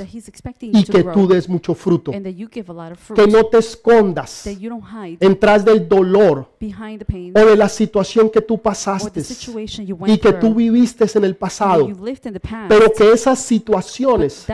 y 0.62 0.84
que 0.84 1.04
tú 1.04 1.28
des 1.28 1.50
mucho 1.50 1.74
fruto. 1.74 2.12
and 2.12 2.24
that 2.26 2.34
you 2.34 2.48
give 2.50 2.70
a 2.70 2.74
lot 2.74 2.92
of 2.92 3.00
fruit 3.00 3.20
Que 3.20 3.28
no 3.28 3.46
te 3.46 3.58
escondas 3.58 4.44
that 4.44 4.58
you 4.58 4.70
don't 4.70 4.84
hide 4.84 5.18
detrás 5.20 5.66
del 5.66 5.88
dolor 5.88 6.48
behind 6.60 7.00
the 7.00 7.06
pain 7.06 7.34
o 7.36 7.46
de 7.46 7.56
la 7.56 7.68
situación 7.68 8.30
que 8.30 8.42
tú 8.42 8.62
pasaste 8.62 9.22
y 10.08 10.18
que 10.18 10.34
tú 10.34 10.54
viviste 10.54 11.06
en 11.16 11.24
el 11.24 11.36
pasado. 11.36 11.88
Pero 12.68 12.92
que 12.94 13.12
esas 13.12 13.40
situaciones 13.40 14.46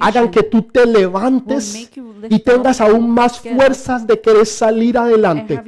hagan 0.00 0.30
que 0.30 0.42
tú 0.42 0.62
te 0.62 0.86
levantes 0.86 1.90
y 2.28 2.38
tengas 2.40 2.80
aún 2.80 3.10
más 3.10 3.40
fuerzas 3.40 4.06
de 4.06 4.20
querer 4.20 4.46
salir 4.46 4.98
adelante 4.98 5.60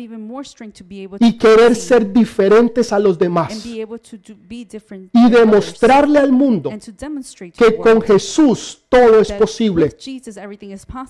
y 1.21 1.39
querer 1.39 1.75
ser 1.75 2.13
diferentes 2.13 2.93
a 2.93 2.99
los 2.99 3.19
demás 3.19 3.65
y 3.67 5.31
demostrarle 5.31 6.19
al 6.19 6.33
mundo 6.33 6.71
que 7.57 7.77
con 7.77 8.01
Jesús 8.03 8.85
todo 8.89 9.21
es 9.21 9.33
posible, 9.33 9.95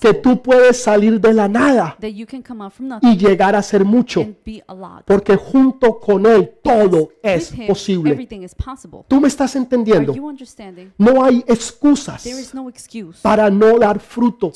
que 0.00 0.14
tú 0.14 0.42
puedes 0.42 0.83
salir 0.83 1.20
de 1.20 1.33
la 1.33 1.48
nada 1.48 1.96
y 3.02 3.16
llegar 3.16 3.54
a 3.54 3.62
ser 3.62 3.85
mucho, 3.85 4.26
porque 5.07 5.37
junto 5.37 5.98
con 6.00 6.26
Él 6.26 6.54
todo 6.62 7.11
es 7.22 7.54
posible. 7.66 8.28
¿Tú 9.07 9.20
me 9.20 9.28
estás 9.28 9.54
entendiendo? 9.57 10.14
No 10.98 11.24
hay 11.24 11.44
excusas 11.46 12.28
para 13.22 13.50
no 13.50 13.78
dar 13.78 14.00
fruto. 14.00 14.52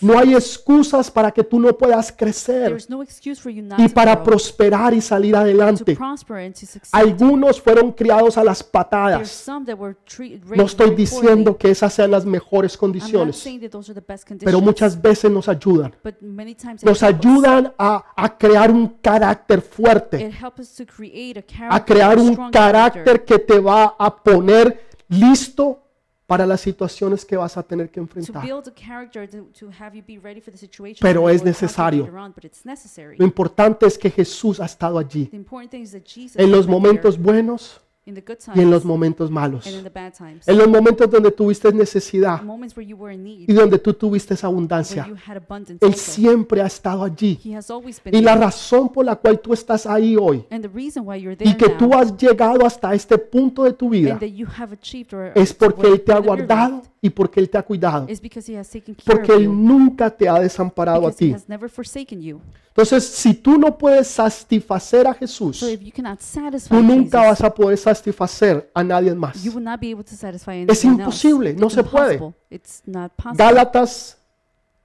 No 0.00 0.18
hay 0.18 0.34
excusas 0.34 1.10
para 1.10 1.30
que 1.30 1.44
tú 1.44 1.58
no 1.58 1.76
puedas 1.76 2.12
crecer 2.12 2.76
y 3.78 3.88
para 3.88 4.22
prosperar 4.22 4.94
y 4.94 5.00
salir 5.00 5.36
adelante. 5.36 5.96
Algunos 6.92 7.60
fueron 7.60 7.92
criados 7.92 8.36
a 8.36 8.44
las 8.44 8.62
patadas. 8.62 9.46
No 10.56 10.64
estoy 10.64 10.94
diciendo 10.94 11.56
que 11.56 11.70
esas 11.70 11.92
sean 11.92 12.10
las 12.10 12.24
mejores 12.24 12.76
condiciones, 12.76 13.44
pero 14.44 14.60
muchas 14.60 15.00
veces 15.00 15.30
nos 15.30 15.48
ayudan. 15.48 15.94
Nos 16.82 17.02
ayudan 17.02 17.72
a, 17.78 18.04
a 18.16 18.38
crear 18.38 18.70
un 18.70 18.88
carácter 19.00 19.60
fuerte, 19.62 20.30
a 21.68 21.84
crear 21.84 22.18
un 22.18 22.50
carácter 22.50 23.24
que 23.24 23.38
te 23.38 23.58
va 23.58 23.96
a 23.98 24.22
poner 24.22 24.88
listo 25.08 25.82
para 26.30 26.46
las 26.46 26.60
situaciones 26.60 27.24
que 27.24 27.36
vas 27.36 27.56
a 27.56 27.62
tener 27.64 27.90
que 27.90 27.98
enfrentar. 27.98 28.40
Pero 31.00 31.28
es 31.28 31.42
necesario. 31.42 32.08
Lo 33.18 33.24
importante 33.24 33.86
es 33.86 33.98
que 33.98 34.10
Jesús 34.12 34.60
ha 34.60 34.66
estado 34.66 34.96
allí 35.00 35.28
en 35.32 36.50
los 36.52 36.68
momentos 36.68 37.18
buenos 37.18 37.80
y 38.54 38.60
en 38.60 38.70
los 38.70 38.84
momentos 38.84 39.30
malos. 39.30 39.66
En 39.66 40.58
los 40.58 40.68
momentos 40.68 41.10
donde 41.10 41.30
tuviste 41.30 41.72
necesidad 41.72 42.40
y 43.46 43.52
donde 43.52 43.78
tú 43.78 43.94
tuviste 43.94 44.34
abundancia. 44.42 45.08
Él 45.80 45.94
siempre 45.94 46.62
ha 46.62 46.66
estado 46.66 47.04
allí. 47.04 47.38
Y 48.12 48.20
la 48.20 48.36
razón 48.36 48.88
por 48.88 49.04
la 49.04 49.16
cual 49.16 49.40
tú 49.40 49.52
estás 49.52 49.86
ahí 49.86 50.16
hoy 50.16 50.44
y 51.40 51.54
que 51.54 51.68
tú 51.70 51.94
has 51.94 52.16
llegado 52.16 52.64
hasta 52.64 52.94
este 52.94 53.18
punto 53.18 53.64
de 53.64 53.72
tu 53.72 53.90
vida 53.90 54.18
es 55.34 55.54
porque 55.54 55.88
Él 55.88 56.00
te 56.02 56.12
ha 56.12 56.18
guardado 56.18 56.82
y 57.02 57.10
porque 57.10 57.40
Él 57.40 57.48
te 57.48 57.56
ha 57.56 57.62
cuidado. 57.62 58.06
Porque 59.04 59.32
Él 59.32 59.46
nunca 59.48 60.10
te 60.10 60.28
ha 60.28 60.38
desamparado 60.38 61.06
a 61.06 61.12
ti. 61.12 61.34
Entonces, 62.68 63.04
si 63.04 63.34
tú 63.34 63.58
no 63.58 63.76
puedes 63.76 64.06
satisfacer 64.08 65.06
a 65.06 65.14
Jesús, 65.14 65.64
tú 66.68 66.82
nunca 66.82 67.22
vas 67.22 67.40
a 67.42 67.52
poder 67.52 67.78
satisfacer 67.78 68.70
a 68.74 68.84
nadie 68.84 69.14
más. 69.14 69.42
you 69.42 69.52
will 69.52 69.64
not 69.64 69.80
be 69.80 69.92
able 69.92 70.04
to 70.04 70.14
satisfy 70.14 70.64
Es 70.68 70.84
imposible, 70.84 71.54
no 71.54 71.70
se 71.70 71.82
puede. 71.82 72.20
Gálatas 73.34 74.18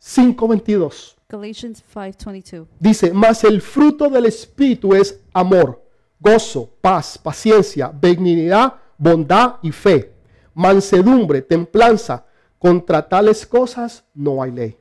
5:22 0.02 1.16
Galatians 1.28 1.84
5:22. 1.94 2.68
dice, 2.80 3.12
mas 3.12 3.44
el 3.44 3.62
fruto 3.62 4.10
del 4.10 4.28
Espíritu 4.28 4.94
es 4.94 5.20
amor, 5.34 5.84
gozo, 6.20 6.70
paz, 6.82 7.18
paciencia, 7.18 7.92
benignidad, 7.94 8.76
bondad 8.98 9.56
y 9.62 9.72
fe, 9.72 10.15
mansedumbre, 10.56 11.42
templanza. 11.42 12.24
Contra 12.58 13.08
tales 13.08 13.46
cosas 13.46 14.04
no 14.16 14.42
hay 14.42 14.50
ley. 14.52 14.78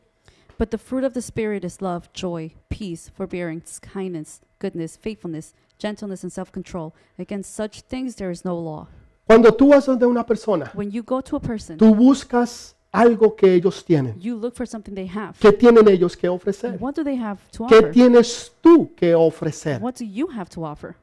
But 0.58 0.70
the 0.70 0.78
fruit 0.78 1.04
of 1.04 1.12
the 1.12 1.20
Spirit 1.20 1.64
is 1.64 1.82
love, 1.82 2.08
joy, 2.14 2.54
peace, 2.70 3.10
forbearance, 3.14 3.78
kindness, 3.80 4.40
goodness, 4.60 4.96
faithfulness, 4.96 5.52
gentleness, 5.78 6.22
and 6.22 6.32
self 6.32 6.50
control. 6.52 6.94
Against 7.18 7.54
such 7.54 7.82
things 7.82 8.14
there 8.14 8.30
is 8.30 8.44
no 8.44 8.56
law. 8.56 8.86
Cuando 9.26 9.50
tú 9.52 9.70
vas 9.70 9.84
donde 9.86 10.06
una 10.06 10.24
persona, 10.24 10.70
When 10.74 10.90
you 10.92 11.02
go 11.02 11.20
to 11.22 11.36
a 11.36 11.40
person, 11.40 11.76
tú 11.76 11.94
buscas 11.94 12.74
algo 12.92 13.34
que 13.34 13.52
ellos 13.52 13.84
tienen. 13.84 14.14
you 14.20 14.36
look 14.36 14.54
for 14.54 14.66
something 14.66 14.94
they 14.94 15.08
have. 15.08 15.34
¿Qué 15.40 15.50
tienen 15.52 15.88
ellos 15.88 16.16
que 16.16 16.28
ofrecer? 16.28 16.76
What 16.78 16.94
do 16.94 17.02
they 17.02 17.16
have 17.18 17.40
to 17.52 17.66
¿Qué 17.66 17.78
offer? 17.78 17.90
tienes 17.92 18.52
tú 18.62 18.94
que 18.94 19.14
ofrecer? 19.14 19.80
What 19.82 19.94
do 19.98 20.04
you 20.04 20.28
have 20.30 20.48
to 20.50 20.64
offer? 20.64 20.94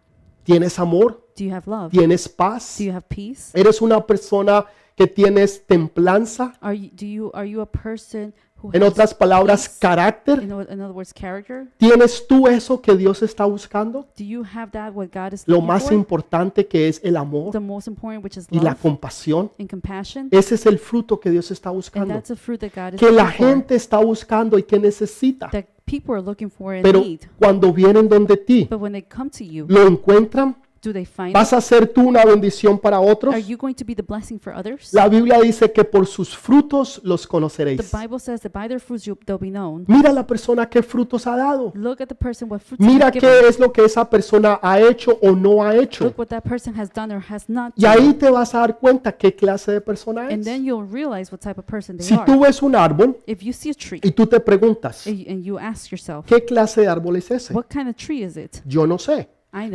¿Tienes 0.44 0.80
amor? 0.80 1.26
Do 1.38 1.44
you 1.46 1.54
have 1.54 1.64
love? 1.70 1.92
¿Tienes 1.92 2.28
paz? 2.28 2.78
Do 2.78 2.84
you 2.86 2.92
have 2.92 3.06
peace? 3.08 3.52
¿Eres 3.54 3.82
una 3.82 4.06
persona 4.06 4.66
que 4.96 5.08
tienes 5.08 5.66
templanza? 5.66 6.54
Are 6.62 6.78
you, 6.78 6.90
do 6.94 7.06
you 7.06 7.32
are 7.34 7.50
you 7.50 7.62
a 7.62 7.66
person 7.66 8.34
who 8.62 8.70
En 8.74 8.84
has 8.84 8.90
otras 8.92 9.14
palabras, 9.14 9.68
peace. 9.68 9.80
carácter. 9.80 10.44
In, 10.44 10.52
o- 10.52 10.62
in 10.62 10.82
other 10.82 10.92
words, 10.92 11.14
character. 11.14 11.68
¿Tienes 11.78 12.28
tú 12.28 12.48
eso 12.48 12.80
que 12.82 12.96
Dios 12.96 13.22
está 13.24 13.46
buscando? 13.46 14.08
Do 14.18 14.24
you 14.24 14.44
have 14.44 14.72
that 14.74 14.94
what 14.94 15.08
God 15.14 15.34
is 15.34 15.48
Lo 15.48 15.56
looking 15.56 15.68
más 15.68 15.84
for? 15.86 15.94
importante 15.94 16.68
que 16.68 16.88
es 16.88 17.00
el 17.04 17.18
amor 17.18 17.52
The 17.52 17.60
most 17.60 17.88
important, 17.88 18.24
which 18.24 18.38
is 18.38 18.48
y 18.52 18.60
la 18.60 18.76
compasión. 18.76 19.52
and 19.58 19.70
compassion. 19.70 20.28
Ese 20.32 20.56
es 20.56 20.66
el 20.66 20.78
fruto 20.78 21.20
que 21.20 21.32
Dios 21.32 21.50
está 21.52 21.70
And 21.70 21.78
buscando. 21.78 22.14
that's 22.14 22.30
a 22.32 22.36
fruit 22.36 22.60
that 22.60 22.72
God 22.76 22.94
is 22.96 23.00
Que 23.00 23.12
la 23.12 23.24
looking 23.24 23.38
for, 23.38 23.48
gente 23.48 23.76
está 23.76 23.98
buscando 24.00 24.58
y 24.60 24.64
que 24.64 24.78
necesita. 24.78 25.50
that 25.50 25.66
people 25.92 26.16
are 26.16 26.22
looking 26.22 26.50
for 26.50 26.74
and 26.74 26.84
Pero 26.84 27.02
need. 27.02 27.20
cuando 27.38 27.74
vienen 27.74 28.08
donde 28.08 28.38
ti, 28.38 28.66
But 28.70 28.80
when 28.80 28.94
they 28.94 29.02
come 29.04 29.30
to 29.32 29.44
you, 29.44 29.66
lo 29.68 29.86
encuentran, 29.88 30.56
do 30.84 30.92
they 30.94 31.06
find 31.06 31.34
¿vas 31.34 31.54
a 31.54 31.62
ser 31.62 31.88
tú 31.88 32.02
una 32.08 32.24
bendición 32.26 32.80
para 32.80 33.00
otros? 33.00 33.34
Are 33.34 33.44
you 33.44 33.58
going 33.58 33.74
to 33.76 33.86
be 33.86 33.96
the 33.96 34.02
blessing 34.04 34.40
for 34.40 34.54
others? 34.54 34.94
La 34.94 35.08
Biblia 35.08 35.40
dice 35.40 35.72
que 35.72 35.84
por 35.84 36.08
sus 36.08 36.36
frutos 36.36 37.02
los 37.04 37.22
The 37.24 37.28
conoceréis. 37.28 37.92
Bible 37.92 38.20
says 38.20 38.42
that 38.42 38.52
by 38.52 38.68
their 38.68 38.80
fruits 38.80 39.06
you, 39.06 39.18
they'll 39.26 39.38
be 39.40 39.50
known. 39.52 39.86
Mira 39.88 40.12
la 40.12 40.26
persona 40.26 40.68
qué 40.70 40.82
frutos 40.84 41.26
ha 41.28 41.36
dado. 41.38 41.72
Look 41.76 42.02
at 42.02 42.08
the 42.08 42.16
person, 42.16 42.50
what 42.50 42.60
fruits 42.62 42.84
Mira 42.84 43.12
given. 43.12 43.22
qué 43.30 43.48
es 43.48 43.60
lo 43.60 43.72
que 43.72 43.86
esa 43.86 44.10
persona 44.10 44.60
ha 44.62 44.80
hecho 44.80 45.18
o 45.22 45.32
no 45.36 45.64
ha 45.64 45.76
hecho. 45.76 46.06
Look 46.06 46.18
what 46.20 46.28
that 46.28 46.44
person 46.44 46.74
has 46.80 46.90
done 46.92 47.14
or 47.14 47.22
has 47.30 47.48
not 47.48 47.74
Y 47.76 47.86
ahí 47.86 48.14
te 48.14 48.30
vas 48.30 48.54
a 48.56 48.60
dar 48.60 48.78
cuenta 48.80 49.12
qué 49.12 49.36
clase 49.36 49.72
de 49.72 49.82
persona 49.82 50.22
And 50.24 50.40
es. 50.42 50.46
then 50.46 50.64
you'll 50.66 50.88
realize 50.88 51.32
what 51.32 51.40
type 51.42 51.60
of 51.60 51.66
person 51.66 51.98
they 51.98 52.06
Si 52.06 52.16
are. 52.16 52.26
tú 52.26 52.40
ves 52.42 52.62
un 52.62 52.76
árbol 52.76 53.18
If 53.28 53.42
you 53.44 53.54
see 53.54 53.70
a 53.70 53.74
tree 53.74 54.00
y 54.04 54.12
tú 54.12 54.26
te 54.28 54.40
preguntas, 54.40 55.06
and 55.08 55.26
and 55.28 55.44
you 55.44 55.58
ask 55.60 55.92
yourself, 55.92 56.26
¿qué 56.26 56.44
clase 56.44 56.82
de 56.82 56.88
árbol 56.88 57.16
es 57.18 57.30
ese? 57.32 57.54
what 57.54 57.66
kind 57.70 57.88
of 57.88 57.96
tree 57.96 58.24
is 58.24 58.36
it? 58.38 58.58
Yo 58.66 58.86
no 58.88 58.98
sé. 58.98 59.30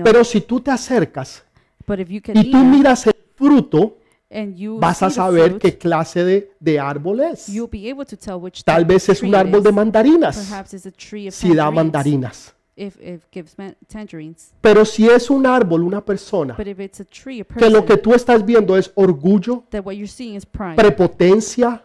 Pero 0.04 0.24
si 0.24 0.40
tú 0.40 0.60
te 0.60 0.70
acercas 0.70 1.44
y 2.34 2.50
tú 2.50 2.58
miras 2.58 3.06
el 3.06 3.14
fruto, 3.34 3.98
vas 4.80 5.02
a 5.02 5.10
saber 5.10 5.58
qué 5.58 5.76
clase 5.78 6.24
de, 6.24 6.52
de 6.58 6.80
árbol 6.80 7.20
es. 7.20 7.46
Tal 8.64 8.84
vez 8.84 9.08
es 9.08 9.22
un 9.22 9.34
árbol 9.34 9.62
de 9.62 9.72
mandarinas, 9.72 10.36
si 11.30 11.54
da 11.54 11.70
mandarinas. 11.70 12.52
if 12.78 12.96
if 13.00 13.24
it 13.24 13.32
gives 13.32 13.56
man- 13.56 13.74
tangerines. 13.88 14.52
Pero 14.60 14.84
si 14.84 15.08
es 15.08 15.30
un 15.30 15.46
árbol, 15.46 15.82
una 15.82 16.04
persona, 16.04 16.54
que 16.56 17.70
lo 17.70 17.86
que 17.86 17.96
tú 17.96 18.12
estás 18.12 18.44
viendo 18.44 18.76
es 18.76 18.92
orgullo, 18.94 19.64
that 19.70 19.82
what 19.84 19.94
you're 19.94 20.06
seeing 20.06 20.34
is 20.36 20.44
pride, 20.44 20.76
prepotencia, 20.76 21.82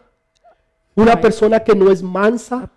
una 0.94 1.18
persona 1.18 1.60
que 1.60 1.74
no 1.74 1.90
es 1.90 2.02
mansa, 2.02 2.70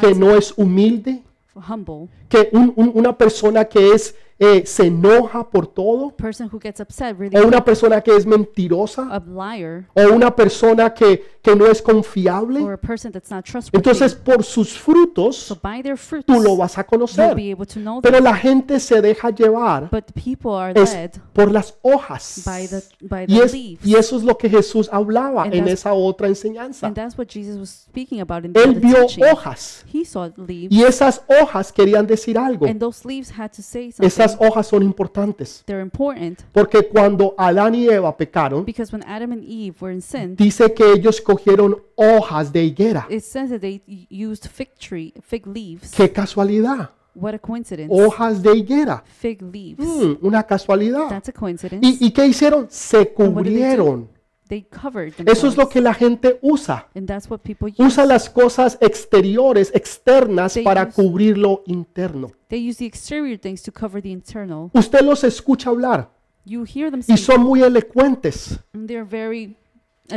que 0.00 0.14
no 0.14 0.36
es 0.36 0.54
humilde, 0.56 1.24
humble, 1.56 2.08
que 2.28 2.48
un- 2.52 2.72
un- 2.76 2.92
una 2.94 3.16
persona 3.16 3.64
que 3.64 3.92
es 3.92 4.14
eh, 4.42 4.64
se 4.64 4.86
enoja 4.86 5.48
por 5.50 5.66
todo, 5.66 6.10
person 6.16 6.48
who 6.50 6.58
gets 6.58 6.80
upset 6.80 7.14
really 7.18 7.36
o 7.36 7.46
una 7.46 7.62
persona 7.62 8.00
que 8.00 8.16
es 8.16 8.24
mentirosa, 8.26 9.02
a 9.14 9.20
liar, 9.20 9.86
o 9.94 10.14
una 10.14 10.34
persona 10.34 10.92
que, 10.94 11.22
que 11.42 11.54
no 11.54 11.66
es 11.66 11.82
confiable. 11.82 12.60
or 12.62 12.72
a 12.72 12.76
person 12.78 13.12
that's 13.12 13.30
not 13.30 13.44
trustworthy. 13.44 13.76
Entonces, 13.76 14.14
por 14.14 14.42
sus 14.42 14.78
frutos, 14.78 15.36
so 15.36 15.54
by 15.62 15.82
their 15.82 15.96
fruits, 15.98 16.24
tú 16.26 16.40
lo 16.40 16.56
vas 16.56 16.78
a 16.78 16.80
you'll 16.80 16.88
conocer. 16.88 17.34
be 17.34 17.50
able 17.52 17.66
to 17.66 17.80
know 17.80 18.00
Pero 18.00 18.16
them. 18.16 18.24
la 18.24 18.34
gente 18.34 18.80
se 18.80 19.00
deja 19.02 19.28
llevar 19.30 19.90
But 19.90 20.06
the 20.06 20.12
people 20.14 20.52
are 20.58 20.72
es 20.80 20.92
led 20.94 21.10
por 21.34 21.52
las 21.52 21.74
hojas. 21.82 22.42
by 22.46 22.66
the 22.66 22.82
by 23.06 23.26
the 23.26 23.32
Y, 23.34 23.40
es- 23.40 23.52
leaves. 23.52 23.84
y 23.86 23.94
eso 23.96 24.16
es 24.16 24.22
lo 24.22 24.38
que 24.38 24.48
Jesús 24.48 24.88
hablaba 24.90 25.42
And 25.44 25.52
en 25.54 25.64
that's- 25.66 25.72
esa 25.74 25.92
otra 25.92 26.28
enseñanza. 26.28 26.86
And 26.86 26.96
that's 26.96 27.18
what 27.18 27.26
Jesus 27.28 27.58
was 27.58 27.68
speaking 27.68 28.20
about 28.22 28.44
in 28.46 28.54
the 28.54 28.60
Él 28.62 28.70
other 28.70 28.80
vio 28.80 29.06
teaching. 29.06 29.24
hojas 29.24 29.84
He 29.92 30.04
saw 30.06 30.28
leaves, 30.36 30.70
y 30.70 30.82
esas 30.84 31.22
hojas 31.28 31.70
querían 31.72 32.06
decir 32.06 32.38
algo. 32.38 32.64
and 32.66 32.80
those 32.80 33.06
leaves 33.06 33.30
had 33.38 33.50
to 33.50 33.60
say 33.62 33.90
something. 33.92 34.06
Hojas 34.38 34.66
son 34.66 34.82
importantes 34.82 35.62
They're 35.66 35.82
important 35.82 36.40
porque 36.52 36.88
cuando 36.88 37.34
Adán 37.38 37.74
y 37.74 37.88
Eva 37.88 38.16
pecaron, 38.16 38.64
because 38.64 38.92
when 38.92 39.02
Adam 39.06 39.32
and 39.32 39.42
Eve 39.44 39.76
were 39.80 39.92
in 39.92 40.00
sin, 40.02 40.36
dice 40.36 40.72
que 40.74 40.92
ellos 40.92 41.20
cogieron 41.20 41.76
hojas 41.96 42.52
de 42.52 42.62
higuera. 42.64 43.06
it 43.10 43.22
says 43.22 43.50
that 43.50 43.60
they 43.60 43.82
used 44.10 44.46
fig 44.48 44.70
tree, 44.78 45.12
fig 45.22 45.46
leaves. 45.46 45.92
Qué 45.92 46.10
casualidad. 46.12 46.90
What 47.14 47.34
a 47.34 47.38
coincidence! 47.38 47.92
Hojas 47.92 48.40
de 48.40 48.56
higuera. 48.56 49.02
Fig 49.04 49.42
leaves. 49.42 49.86
Mm, 49.86 50.24
una 50.24 50.44
casualidad. 50.44 51.08
That's 51.08 51.28
a 51.28 51.32
coincidence. 51.32 51.84
¿Y, 51.86 52.06
¿Y 52.06 52.10
qué 52.12 52.26
hicieron? 52.26 52.68
Se 52.70 52.98
what 52.98 53.04
did 53.06 53.16
they 53.16 53.76
do? 53.76 53.84
cubrieron. 53.84 54.19
They 54.50 54.62
covered 54.64 55.14
Eso 55.26 55.46
es 55.48 55.56
lo 55.56 55.68
que 55.70 55.80
la 55.80 55.94
gente 55.94 56.38
usa. 56.42 56.88
and 56.94 57.06
that's 57.06 57.30
what 57.30 57.38
people 57.38 57.68
use. 57.68 57.82
Usa 57.82 58.04
las 58.04 58.28
cosas 58.28 58.76
exteriores, 58.82 59.70
externas, 59.74 60.52
They 60.54 60.64
para 60.64 60.88
use- 60.88 60.92
cubrir 60.94 61.38
lo 61.38 61.62
interno. 61.66 62.32
They 62.48 62.68
use 62.68 62.78
the 62.78 62.86
exterior 62.86 63.38
things 63.38 63.62
to 63.62 63.72
cover 63.72 64.02
the 64.02 64.10
internal. 64.10 64.70
Usted 64.74 65.00
los 65.02 65.24
escucha 65.24 65.70
hablar 65.70 66.10
You 66.44 66.64
hear 66.64 66.90
them 66.90 67.00
y 67.00 67.02
speak, 67.04 67.18
son 67.18 67.42
muy 67.42 67.62
elocuentes. 67.62 68.58
and 68.74 68.86
they're 68.88 69.04
very 69.08 69.56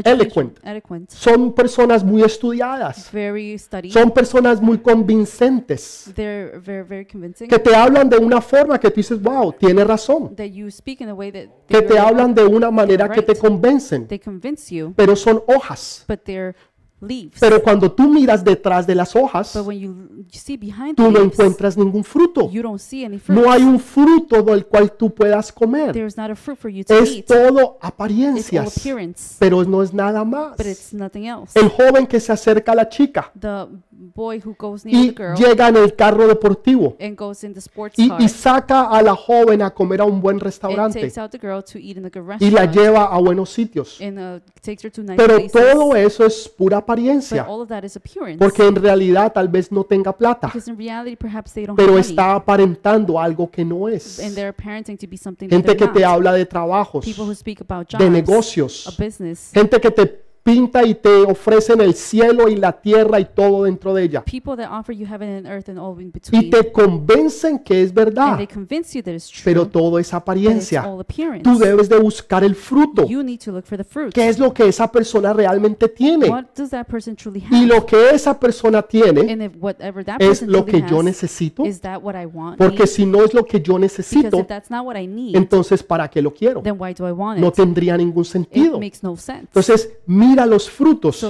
Eloquent. 0.04 1.10
Son 1.12 1.54
personas 1.54 2.04
muy 2.04 2.24
estudiadas. 2.24 3.12
very. 3.12 3.58
Son 3.92 4.12
personas 4.12 4.62
muy 4.62 4.78
convincentes. 4.80 6.12
they're 6.16 6.58
very, 6.60 6.84
very 6.84 7.06
convincing. 7.06 7.48
Que 7.48 7.60
te 7.60 7.76
hablan 7.76 8.10
de 8.10 8.18
una 8.18 8.42
forma 8.42 8.80
que 8.80 8.90
tú 8.90 8.96
dices, 8.98 9.22
wow, 9.22 9.52
tiene 9.54 9.84
razón. 9.84 10.36
that 10.36 10.46
you 10.48 10.70
speak 10.72 11.02
in 11.02 11.10
a 11.10 11.14
way 11.14 11.32
that 11.32 11.50
Que 11.68 11.82
te 11.82 11.98
hablan 11.98 12.34
de 12.34 12.46
una 12.46 12.72
manera 12.72 13.10
que 13.10 13.22
te 13.22 13.36
convencen. 13.36 14.08
they 14.08 14.20
convince 14.20 14.74
you, 14.74 14.94
Pero 14.96 15.16
son 15.16 15.42
hojas. 15.48 16.06
but 16.08 16.20
they're 16.24 16.56
leaves. 17.04 17.40
Pero 17.40 17.62
cuando 17.62 17.92
tú 17.92 18.10
miras 18.10 18.44
detrás 18.44 18.88
de 18.88 18.96
las 18.96 19.16
hojas, 19.16 19.54
but 19.56 19.68
when 19.68 19.80
you, 19.80 19.90
you 20.32 20.40
see 20.40 20.58
behind 20.58 20.96
tú 20.96 21.04
no 21.04 21.12
leaves, 21.20 21.34
encuentras 21.34 21.78
ningún 21.78 22.04
fruto. 22.04 22.50
you 22.50 22.62
don't 22.62 22.80
see 22.80 23.06
any 23.06 23.18
fruit. 23.20 23.40
No 23.40 23.52
hay 23.52 23.62
un 23.64 23.80
fruto 23.80 24.42
del 24.42 24.66
cual 24.66 24.92
tú 24.94 25.14
puedas 25.14 25.52
comer. 25.52 25.92
There's 25.94 26.18
not 26.18 26.32
a 26.32 26.36
fruit 26.36 26.58
for 26.58 26.72
you 26.72 26.84
to 26.86 26.98
Es 26.98 27.12
eat. 27.12 27.26
todo 27.28 27.44
It's 27.44 27.60
all 27.62 27.78
apariencias, 27.82 28.78
appearance, 28.78 29.36
pero 29.40 29.64
no 29.64 29.84
es 29.84 29.94
nada 29.94 30.24
más. 30.24 30.58
but 30.58 30.66
it's 30.66 30.94
nothing 30.94 31.26
else. 31.28 31.60
El 31.60 31.70
joven 31.70 32.08
que 32.08 32.20
se 32.20 32.32
acerca 32.32 32.72
a 32.72 32.76
la 32.76 32.90
chica 32.90 33.32
the 33.40 33.66
boy 34.12 34.42
who 34.44 34.56
goes 34.60 34.86
near 34.86 34.98
y 34.98 35.12
the 35.12 35.24
girl 35.24 35.36
llega 35.36 35.68
en 35.70 35.78
el 35.78 35.96
carro 35.96 36.28
deportivo 36.28 36.96
and 37.00 37.16
goes 37.18 37.44
in 37.44 37.54
the 37.54 37.60
sports 37.60 37.98
y, 37.98 38.08
car 38.10 38.22
y 38.22 38.28
saca 38.30 38.84
a 38.90 39.02
la 39.02 39.16
joven 39.16 39.62
a 39.62 39.70
comer 39.72 40.02
a 40.02 40.06
un 40.06 40.22
buen 40.22 40.36
and 40.36 40.44
restaurante 40.44 41.00
takes 41.02 41.18
out 41.18 41.32
the 41.32 41.38
girl 41.38 41.62
to 41.64 41.78
eat 41.78 41.98
in 41.98 42.06
a 42.06 42.10
good 42.10 42.24
y 42.40 42.50
la 42.50 42.62
restaurant 42.62 42.74
lleva 42.76 43.04
a 43.06 43.20
buenos 43.20 43.50
sitios. 43.50 44.00
and 44.02 44.18
uh, 44.20 44.40
takes 44.62 44.84
her 44.84 44.92
to 44.92 45.04
nice 45.04 45.18
Pero 45.18 45.36
places. 45.38 45.52
todo 45.52 45.96
eso 45.96 46.26
es 46.26 46.50
pura 46.50 46.78
but 46.78 46.84
apariencia, 46.84 47.44
all 47.48 47.62
of 47.62 47.70
that 47.70 47.84
is 47.84 47.96
appearance. 47.96 48.38
porque 48.38 48.66
en 48.66 48.76
realidad 48.76 49.32
tal 49.34 49.48
vez 49.48 49.72
no 49.72 49.84
tenga 49.84 50.12
plata, 50.16 50.48
because 50.48 50.70
in 50.70 50.78
reality, 50.78 51.16
perhaps 51.16 51.54
they 51.54 51.66
don't 51.66 51.76
pero 51.78 51.90
have 51.94 52.00
money, 52.00 52.10
está 52.10 52.36
aparentando 52.36 53.20
algo 53.20 53.50
que 53.50 53.64
no 53.66 53.88
es. 53.88 54.20
and 54.20 54.36
they're 54.36 54.54
parenting 54.54 54.98
to 54.98 55.08
be 55.08 55.18
something 55.18 55.48
that 55.48 55.56
Gente 55.56 55.68
they're 55.68 55.78
que 55.78 55.86
not. 55.86 55.96
te 55.96 56.06
habla 56.06 56.34
de 56.34 56.46
trabajos, 56.46 57.04
People 57.06 57.26
who 57.26 57.36
speak 57.36 57.62
about 57.62 57.88
de 57.90 57.98
jobs, 57.98 58.06
a 58.06 58.10
negocios, 58.10 58.96
business, 58.98 59.52
gente 59.54 59.80
que 59.80 59.92
te 59.92 60.23
pinta 60.44 60.84
y 60.84 60.94
te 60.96 61.10
ofrecen 61.24 61.80
el 61.82 61.94
cielo 61.94 62.50
y 62.50 62.56
la 62.58 62.74
tierra 62.74 63.20
y 63.20 63.26
todo 63.34 63.64
dentro 63.64 63.94
de 63.94 64.04
ella. 64.04 64.24
people 64.26 64.56
that 64.58 64.70
offer 64.72 64.94
you 64.94 65.06
heaven 65.06 65.30
and 65.30 65.48
earth 65.48 65.70
and 65.70 65.80
all 65.80 65.98
in 66.00 66.08
Y 66.08 66.12
between, 66.12 66.50
te 66.50 66.72
convencen 66.72 67.60
que 67.60 67.82
es 67.82 67.90
and 67.90 67.96
verdad, 67.96 68.38
they 68.38 68.48
convince 68.48 68.94
you 68.98 69.02
that 69.04 69.14
it's 69.14 69.30
true, 69.30 69.42
pero 69.46 69.66
todo 69.68 69.98
es 70.00 70.14
apariencia. 70.14 70.84
all 70.84 71.00
appearance. 71.00 71.44
Tú 71.44 71.58
debes 71.58 71.88
de 71.88 71.98
buscar 71.98 72.44
el 72.44 72.56
fruto. 72.56 73.06
you 73.08 73.24
need 73.24 73.40
to 73.40 73.52
look 73.52 73.64
for 73.66 73.78
the 73.78 73.84
fruit. 73.84 74.14
¿Qué 74.14 74.28
es 74.28 74.38
lo 74.38 74.54
que 74.54 74.68
esa 74.68 74.92
persona 74.92 75.32
realmente 75.34 75.88
tiene? 75.88 76.30
What 76.30 76.46
does 76.56 76.70
that 76.72 76.88
person 76.88 77.16
truly 77.16 77.40
Y 77.50 77.56
have? 77.56 77.66
lo 77.68 77.86
que 77.86 78.10
esa 78.12 78.38
persona 78.40 78.82
tiene 78.82 79.32
and 79.32 79.42
if 79.44 79.54
whatever 79.62 80.04
that 80.04 80.18
es 80.22 80.28
person 80.40 80.52
lo 80.52 80.64
truly 80.66 80.82
que 80.82 80.90
yo 80.90 81.02
necesito, 81.04 81.66
is 81.66 81.80
that 81.82 82.02
what 82.02 82.16
I 82.22 82.26
want? 82.26 82.58
porque 82.58 82.80
need? 82.80 82.88
si 82.88 83.06
no 83.06 83.24
es 83.24 83.34
lo 83.34 83.46
que 83.46 83.62
yo 83.62 83.80
necesito, 83.80 84.40
if 84.40 84.48
that's 84.48 84.70
not 84.70 84.86
what 84.86 84.98
I 84.98 85.08
need, 85.08 85.36
entonces 85.38 85.82
¿para 85.84 86.10
qué 86.10 86.22
lo 86.22 86.34
quiero? 86.34 86.62
then 86.62 86.76
why 86.78 86.94
do 86.94 87.08
I 87.08 87.12
want 87.12 87.40
No 87.40 87.48
it? 87.48 87.54
tendría 87.56 87.96
ningún 87.98 88.24
It 88.24 88.28
sentido. 88.30 88.80
makes 88.80 89.00
no 89.02 89.16
sense. 89.16 89.44
Entonces, 89.44 89.90
mira 90.34 90.46
los 90.46 90.70
frutos, 90.70 91.26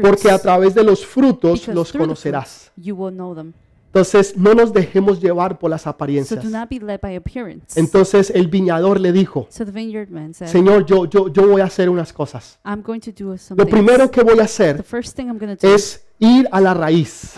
porque 0.00 0.30
a 0.30 0.38
través 0.38 0.74
de 0.74 0.84
los 0.84 1.04
frutos 1.04 1.68
los 1.68 1.92
conocerás. 1.92 2.72
Entonces, 3.94 4.34
no 4.38 4.54
nos 4.54 4.72
dejemos 4.72 5.20
llevar 5.20 5.58
por 5.58 5.68
las 5.68 5.86
apariencias. 5.86 6.42
Entonces, 7.76 8.30
el 8.30 8.48
viñador 8.48 8.98
le 8.98 9.12
dijo, 9.12 9.48
Señor, 10.46 10.86
yo, 10.86 11.04
yo, 11.04 11.28
yo 11.28 11.46
voy 11.46 11.60
a 11.60 11.64
hacer 11.64 11.90
unas 11.90 12.10
cosas. 12.10 12.58
I'm 12.64 12.82
going 12.82 13.00
to 13.00 13.10
do 13.12 13.36
some 13.36 13.62
Lo 13.62 13.68
primero 13.68 14.10
que 14.10 14.22
voy 14.22 14.32
a 14.32 14.36
the 14.36 14.42
hacer 14.44 14.82
first 14.82 15.14
thing 15.14 15.26
I'm 15.26 15.38
going 15.38 15.54
to 15.54 15.66
do, 15.66 15.74
es 15.74 16.06
ir 16.18 16.48
a 16.50 16.60
la 16.62 16.72
raíz. 16.72 17.34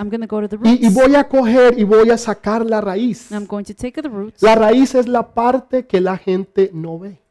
Y, 0.62 0.86
y 0.86 0.90
voy 0.90 1.16
a 1.16 1.28
coger 1.28 1.76
y 1.76 1.82
voy 1.82 2.10
a 2.10 2.18
sacar 2.18 2.64
la 2.64 2.80
raíz. 2.80 3.30
La 4.40 4.54
raíz 4.54 4.94
es 4.94 5.08
la 5.08 5.34
parte 5.34 5.86
que 5.88 6.00
la 6.00 6.16
gente 6.18 6.70
no 6.72 7.00
ve. 7.00 7.23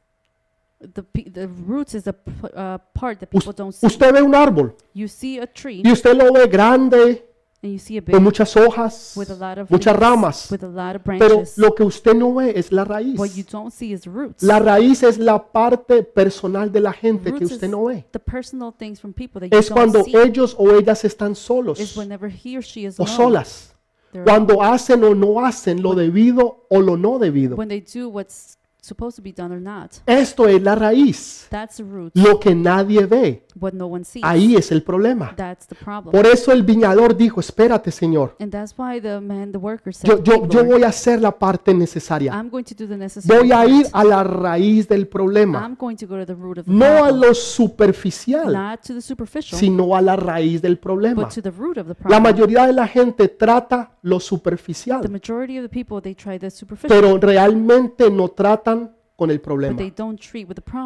The, 0.93 1.47
roots 1.65 1.93
is 1.95 2.03
the 2.03 2.15
uh, 2.55 2.77
part 2.93 3.19
that 3.19 3.27
people 3.29 3.53
don't 3.53 3.73
see. 3.73 3.85
Usted 3.87 4.11
ve 4.13 4.21
un 4.21 4.33
árbol 4.35 4.75
You 4.93 5.07
see 5.07 5.39
a 5.39 5.47
tree 5.47 5.81
y 5.83 5.91
usted 5.91 6.15
lo 6.15 6.31
ve 6.33 6.47
grande, 6.47 7.23
and 7.63 7.71
you 7.71 7.79
see 7.79 7.97
a 7.97 8.01
big 8.01 8.13
con 8.13 8.23
muchas 8.23 8.53
hojas, 8.57 9.13
with 9.15 9.29
a 9.29 9.35
lot 9.35 9.57
of 9.57 9.69
muchas 9.71 9.93
leaves, 9.93 9.99
ramas. 10.01 10.51
with 10.51 10.63
a 10.63 10.67
lot 10.67 10.95
of 10.97 11.03
Pero 11.03 11.19
branches. 11.37 11.57
lo 11.57 11.73
que 11.73 11.83
usted 11.85 12.13
no 12.13 12.33
ve 12.33 12.51
es 12.57 12.71
la 12.71 12.83
raíz. 12.83 13.17
what 13.17 13.29
you 13.35 13.43
don't 13.49 13.71
see 13.71 13.93
is 13.93 14.05
roots. 14.05 14.43
La 14.43 14.59
raíz 14.59 15.01
es 15.03 15.17
la 15.17 15.37
parte 15.51 16.03
personal 16.03 16.71
de 16.71 16.79
la 16.81 16.91
gente 16.93 17.25
que 17.31 17.39
Roots 17.39 17.53
usted 17.53 17.67
is 17.67 17.71
no 17.71 17.85
ve. 17.85 18.05
the 18.11 18.19
personal 18.19 18.73
things 18.73 18.99
from 18.99 19.13
people 19.13 19.39
that 19.39 19.49
you 19.51 19.57
Es 19.57 19.69
don't 19.69 19.77
cuando 19.77 20.03
see. 20.03 20.15
ellos 20.17 20.55
o 20.57 20.71
ellas 20.71 21.05
están 21.05 21.35
solos 21.35 21.95
whenever 21.95 22.29
he 22.29 22.57
or 22.57 22.63
she 22.63 22.85
is 22.85 22.99
o 22.99 23.03
alone. 23.03 23.15
solas. 23.17 23.69
They're- 24.11 24.25
Cuando 24.25 24.61
hacen 24.61 25.03
o 25.03 25.15
no 25.15 25.43
hacen 25.43 25.81
lo 25.81 25.95
debido 25.95 26.65
o 26.69 26.79
lo 26.81 26.97
no 26.97 27.17
debido. 27.17 27.55
when 27.55 27.69
they 27.69 27.79
do 27.81 28.09
what's 28.09 28.57
supposed 28.83 29.15
to 29.15 29.21
be 29.23 29.31
done 29.31 29.53
or 29.53 29.61
not. 29.61 29.91
Esto 30.05 30.47
es 30.47 30.61
la 30.61 30.75
raíz, 30.75 31.47
That's 31.49 31.77
the 31.77 31.83
root. 31.83 32.11
lo 32.15 32.39
que 32.39 32.53
nadie 32.53 33.05
ve. 33.05 33.45
What 33.59 33.73
no 33.73 33.87
one 33.87 34.03
sees. 34.03 34.23
Ahí 34.25 34.55
es 34.55 34.71
el 34.71 34.83
problema. 34.83 35.33
That's 35.35 35.67
the 35.67 35.75
problem. 35.75 36.11
Por 36.11 36.25
eso 36.25 36.51
el 36.51 36.63
viñador 36.63 37.15
dijo, 37.15 37.39
espérate 37.39 37.91
Señor, 37.91 38.35
And 38.39 38.51
that's 38.51 38.73
why 38.77 38.99
the 38.99 39.19
man, 39.21 39.51
the 39.51 39.57
worker 39.57 39.93
said, 39.93 40.09
yo, 40.09 40.21
yo, 40.23 40.41
"Wait, 40.41 40.51
yo 40.51 40.59
Lord, 40.63 40.73
voy 40.73 40.83
a 40.83 40.87
hacer 40.87 41.21
la 41.21 41.31
parte 41.31 41.73
necesaria. 41.73 42.33
I'm 42.33 42.49
going 42.49 42.63
to 42.63 42.75
do 42.75 42.87
the 42.87 42.97
necessary 42.97 43.39
Voy 43.39 43.51
a 43.51 43.65
ir 43.65 43.87
a 43.93 44.03
la 44.03 44.23
raíz 44.23 44.87
del 44.87 45.07
problema, 45.07 45.63
I'm 45.65 45.75
going 45.77 45.95
to 45.97 46.07
go 46.07 46.17
to 46.17 46.25
the 46.25 46.35
root 46.35 46.57
of 46.59 46.65
the 46.65 46.71
no 46.71 47.05
a 47.05 47.11
lo 47.11 47.33
superficial, 47.33 48.51
Not 48.51 48.81
to 48.87 48.93
the 48.95 49.01
superficial, 49.01 49.57
sino 49.57 49.95
a 49.95 50.01
la 50.01 50.15
raíz 50.15 50.61
del 50.61 50.77
problema. 50.77 51.23
but 51.23 51.33
to 51.33 51.41
the 51.41 51.51
root 51.51 51.77
of 51.77 51.87
the 51.87 51.93
La 51.93 52.19
problem. 52.19 52.23
mayoría 52.23 52.67
de 52.67 52.73
la 52.73 52.87
gente 52.87 53.27
trata 53.29 53.91
lo 54.01 54.19
The 54.19 55.07
majority 55.09 55.57
of 55.57 55.63
the 55.63 55.69
people, 55.69 56.01
they 56.01 56.13
try 56.15 56.37
the 56.37 56.49
superficial, 56.51 56.89
pero 57.01 57.17
realmente 57.17 58.09
no 58.09 58.29
tratan 58.29 58.72
con 59.15 59.29
el 59.29 59.39
problema. 59.41 59.79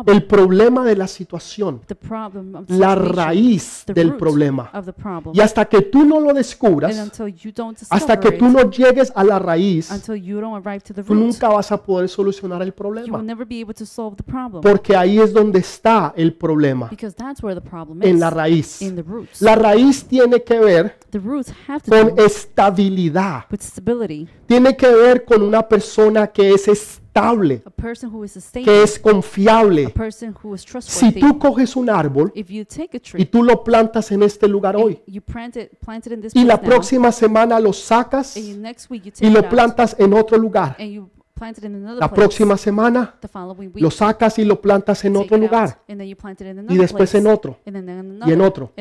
El 0.05 0.25
problema 0.25 0.83
de 0.83 0.95
la 0.95 1.07
situación, 1.07 1.81
The 1.87 1.95
problem 1.95 2.55
of 2.55 2.67
the 2.67 2.73
la 2.77 2.93
raíz 2.95 3.83
del 3.87 4.15
problema. 4.17 4.69
of 4.73 4.85
the 4.85 4.93
problem. 4.93 5.33
Y 5.35 5.39
hasta 5.39 5.65
que 5.65 5.81
tú 5.83 6.03
no 6.03 6.19
lo 6.19 6.33
descubras, 6.33 6.97
until 6.97 7.33
you 7.33 7.51
don't 7.53 7.77
hasta 7.89 8.19
que 8.19 8.31
tú 8.33 8.49
no 8.49 8.69
llegues 8.69 9.11
a 9.15 9.23
la 9.23 9.39
raíz, 9.39 9.89
tú 10.05 10.13
root, 10.13 11.09
nunca 11.09 11.47
vas 11.49 11.71
a 11.71 11.81
poder 11.81 12.09
solucionar 12.09 12.61
el 12.61 12.67
you 12.69 12.71
will 12.71 12.75
problema. 12.75 13.21
never 13.23 13.45
be 13.47 13.61
able 13.61 13.73
to 13.73 13.85
solve 13.85 14.17
the 14.17 14.23
problem. 14.23 14.61
Porque 14.61 14.95
ahí 14.95 15.19
es 15.19 15.33
donde 15.33 15.59
está 15.59 16.13
el 16.15 16.33
problema, 16.33 16.87
Because 16.89 17.15
that's 17.15 17.41
where 17.41 17.59
the 17.59 17.67
problem 17.69 18.03
en 18.03 18.15
is, 18.15 18.19
la 18.19 18.29
raíz. 18.29 18.81
in 18.81 18.95
the 18.95 19.03
roots. 19.03 19.41
La 19.41 19.55
raíz 19.55 20.03
tiene 20.05 20.43
que 20.43 20.59
ver 20.59 20.97
con 21.89 22.13
estabilidad. 22.19 23.45
with 23.49 23.61
stability. 23.61 24.27
Tiene 24.45 24.75
que 24.75 24.87
ver 24.87 25.23
con 25.25 25.41
una 25.41 25.67
persona 25.67 26.27
que 26.27 26.51
es 26.53 26.67
estable, 26.67 27.06
Que 28.63 28.83
es 28.83 28.99
confiable. 28.99 29.93
Si 30.79 31.11
tú 31.13 31.39
coges 31.39 31.75
un 31.75 31.89
árbol 31.89 32.31
If 32.35 32.49
you 32.49 32.65
take 32.65 32.97
a 32.97 33.17
y 33.17 33.25
tú 33.25 33.43
lo 33.43 33.63
plantas 33.63 34.11
en 34.11 34.23
este 34.23 34.47
lugar 34.47 34.75
hoy 34.75 34.99
you 35.07 35.21
plant 35.21 35.55
it, 35.57 35.71
plant 35.79 36.05
it 36.07 36.13
in 36.13 36.21
this 36.21 36.35
y 36.35 36.43
la 36.43 36.59
próxima 36.59 37.11
semana 37.11 37.59
lo 37.59 37.73
sacas 37.73 38.37
y 38.37 38.51
it 39.03 39.21
lo 39.21 39.47
plantas 39.49 39.95
en 39.99 40.13
otro 40.13 40.37
lugar, 40.37 40.77
la 41.99 42.11
próxima 42.11 42.57
semana 42.57 43.15
the 43.19 43.27
following 43.27 43.67
week, 43.73 43.81
lo 43.81 43.91
sacas 43.91 44.39
y 44.39 44.45
lo 44.45 44.59
plantas 44.61 45.03
en 45.05 45.15
otro 45.15 45.37
lugar 45.37 45.81
y 45.87 46.77
después 46.77 47.13
en 47.15 47.27
otro 47.27 47.59
y 47.65 48.31
en 48.31 48.41
otro. 48.41 48.73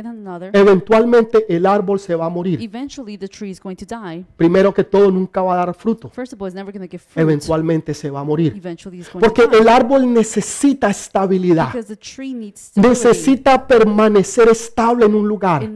Eventualmente 0.52 1.46
el 1.48 1.66
árbol 1.66 2.00
se 2.00 2.14
va 2.14 2.26
a 2.26 2.28
morir. 2.28 2.60
Eventually, 2.60 3.18
the 3.18 3.28
tree 3.28 3.50
is 3.50 3.60
going 3.60 3.76
to 3.76 3.86
die. 3.86 4.24
Primero 4.36 4.72
que 4.72 4.84
todo 4.84 5.10
nunca 5.10 5.42
va 5.42 5.54
a 5.54 5.66
dar 5.66 5.74
fruto. 5.74 6.10
Eventualmente 7.14 7.94
se 7.94 8.10
va 8.10 8.20
a 8.20 8.24
morir. 8.24 8.60
Porque 9.20 9.48
el 9.52 9.68
árbol 9.68 10.12
necesita 10.12 10.90
estabilidad. 10.90 11.68
Necesita 12.74 13.66
permanecer 13.66 14.48
estable 14.48 15.06
en 15.06 15.14
un 15.14 15.28
lugar. 15.28 15.68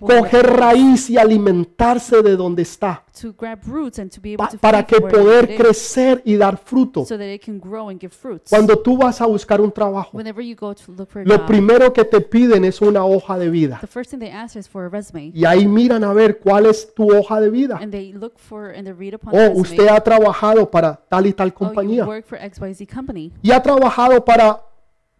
Coger 0.00 0.46
raíz 0.46 1.10
y 1.10 1.18
alimentarse 1.18 2.22
de 2.22 2.36
donde 2.36 2.62
está. 2.62 3.02
To 3.20 3.32
grab 3.32 3.60
roots 3.66 3.98
and 3.98 4.10
to 4.10 4.20
be 4.20 4.32
able 4.34 4.44
pa- 4.44 4.50
to 4.50 4.58
para 4.58 4.84
que 4.86 5.00
poder 5.00 5.56
crecer 5.56 6.22
y 6.24 6.36
dar 6.36 6.56
fruto. 6.58 7.04
so 7.04 7.16
that 7.16 7.26
it 7.32 7.42
can 7.44 7.58
grow 7.58 7.88
and 7.88 8.00
give 8.00 8.12
fruits. 8.14 8.50
Cuando 8.50 8.76
tú 8.78 8.96
vas 8.96 9.20
a 9.20 9.26
buscar 9.26 9.60
un 9.60 9.72
trabajo, 9.72 10.10
Whenever 10.16 10.42
you 10.44 10.54
go 10.54 10.74
to 10.74 10.92
look 10.92 11.08
for 11.10 11.22
a 11.22 11.24
lo 11.24 11.36
job, 11.38 11.46
primero 11.46 11.92
que 11.92 12.04
te 12.04 12.20
piden 12.20 12.64
es 12.64 12.80
una 12.80 13.04
hoja 13.04 13.38
de 13.38 13.48
vida. 13.50 13.78
the 13.80 13.86
first 13.86 14.10
thing 14.10 14.18
they 14.18 14.30
ask 14.30 14.56
is 14.56 14.68
for 14.68 14.84
a 14.84 14.88
resume. 14.88 15.30
Y 15.34 15.44
ahí 15.44 15.66
miran 15.66 16.04
a 16.04 16.12
ver 16.12 16.38
cuál 16.38 16.66
es 16.66 16.92
tu 16.94 17.10
hoja 17.10 17.40
de 17.40 17.50
vida. 17.50 17.78
And 17.80 17.90
they 17.92 18.12
look 18.12 18.38
for 18.38 18.70
and 18.70 18.84
they 18.84 18.92
read 18.92 19.14
upon 19.14 19.32
the 19.32 19.38
Oh, 19.38 19.48
resume. 19.48 19.60
usted 19.62 19.88
ha 19.88 20.00
trabajado 20.00 20.70
para 20.70 20.96
tal 21.08 21.26
y 21.26 21.32
tal 21.32 21.48
oh, 21.48 21.50
you 21.50 21.54
compañía. 21.54 22.06
work 22.06 22.24
for 22.26 22.38
XYZ 22.38 22.86
company. 22.92 23.32
Y 23.42 23.50
ha 23.52 23.62
trabajado 23.62 24.24
para 24.24 24.60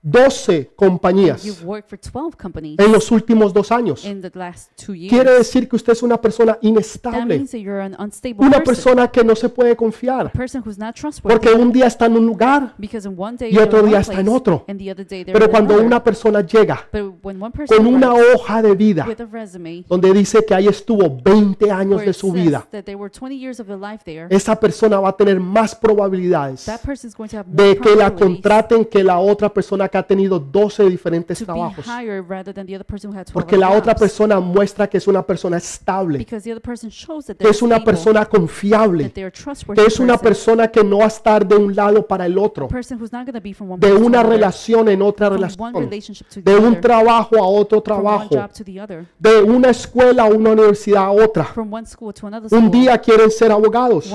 12 0.08 0.70
compañías 0.76 1.42
You've 1.42 1.64
worked 1.64 1.88
for 1.88 1.98
12 1.98 2.36
companies 2.36 2.78
en 2.78 2.92
los 2.92 3.10
últimos 3.10 3.52
dos 3.52 3.72
años. 3.72 4.06
Quiere 5.08 5.32
decir 5.32 5.68
que 5.68 5.74
usted 5.74 5.94
es 5.94 6.02
una 6.02 6.20
persona 6.20 6.56
inestable, 6.62 7.44
una 8.36 8.50
person. 8.50 8.64
persona 8.64 9.08
que 9.10 9.24
no 9.24 9.34
se 9.34 9.48
puede 9.48 9.74
confiar, 9.74 10.30
porque 11.22 11.48
un 11.50 11.72
día 11.72 11.86
está 11.86 12.06
en 12.06 12.16
un 12.16 12.26
lugar, 12.26 12.74
y 12.78 13.58
otro 13.58 13.82
día 13.82 14.00
está 14.00 14.20
en 14.20 14.28
otro. 14.28 14.64
pero 15.32 15.50
cuando 15.50 15.82
una 15.82 16.02
persona 16.02 16.40
llega 16.40 16.88
con 16.92 17.86
una 17.86 18.14
hoja 18.14 18.62
de 18.62 18.74
vida, 18.76 19.06
donde 19.88 20.12
dice 20.12 20.44
que 20.46 20.54
ahí 20.54 20.68
estuvo 20.68 21.20
20 21.20 21.70
años 21.70 22.02
de 22.02 22.12
su 22.12 22.30
vida, 22.30 22.66
that 22.70 22.84
they 22.84 22.94
were 22.94 23.10
20 23.10 23.36
years 23.36 23.58
of 23.58 23.66
their 23.66 23.78
life 23.78 24.04
there, 24.04 24.28
esa 24.30 24.54
persona 24.54 25.00
va 25.00 25.08
a 25.08 25.16
tener 25.16 25.40
más 25.40 25.74
probabilidades 25.74 26.70
de 27.46 27.76
que 27.76 27.96
la 27.96 28.14
contraten 28.14 28.84
que 28.84 29.02
la 29.02 29.18
otra 29.18 29.52
persona 29.52 29.88
que 29.96 29.98
ha 29.98 30.02
tenido 30.06 30.38
12 30.38 30.90
diferentes 30.90 31.38
trabajos. 31.38 31.86
higher 31.86 32.22
rather 32.22 32.52
than 32.52 32.66
the 32.66 32.74
other 32.74 32.84
person 32.84 33.10
who 33.10 33.16
had 33.16 33.24
12 33.24 33.32
Porque 33.32 33.56
la 33.56 33.70
otra 33.70 33.94
persona 33.94 34.40
muestra 34.40 34.86
que 34.88 34.98
es 34.98 35.06
una 35.06 35.22
persona 35.22 35.56
estable, 35.56 36.24
que 36.24 37.48
es 37.48 37.62
una 37.62 37.82
persona 37.82 38.26
confiable, 38.26 39.10
que 39.10 39.26
es 39.86 39.98
una 39.98 40.18
person, 40.18 40.56
persona 40.56 40.68
que 40.68 40.84
no 40.84 40.98
va 40.98 41.04
a 41.04 41.08
estar 41.08 41.46
de 41.46 41.56
un 41.56 41.74
lado 41.74 42.06
para 42.06 42.26
el 42.26 42.36
otro, 42.38 42.68
de 42.68 43.92
una 43.92 44.22
relación 44.22 44.88
en 44.88 45.02
otra 45.02 45.30
relación, 45.30 45.88
de 46.42 46.56
un 46.56 46.80
trabajo 46.80 47.36
a 47.36 47.46
otro 47.46 47.80
trabajo, 47.80 48.34
de 49.18 49.42
una 49.42 49.70
escuela 49.70 50.24
a 50.24 50.26
una 50.26 50.50
universidad 50.50 51.04
a 51.04 51.10
otra. 51.10 51.48
Un 52.50 52.70
día 52.70 52.98
quieren 52.98 53.30
ser 53.30 53.50
abogados, 53.50 54.12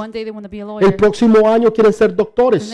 el 0.82 0.95
próximo 0.95 1.49
año 1.49 1.73
quieren 1.73 1.93
ser 1.93 2.15
doctores, 2.15 2.71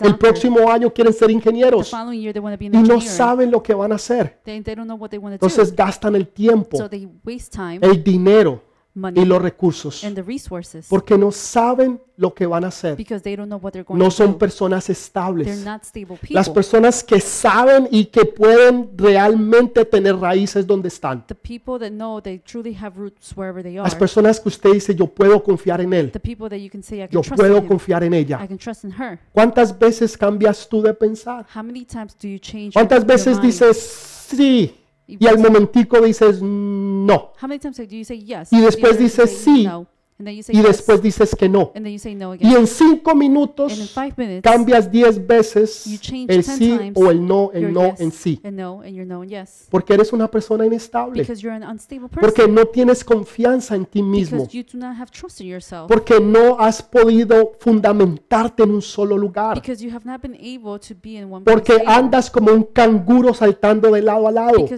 el 0.00 0.18
próximo 0.18 0.70
año 0.70 0.92
quieren 0.92 1.12
ser 1.12 1.30
ingenieros 1.30 1.92
following 2.24 2.26
year 2.26 2.32
they 2.32 2.40
want 2.40 2.54
to 2.54 2.58
be 2.58 2.66
an 2.66 2.74
y 2.74 2.82
no 2.88 2.94
engineer. 2.94 3.16
saben 3.16 3.50
lo 3.50 3.62
que 3.62 3.74
van 3.74 3.92
a 3.92 3.96
hacer. 3.96 4.40
They, 4.44 4.60
they 4.60 4.74
don't 4.74 4.86
know 4.86 4.96
what 4.96 5.10
they 5.10 5.18
want 5.18 5.38
to 5.38 5.38
do. 5.38 5.46
Entonces 5.46 5.74
gastan 5.74 6.16
el 6.16 6.28
tiempo, 6.28 6.76
So 6.76 6.88
they 6.88 7.08
waste 7.24 7.52
time, 7.56 7.80
el 7.82 8.02
dinero 8.02 8.62
y 9.16 9.24
los 9.24 9.42
recursos 9.42 10.04
and 10.04 10.14
the 10.14 10.22
resources 10.22 10.86
porque 10.88 11.18
no 11.18 11.32
saben 11.32 12.00
lo 12.16 12.32
que 12.32 12.46
van 12.46 12.62
a 12.64 12.68
hacer. 12.68 12.94
because 12.96 13.22
they 13.24 13.34
don't 13.34 13.48
know 13.48 13.58
what 13.60 13.72
they're 13.72 13.82
going 13.84 13.98
No 13.98 14.04
to 14.04 14.10
son 14.12 14.32
do. 14.32 14.38
personas 14.38 14.86
They're 14.86 14.92
estables. 14.96 15.64
not 15.64 15.82
stable 15.82 16.16
Las 16.30 16.46
people. 16.48 16.54
personas 16.54 17.02
que 17.02 17.20
saben 17.20 17.88
y 17.90 18.04
que 18.06 18.24
pueden 18.24 18.90
realmente 18.96 19.84
tener 19.84 20.14
raíces 20.16 20.64
donde 20.64 20.86
están. 20.88 21.26
The 21.26 21.34
people 21.34 21.78
that 21.80 21.90
know 21.90 22.20
they 22.22 22.38
truly 22.38 22.72
have 22.80 22.96
roots 22.96 23.36
wherever 23.36 23.64
they 23.64 23.74
Las 23.74 23.94
are. 23.94 23.98
personas 23.98 24.38
que 24.38 24.48
usted 24.48 24.72
dice, 24.74 24.94
yo 24.94 25.08
puedo 25.08 25.42
confiar 25.42 25.80
en 25.80 25.92
él, 25.92 26.12
yo 27.10 27.22
puedo 27.22 27.66
confiar 27.66 28.04
en 28.04 28.14
ella. 28.14 28.46
¿Cuántas 29.32 29.76
veces 29.76 30.16
cambias 30.16 30.68
tú 30.68 30.82
de 30.82 30.94
pensar? 30.94 31.44
How 31.52 31.64
many 31.64 31.84
times 31.84 32.14
do 32.16 32.28
you 32.28 32.38
change 32.38 32.66
your- 32.66 32.74
¿Cuántas 32.74 33.04
veces 33.04 33.40
dices 33.42 33.76
sí 34.28 34.72
y 35.06 35.26
al 35.26 35.38
momentico 35.38 36.00
dices 36.00 36.40
no? 36.42 37.32
How 37.40 37.48
many 37.48 37.58
times 37.58 37.76
do 37.76 37.84
you 37.84 38.04
say 38.04 38.18
yes? 38.20 38.52
Y 38.52 38.60
después 38.60 38.98
dices 38.98 39.30
sí, 39.30 39.64
no, 39.64 39.86
Y 40.16 40.62
después 40.62 41.02
dices 41.02 41.34
que 41.34 41.48
no. 41.48 41.72
Y 41.74 42.54
en 42.54 42.66
cinco 42.68 43.16
minutos 43.16 43.92
cambias 44.42 44.90
diez 44.90 45.26
veces 45.26 45.86
el 45.86 46.26
10 46.28 46.46
sí 46.46 46.78
o 46.94 47.10
el 47.10 47.26
no, 47.26 47.50
el 47.52 47.72
no 47.72 47.94
en 47.98 48.12
sí. 48.12 48.40
Porque 49.70 49.94
eres 49.94 50.12
una 50.12 50.30
persona 50.30 50.66
inestable. 50.66 51.26
Porque 52.20 52.46
no 52.46 52.64
tienes 52.66 53.02
confianza 53.04 53.74
en 53.74 53.86
ti 53.86 54.02
mismo. 54.02 54.46
Porque 55.88 56.20
no 56.20 56.60
has 56.60 56.80
podido 56.80 57.52
fundamentarte 57.58 58.62
en 58.62 58.70
un 58.70 58.82
solo 58.82 59.18
lugar. 59.18 59.60
Porque 61.44 61.82
andas 61.86 62.30
como 62.30 62.52
un 62.52 62.62
canguro 62.64 63.34
saltando 63.34 63.90
de 63.90 64.02
lado 64.02 64.28
a 64.28 64.30
lado. 64.30 64.68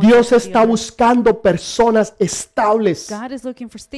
Dios 0.00 0.32
está 0.32 0.64
buscando 0.64 1.42
personas 1.42 2.14
estables. 2.18 3.08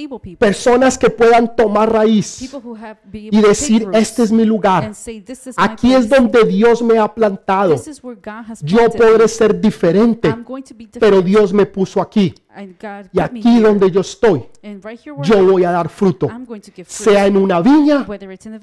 People. 0.09 0.37
Personas 0.37 0.99
que 0.99 1.11
puedan 1.11 1.55
tomar 1.55 1.93
raíz 1.93 2.51
y 3.13 3.41
decir, 3.41 3.89
este 3.93 4.23
es 4.23 4.33
mi 4.33 4.45
lugar. 4.45 4.95
say, 4.95 5.25
Aquí 5.57 5.95
es 5.95 6.09
donde 6.09 6.45
Dios 6.45 6.83
me 6.83 6.99
ha 6.99 7.13
plantado. 7.13 7.77
Yo 8.63 8.91
podré 8.91 9.29
ser 9.29 9.61
diferente, 9.61 10.35
pero. 10.99 11.21
Dios 11.21 11.53
me 11.53 11.67
puso 11.67 12.01
aquí. 12.01 12.35
Y 13.13 13.21
aquí 13.21 13.61
donde 13.61 13.91
yo 13.91 14.01
estoy, 14.01 14.45
yo 15.23 15.45
voy 15.45 15.65
a 15.65 15.71
dar 15.71 15.89
fruto. 15.89 16.29
Sea 16.87 17.27
en 17.27 17.37
una 17.37 17.61
viña, 17.61 18.07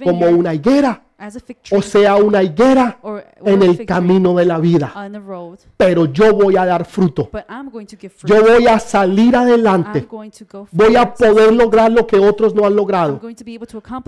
como 0.03 0.27
una 0.27 0.53
higuera, 0.53 1.03
o 1.71 1.81
sea 1.81 2.17
una 2.17 2.43
higuera 2.43 2.99
en 3.43 3.63
el 3.63 3.85
camino 3.85 4.35
de 4.35 4.45
la 4.45 4.59
vida. 4.59 4.93
Pero 5.77 6.05
yo 6.05 6.33
voy 6.33 6.57
a 6.57 6.65
dar 6.65 6.85
fruto. 6.85 7.29
Yo 8.25 8.43
voy 8.43 8.67
a 8.67 8.77
salir 8.79 9.35
adelante. 9.35 10.05
Voy 10.71 10.95
a 10.95 11.13
poder 11.13 11.53
lograr 11.53 11.91
lo 11.91 12.05
que 12.05 12.17
otros 12.17 12.53
no 12.53 12.65
han 12.65 12.75
logrado. 12.75 13.21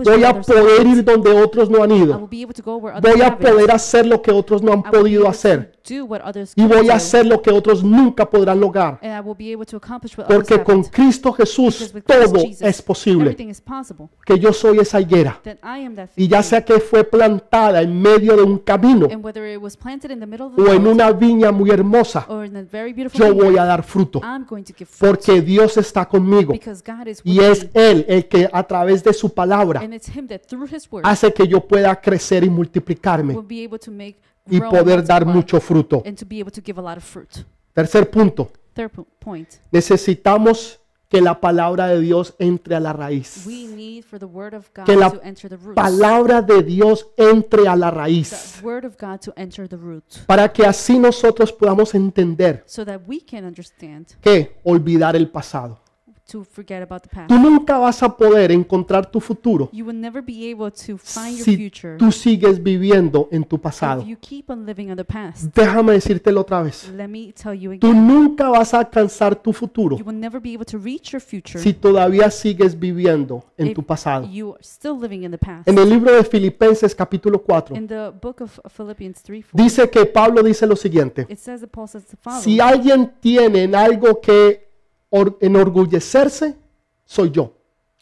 Voy 0.04 0.24
a 0.24 0.40
poder 0.40 0.86
ir 0.86 1.04
donde 1.04 1.30
otros 1.32 1.70
no 1.70 1.82
han 1.82 1.90
ido. 1.90 2.28
Voy 2.28 3.22
a 3.22 3.38
poder 3.38 3.70
hacer 3.70 4.06
lo 4.06 4.20
que 4.20 4.30
otros 4.30 4.62
no 4.62 4.72
han 4.72 4.82
podido 4.82 5.26
hacer. 5.26 5.79
Do 5.88 6.04
what 6.04 6.20
others 6.24 6.52
y 6.56 6.64
voy 6.64 6.88
a 6.90 6.94
hacer 6.94 7.26
lo 7.26 7.40
que 7.42 7.50
otros 7.50 7.82
nunca 7.82 8.28
podrán 8.28 8.60
lograr. 8.60 8.98
and 9.02 9.12
I 9.12 9.20
will 9.20 9.36
be 9.36 9.52
able 9.52 9.66
to 9.66 9.76
accomplish 9.76 10.16
what 10.16 10.26
others 10.26 10.48
Porque 10.48 10.62
con 10.64 10.78
haven't. 10.78 10.94
Cristo 10.94 11.32
Jesús 11.32 11.78
Because 11.78 11.94
with 11.94 12.04
Christ 12.04 12.32
todo 12.32 12.44
Jesus, 12.44 12.62
es 12.62 12.82
posible. 12.82 13.22
Everything 13.30 13.48
is 13.48 13.60
possible. 13.60 14.08
Que 14.24 14.38
yo 14.38 14.52
soy 14.52 14.78
esa 14.78 15.00
higuera. 15.00 15.40
That 15.42 15.56
I 15.62 15.84
am 15.84 15.94
that 15.96 16.10
Y 16.16 16.28
ya 16.28 16.42
sea 16.42 16.64
que 16.64 16.80
fue 16.80 17.04
plantada 17.04 17.82
en 17.82 18.00
medio 18.00 18.36
de 18.36 18.42
un 18.42 18.58
camino 18.58 19.06
tree, 19.06 19.14
and 19.14 19.24
whether 19.24 19.46
it 19.46 19.60
was 19.60 19.76
planted 19.76 20.10
in 20.10 20.20
the 20.20 20.26
middle 20.26 20.46
of 20.46 20.56
the 20.56 20.62
o 20.62 20.72
en 20.72 20.86
una 20.86 21.10
viña 21.12 21.52
muy 21.52 21.70
hermosa, 21.70 22.26
or 22.28 22.44
in 22.44 22.56
a 22.56 22.62
very 22.62 22.92
beautiful 22.92 23.18
yo 23.18 23.34
voy 23.34 23.56
a 23.58 23.64
dar 23.64 23.82
fruto. 23.82 24.20
I'm 24.22 24.44
going 24.44 24.64
to 24.64 24.72
give 24.76 24.86
fruit 24.88 25.10
Porque 25.10 25.40
Dios 25.40 25.76
está 25.76 26.06
conmigo. 26.06 26.52
because 26.52 26.82
God 26.84 27.06
is 27.06 27.20
Y 27.24 27.40
es 27.40 27.64
me, 27.74 27.90
Él 27.90 28.04
el 28.08 28.28
que 28.28 28.48
a 28.52 28.62
través 28.64 29.02
de 29.02 29.12
su 29.12 29.32
palabra 29.32 29.80
and 29.80 29.94
it's 29.94 30.08
Him 30.08 30.26
that 30.28 30.40
through 30.48 30.68
His 30.72 30.90
word 30.90 31.04
hace 31.06 31.32
que 31.32 31.46
yo 31.46 31.60
pueda 31.60 31.94
crecer 32.00 32.44
y 32.44 32.50
multiplicarme 32.50 33.34
will 33.34 33.46
be 33.46 33.64
able 33.64 33.78
to 33.78 33.90
make 33.90 34.16
y 34.50 34.60
poder 34.60 35.04
dar 35.04 35.24
mucho 35.26 35.60
fruto. 35.60 36.02
and 36.04 36.16
to 36.18 36.26
be 36.26 36.40
able 36.40 36.50
to 36.52 36.60
give 36.64 36.78
a 36.78 36.82
lot 36.82 36.96
of 36.98 37.04
fruit. 37.04 37.44
Tercer 37.74 38.10
punto, 38.10 38.50
Third 38.74 38.90
po- 38.90 39.06
point, 39.18 39.48
necesitamos 39.70 40.78
que 41.08 41.20
la 41.20 41.40
palabra 41.40 41.88
de 41.88 42.00
Dios 42.00 42.34
entre 42.38 42.76
a 42.76 42.80
la 42.80 42.92
raíz. 42.92 43.44
we 43.46 43.66
need 43.66 44.04
for 44.04 44.18
the 44.18 44.26
word 44.26 44.54
of 44.54 44.66
God 44.74 44.84
Que 44.86 44.94
la 44.96 45.10
to 45.10 45.20
enter 45.24 45.48
the 45.50 45.56
roots. 45.56 45.74
Palabra 45.74 46.40
de 46.40 46.62
Dios 46.62 47.06
entre 47.16 47.66
a 47.66 47.74
la 47.74 47.90
The 47.90 47.96
raíz 47.96 48.60
word 48.62 48.84
of 48.84 48.94
God 49.00 49.18
to 49.20 49.32
enter 49.36 49.68
the 49.68 49.76
root, 49.76 50.04
para 50.26 50.52
que 50.52 50.64
así 50.64 50.98
nosotros 50.98 51.52
podamos 51.52 51.94
entender 51.96 52.62
so 52.66 52.84
that 52.84 53.00
we 53.08 53.20
can 53.20 53.44
understand 53.44 54.06
que 54.20 54.60
olvidar 54.62 55.16
el 55.16 55.28
pasado. 55.30 55.80
To 56.30 56.44
forget 56.44 56.82
about 56.82 57.02
the 57.02 57.08
past. 57.08 57.28
Tú 57.28 57.38
nunca 57.38 57.78
vas 57.78 58.02
a 58.02 58.16
poder 58.16 58.52
encontrar 58.52 59.10
tu 59.10 59.20
futuro 59.20 59.68
You 59.72 59.84
will 59.86 59.98
never 59.98 60.22
be 60.22 60.50
able 60.50 60.70
to 60.70 60.96
find 60.98 61.36
your 61.36 61.44
si 61.44 61.56
future 61.56 61.96
tú 61.96 62.12
sigues 62.12 62.62
viviendo 62.62 63.28
en 63.32 63.44
tu 63.44 63.58
pasado. 63.58 64.02
if 64.02 64.08
you 64.08 64.16
keep 64.20 64.50
on 64.50 64.64
living 64.66 64.90
on 64.90 64.96
the 64.96 65.04
past. 65.04 65.54
Déjame 65.54 65.92
decírtelo 65.92 66.40
otra 66.42 66.62
vez. 66.62 66.90
Let 66.96 67.08
me 67.08 67.32
tell 67.32 67.54
you 67.54 67.78
Tú 67.78 67.88
again, 67.88 68.06
nunca 68.06 68.48
vas 68.48 68.74
a 68.74 68.78
alcanzar 68.78 69.34
tu 69.36 69.52
futuro 69.52 69.96
you 69.96 70.04
will 70.04 70.18
never 70.18 70.40
be 70.40 70.54
able 70.54 70.64
to 70.64 70.78
reach 70.78 71.12
your 71.12 71.20
future 71.20 71.58
si 71.58 71.72
todavía 71.72 72.30
sigues 72.30 72.78
viviendo 72.78 73.44
en 73.56 73.68
if 73.68 73.74
tu 73.74 73.82
pasado. 73.82 74.26
you 74.26 74.52
are 74.54 74.62
still 74.62 74.98
living 75.00 75.24
in 75.24 75.30
the 75.30 75.38
past. 75.38 75.68
En 75.68 75.78
el 75.78 75.88
libro 75.88 76.14
de 76.14 76.24
Filipenses 76.24 76.94
capítulo 76.94 77.42
4 77.42 77.76
In 77.76 77.86
the 77.86 78.10
book 78.20 78.40
of 78.40 78.58
Philippians 78.76 79.22
3 79.22 79.42
4, 79.52 79.62
dice 79.64 79.90
que 79.90 80.06
Pablo 80.06 80.42
dice 80.42 80.66
lo 80.66 80.76
siguiente. 80.76 81.26
it 81.28 81.38
says 81.38 81.60
that 81.60 81.70
Paul 81.70 81.88
says 81.88 82.04
the 82.06 82.16
following 82.16 82.42
Si 82.42 82.60
alguien 82.60 83.12
tiene 83.20 83.64
en 83.64 83.74
algo 83.74 84.20
que 84.20 84.69
enorgullecerse, 85.10 86.56
soy 87.04 87.30
yo. 87.30 87.52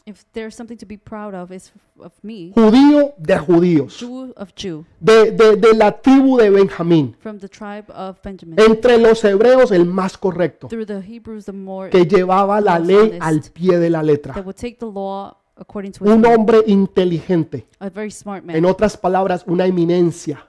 If 0.06 0.24
there's 0.32 0.54
something 0.54 0.78
to 0.78 0.86
be 0.86 0.96
proud 0.96 1.34
of, 1.34 1.50
is 1.52 1.70
of 2.00 2.14
me, 2.22 2.52
Judío 2.56 3.12
de 3.18 3.38
judíos, 3.38 3.98
Jew 4.00 4.32
of 4.38 4.54
Jew, 4.56 4.86
de, 5.00 5.32
de- 5.32 5.56
de 5.56 5.74
la 5.74 5.92
tribu 6.00 6.38
de 6.38 6.48
Benjamín. 6.48 7.14
from 7.20 7.38
the 7.38 7.48
tribe 7.48 7.84
of 7.92 8.16
Benjamin. 8.22 8.58
Entre 8.58 8.96
los 8.96 9.22
hebreos 9.22 9.70
el 9.70 9.84
más 9.84 10.16
correcto, 10.16 10.68
Through 10.68 10.86
the 10.86 11.02
Hebrews, 11.02 11.44
the 11.44 11.52
more 11.52 11.90
que 11.90 12.06
llevaba 12.06 12.58
la 12.62 12.78
ley 12.78 13.18
al 13.20 13.42
pie 13.52 13.78
de 13.78 13.90
la 13.90 14.02
letra. 14.02 14.32
that 14.32 14.44
would 14.46 14.56
take 14.56 14.78
the 14.78 14.86
law 14.86 15.36
according 15.56 15.92
to 15.92 16.04
Un 16.04 16.24
hombre 16.24 16.62
inteligente, 16.66 17.66
A 17.78 17.90
very 17.90 18.10
smart 18.10 18.40
en 18.48 18.62
man, 18.62 18.64
otras 18.64 18.96
palabras, 18.96 19.44
una 19.46 19.66
eminencia. 19.66 20.42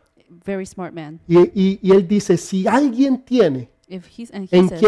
very 0.46 0.66
smart 0.66 0.94
man. 0.94 1.20
Y, 1.28 1.38
y- 1.54 1.80
y 1.82 1.92
él 1.92 2.08
dice, 2.08 2.38
si 2.38 2.66
alguien 2.66 3.26
tiene 3.26 3.70
If 3.90 4.06
he's 4.06 4.30
and 4.30 4.48
he 4.48 4.56
en, 4.56 4.70
says 4.70 4.82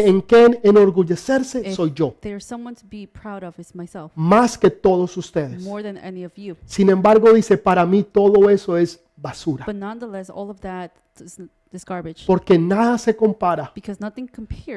enorgullecerse, 0.64 1.56
If- 1.66 1.76
soy 1.76 1.92
yo, 1.96 2.16
there's 2.22 2.46
someone 2.46 2.76
to 2.76 2.86
be 2.86 3.08
proud 3.08 3.44
of 3.44 3.58
is 3.60 3.74
myself, 3.74 4.12
más 4.16 4.58
que 4.60 4.70
todos 4.70 5.18
ustedes. 5.18 5.64
more 5.64 5.82
than 5.82 5.98
any 5.98 6.24
of 6.24 6.34
you. 6.38 6.56
Sin 6.66 6.90
embargo, 6.90 7.34
dice, 7.34 7.58
para 7.58 7.86
mí 7.86 8.04
todo 8.04 8.50
eso 8.50 8.78
es 8.78 9.00
basura, 9.18 9.66
But 9.66 9.76
nonetheless, 9.76 10.30
all 10.30 10.50
of 10.52 10.60
that 10.62 10.92
is, 11.20 11.40
garbage 11.86 12.26
porque 12.26 12.58
nada 12.58 12.98
se 12.98 13.16
compara 13.16 13.72
because 13.74 14.00
nothing 14.02 14.30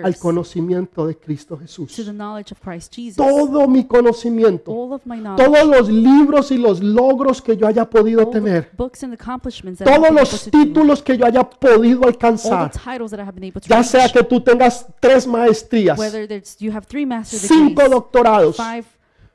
al 0.03 0.17
conocimiento 0.17 1.07
de 1.07 1.17
Cristo 1.17 1.57
to 1.57 1.61
Jesús. 1.63 1.97
the 1.97 2.13
knowledge 2.13 2.53
of 2.53 2.61
Christ 2.61 2.95
Jesus. 2.95 3.17
Todo 3.17 3.67
mi 3.69 3.85
conocimiento, 3.85 4.73
All 4.73 4.93
of 4.93 5.03
my 5.05 5.19
knowledge, 5.19 5.45
todos 5.45 5.67
los 5.67 5.89
libros 5.89 6.51
y 6.51 6.59
los 6.59 6.81
logros 6.81 7.43
que 7.43 7.57
yo 7.57 7.67
haya 7.67 7.85
podido 7.89 8.21
all 8.21 8.27
the 8.31 8.41
tener, 8.41 8.71
books 8.77 9.03
and 9.03 9.13
accomplishments 9.13 9.79
that 9.79 9.89
I've 9.89 9.97
todos 9.97 10.09
been 10.09 10.19
able 10.19 10.31
los 10.31 10.45
to 10.45 10.51
do, 10.51 10.65
títulos 10.65 11.03
que 11.03 11.17
yo 11.19 11.27
haya 11.27 11.43
podido 11.43 12.03
all 12.03 12.09
alcanzar, 12.09 12.71
the 12.71 12.79
titles 12.79 13.11
that 13.11 13.21
I 13.21 13.25
have 13.25 13.35
been 13.35 13.45
able 13.45 13.61
to 13.61 13.69
ya 13.69 13.83
sea 13.83 14.09
que 14.09 14.23
tú 14.23 14.41
tengas 14.41 14.87
tres 15.01 15.27
maestrías, 15.27 15.99
whether 15.99 16.27
there's, 16.29 16.57
you 16.61 16.73
have 16.73 16.87
three 16.87 17.05
master's 17.07 17.43
cinco 17.43 17.83
degrees, 17.83 17.91
doctorados, 17.91 18.57
five 18.57 18.87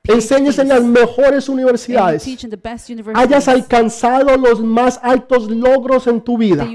enseñes 0.03 0.57
en 0.59 0.69
las 0.69 0.83
mejores 0.83 1.49
universidades, 1.49 2.25
hayas 3.13 3.47
alcanzado 3.47 4.37
los 4.37 4.61
más 4.61 4.99
altos 5.03 5.49
logros 5.49 6.07
en 6.07 6.21
tu 6.21 6.37
vida, 6.37 6.67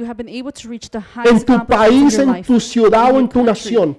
en 1.24 1.44
tu 1.44 1.66
país, 1.66 2.18
en 2.18 2.42
tu 2.42 2.60
ciudad 2.60 3.14
o 3.14 3.18
en 3.18 3.28
tu 3.28 3.42
nación. 3.42 3.98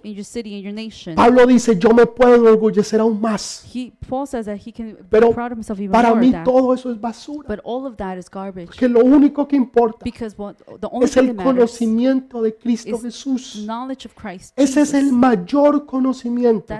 Pablo 1.15 1.45
dice, 1.45 1.77
yo 1.77 1.89
me 1.93 2.05
puedo 2.05 2.35
enorgullecer 2.35 2.99
aún 2.99 3.19
más, 3.19 3.65
He, 3.73 3.91
Paul 4.07 4.27
says 4.27 4.45
that 4.45 4.57
he 4.65 4.71
can 4.71 4.97
Pero 5.09 5.29
be 5.29 5.33
proud 5.33 5.51
of 5.51 5.57
himself 5.57 5.79
even 5.79 5.91
para 5.91 6.13
mí 6.15 6.33
todo 6.43 6.73
eso 6.73 6.91
es 6.91 6.99
basura, 6.99 7.47
But 7.47 7.59
all 7.63 7.85
of 7.85 7.97
that 7.97 8.17
is 8.17 8.29
garbage. 8.29 8.77
Que 8.77 8.87
lo 8.87 9.03
único 9.03 9.47
que 9.47 9.55
importa 9.55 10.05
es 10.05 11.17
el 11.17 11.35
conocimiento 11.35 12.41
de 12.41 12.55
Cristo 12.55 12.95
is 12.95 13.01
Jesús. 13.01 13.67
Ese 14.55 14.81
es 14.81 14.93
el 14.93 15.11
mayor 15.11 15.85
conocimiento 15.85 16.73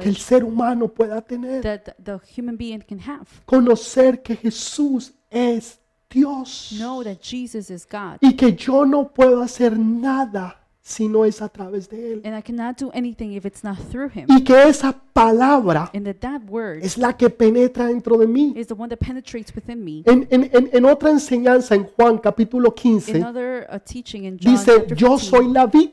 que 0.00 0.08
el 0.08 0.16
ser 0.16 0.44
humano 0.44 0.88
pueda 0.88 1.20
tener. 1.20 1.33
That 1.62 1.84
the- 1.84 1.94
the 2.02 2.18
human 2.36 2.56
being 2.56 2.80
can 2.80 2.98
have. 3.00 3.26
Conocer 3.46 4.22
que 4.22 4.36
Jesús 4.36 5.12
es 5.30 5.78
Dios 6.10 6.70
Know 6.78 7.02
that 7.02 7.18
Jesus 7.20 7.70
is 7.70 7.84
God. 7.90 8.18
y 8.20 8.34
que 8.34 8.54
yo 8.54 8.84
no 8.86 9.08
puedo 9.12 9.42
hacer 9.42 9.76
nada 9.78 10.60
si 10.80 11.08
no 11.08 11.24
es 11.24 11.40
a 11.40 11.48
través 11.48 11.88
de 11.88 12.12
Él. 12.12 12.22
And 12.26 12.36
I 12.38 12.42
cannot 12.42 12.78
do 12.78 12.90
anything 12.92 13.32
if 13.32 13.46
it's 13.46 13.64
not 13.64 13.78
through 13.90 14.10
him. 14.14 14.26
Y 14.28 14.44
que 14.44 14.54
esa 14.68 14.92
palabra 15.14 15.90
And 15.94 16.04
that 16.06 16.20
that 16.20 16.42
word 16.48 16.84
es 16.84 16.98
la 16.98 17.14
que 17.16 17.30
penetra 17.30 17.86
dentro 17.86 18.18
de 18.18 18.26
mí. 18.26 18.52
is 18.54 18.66
the 18.68 18.74
one 18.74 18.88
that 18.90 18.98
penetrates 18.98 19.52
within 19.56 19.82
me. 19.82 20.02
En, 20.06 20.28
en- 20.30 20.50
en- 20.52 20.68
en 20.72 20.84
otra 20.84 21.10
enseñanza 21.10 21.74
en 21.74 21.84
Juan 21.96 22.18
capítulo 22.18 22.72
15 22.74 23.16
Another 23.16 23.66
uh, 23.72 23.78
teaching 23.78 24.24
in 24.24 24.38
John 24.38 24.52
dice, 24.52 24.66
chapter 24.76 24.94
yo 24.96 25.16
15, 25.16 25.30
soy 25.30 25.48
la 25.48 25.66
vid, 25.66 25.90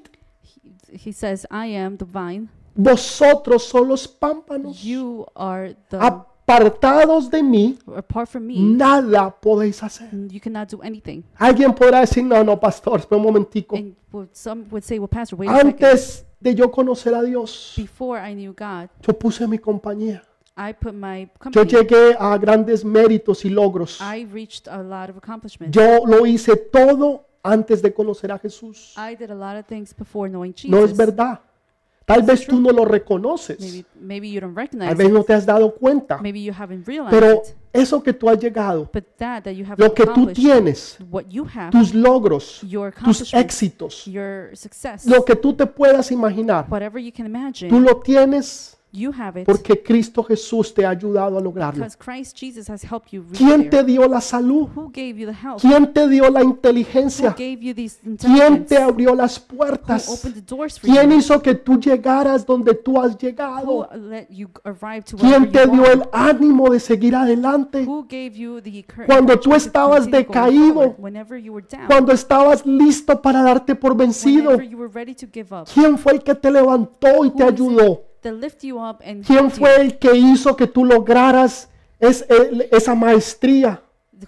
he, 0.91 0.97
he 0.97 1.11
says, 1.13 1.47
I 1.49 1.67
am 1.75 1.95
the 1.97 2.05
vine, 2.05 2.49
vosotros 2.75 3.63
son 3.63 3.87
los 3.87 4.07
pámpanos. 4.07 4.81
you 4.81 5.25
are 5.35 5.75
the, 5.89 5.97
Apartados 5.97 7.29
de 7.29 7.41
mí, 7.41 7.77
apart 7.95 8.27
from 8.29 8.45
me, 8.45 8.55
nada 8.59 9.33
podéis 9.39 9.81
hacer. 9.83 10.09
you 10.29 10.39
cannot 10.41 10.69
do 10.69 10.81
anything. 10.83 11.23
Alguien 11.37 11.73
podrá 11.73 12.01
decir, 12.01 12.23
no, 12.23 12.43
no, 12.43 12.59
pastor, 12.59 12.99
espera 12.99 13.17
un 13.17 13.23
momentico. 13.23 13.75
And 13.75 13.95
well, 14.11 14.27
some 14.33 14.65
would 14.69 14.83
say, 14.83 14.99
well, 14.99 15.07
Pastor, 15.07 15.37
wait 15.37 15.49
a 15.49 15.53
second. 15.53 15.69
Antes 15.69 16.25
de 16.39 16.55
yo 16.55 16.69
conocer 16.69 17.13
a 17.13 17.21
Dios, 17.23 17.73
Before 17.77 18.19
I 18.19 18.33
knew 18.33 18.53
God, 18.53 18.89
yo 19.05 19.13
puse 19.17 19.47
mi 19.47 19.57
compañía. 19.59 20.23
I 20.57 20.73
put 20.73 20.93
my 20.93 21.21
Yo 21.21 21.29
company, 21.39 21.71
llegué 21.71 22.15
a 22.19 22.37
grandes 22.37 22.83
méritos 22.83 23.45
y 23.45 23.49
logros. 23.49 24.01
I 24.01 24.25
reached 24.25 24.67
a 24.67 24.83
lot 24.83 25.09
of 25.09 25.17
accomplishments. 25.17 25.75
Yo 25.75 26.05
lo 26.05 26.25
hice 26.25 26.55
todo 26.57 27.25
antes 27.43 27.81
de 27.81 27.93
conocer 27.93 28.31
a 28.31 28.37
Jesús. 28.37 28.93
I 28.97 29.15
did 29.15 29.31
a 29.31 29.35
lot 29.35 29.57
of 29.57 29.65
things 29.65 29.93
before 29.93 30.29
knowing 30.29 30.53
Jesus. 30.53 30.69
No 30.69 30.83
es 30.83 30.95
verdad. 30.95 31.39
Tal 32.05 32.23
vez 32.23 32.45
tú 32.45 32.59
no 32.59 32.71
lo 32.71 32.85
reconoces. 32.85 33.57
Tal 33.57 34.95
vez 34.95 35.11
no 35.11 35.23
te 35.23 35.33
has 35.33 35.45
dado 35.45 35.73
cuenta. 35.73 36.19
Pero 37.09 37.41
eso 37.71 38.03
que 38.03 38.13
tú 38.13 38.29
has 38.29 38.39
llegado, 38.39 38.89
lo 39.77 39.93
que 39.93 40.05
tú 40.07 40.27
tienes, 40.27 40.97
tus 41.71 41.93
logros, 41.93 42.61
tus 43.03 43.33
éxitos, 43.33 44.07
lo 45.05 45.25
que 45.25 45.35
tú 45.35 45.53
te 45.53 45.65
puedas 45.65 46.11
imaginar, 46.11 46.67
tú 47.69 47.79
lo 47.79 47.97
tienes 47.97 48.77
you 48.93 49.11
have 49.17 49.39
it 49.39 49.45
porque 49.45 49.81
Cristo 49.81 50.23
Jesús 50.23 50.73
te 50.73 50.85
ha 50.85 50.89
ayudado 50.89 51.37
a 51.37 51.41
lograrlo. 51.41 51.83
because 51.83 51.97
Christ 51.97 52.37
Jesus 52.37 52.69
has 52.69 52.83
helped 52.83 53.11
you 53.11 53.21
reach 53.23 53.37
¿Quién 53.37 53.63
te 53.69 53.77
there. 53.77 53.83
dio 53.83 54.07
la 54.07 54.19
salud? 54.21 54.67
Who 54.75 54.89
gave 54.93 55.13
you 55.17 55.25
the 55.27 55.33
health? 55.33 55.61
¿Quién 55.61 55.93
te 55.93 56.07
dio 56.09 56.29
la 56.29 56.41
Who 56.41 56.49
inteligencia? 56.49 57.29
gave 57.37 57.59
you 57.61 57.73
these 57.73 57.97
¿Quién 58.01 58.11
intelligence? 58.13 58.65
te 58.75 58.77
abrió 58.81 59.15
las 59.15 59.37
Who 59.39 59.55
puertas? 59.55 60.09
opened 60.09 60.35
the 60.35 60.41
doors 60.55 60.79
for 60.79 60.89
¿Quién 60.89 61.09
you? 61.11 61.17
hizo 61.19 61.41
que 61.41 61.55
tú 61.55 61.79
llegaras 61.79 62.45
donde 62.45 62.73
tú 62.73 62.99
has 62.99 63.13
Who 63.13 63.17
llegado? 63.19 63.89
let 64.09 64.27
you 64.29 64.49
arrive 64.63 65.03
to 65.05 65.17
where 65.17 65.29
¿Quién 65.37 65.51
te 65.51 65.63
you 65.65 65.71
dio 65.71 65.83
are? 65.83 65.93
el 65.93 66.03
ánimo 66.11 66.69
de 66.69 66.79
seguir 66.79 67.15
adelante? 67.15 67.85
Who 67.85 68.03
gave 68.03 68.31
you 68.35 68.61
the 68.61 68.83
cour- 68.83 69.05
Cuando 69.05 69.39
tú 69.39 69.51
to 69.51 69.55
estabas 69.55 70.01
continue 70.01 70.23
going 70.23 70.27
decaído, 70.27 70.73
forward? 70.73 70.95
Whenever 70.99 71.37
you 71.41 71.53
were 71.53 71.65
down, 71.67 71.87
Cuando 71.87 72.11
estabas 72.11 72.65
listo 72.65 73.21
para 73.21 73.41
darte 73.41 73.75
por 73.75 73.95
vencido, 73.95 74.49
whenever 74.51 74.67
you 74.69 74.77
were 74.77 74.91
ready 74.93 75.15
to 75.15 75.27
give 75.31 75.53
up, 75.55 75.67
¿quién 75.73 75.97
fue 75.97 76.13
el 76.13 76.23
que 76.23 76.35
te 76.35 76.51
levantó 76.51 77.23
y 77.25 77.29
te 77.31 77.43
ayudó? 77.43 78.01
That 78.21 78.33
lift 78.33 78.63
you 78.63 78.77
up 78.77 79.01
and 79.05 79.25
¿Quién 79.25 79.51
fue 79.51 79.75
el 79.81 79.97
que 79.97 80.15
hizo 80.15 80.55
que 80.55 80.67
tú 80.67 80.85
lograras 80.85 81.69
es- 81.99 82.25
el- 82.29 82.67
esa 82.71 82.95
maestría? 82.95 83.81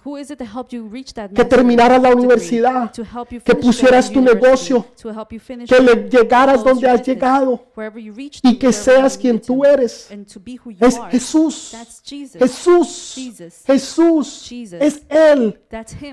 Who 0.04 0.18
is 0.18 0.30
it 0.30 0.38
that 0.38 0.48
helped 0.48 0.72
you 0.72 0.88
reach 0.88 1.12
that 1.14 1.30
Que 1.32 1.44
terminaras 1.44 2.02
la 2.02 2.12
universidad, 2.12 2.92
To 2.92 3.02
help 3.02 3.30
you 3.30 3.40
que 3.40 3.52
finish 3.52 3.64
pusieras 3.64 4.10
tu 4.10 4.20
negocio, 4.20 4.84
to 5.00 5.10
help 5.10 5.32
you 5.32 5.38
finish 5.38 5.68
que 5.68 5.80
le 5.80 6.08
llegaras 6.08 6.64
donde 6.64 6.88
has 6.88 7.02
llegado 7.06 7.64
y 8.42 8.58
que 8.58 8.72
seas 8.72 9.16
quien 9.16 9.40
tú 9.40 9.64
eres. 9.64 10.10
Es. 10.80 11.00
Jesús. 11.10 11.70
That's 11.70 12.02
Jesus. 12.04 12.38
Jesús. 12.40 13.62
Jesús. 13.66 14.52
Es 14.80 15.02
Él. 15.08 15.60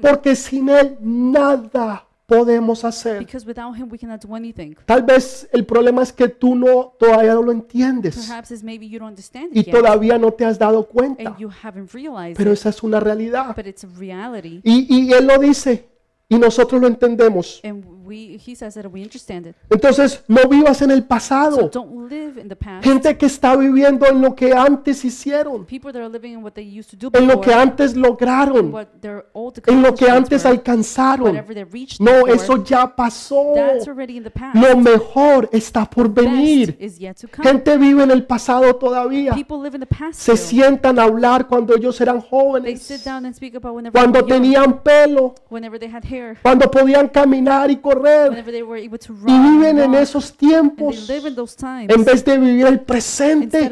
Porque 0.02 0.36
sin 0.36 0.70
Él 0.70 0.98
nada 1.02 2.06
podemos 2.32 2.86
hacer. 2.86 3.20
Because 3.20 3.46
without 3.46 3.76
him, 3.76 3.90
we 3.92 3.98
cannot 3.98 4.22
do 4.22 4.34
anything. 4.34 4.74
Tal 4.86 5.04
vez 5.04 5.50
el 5.52 5.66
problema 5.66 6.02
es 6.02 6.14
que 6.14 6.30
tú 6.30 6.56
no 6.56 6.96
todavía 6.98 7.34
no 7.34 7.42
lo 7.42 7.52
entiendes 7.52 8.16
Perhaps 8.16 8.52
it's 8.52 8.64
maybe 8.64 8.88
you 8.88 9.00
don't 9.00 9.10
understand 9.10 9.50
y 9.54 9.60
it 9.60 9.66
yet, 9.66 9.76
todavía 9.76 10.18
no 10.18 10.32
te 10.32 10.46
has 10.46 10.58
dado 10.58 10.88
cuenta, 10.88 11.30
and 11.30 11.38
you 11.38 11.50
haven't 11.64 11.92
realized 11.94 12.38
pero 12.38 12.52
it, 12.52 12.58
esa 12.58 12.70
es 12.70 12.82
una 12.84 13.02
realidad. 13.02 13.54
but 13.56 13.68
it's 13.68 13.84
a 13.84 13.88
reality. 13.98 14.62
Y, 14.64 14.88
y 14.90 15.12
él 15.12 15.28
lo 15.28 15.38
dice 15.40 15.91
y 16.32 16.40
nosotros 16.40 16.80
lo 16.82 16.88
entendemos. 16.88 17.60
And 17.64 17.84
we, 18.06 18.38
he 18.46 18.56
says 18.56 18.74
that 18.76 18.86
we 18.88 19.04
understand 19.04 19.46
it. 19.48 19.56
Entonces, 19.70 20.24
no 20.28 20.48
vivas 20.50 20.82
en 20.82 20.92
el 20.92 21.02
So 21.02 21.08
pasado. 21.08 21.70
don't 21.70 22.10
live 22.10 22.40
in 22.42 22.48
the 22.50 22.56
past. 22.56 22.84
Gente 22.84 23.18
que 23.18 23.26
está 23.26 23.56
viviendo 23.56 24.06
en 24.08 24.22
lo 24.22 24.34
que 24.36 24.54
antes 24.54 25.04
hicieron, 25.06 25.66
People 25.66 25.92
that 25.94 26.00
are 26.02 26.10
living 26.10 26.32
in 26.34 26.44
what 26.44 26.54
they 26.54 26.64
used 26.66 26.90
to 26.92 26.98
do 26.98 27.10
en 27.18 27.28
lo 27.28 27.40
que 27.42 27.50
before, 27.52 27.62
antes 27.62 27.96
lograron, 27.96 28.74
what 28.74 28.88
their 29.02 29.26
old 29.34 29.62
en 29.68 29.82
lo 29.82 29.94
que 29.94 30.10
antes 30.10 30.44
were, 30.44 30.52
alcanzaron. 30.56 31.28
whatever 31.28 31.54
they 31.54 31.64
reached 31.66 32.00
No, 32.00 32.26
before, 32.26 32.34
eso 32.34 32.64
ya 32.64 32.96
pasó. 32.96 33.54
that's 33.56 33.88
already 33.88 34.18
in 34.18 34.24
the 34.24 34.32
past. 34.32 34.56
Lo 34.56 34.76
mejor 34.78 35.48
está 35.52 35.86
por 35.90 36.10
Best 36.10 36.28
venir. 36.28 36.76
is 36.80 36.98
yet 36.98 37.18
to 37.18 37.28
come. 37.28 37.48
Gente 37.48 37.78
vive 37.78 38.04
en 38.04 38.12
el 38.12 38.26
pasado 38.26 38.74
todavía. 38.76 39.34
People 39.34 39.58
live 39.62 39.76
in 39.76 39.82
the 39.82 39.86
past 39.88 40.20
Se 40.20 40.36
still. 40.38 40.60
sientan 40.62 40.98
a 41.00 41.04
hablar 41.04 41.48
cuando 41.48 41.76
ellos 41.76 42.00
eran 42.02 42.20
They 42.22 42.30
jóvenes, 42.30 42.82
sit 42.82 43.04
down 43.06 43.26
and 43.26 43.36
speak 43.36 43.56
about 43.56 43.76
whenever 43.76 43.92
cuando 43.98 44.20
they 44.26 44.40
were 44.40 44.46
young, 44.46 44.64
tenían 44.74 44.80
pelo, 44.84 45.36
whenever 45.50 45.80
they 45.80 45.90
had 45.90 46.04
hair, 46.04 46.21
cuando 46.42 46.70
podían 46.70 47.08
caminar 47.10 47.70
y 47.72 47.78
correr. 47.78 48.30
whenever 48.30 48.52
they 48.52 48.64
were 48.64 48.82
able 48.84 48.98
to 49.00 49.14
Y 49.14 49.32
run, 49.32 49.60
viven 49.60 49.80
en 49.80 49.96
esos 49.96 50.34
tiempos 50.36 51.10
en 51.10 52.04
vez 52.06 52.24
de 52.26 52.38
vivir 52.38 52.66
el 52.66 52.80
presente, 52.82 53.70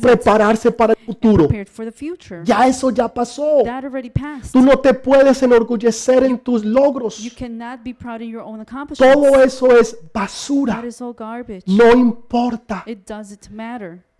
prepararse 0.00 0.70
para 0.70 0.92
el 0.94 0.98
futuro. 1.04 1.46
prepared 1.48 1.68
for 1.68 1.84
the 1.84 1.92
future. 1.92 2.42
Ya 2.44 2.66
eso 2.66 2.90
ya 2.90 3.08
pasó. 3.08 3.62
Tú 4.52 4.60
no 4.60 4.78
te 4.78 4.94
puedes 4.94 5.42
enorgullecer 5.42 6.24
en 6.24 6.38
tus 6.38 6.62
You 6.62 6.70
logros. 6.70 7.34
cannot 7.38 7.82
be 7.84 7.94
proud 7.94 8.20
in 8.20 8.30
your 8.30 8.42
own 8.42 8.60
accomplishments. 8.60 9.14
Todo 9.14 9.42
eso 9.42 9.76
es 9.76 9.96
basura. 10.12 10.74
That 10.76 10.84
is 10.84 11.00
all 11.00 11.14
garbage. 11.14 11.64
No 11.66 11.92
importa. 11.92 12.84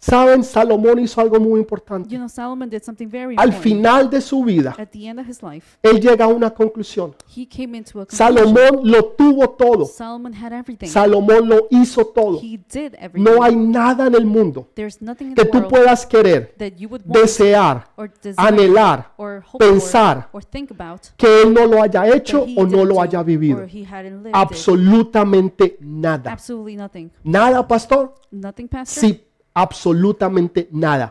Saben, 0.07 0.45
Salomón 0.45 0.99
hizo 0.99 1.19
algo 1.19 1.41
muy 1.41 1.61
importante. 1.61 2.11
You 2.11 2.19
know, 2.19 2.29
Solomon 2.29 2.69
did 2.69 2.83
something 2.83 3.09
very 3.09 3.37
Al 3.39 3.49
important. 3.49 3.63
final 3.63 4.11
de 4.11 4.21
su 4.21 4.45
vida, 4.45 4.75
At 4.79 4.91
the 4.91 5.09
end 5.09 5.19
of 5.19 5.27
his 5.27 5.43
life, 5.43 5.79
él 5.83 5.99
llega 5.99 6.27
a 6.27 6.29
una 6.29 6.51
conclusión. 6.51 7.15
he 7.35 7.47
came 7.47 7.75
into 7.79 8.01
a 8.03 8.07
conclusion. 8.07 8.19
Salomón 8.19 8.81
lo 8.83 9.05
tuvo 9.17 9.49
todo. 9.51 9.87
Solomon 9.87 10.35
had 10.35 10.53
everything. 10.53 10.89
Salomón 10.89 11.49
lo 11.49 11.69
hizo 11.71 12.05
todo. 12.05 12.39
He 12.39 12.59
did 12.71 12.95
everything. 12.99 13.25
No 13.25 13.43
hay 13.43 13.57
nada 13.57 14.07
en 14.07 14.15
el 14.15 14.27
mundo 14.27 14.69
There's 14.75 15.01
nothing 15.01 15.29
in 15.29 15.35
que 15.35 15.45
the 15.45 15.51
tú 15.51 15.59
world 15.59 15.71
puedas 15.71 16.05
querer, 16.07 16.55
that 16.59 16.73
you 16.77 16.89
would 16.91 17.03
want 17.07 17.23
desear, 17.23 17.85
or 17.97 18.11
desire 18.23 18.47
anhelar, 18.49 19.11
or 19.17 19.43
hope 19.51 19.65
pensar 19.65 20.29
for 20.31 20.41
or 20.41 20.45
think 20.45 20.71
about 20.71 21.01
que 21.17 21.43
él 21.43 21.55
no 21.55 21.65
lo 21.65 21.83
haya 21.83 22.07
hecho 22.15 22.41
that 22.41 22.49
he 22.49 22.57
o 22.59 22.65
no 22.65 22.69
didn't 22.69 22.89
lo 22.89 22.95
do 22.97 23.01
haya 23.01 23.23
vivido. 23.23 23.59
or 23.61 23.67
he 23.67 23.85
hadn't 23.91 24.17
lived 24.23 24.29
it. 24.29 24.35
Absolutamente 24.35 25.79
nada. 25.81 26.31
Absolutely 26.31 26.77
nothing. 26.77 27.11
Nada, 27.23 27.67
pastor. 27.67 28.11
Nothing, 28.31 28.69
Pastor? 28.69 29.01
Absolutamente 29.55 30.69
nada. 30.73 31.11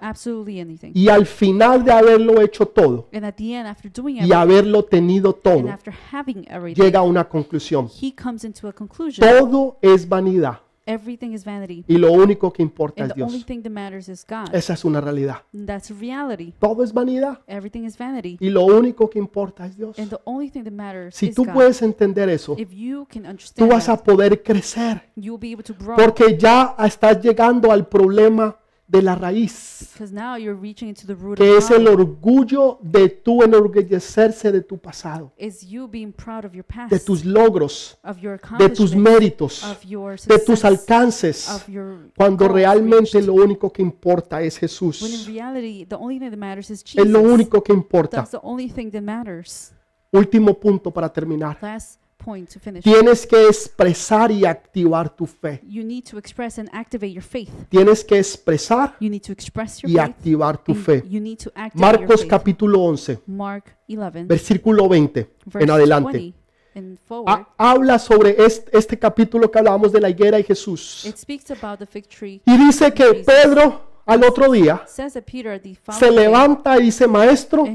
Y 0.93 1.07
al 1.07 1.25
final 1.25 1.83
de 1.83 1.91
haberlo 1.91 2.41
hecho 2.41 2.65
todo 2.65 3.07
And 3.13 3.25
at 3.25 3.35
the 3.35 3.55
end, 3.55 3.67
after 3.67 3.91
doing 3.91 4.17
y 4.23 4.33
haberlo 4.33 4.83
tenido 4.83 5.33
todo, 5.33 5.69
after 5.69 5.93
having 6.11 6.45
everything, 6.49 6.83
llega 6.83 6.99
a 6.99 7.03
una 7.03 7.27
conclusión. 7.27 7.89
he 8.01 8.13
comes 8.13 8.43
into 8.43 8.67
a 8.67 8.73
conclusion. 8.73 9.25
Todo 9.27 9.77
es 9.81 10.07
vanidad 10.07 10.62
Everything 10.85 11.31
is 11.31 11.45
vanity. 11.45 11.85
y 11.87 11.97
lo 11.97 12.11
único 12.11 12.51
que 12.51 12.61
importa 12.61 13.03
And 13.03 13.11
es 13.11 13.15
the 13.15 13.23
only 13.23 13.35
Dios. 13.37 13.45
thing 13.45 13.61
that 13.63 13.71
matters 13.71 14.09
is 14.09 14.25
God. 14.27 14.53
Esa 14.53 14.73
es 14.73 14.83
una 14.83 14.99
realidad. 14.99 15.37
And 15.53 15.65
that's 15.65 15.89
reality. 15.91 16.53
Todo 16.59 16.83
es 16.83 16.91
vanidad 16.93 17.39
Everything 17.47 17.83
is 17.85 17.97
vanity. 17.97 18.37
y 18.39 18.49
lo 18.49 18.65
único 18.65 19.09
que 19.09 19.19
importa 19.19 19.65
es 19.65 19.77
Dios. 19.77 19.97
And 19.97 20.09
the 20.09 20.19
only 20.25 20.49
thing 20.49 20.63
that 20.63 20.73
matters 20.73 21.15
Si 21.15 21.27
is 21.27 21.35
tú 21.35 21.45
God. 21.45 21.53
puedes 21.53 21.81
entender 21.81 22.27
eso, 22.29 22.55
If 22.57 22.71
you 22.71 23.05
can 23.09 23.23
tú 23.23 23.29
understand 23.29 23.71
vas 23.71 23.87
a 23.89 23.95
that, 23.97 24.05
poder 24.05 24.43
crecer 24.43 25.03
you'll 25.15 25.39
be 25.39 25.53
able 25.53 25.63
to 25.63 25.73
grow. 25.73 25.95
porque 25.95 26.37
ya 26.37 26.75
estás 26.79 27.21
llegando 27.21 27.71
al 27.71 27.87
problema 27.87 28.57
de 28.93 29.01
la 29.01 29.15
raíz, 29.15 29.89
Because 29.93 30.13
now 30.13 30.37
you're 30.37 30.53
reaching 30.59 30.87
into 30.89 31.07
the 31.07 31.15
root 31.15 31.37
que 31.37 31.49
of 31.51 31.57
es 31.57 31.71
el 31.71 31.87
orgullo 31.87 32.77
de 32.81 33.09
tú 33.09 33.41
enorgullecerse 33.43 34.51
de 34.51 34.61
tu 34.61 34.77
pasado, 34.77 35.33
Is 35.37 35.61
you 35.67 35.87
being 35.87 36.11
proud 36.13 36.45
of 36.45 36.53
your 36.53 36.63
past, 36.63 36.91
de 36.91 36.99
tus 36.99 37.25
logros, 37.25 37.97
of 38.03 38.19
your 38.19 38.39
de 38.39 38.69
tus 38.69 38.93
accomplishments, 38.93 38.95
méritos, 38.95 39.63
of 39.63 39.83
your 39.83 40.11
de 40.19 40.39
tus 40.39 40.59
success, 40.59 40.63
alcances, 40.65 41.49
of 41.49 41.67
your 41.67 42.11
cuando 42.15 42.45
goals 42.45 42.55
realmente 42.55 43.17
reached. 43.17 43.25
lo 43.25 43.33
único 43.33 43.71
que 43.73 43.81
importa 43.81 44.41
es 44.41 44.55
When 44.55 44.63
in 44.63 44.69
Jesús. 44.69 45.27
reality, 45.27 45.85
the 45.85 45.95
only 45.95 46.19
thing 46.19 46.29
that 46.29 46.37
matters 46.37 46.69
is 46.69 46.81
Es 46.81 46.91
Jesus. 46.91 47.07
lo 47.09 47.21
único 47.21 47.63
que 47.63 47.73
importa. 47.73 48.17
That's 48.17 48.31
the 48.31 48.39
only 48.43 48.69
thing 48.69 48.91
that 48.91 49.01
matters. 49.01 49.73
Último 50.11 50.53
punto 50.59 50.91
para 50.91 51.11
terminar. 51.11 51.57
Last 51.61 51.99
point 52.23 52.49
to 52.49 52.59
finish. 52.59 52.83
Tienes 52.83 53.25
que 53.27 53.47
expresar 53.47 54.31
y 54.31 54.45
activar 54.45 55.09
tu 55.15 55.25
fe. 55.25 55.59
You 55.67 55.83
need 55.83 56.03
to 56.09 56.17
express 56.17 56.57
and 56.59 56.69
activate 56.73 57.11
your 57.13 57.23
faith. 57.23 57.49
Tienes 57.69 58.03
que 58.03 58.17
expresar 58.17 58.95
You 58.99 59.09
need 59.09 59.21
to 59.23 59.31
express 59.33 59.81
your 59.81 59.89
y 59.91 59.95
faith. 59.95 60.05
activar 60.05 60.63
tu 60.63 60.71
and 60.73 60.81
fe. 60.83 61.03
You 61.09 61.19
need 61.19 61.37
to 61.39 61.51
activate 61.55 61.73
your 61.75 61.99
Marcos 61.99 62.21
faith. 62.21 62.29
capítulo 62.29 62.81
11, 62.83 63.19
Mark 63.27 63.75
11, 63.87 64.23
versículo 64.25 64.87
20 64.87 65.29
verse 65.45 65.63
en 65.63 65.69
adelante. 65.71 66.17
20 66.17 66.37
and 66.75 66.97
forward. 66.99 67.29
Ha- 67.29 67.49
habla 67.57 67.99
sobre 67.99 68.35
este, 68.43 68.75
este 68.77 68.97
capítulo 68.97 69.51
que 69.51 69.59
hablábamos 69.59 69.91
de 69.91 70.01
la 70.01 70.09
higuera 70.09 70.39
y 70.39 70.43
Jesús. 70.43 71.05
It 71.05 71.17
speaks 71.17 71.51
about 71.51 71.77
the 71.79 71.85
fig 71.85 72.07
tree. 72.07 72.41
Y 72.45 72.57
dice 72.57 72.91
que 72.93 73.23
Pedro 73.25 73.92
al 74.05 74.23
otro 74.23 74.51
día 74.51 74.83
se 74.85 76.11
levanta 76.11 76.77
y 76.79 76.83
dice, 76.83 77.07
maestro, 77.07 77.65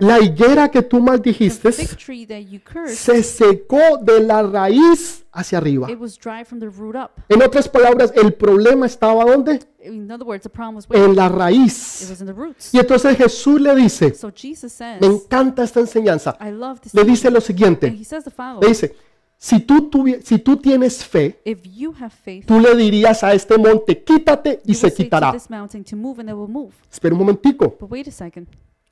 la 0.00 0.20
higuera 0.20 0.70
que 0.70 0.82
tú 0.82 1.00
maldijiste 1.00 1.72
se 1.72 3.22
secó 3.22 3.98
de 4.00 4.20
la 4.20 4.42
raíz 4.42 5.24
hacia 5.32 5.58
arriba. 5.58 5.88
En 7.28 7.42
otras 7.42 7.68
palabras, 7.68 8.12
el 8.16 8.32
problema 8.34 8.86
estaba 8.86 9.24
¿dónde? 9.24 9.60
In 9.84 10.10
other 10.10 10.26
words, 10.26 10.42
the 10.42 10.48
problem 10.48 10.74
was 10.74 10.88
where 10.88 11.04
En 11.04 11.14
la 11.14 11.28
raíz. 11.28 12.10
Y 12.72 12.78
entonces 12.78 13.16
Jesús 13.16 13.60
le 13.60 13.74
dice, 13.74 14.14
me 15.00 15.06
encanta 15.06 15.62
esta 15.62 15.80
enseñanza, 15.80 16.36
le 16.92 17.04
dice 17.04 17.30
lo 17.30 17.40
siguiente, 17.40 17.90
le 17.90 18.68
dice, 18.68 18.96
si 19.38 19.60
tú, 19.60 19.90
tuvi- 19.90 20.20
si 20.22 20.38
tú 20.38 20.56
tienes 20.56 21.04
fe, 21.04 21.38
If 21.44 21.60
you 21.64 21.92
have 21.98 22.10
faith, 22.10 22.46
tú 22.46 22.58
le 22.60 22.74
dirías 22.74 23.22
a 23.22 23.32
este 23.34 23.58
monte, 23.58 24.02
quítate 24.02 24.60
y 24.64 24.74
se 24.74 24.88
quitará. 24.92 25.32
Espera 26.90 27.14
un 27.14 27.20
momentico. 27.20 27.76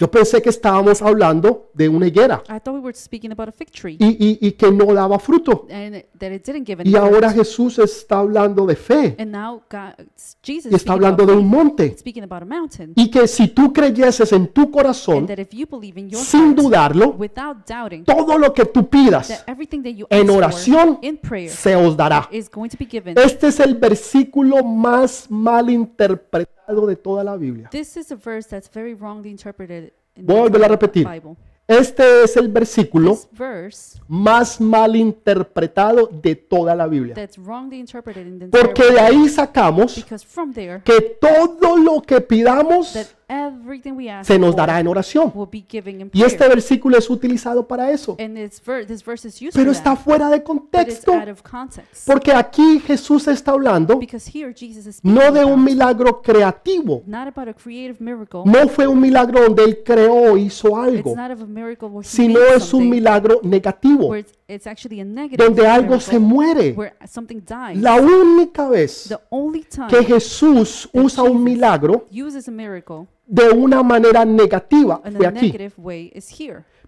Yo 0.04 0.10
pensé 0.10 0.42
que 0.42 0.50
estábamos 0.50 1.00
hablando 1.00 1.70
de 1.72 1.88
una 1.88 2.06
higuera 2.06 2.42
I 2.46 2.60
thought 2.60 2.74
we 2.74 2.80
were 2.80 2.92
speaking 2.94 3.32
about 3.32 3.48
a 3.48 3.52
fig 3.52 3.70
tree, 3.70 3.96
y, 3.98 4.04
y- 4.04 4.38
y 4.48 4.52
que 4.52 4.70
no 4.70 4.92
daba 4.92 5.18
fruto. 5.18 5.66
and 5.70 5.96
it- 5.96 6.06
that 6.18 6.30
it 6.30 6.44
didn't 6.44 6.66
give 6.66 6.82
any 6.82 6.90
Y 6.90 6.94
ahora. 6.96 7.30
Jesús 7.32 7.78
está 7.78 8.18
hablando 8.18 8.66
de 8.66 8.76
fe 8.76 9.16
And 9.18 9.32
now 9.32 9.62
God, 9.70 10.04
Jesus 10.42 10.70
y 10.70 10.74
está 10.74 10.92
speaking 10.92 10.92
hablando 10.92 11.22
about, 11.22 11.34
de 11.36 11.40
un 11.42 11.48
monte. 11.48 11.96
speaking 11.98 12.22
about 12.22 12.42
a 12.42 12.44
mountain, 12.44 12.92
Y 12.96 13.10
que 13.10 13.26
si 13.26 13.48
tú 13.48 13.72
creyeses 13.72 14.30
en 14.32 14.48
tu 14.48 14.64
and 14.64 14.70
corazón, 14.72 15.26
that 15.26 15.38
if 15.38 15.48
you 15.54 15.66
believe 15.66 15.98
in 15.98 16.10
your 16.10 16.20
sin 16.20 16.48
heart, 16.48 16.56
dudarlo, 16.58 17.14
without 17.18 17.56
doubting, 17.66 18.04
todo 18.04 18.36
lo 18.36 18.52
que 18.52 18.66
tú 18.66 18.86
pidas 18.90 19.42
everything 19.46 19.80
that 19.82 19.92
you 19.92 20.06
en 20.10 20.20
ask 20.20 20.26
for 20.28 20.36
oración 20.36 20.98
in 21.00 21.16
prayer 21.16 21.48
se 21.50 21.74
os 21.76 21.96
dará. 21.96 22.28
is 22.30 22.50
going 22.50 22.68
to 22.68 22.76
be 22.78 22.84
given. 22.84 23.16
Este 23.18 23.46
es 23.48 23.58
el 23.58 23.74
versículo 23.76 24.62
más 24.62 25.30
mal 25.30 25.70
interpretado 25.70 26.53
de 26.68 26.96
toda 26.96 27.22
la 27.24 27.36
Biblia. 27.36 27.68
This 27.70 27.96
is 27.96 28.10
a 28.12 28.16
verse 28.16 28.48
that's 28.48 28.68
very 28.72 28.94
wrongly 28.94 29.30
interpreted 29.30 29.92
in 30.16 30.26
Voy 30.26 30.46
a 30.46 30.50
the 30.50 30.50
volver 30.50 30.54
a 30.54 30.56
entire 30.56 30.70
repetir. 30.70 31.06
Bible. 31.08 31.36
Este 31.66 32.24
es 32.24 32.36
el 32.36 32.48
versículo 32.48 33.12
This 33.12 33.28
verse 33.32 33.98
más 34.06 34.60
mal 34.60 34.94
interpretado 34.96 36.08
de 36.12 36.36
toda 36.36 36.74
la 36.74 36.86
Biblia. 36.86 37.14
that's 37.14 37.38
wrongly 37.38 37.78
interpreted 37.80 38.26
in 38.26 38.38
the 38.38 38.44
entire 38.44 38.64
Porque 38.64 38.90
de 38.92 39.00
ahí 39.00 39.26
sacamos 39.30 39.94
Because 39.96 40.26
from 40.26 40.52
there, 40.52 40.82
que 40.84 41.00
todo 41.18 41.78
lo 41.78 42.02
que 42.02 42.20
pidamos 42.20 42.92
that 42.92 43.06
everything 43.28 43.92
we 43.92 44.10
ask 44.10 44.26
se 44.26 44.38
nos 44.38 44.54
dará 44.56 44.80
en 44.80 44.86
oración. 44.86 45.32
will 45.34 45.48
be 45.50 45.64
given 45.68 46.00
in 46.00 46.10
Y 46.12 46.22
este 46.22 46.46
versículo 46.48 46.96
es 46.98 47.08
utilizado 47.10 47.66
para 47.66 47.90
eso. 47.90 48.16
and 48.18 48.36
it's 48.38 48.60
ver- 48.64 48.86
this 48.86 49.04
verse 49.04 49.26
is 49.26 49.40
used 49.40 49.54
Pero 49.54 49.66
for 49.72 49.76
está 49.76 49.94
that, 49.94 50.04
fuera 50.04 50.28
de 50.28 50.38
but 50.38 50.40
it's 50.40 50.46
contexto. 50.46 51.12
out 51.12 51.28
of 51.28 51.42
context. 51.42 52.06
Porque 52.06 52.32
aquí 52.32 52.80
Jesús 52.80 53.26
está 53.28 53.52
hablando 53.52 53.98
Because 53.98 54.30
here 54.32 54.52
Jesus 54.54 54.86
is 54.86 54.96
speaking 54.96 55.14
no 55.14 55.32
de 55.32 55.44
un 55.44 55.52
about 55.52 55.64
milagro 55.64 56.22
creativo. 56.22 57.02
not 57.06 57.26
about 57.28 57.48
a 57.48 57.54
creative 57.54 57.96
miracle. 58.00 58.42
No 58.44 58.68
fue 58.68 58.86
un 58.86 59.00
milagro 59.00 59.42
donde 59.42 59.64
Él 59.64 59.78
creó 59.84 60.32
o 60.32 60.36
hizo 60.36 60.68
It's 60.68 60.76
algo. 60.76 61.16
not 61.16 61.30
of 61.30 61.42
a 61.42 61.46
miracle 61.46 61.88
where 61.88 62.02
he 62.06 62.08
Sino 62.08 62.40
made 62.40 62.56
es 62.56 62.62
un 62.64 62.80
something, 62.80 62.90
milagro 62.90 63.40
negativo. 63.42 64.08
where 64.08 64.20
it's, 64.20 64.32
it's 64.48 64.66
actually 64.66 65.00
a 65.00 65.04
negative 65.04 65.44
Donde 65.44 65.66
algo 65.66 65.94
miracle, 65.94 66.00
se 66.00 66.18
muere. 66.18 66.72
where 66.72 66.94
something 67.06 67.40
dies. 67.44 67.80
La 67.80 67.96
única 68.00 68.68
vez 68.68 69.06
the 69.08 69.18
only 69.30 69.62
time 69.64 69.88
que 69.88 70.04
Jesús 70.04 70.88
usa 70.92 71.22
un 71.22 71.42
milagro 71.42 72.06
uses 72.10 72.48
a 72.48 72.50
miracle 72.50 73.06
de 73.26 73.48
una 73.50 73.82
manera 73.82 74.24
negativa 74.24 75.00
fue 75.16 75.26
aquí. 75.26 75.54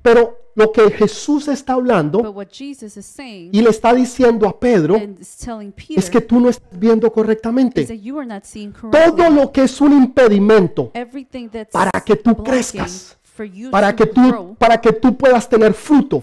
Pero 0.03 0.39
lo 0.55 0.70
que 0.70 0.91
Jesús 0.91 1.49
está 1.49 1.72
hablando 1.72 2.22
But 2.22 2.34
what 2.34 2.47
Jesus 2.49 2.97
is 2.97 3.07
saying 3.07 3.51
y 3.53 3.61
le 3.61 3.70
está 3.70 3.93
diciendo 3.93 4.49
a 4.49 4.59
Pedro 4.59 4.95
Peter 4.95 5.99
es 5.99 6.09
que 6.09 6.20
tú 6.20 6.39
no 6.39 6.49
estás 6.49 6.78
viendo 6.78 7.12
correctamente. 7.12 7.84
that 7.84 7.97
you 7.97 8.18
are 8.18 8.26
not 8.26 8.45
seeing 8.45 8.72
correctly. 8.72 9.16
Todo 9.16 9.30
lo 9.30 9.51
que 9.51 9.64
es 9.64 9.80
un 9.80 9.93
impedimento 9.93 10.93
Everything 10.95 11.49
that's 11.49 11.72
para 11.72 12.01
que 12.01 12.16
tú 12.16 12.37
crezcas, 12.37 13.18
para 13.70 13.95
que 13.95 14.07
tú, 14.07 14.57
para 14.59 14.80
que 14.80 14.93
tú 14.93 15.16
puedas 15.16 15.49
tener 15.49 15.74
fruto, 15.74 16.22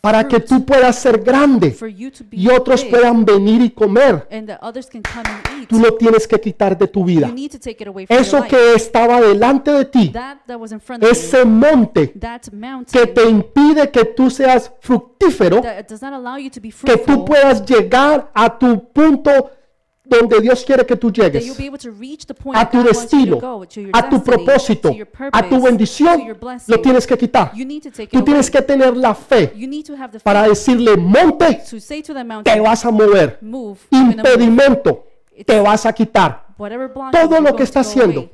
para 0.00 0.26
que 0.26 0.40
tú 0.40 0.64
puedas 0.64 0.96
ser 0.96 1.22
grande. 1.22 1.76
Y 2.30 2.48
otros 2.48 2.84
puedan 2.84 3.24
venir 3.24 3.62
y 3.62 3.70
comer. 3.70 4.28
Tú 5.68 5.78
lo 5.78 5.94
tienes 5.94 6.26
que 6.26 6.40
quitar 6.40 6.76
de 6.76 6.88
tu 6.88 7.04
vida. 7.04 7.32
Eso 8.08 8.44
que 8.44 8.74
estaba 8.74 9.20
delante 9.20 9.72
de 9.72 9.84
ti, 9.84 10.12
ese 11.00 11.44
monte 11.44 12.12
que 12.90 13.06
te 13.06 13.28
impide 13.28 13.90
que 13.90 14.04
tú 14.04 14.30
seas 14.30 14.72
fructífero, 14.80 15.62
que 15.62 16.96
tú 17.06 17.24
puedas 17.24 17.64
llegar 17.64 18.30
a 18.34 18.58
tu 18.58 18.88
punto 18.92 19.50
donde 20.18 20.40
Dios 20.40 20.64
quiere 20.64 20.84
que 20.84 20.96
tú 20.96 21.12
llegues, 21.12 21.56
a 22.54 22.70
tu 22.70 22.82
destino, 22.82 23.38
a 23.92 24.08
tu 24.08 24.22
propósito, 24.22 24.94
a 25.32 25.48
tu 25.48 25.62
bendición, 25.62 26.36
lo 26.66 26.80
tienes 26.80 27.06
que 27.06 27.16
quitar. 27.16 27.52
Tú 28.10 28.22
tienes 28.22 28.50
que 28.50 28.62
tener 28.62 28.96
la 28.96 29.14
fe 29.14 29.52
para 30.22 30.48
decirle, 30.48 30.96
monte, 30.96 31.62
te 32.44 32.60
vas 32.60 32.84
a 32.84 32.90
mover. 32.90 33.38
Impedimento, 33.90 35.06
te 35.46 35.60
vas 35.60 35.86
a 35.86 35.92
quitar. 35.92 36.46
Todo 37.12 37.40
lo 37.40 37.56
que 37.56 37.62
está 37.62 37.80
haciendo, 37.80 38.30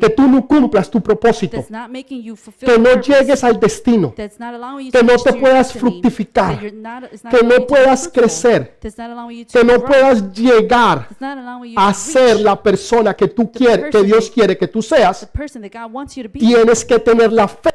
Que 0.00 0.10
tú 0.10 0.26
no 0.26 0.46
cumplas 0.46 0.90
tu 0.90 1.00
propósito, 1.00 1.64
que 1.64 2.78
no 2.78 3.00
llegues 3.00 3.44
al 3.44 3.60
destino, 3.60 4.12
que 4.14 5.02
no 5.04 5.16
te 5.16 5.32
puedas 5.34 5.72
fructificar, 5.72 6.58
que 6.58 7.42
no 7.44 7.66
puedas 7.68 8.08
crecer, 8.08 8.78
que 8.80 9.64
no 9.64 9.84
puedas 9.84 10.32
llegar 10.32 11.08
a 11.76 11.94
ser 11.94 12.40
la 12.40 12.60
persona 12.60 13.14
que 13.14 13.28
tú 13.28 13.52
quieres, 13.52 13.90
que 13.90 14.02
Dios 14.02 14.30
quiere 14.30 14.58
que 14.58 14.66
tú 14.66 14.82
seas, 14.82 15.28
tienes 16.32 16.84
que 16.84 16.98
tener 16.98 17.32
la 17.32 17.46
fe 17.46 17.70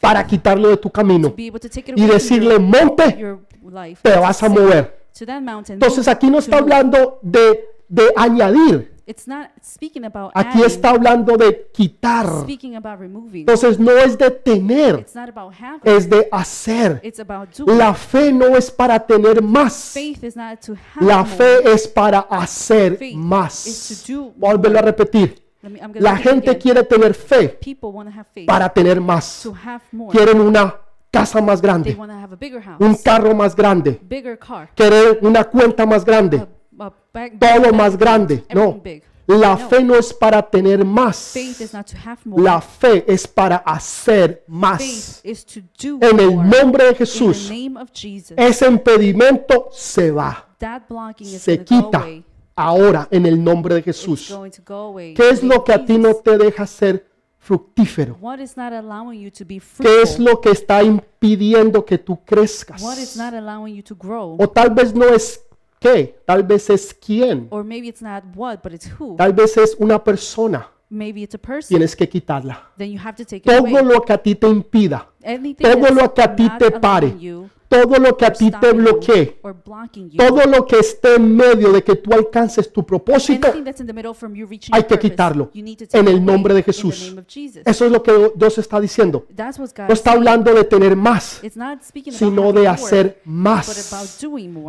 para 0.00 0.26
quitarlo 0.26 0.68
de 0.68 0.76
tu 0.76 0.90
camino 0.90 1.34
y 1.36 2.06
decirle, 2.06 2.58
monte, 2.58 3.38
te 4.02 4.18
vas 4.18 4.42
a 4.42 4.48
mover. 4.48 5.00
Entonces 5.68 6.08
aquí 6.08 6.28
no 6.30 6.38
está 6.38 6.58
hablando 6.58 7.18
de, 7.22 7.64
de 7.88 8.12
añadir, 8.16 8.92
It's 9.10 9.26
not 9.26 9.48
speaking 9.60 10.04
about 10.04 10.30
aquí 10.36 10.58
adding, 10.58 10.64
está 10.66 10.90
hablando 10.90 11.36
de 11.36 11.68
quitar. 11.74 12.26
speaking 12.44 12.76
about 12.76 13.00
removing. 13.00 13.40
Entonces 13.40 13.76
no 13.80 13.90
es 13.98 14.16
de 14.16 14.30
tener, 14.30 15.00
It's 15.00 15.16
not 15.16 15.28
about 15.28 15.52
having. 15.52 15.80
es 15.82 16.08
de 16.08 16.28
hacer. 16.30 17.00
It's 17.02 17.18
about 17.18 17.48
doing. 17.58 17.76
La 17.76 17.92
fe 17.92 18.30
no 18.32 18.56
es 18.56 18.70
para 18.70 19.00
tener 19.04 19.42
más, 19.42 19.90
Faith 19.92 20.22
is 20.22 20.36
not 20.36 20.60
to 20.64 20.74
have 20.94 21.04
la 21.04 21.24
more. 21.24 21.28
fe 21.36 21.72
es 21.72 21.88
para 21.88 22.20
hacer 22.20 22.96
Faith 22.98 23.10
is 23.10 23.16
más. 23.16 24.04
to 24.06 24.12
do 24.12 24.32
Voy 24.36 24.48
a 24.48 24.52
volverlo 24.52 24.78
a 24.78 24.82
repetir. 24.82 25.42
Let 25.62 25.70
me- 25.70 25.80
I'm 25.80 25.92
gonna 25.92 26.00
La 26.04 26.12
repeat 26.14 26.30
gente 26.32 26.50
again. 26.50 26.62
quiere 26.62 26.84
tener 26.84 27.12
fe 27.14 27.48
People 27.48 27.88
want 27.90 28.08
to 28.08 28.16
have 28.16 28.28
faith 28.32 28.46
para 28.46 28.68
tener 28.68 29.00
más. 29.00 29.40
to 29.42 29.52
have 29.52 29.82
more. 29.90 30.16
Quieren 30.16 30.40
una 30.40 30.72
casa 31.10 31.40
más 31.42 31.60
They 31.60 31.66
grande, 31.68 31.94
want 31.98 32.12
to 32.12 32.16
have 32.16 32.32
a 32.32 32.36
bigger 32.36 32.62
house, 32.62 32.76
un 32.80 32.94
carro 32.94 33.34
más 33.34 33.56
grande, 33.56 33.98
bigger 34.08 34.38
car, 34.38 34.70
quieren 34.76 35.18
una 35.22 35.42
cuenta 35.42 35.84
más 35.84 36.04
grande, 36.04 36.46
todo 37.38 37.72
más 37.72 37.96
grande. 37.96 38.44
No, 38.52 38.80
la 39.38 39.56
fe 39.56 39.82
no 39.82 39.94
es 39.94 40.12
para 40.12 40.42
tener 40.42 40.84
más. 40.84 41.34
La 42.36 42.60
fe 42.60 43.04
es 43.06 43.26
para 43.28 43.56
hacer 43.56 44.44
más. 44.48 45.22
En 45.22 46.20
el 46.20 46.36
nombre 46.36 46.86
de 46.86 46.94
Jesús, 46.96 47.50
ese 48.36 48.66
impedimento 48.66 49.68
se 49.72 50.10
va, 50.10 50.48
se 51.22 51.64
quita 51.64 52.06
ahora 52.56 53.08
en 53.10 53.26
el 53.26 53.42
nombre 53.42 53.76
de 53.76 53.82
Jesús. 53.82 54.36
¿Qué 55.14 55.30
es 55.30 55.42
lo 55.42 55.62
que 55.64 55.72
a 55.72 55.84
ti 55.84 55.96
no 55.96 56.14
te 56.14 56.36
deja 56.36 56.66
ser 56.66 57.06
fructífero? 57.38 58.18
What 58.20 58.40
is 58.40 58.56
not 58.56 58.72
allowing 58.72 59.20
you 59.20 59.30
to 59.30 59.44
be 59.44 59.60
¿Qué 59.80 60.02
es 60.02 60.18
lo 60.18 60.40
que 60.40 60.50
está 60.50 60.82
impidiendo 60.82 61.84
que 61.84 61.98
tú 61.98 62.18
crezcas? 62.24 62.82
O 64.38 64.48
tal 64.48 64.70
vez 64.70 64.94
no 64.94 65.06
es 65.06 65.40
qué, 65.80 66.20
tal 66.26 66.42
vez 66.44 66.70
es 66.70 66.94
quién, 66.94 67.48
Or 67.50 67.64
maybe 67.64 67.88
it's 67.88 68.02
not 68.02 68.22
what, 68.36 68.58
but 68.62 68.72
it's 68.72 68.88
who. 68.98 69.16
tal 69.16 69.32
vez 69.32 69.56
es 69.56 69.74
una 69.80 70.02
persona. 70.02 70.68
Maybe 70.92 71.22
it's 71.22 71.34
a 71.34 71.38
person. 71.38 71.68
Tienes 71.68 71.94
que 71.94 72.08
quitarla. 72.08 72.68
Then 72.76 72.90
you 72.90 72.98
have 72.98 73.14
to 73.16 73.24
take 73.24 73.36
it 73.38 73.44
Todo 73.44 73.58
away. 73.60 73.84
lo 73.84 74.00
que 74.02 74.12
a 74.12 74.18
ti 74.18 74.34
te 74.34 74.48
impida, 74.48 75.08
Anything 75.24 75.62
todo 75.64 75.80
that's 75.80 75.94
lo 75.94 76.12
que 76.14 76.22
a 76.22 76.34
ti 76.36 76.42
not 76.44 76.58
te 76.58 76.64
allowing 76.66 76.80
pare, 76.80 77.18
you, 77.18 77.48
todo 77.70 78.00
lo 78.00 78.16
que 78.16 78.26
a 78.26 78.32
ti 78.32 78.50
te 78.50 78.72
bloquee, 78.72 79.40
todo 80.16 80.44
lo 80.46 80.66
que 80.66 80.80
esté 80.80 81.14
en 81.14 81.36
medio 81.36 81.70
de 81.70 81.84
que 81.84 81.94
tú 81.94 82.12
alcances 82.12 82.72
tu 82.72 82.84
propósito, 82.84 83.48
hay 84.72 84.84
que 84.84 84.98
quitarlo 84.98 85.52
en 85.54 86.08
el 86.08 86.24
nombre 86.24 86.52
de 86.52 86.64
Jesús. 86.64 87.14
Eso 87.64 87.86
es 87.86 87.92
lo 87.92 88.02
que 88.02 88.32
Dios 88.34 88.58
está 88.58 88.80
diciendo. 88.80 89.24
No 89.86 89.94
está 89.94 90.12
hablando 90.12 90.52
de 90.52 90.64
tener 90.64 90.96
más, 90.96 91.40
sino 92.10 92.52
de 92.52 92.66
hacer 92.66 93.20
más, 93.24 94.20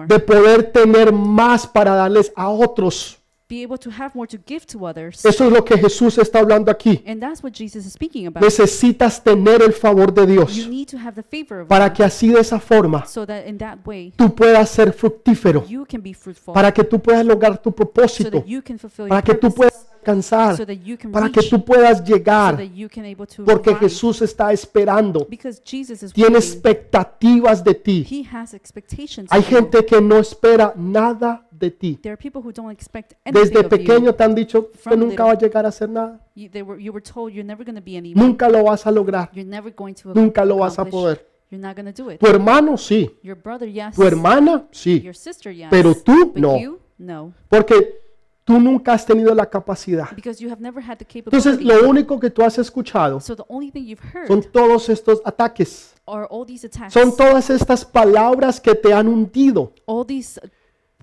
de 0.07 0.19
poder 0.19 0.71
tener 0.71 1.11
más 1.11 1.65
para 1.65 1.95
darles 1.95 2.31
a 2.35 2.49
otros. 2.49 3.20
Be 3.51 3.63
able 3.63 3.77
to 3.79 3.89
have 3.89 4.15
more 4.15 4.27
to 4.27 4.37
give 4.47 4.65
to 4.67 4.87
others. 4.87 5.25
Eso 5.25 5.45
es 5.45 5.51
lo 5.51 5.65
que 5.65 5.77
Jesús 5.77 6.17
está 6.17 6.39
hablando 6.39 6.71
aquí. 6.71 7.03
And 7.05 7.19
that's 7.19 7.43
what 7.43 7.51
Jesus 7.51 7.85
is 7.85 7.91
speaking 7.91 8.25
about. 8.25 8.41
Necesitas 8.41 9.21
tener 9.21 9.61
el 9.61 9.73
favor 9.73 10.13
de 10.13 10.21
You 10.21 10.45
Dios 10.45 10.67
need 10.69 10.87
to 10.87 10.97
have 10.97 11.21
the 11.21 11.23
favor 11.23 11.63
of 11.63 11.67
para 11.67 11.89
God 11.89 11.97
que 11.97 12.03
así 12.05 12.29
de 12.29 12.39
esa 12.39 12.61
forma 12.61 13.05
so 13.05 13.25
that 13.25 13.45
in 13.45 13.57
that 13.57 13.79
way 13.85 14.13
tú 14.15 14.33
puedas 14.33 14.69
ser 14.69 14.93
fructífero, 14.93 15.65
you 15.67 15.85
can 15.85 16.01
be 16.01 16.13
fruitful, 16.13 16.53
para 16.53 16.71
que 16.71 16.85
tú 16.85 17.01
puedas 17.01 17.25
lograr 17.25 17.57
tu 17.57 17.71
so 17.71 17.75
propósito, 17.75 18.39
that 18.39 18.45
you 18.45 18.61
can 18.61 18.79
fulfill 18.79 19.09
para 19.09 19.21
que 19.21 19.33
tú 19.35 19.53
puedas 19.53 19.85
alcanzar, 19.97 20.55
so 20.55 20.65
that 20.65 20.77
you 20.85 20.97
can 20.97 21.11
para 21.11 21.29
que 21.29 21.41
reach, 21.41 21.49
tú 21.49 21.65
puedas 21.65 21.97
so 21.97 22.05
llegar, 22.05 22.55
that 22.55 22.73
you 22.73 22.87
can 22.87 23.03
able 23.03 23.27
to 23.27 23.43
porque 23.43 23.71
arrive. 23.71 23.89
Jesús 23.89 24.21
está 24.21 24.53
esperando, 24.53 25.27
Because 25.29 25.61
Jesus 25.63 26.01
is 26.03 26.13
tiene 26.13 26.35
waiting. 26.35 26.49
expectativas 26.49 27.63
de 27.63 27.73
ti. 27.73 28.07
He 28.09 28.25
has 28.33 28.53
expectations. 28.53 29.29
Hay 29.29 29.41
of 29.41 29.49
you. 29.49 29.57
gente 29.57 29.85
que 29.85 29.99
no 29.99 30.19
espera 30.19 30.73
nada 30.75 31.45
de 31.61 31.71
ti. 31.71 31.97
There 32.01 32.11
are 32.13 32.17
people 32.17 32.41
who 32.41 32.51
don't 32.51 32.71
expect 32.71 33.13
anything 33.23 33.41
Desde 33.53 33.59
of 33.65 33.69
pequeño 33.69 34.07
you. 34.07 34.13
te 34.13 34.23
han 34.23 34.35
dicho 34.35 34.69
que 34.71 34.77
From 34.77 34.99
nunca 34.99 35.11
little. 35.11 35.25
va 35.27 35.31
a 35.31 35.37
llegar 35.37 35.65
a 35.65 35.69
hacer 35.69 35.89
nada, 35.89 36.19
You, 36.35 36.49
they 36.49 36.61
were, 36.63 36.81
you 36.81 36.91
were 36.91 37.01
told 37.01 37.31
you're 37.33 37.45
never 37.47 37.63
going 37.63 37.75
to 37.75 37.81
be 37.81 37.95
anyone. 37.95 38.19
nunca 38.21 38.49
lo 38.49 38.63
vas 38.65 38.85
a 38.85 38.91
lograr, 38.91 39.29
You're 39.33 39.49
never 39.49 39.71
going 39.73 39.93
to 39.95 40.13
nunca 40.13 40.43
lo 40.43 40.57
vas 40.57 40.77
a 40.77 40.81
accomplish. 40.81 41.01
poder. 41.01 41.27
You're 41.49 41.61
not 41.65 41.75
going 41.75 41.93
to 41.93 42.03
do 42.03 42.09
it. 42.09 42.19
Tu 42.19 42.27
hermano 42.27 42.77
sí, 42.77 43.09
Your 43.23 43.35
brother, 43.35 43.67
yes. 43.67 43.95
tu 43.95 44.03
hermana 44.03 44.67
sí, 44.71 45.01
Your 45.01 45.15
sister, 45.15 45.51
yes. 45.53 45.67
pero 45.69 45.93
tú 45.95 46.31
But 46.33 46.37
no, 46.37 46.57
you, 46.57 46.79
no. 46.97 47.33
porque 47.49 47.99
tú 48.45 48.57
nunca 48.59 48.93
has 48.93 49.05
tenido 49.05 49.35
la 49.35 49.45
capacidad. 49.47 50.15
Because 50.15 50.41
you 50.41 50.49
have 50.49 50.61
never 50.61 50.81
had 50.81 50.97
the 50.97 51.05
Entonces, 51.13 51.61
lo 51.61 51.87
único 51.89 52.19
que 52.19 52.29
tú 52.29 52.41
has 52.43 52.57
escuchado 52.57 53.19
so 53.19 53.35
the 53.35 53.43
only 53.49 53.69
thing 53.69 53.83
you've 53.85 54.01
heard 54.13 54.27
son 54.27 54.41
todos 54.43 54.87
estos 54.89 55.21
ataques, 55.25 55.93
are 56.07 56.25
all 56.29 56.45
these 56.45 56.65
attacks. 56.65 56.93
son 56.93 57.15
todas 57.15 57.49
estas 57.49 57.83
palabras 57.85 58.59
que 58.61 58.73
te 58.73 58.93
han 58.93 59.07
hundido, 59.09 59.73
all 59.85 60.05
these 60.05 60.39
uh, 60.41 60.47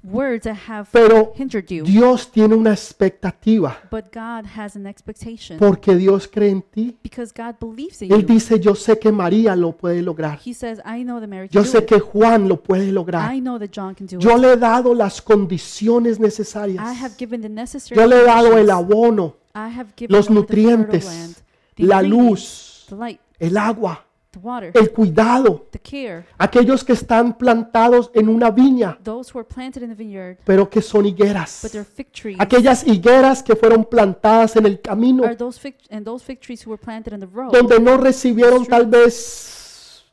words 0.03 0.45
that 0.45 0.57
have 0.69 0.89
pero 0.93 1.33
hindered 1.37 1.67
you. 1.71 1.85
Dios 1.85 2.31
tiene 2.31 2.55
una 2.55 2.73
expectativa 2.73 3.79
But 3.91 4.07
God 4.13 4.47
has 4.57 4.77
an 4.77 4.87
expectation. 4.87 5.59
porque 5.59 5.97
Dios 5.97 6.29
cree 6.29 6.51
en 6.51 6.63
ti. 6.63 6.97
because 7.03 7.33
God 7.37 7.57
believes 7.61 8.01
in 8.03 8.13
Él 8.13 8.23
you. 8.23 8.27
dice, 8.35 8.59
yo 8.61 8.75
sé 8.75 8.99
que 8.99 9.11
María 9.13 9.57
lo 9.57 9.73
puede 9.73 10.03
lograr, 10.03 10.39
He 10.45 10.55
says, 10.55 10.81
I 10.85 11.03
know 11.05 11.21
that 11.21 11.29
Mary 11.29 11.49
yo 11.51 11.63
can 11.63 11.65
do 11.65 11.79
sé 11.79 11.79
it. 11.83 11.87
que 11.87 11.99
Juan 12.01 12.49
lo 12.49 12.63
puede 12.63 12.93
lograr. 12.93 13.35
I 13.35 13.41
know 13.41 13.59
that 13.59 13.71
John 13.73 13.95
can 13.95 14.07
do 14.07 14.19
Yo 14.19 14.37
it. 14.37 14.41
le 14.43 14.53
he 14.53 14.57
dado 14.57 14.95
las 14.95 15.21
condiciones 15.23 16.19
necesarias. 16.21 16.83
I 16.85 16.95
have 16.95 17.15
given 17.19 17.41
the 17.43 17.49
necessary 17.49 17.99
Yo 18.01 18.07
le 18.07 18.21
he 18.21 18.25
dado 18.25 18.57
el 18.57 18.71
abono, 18.71 19.37
I 19.55 19.69
have 19.69 19.91
given 19.97 20.15
los 20.17 20.27
the 20.29 20.35
nutrientes, 20.35 21.05
land, 21.05 21.35
the 21.77 21.85
la 21.85 22.03
luz, 22.03 22.85
the 22.89 22.95
light, 22.97 23.21
el 23.41 23.57
agua, 23.57 24.05
the 24.33 24.39
water, 24.41 24.71
el 24.75 24.91
cuidado. 24.93 25.67
the 25.71 25.79
care. 25.79 26.25
Aquellos 26.39 26.85
que 26.85 26.93
están 26.93 27.37
plantados 27.39 28.11
en 28.15 28.29
una 28.29 28.51
viña, 28.51 28.99
Those 29.03 29.31
who 29.33 29.39
are 29.41 29.49
planted 29.49 29.83
in 29.83 29.89
the 29.89 29.95
vineyard, 29.95 30.39
pero 30.45 30.69
que 30.69 30.83
son 30.83 31.07
higueras. 31.07 31.61
but 31.63 31.73
they're 31.73 31.85
fig 31.85 32.13
trees. 32.13 32.37
Aquellas 32.41 32.87
higueras 32.87 33.43
que 33.43 33.57
fueron 33.57 33.85
plantadas 33.85 34.57
en 34.57 34.67
el 34.67 34.81
camino, 34.81 35.25
Are 35.25 35.37
those 35.37 35.59
fig 35.59 35.77
and 35.91 36.05
those 36.05 36.25
fig 36.25 36.41
trees 36.41 36.65
who 36.67 36.71
were 36.71 36.83
planted 36.83 37.13
in 37.15 37.21
the 37.21 37.27
road, 37.27 37.53
donde 37.53 37.81
no 37.81 37.97
recibieron 37.97 38.67
tal 38.67 38.87
vez 38.87 39.68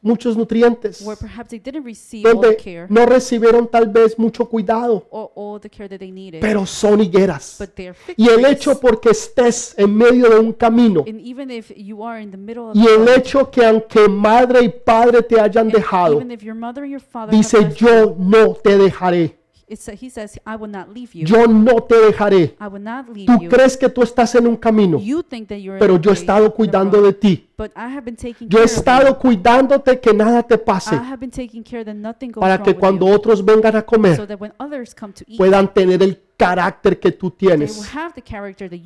muchos 0.05 0.37
nutrientes, 0.37 1.01
where 1.01 1.17
perhaps 1.17 1.49
they 1.49 1.59
didn't 1.59 1.83
receive 1.83 2.25
all 2.25 2.39
the 2.39 2.47
donde 2.49 2.57
care 2.57 2.85
no 2.89 3.05
recibieron 3.05 3.67
tal 3.67 3.87
vez 3.87 4.17
mucho 4.17 4.45
cuidado, 4.47 5.05
or 5.09 5.31
all 5.35 5.59
the 5.59 5.69
care 5.69 5.89
that 5.89 5.97
they 5.99 6.11
needed, 6.11 6.39
pero 6.41 6.65
son 6.65 7.01
higueras. 7.01 7.57
but 7.59 7.69
they're 7.75 7.93
fig 7.93 8.15
Y 8.17 8.29
el 8.29 8.41
trees. 8.41 8.51
hecho 8.57 8.79
porque 8.79 9.09
estés 9.09 9.73
en 9.77 9.95
medio 9.97 10.29
de 10.29 10.39
un 10.39 10.53
camino 10.53 11.03
And 11.07 11.19
even 11.19 11.49
if 11.51 11.71
you 11.75 12.03
are 12.03 12.21
in 12.21 12.29
the 12.31 12.37
middle 12.37 12.69
of 12.69 12.75
y 12.77 12.85
el 12.87 13.07
hecho 13.09 13.49
que 13.49 13.65
aunque 13.65 14.07
madre 14.07 14.61
y 14.63 14.69
padre 14.69 15.23
te 15.23 15.39
hayan 15.39 15.69
dejado, 15.69 16.15
even 16.17 16.31
if 16.31 16.41
your 16.43 16.55
mother 16.55 16.83
and 16.83 16.91
your 16.91 17.01
father 17.01 17.33
have 17.33 17.37
dice 17.41 17.59
left 17.59 17.79
you, 17.81 17.87
yo 17.87 18.15
no 18.19 18.53
te 18.53 18.77
dejaré, 18.77 19.35
it's, 19.67 19.87
he 19.99 20.09
says, 20.09 20.37
I 20.45 20.55
will 20.57 20.69
not 20.69 20.89
leave 20.93 21.13
you. 21.15 21.25
yo 21.25 21.45
no 21.47 21.79
te 21.81 21.95
dejaré. 21.95 22.55
I 22.59 22.67
will 22.67 22.81
not 22.81 23.09
leave 23.09 23.25
Tú 23.27 23.41
you. 23.43 23.49
crees 23.49 23.75
que 23.77 23.89
tú 23.89 24.03
estás 24.03 24.35
en 24.35 24.45
un 24.47 24.55
camino, 24.57 24.99
You 24.99 25.23
think 25.23 25.47
that 25.49 25.57
you're 25.59 25.77
in 25.77 25.79
pero 25.79 25.95
yo 25.99 26.11
he 26.11 26.13
way, 26.13 26.19
estado 26.21 26.53
cuidando 26.53 27.01
de 27.01 27.13
ti. 27.13 27.47
But 27.57 27.71
I 27.75 27.87
have 27.89 28.01
been 28.05 28.15
taking 28.17 28.49
Yo 28.49 28.59
he 28.59 28.61
care 28.61 28.63
of 28.65 28.69
you. 28.71 28.75
estado 28.77 29.17
cuidándote 29.19 29.99
que 29.99 30.13
nada 30.13 30.43
te 30.43 30.57
pase 30.57 30.93
I 30.95 30.99
have 30.99 31.17
been 31.19 31.31
taking 31.31 31.63
care 31.63 31.83
that 31.85 31.95
nothing 31.95 32.31
goes 32.31 32.41
para 32.41 32.57
wrong 32.57 32.63
que 32.65 32.71
with 32.71 32.79
cuando 32.79 33.07
you, 33.07 33.13
otros 33.13 33.43
vengan 33.43 33.75
a 33.75 33.79
so 33.79 33.85
comer 33.85 34.27
that 34.27 34.39
when 34.39 34.53
others 34.59 34.93
come 34.93 35.13
to 35.13 35.23
eat, 35.27 35.37
puedan 35.37 35.73
tener 35.73 36.01
el 36.03 36.19
carácter 36.37 36.99
que 36.99 37.11
tú 37.11 37.31
tienes, 37.31 37.89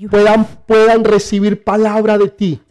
puedan, 0.09 0.45
puedan 0.65 1.03
recibir 1.03 1.63
palabra 1.63 2.17
de 2.17 2.29
ti. 2.29 2.61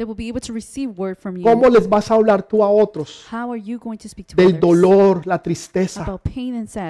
¿Cómo 1.43 1.69
les 1.69 1.89
vas 1.89 2.11
a 2.11 2.15
hablar 2.15 2.43
tú 2.43 2.63
a 2.63 2.69
otros 2.69 3.27
How 3.31 3.53
are 3.53 3.61
you 3.61 3.79
going 3.79 3.97
to 3.97 4.09
speak 4.09 4.29
to 4.29 4.37
del 4.37 4.61
dolor, 4.61 5.27
la 5.27 5.43
tristeza? 5.43 6.21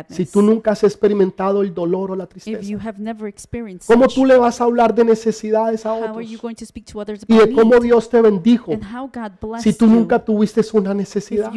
Si 0.09 0.27
tú 0.27 0.43
nunca 0.43 0.73
has 0.73 0.85
experimentado 0.85 1.63
el 1.63 1.73
dolor 1.73 2.11
o 2.11 2.17
la 2.17 2.27
tristeza, 2.27 2.61
¿cómo 3.87 4.09
tú 4.09 4.27
le 4.27 4.37
vas 4.37 4.61
a 4.61 4.65
hablar 4.65 4.95
de 4.95 5.05
necesidades 5.05 5.87
a 5.87 5.95
otros 5.95 6.31
y 7.29 7.37
de 7.37 7.53
cómo? 7.53 7.79
Dios 7.81 8.11
te 8.11 8.21
bendijo. 8.21 8.73
Si 9.61 9.73
tú 9.73 9.87
nunca 9.87 10.19
tuviste 10.19 10.59
una 10.73 10.93
necesidad? 10.93 11.53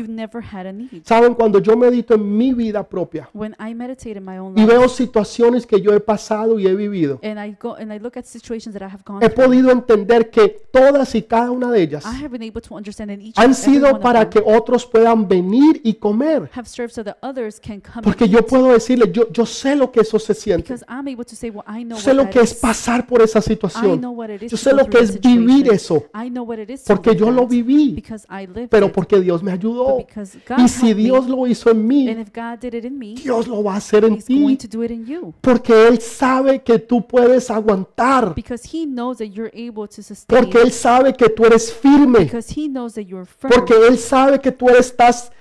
Saben, 1.03 1.33
cuando 1.33 1.59
yo 1.59 1.75
medito 1.75 2.13
en 2.13 2.37
mi 2.37 2.53
vida 2.53 2.87
propia 2.87 3.29
y 3.33 4.65
veo 4.65 4.87
situaciones 4.87 5.65
que 5.65 5.81
yo 5.81 5.93
he 5.93 5.99
pasado 5.99 6.20
y 6.59 6.67
he 6.67 6.75
vivido, 6.75 7.19
and 7.23 7.39
I 7.39 7.55
go 7.61 7.75
and 7.75 7.91
I 7.93 7.99
look 7.99 8.17
at 8.17 8.25
situations 8.25 8.73
that 8.73 8.81
I 8.81 8.91
have 8.91 9.03
gone 9.05 9.19
he 9.25 9.29
through, 9.29 9.45
podido 9.47 9.71
entender 9.71 10.29
que 10.29 10.49
todas 10.71 11.13
y 11.15 11.23
cada 11.23 11.51
una 11.51 11.71
de 11.71 11.81
ellas 11.81 12.05
I 12.05 12.23
have 12.23 12.29
been 12.29 12.43
able 12.43 12.61
to 12.61 12.75
understand 12.75 13.11
in 13.11 13.21
each 13.21 13.37
han 13.37 13.45
and 13.45 13.53
every 13.55 13.73
sido 13.73 13.87
one 13.87 13.95
of 13.95 14.01
para 14.01 14.19
them 14.21 14.29
que 14.29 14.53
otros 14.53 14.85
puedan 14.85 15.27
venir 15.27 15.81
y 15.83 15.93
comer. 15.95 16.49
have 16.53 16.67
served 16.67 16.91
so 16.93 17.03
that 17.03 17.17
others 17.21 17.59
can 17.59 17.81
come 17.81 18.01
Porque 18.03 18.25
and 18.25 18.33
yo 18.33 18.39
eat. 18.39 18.47
puedo 18.47 18.67
decirle, 18.71 19.11
yo, 19.11 19.31
yo 19.31 19.45
sé 19.45 19.75
lo 19.75 19.91
que 19.91 20.01
eso 20.01 20.19
se 20.19 20.33
siente. 20.33 20.63
because 20.73 20.85
I'm 20.87 21.07
able 21.07 21.25
to 21.25 21.35
say, 21.35 21.49
well, 21.49 21.63
I 21.67 21.83
know 21.83 21.97
Yo 21.97 22.01
sé 22.03 22.09
what 22.11 22.15
lo 22.17 22.23
that 22.23 22.31
que 22.31 22.39
es 22.41 22.51
is. 22.53 22.59
pasar 22.59 23.05
por 23.07 23.21
esa 23.21 23.39
I 23.39 23.41
situación. 23.41 23.99
know 23.99 24.11
what 24.11 24.29
it 24.29 24.43
is 24.43 24.51
Yo 24.51 24.57
to 24.57 24.63
sé 24.63 24.71
go 24.71 24.77
lo 24.77 24.83
through 24.85 24.91
que 24.99 25.05
that 25.07 25.15
es 25.15 25.21
vivir 25.21 25.65
situation. 25.65 25.75
eso. 25.75 26.03
I 26.13 26.29
know 26.29 26.43
what 26.43 26.59
it 26.59 26.69
is 26.69 26.83
to 26.83 26.93
Porque 26.93 27.11
live 27.11 27.19
yo 27.19 27.31
lo 27.31 27.41
that 27.41 27.49
viví. 27.49 27.93
because 27.95 28.25
I 28.29 28.45
lived 28.47 28.69
Pero 28.69 28.87
it. 28.87 28.93
porque 28.93 29.19
Dios 29.19 29.41
me 29.43 29.51
ayudó. 29.51 29.97
But 29.97 30.07
because 30.07 30.37
God 30.47 30.59
Y 30.59 30.67
si 30.67 30.87
helped 30.87 30.97
me, 30.97 31.03
Dios 31.03 31.27
lo 31.27 31.47
hizo 31.47 31.69
en 31.71 31.77
and 31.77 31.87
mí, 31.87 32.09
if 32.09 32.31
God 32.33 32.59
did 32.59 32.73
it 32.73 32.85
in 32.85 32.97
me, 32.97 33.15
Dios 33.15 33.47
lo 33.47 33.63
va 33.63 33.73
a 33.73 33.77
hacer 33.77 34.05
en 34.05 34.13
He's 34.15 34.27
going 34.27 34.57
ti. 34.57 34.67
to 34.67 34.77
do 34.77 34.83
it 34.83 34.91
in 34.91 35.05
you. 35.05 35.33
Porque 35.41 35.87
Él 35.87 35.99
sabe 36.11 36.61
que 36.63 36.79
tú 36.79 37.05
puedes 37.07 37.49
aguantar. 37.49 38.33
Because 38.35 38.67
He 38.71 38.85
knows 38.85 39.17
that 39.19 39.27
you're 39.27 39.51
able 39.53 39.87
to 39.87 40.01
sustain. 40.01 40.37
Porque 40.39 40.59
Él 40.61 40.71
sabe 40.71 41.13
que 41.13 41.29
tú 41.29 41.45
eres 41.45 41.73
firme. 41.73 42.19
because 42.25 42.53
He 42.55 42.67
knows 42.67 42.93
that 42.93 43.03
you're 43.05 43.25
firm. 43.25 43.53
Porque 43.53 43.73
Él 43.87 43.97
sabe 43.97 44.39
que 44.39 44.51
tú 44.51 44.69
estás 44.69 45.31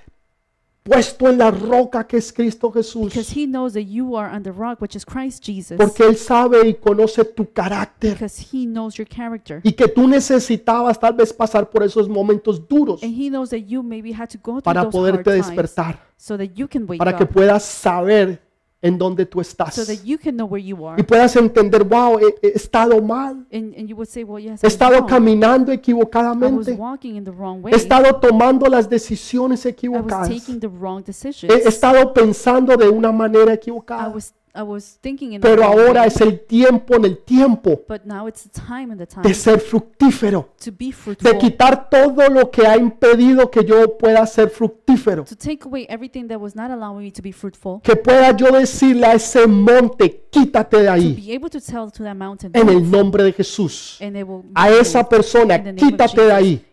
puesto 0.83 1.29
en 1.29 1.37
la 1.37 1.51
roca 1.51 2.07
que 2.07 2.17
es 2.17 2.33
Cristo 2.33 2.71
Jesús. 2.71 3.13
because 3.13 3.31
He 3.39 3.45
knows 3.45 3.73
that 3.73 3.83
you 3.83 4.15
are 4.17 4.33
on 4.35 4.41
the 4.41 4.51
rock, 4.51 4.81
which 4.81 4.95
is 4.95 5.05
Christ 5.05 5.43
Jesus. 5.45 5.77
Porque 5.77 6.03
Él 6.03 6.15
sabe 6.17 6.67
y 6.67 6.73
conoce 6.73 7.23
tu 7.23 7.45
carácter. 7.53 8.13
because 8.13 8.41
He 8.51 8.65
knows 8.65 8.95
your 8.97 9.07
character. 9.07 9.61
Y 9.63 9.73
que 9.73 9.87
tú 9.87 10.07
necesitabas 10.07 10.99
tal 10.99 11.13
vez 11.13 11.31
pasar 11.31 11.69
por 11.69 11.83
esos 11.83 12.09
momentos 12.09 12.67
duros 12.67 13.03
And 13.03 13.13
He 13.13 13.29
knows 13.29 13.51
that 13.51 13.59
you 13.67 13.83
maybe 13.83 14.11
had 14.11 14.27
to 14.29 14.39
go 14.39 14.53
through 14.59 14.63
para 14.63 14.83
those 14.85 14.97
hard 14.97 15.23
poderte 15.23 15.31
times 15.31 15.47
despertar. 15.47 15.99
so 16.17 16.35
that 16.35 16.49
you 16.55 16.67
can 16.67 16.85
wake 16.87 16.97
Para 16.97 17.15
que 17.15 17.27
puedas 17.27 17.63
saber 17.63 18.41
en 18.83 18.97
dónde 18.97 19.25
tú 19.27 19.37
so 19.37 19.41
estás. 19.41 19.75
that 19.87 20.03
you 20.03 20.17
can 20.17 20.35
know 20.35 20.47
where 20.47 20.63
you 20.63 20.87
are. 20.87 20.99
Y 20.99 21.03
puedas 21.03 21.35
entender, 21.35 21.83
wow, 21.83 22.17
he, 22.17 22.33
he 22.41 22.51
estado 22.55 23.01
mal. 23.01 23.45
And, 23.51 23.75
and 23.77 23.87
you 23.87 23.95
would 23.95 24.07
say, 24.09 24.23
well, 24.23 24.43
yes, 24.43 24.61
He 24.63 24.67
estado 24.67 25.05
caminando 25.05 25.71
I 25.71 25.75
was 25.75 25.79
equivocadamente. 25.79 26.71
walking 26.77 27.15
in 27.15 27.23
the 27.23 27.31
wrong 27.31 27.61
way. 27.61 27.71
He 27.73 27.77
estado 27.77 28.15
tomando 28.19 28.67
las 28.67 28.89
decisiones 28.89 29.65
I 29.65 29.69
was 29.69 29.73
equivocadas. 29.75 30.27
taking 30.29 30.59
the 30.59 30.67
wrong 30.67 31.03
decisions. 31.03 31.53
He 31.53 31.67
estado 31.67 32.13
pensando 32.13 32.75
de 32.75 32.89
una 32.89 33.11
manera 33.11 33.51
I 33.51 33.55
equivocada. 33.55 34.09
was 34.09 34.33
I 34.53 34.63
was 34.63 34.97
thinking 35.01 35.33
in 35.33 35.41
the 35.41 35.47
Pero 35.47 35.63
ahora 35.63 36.05
es 36.05 36.19
el 36.19 36.41
tiempo 36.45 36.95
en 36.95 37.05
el 37.05 37.17
tiempo 37.19 37.81
But 37.87 38.01
now 38.05 38.27
it's 38.27 38.43
the 38.43 38.49
time 38.49 38.91
and 38.91 38.97
the 38.99 39.07
time 39.07 39.23
de 39.23 39.33
ser 39.33 39.59
fructífero. 39.59 40.49
to 40.63 40.71
be 40.71 40.87
De 40.87 40.91
fruitful. 40.91 41.37
quitar 41.37 41.89
todo 41.89 42.27
lo 42.29 42.51
que 42.51 42.65
ha 42.67 42.75
impedido 42.77 43.49
que 43.49 43.63
yo 43.63 43.97
pueda 43.97 44.25
ser 44.25 44.49
fructífero. 44.49 45.23
To 45.25 45.35
take 45.35 45.59
away 45.65 45.85
everything 45.89 46.27
that 46.27 46.39
was 46.39 46.55
not 46.55 46.69
allowing 46.71 47.03
me 47.05 47.11
to 47.11 47.21
be 47.21 47.31
fruitful. 47.31 47.79
Que 47.81 47.95
pueda 47.95 48.35
yo 48.35 48.51
decirle 48.51 49.05
a 49.07 49.13
ese 49.13 49.47
monte, 49.47 50.25
quítate 50.29 50.77
de 50.77 50.85
To 50.85 50.91
ahí. 50.91 51.13
be 51.13 51.33
able 51.33 51.49
to 51.49 51.59
tell 51.61 51.89
to 51.91 52.03
that 52.03 52.15
mountain. 52.15 52.51
En 52.53 52.69
el 52.69 52.89
nombre 52.89 53.23
de 53.23 53.33
Jesús. 53.33 53.97
and 54.01 54.17
it 54.17 54.27
will 54.27 54.43
A 54.55 54.69
esa 54.69 55.07
persona, 55.07 55.55
in 55.55 55.63
the 55.63 55.73
name 55.73 55.85
of 55.87 55.91
quítate 55.91 56.21
de 56.21 56.27
Jesus. 56.27 56.33
ahí. 56.33 56.65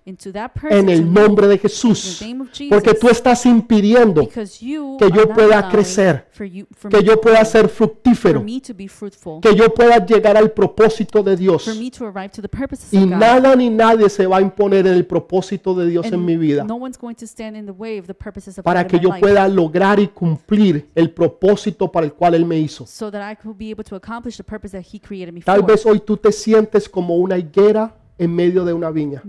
En 0.70 0.88
el 0.88 1.12
nombre 1.12 1.46
de 1.46 1.58
Jesús. 1.58 2.24
Porque 2.70 2.94
tú 2.94 3.08
estás 3.08 3.44
impidiendo 3.46 4.26
que 4.28 5.10
yo 5.14 5.28
pueda 5.28 5.68
crecer, 5.68 6.28
que 6.34 7.04
yo 7.04 7.20
pueda 7.20 7.44
ser 7.44 7.68
fructífero, 7.68 8.44
que 8.44 9.54
yo 9.54 9.74
pueda 9.74 10.04
llegar 10.04 10.36
al 10.36 10.50
propósito 10.52 11.22
de 11.22 11.36
Dios. 11.36 11.68
Y 12.90 13.06
nada 13.06 13.54
ni 13.56 13.70
nadie 13.70 14.08
se 14.08 14.26
va 14.26 14.38
a 14.38 14.40
imponer 14.40 14.86
en 14.86 14.94
el 14.94 15.06
propósito 15.06 15.74
de 15.74 15.86
Dios 15.86 16.06
en 16.06 16.24
mi 16.24 16.36
vida 16.36 16.66
para 18.62 18.86
que 18.86 18.98
yo 18.98 19.10
pueda 19.18 19.46
lograr 19.48 20.00
y 20.00 20.08
cumplir 20.08 20.90
el 20.94 21.10
propósito 21.10 21.90
para 21.90 22.06
el 22.06 22.12
cual 22.14 22.34
Él 22.34 22.46
me 22.46 22.58
hizo. 22.58 22.86
so 22.86 23.10
that 23.10 23.30
I 23.30 23.36
could 23.36 23.56
be 23.58 23.70
able 23.70 23.84
to 23.84 23.96
accomplish 23.96 24.36
the 24.36 24.44
purpose 24.44 24.72
that 24.72 24.84
He 24.92 24.98
created 24.98 25.32
me 25.32 25.40
Tal 25.40 25.60
for. 25.60 25.66
vez 25.66 25.84
hoy 25.86 26.00
tú 26.00 26.16
te 26.16 26.32
sientes 26.32 26.88
como 26.88 27.16
una 27.16 27.36
higuera 27.36 27.94
en 28.18 28.34
medio 28.34 28.64
de 28.64 28.72
una 28.72 28.90
viña. 28.90 29.22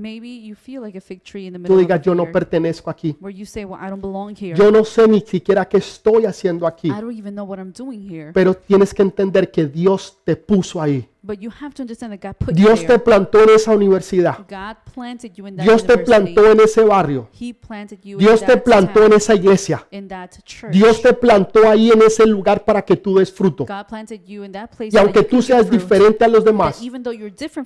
Tú 1.68 1.78
digas, 1.78 2.02
yo 2.02 2.16
no 2.16 2.32
pertenezco 2.32 2.90
aquí. 2.90 3.16
Yo 4.58 4.72
no 4.72 4.84
sé 4.84 5.08
ni 5.08 5.22
siquiera 5.22 5.68
qué 5.68 5.78
estoy 5.78 6.26
haciendo 6.26 6.66
aquí. 6.66 6.90
Pero 8.34 8.56
tienes 8.56 8.94
que 8.94 9.04
entender 9.04 9.52
que 9.52 9.66
Dios 9.68 10.18
te 10.24 10.36
puso 10.36 10.82
ahí. 10.82 11.08
But 11.30 11.42
you 11.42 11.52
have 11.52 11.76
to 11.76 11.84
understand 11.84 12.12
that 12.12 12.28
God 12.28 12.44
put 12.44 12.56
Dios 12.56 12.82
you 12.82 12.88
te 12.88 12.98
plantó 12.98 13.44
en 13.44 13.52
esa 13.52 13.72
universidad. 13.72 14.36
God 14.50 14.78
planted 14.92 15.32
you 15.36 15.46
in 15.46 15.58
that 15.58 15.64
Dios 15.64 15.86
te 15.86 15.96
plantó 16.00 16.52
en 16.52 16.60
ese 16.60 16.84
barrio. 16.84 17.30
He 17.40 17.54
planted 17.54 18.00
you 18.02 18.18
Dios 18.18 18.42
in 18.42 18.48
te 18.48 18.54
that 18.54 18.64
plantó 18.64 19.06
en 19.06 19.14
esa 19.14 19.36
iglesia. 19.36 19.86
in 19.92 20.08
that 20.08 20.32
church. 20.44 20.72
Dios 20.72 21.04
te 21.04 21.14
plantó 21.14 21.70
ahí 21.70 21.92
en 21.92 22.02
ese 22.02 22.26
lugar 22.26 22.66
para 22.66 22.82
que 22.82 22.96
tú 22.98 23.20
des 23.20 23.32
fruto. 23.32 23.68
God 23.68 23.86
planted 23.88 24.26
you 24.26 24.44
in 24.44 24.52
that 24.54 24.72
place 24.76 24.90
Y 24.92 24.98
aunque 24.98 25.20
you 25.20 25.28
tú 25.28 25.42
seas 25.44 25.70
diferente 25.70 26.26
a 26.26 26.28
los 26.28 26.44
demás, 26.44 26.82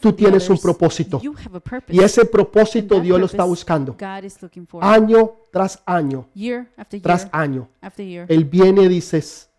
tú 0.01 0.11
tienes 0.11 0.49
un 0.49 0.57
propósito. 0.57 1.21
you 1.21 1.33
have 1.33 1.55
a 1.55 1.61
purpose. 1.61 1.95
Y 1.95 2.03
ese 2.03 2.25
propósito 2.25 2.99
Dios 2.99 3.17
lo 3.17 3.27
está 3.27 3.45
buscando. 3.45 3.95
God 3.97 4.25
is 4.25 4.41
looking 4.41 4.67
for. 4.67 4.83
Año 4.83 5.37
tras 5.53 5.81
año, 5.85 6.27
year 6.33 6.67
after 6.75 6.99
year 6.99 7.03
tras 7.03 7.29
año. 7.31 7.69
after 7.79 8.05
year. 8.05 8.25
Él 8.27 8.43
viene 8.43 8.83
y 8.83 8.87
dices, 8.89 9.49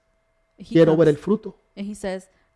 quiero 0.58 0.94
ver 0.94 1.08
el 1.08 1.16
fruto. 1.16 1.56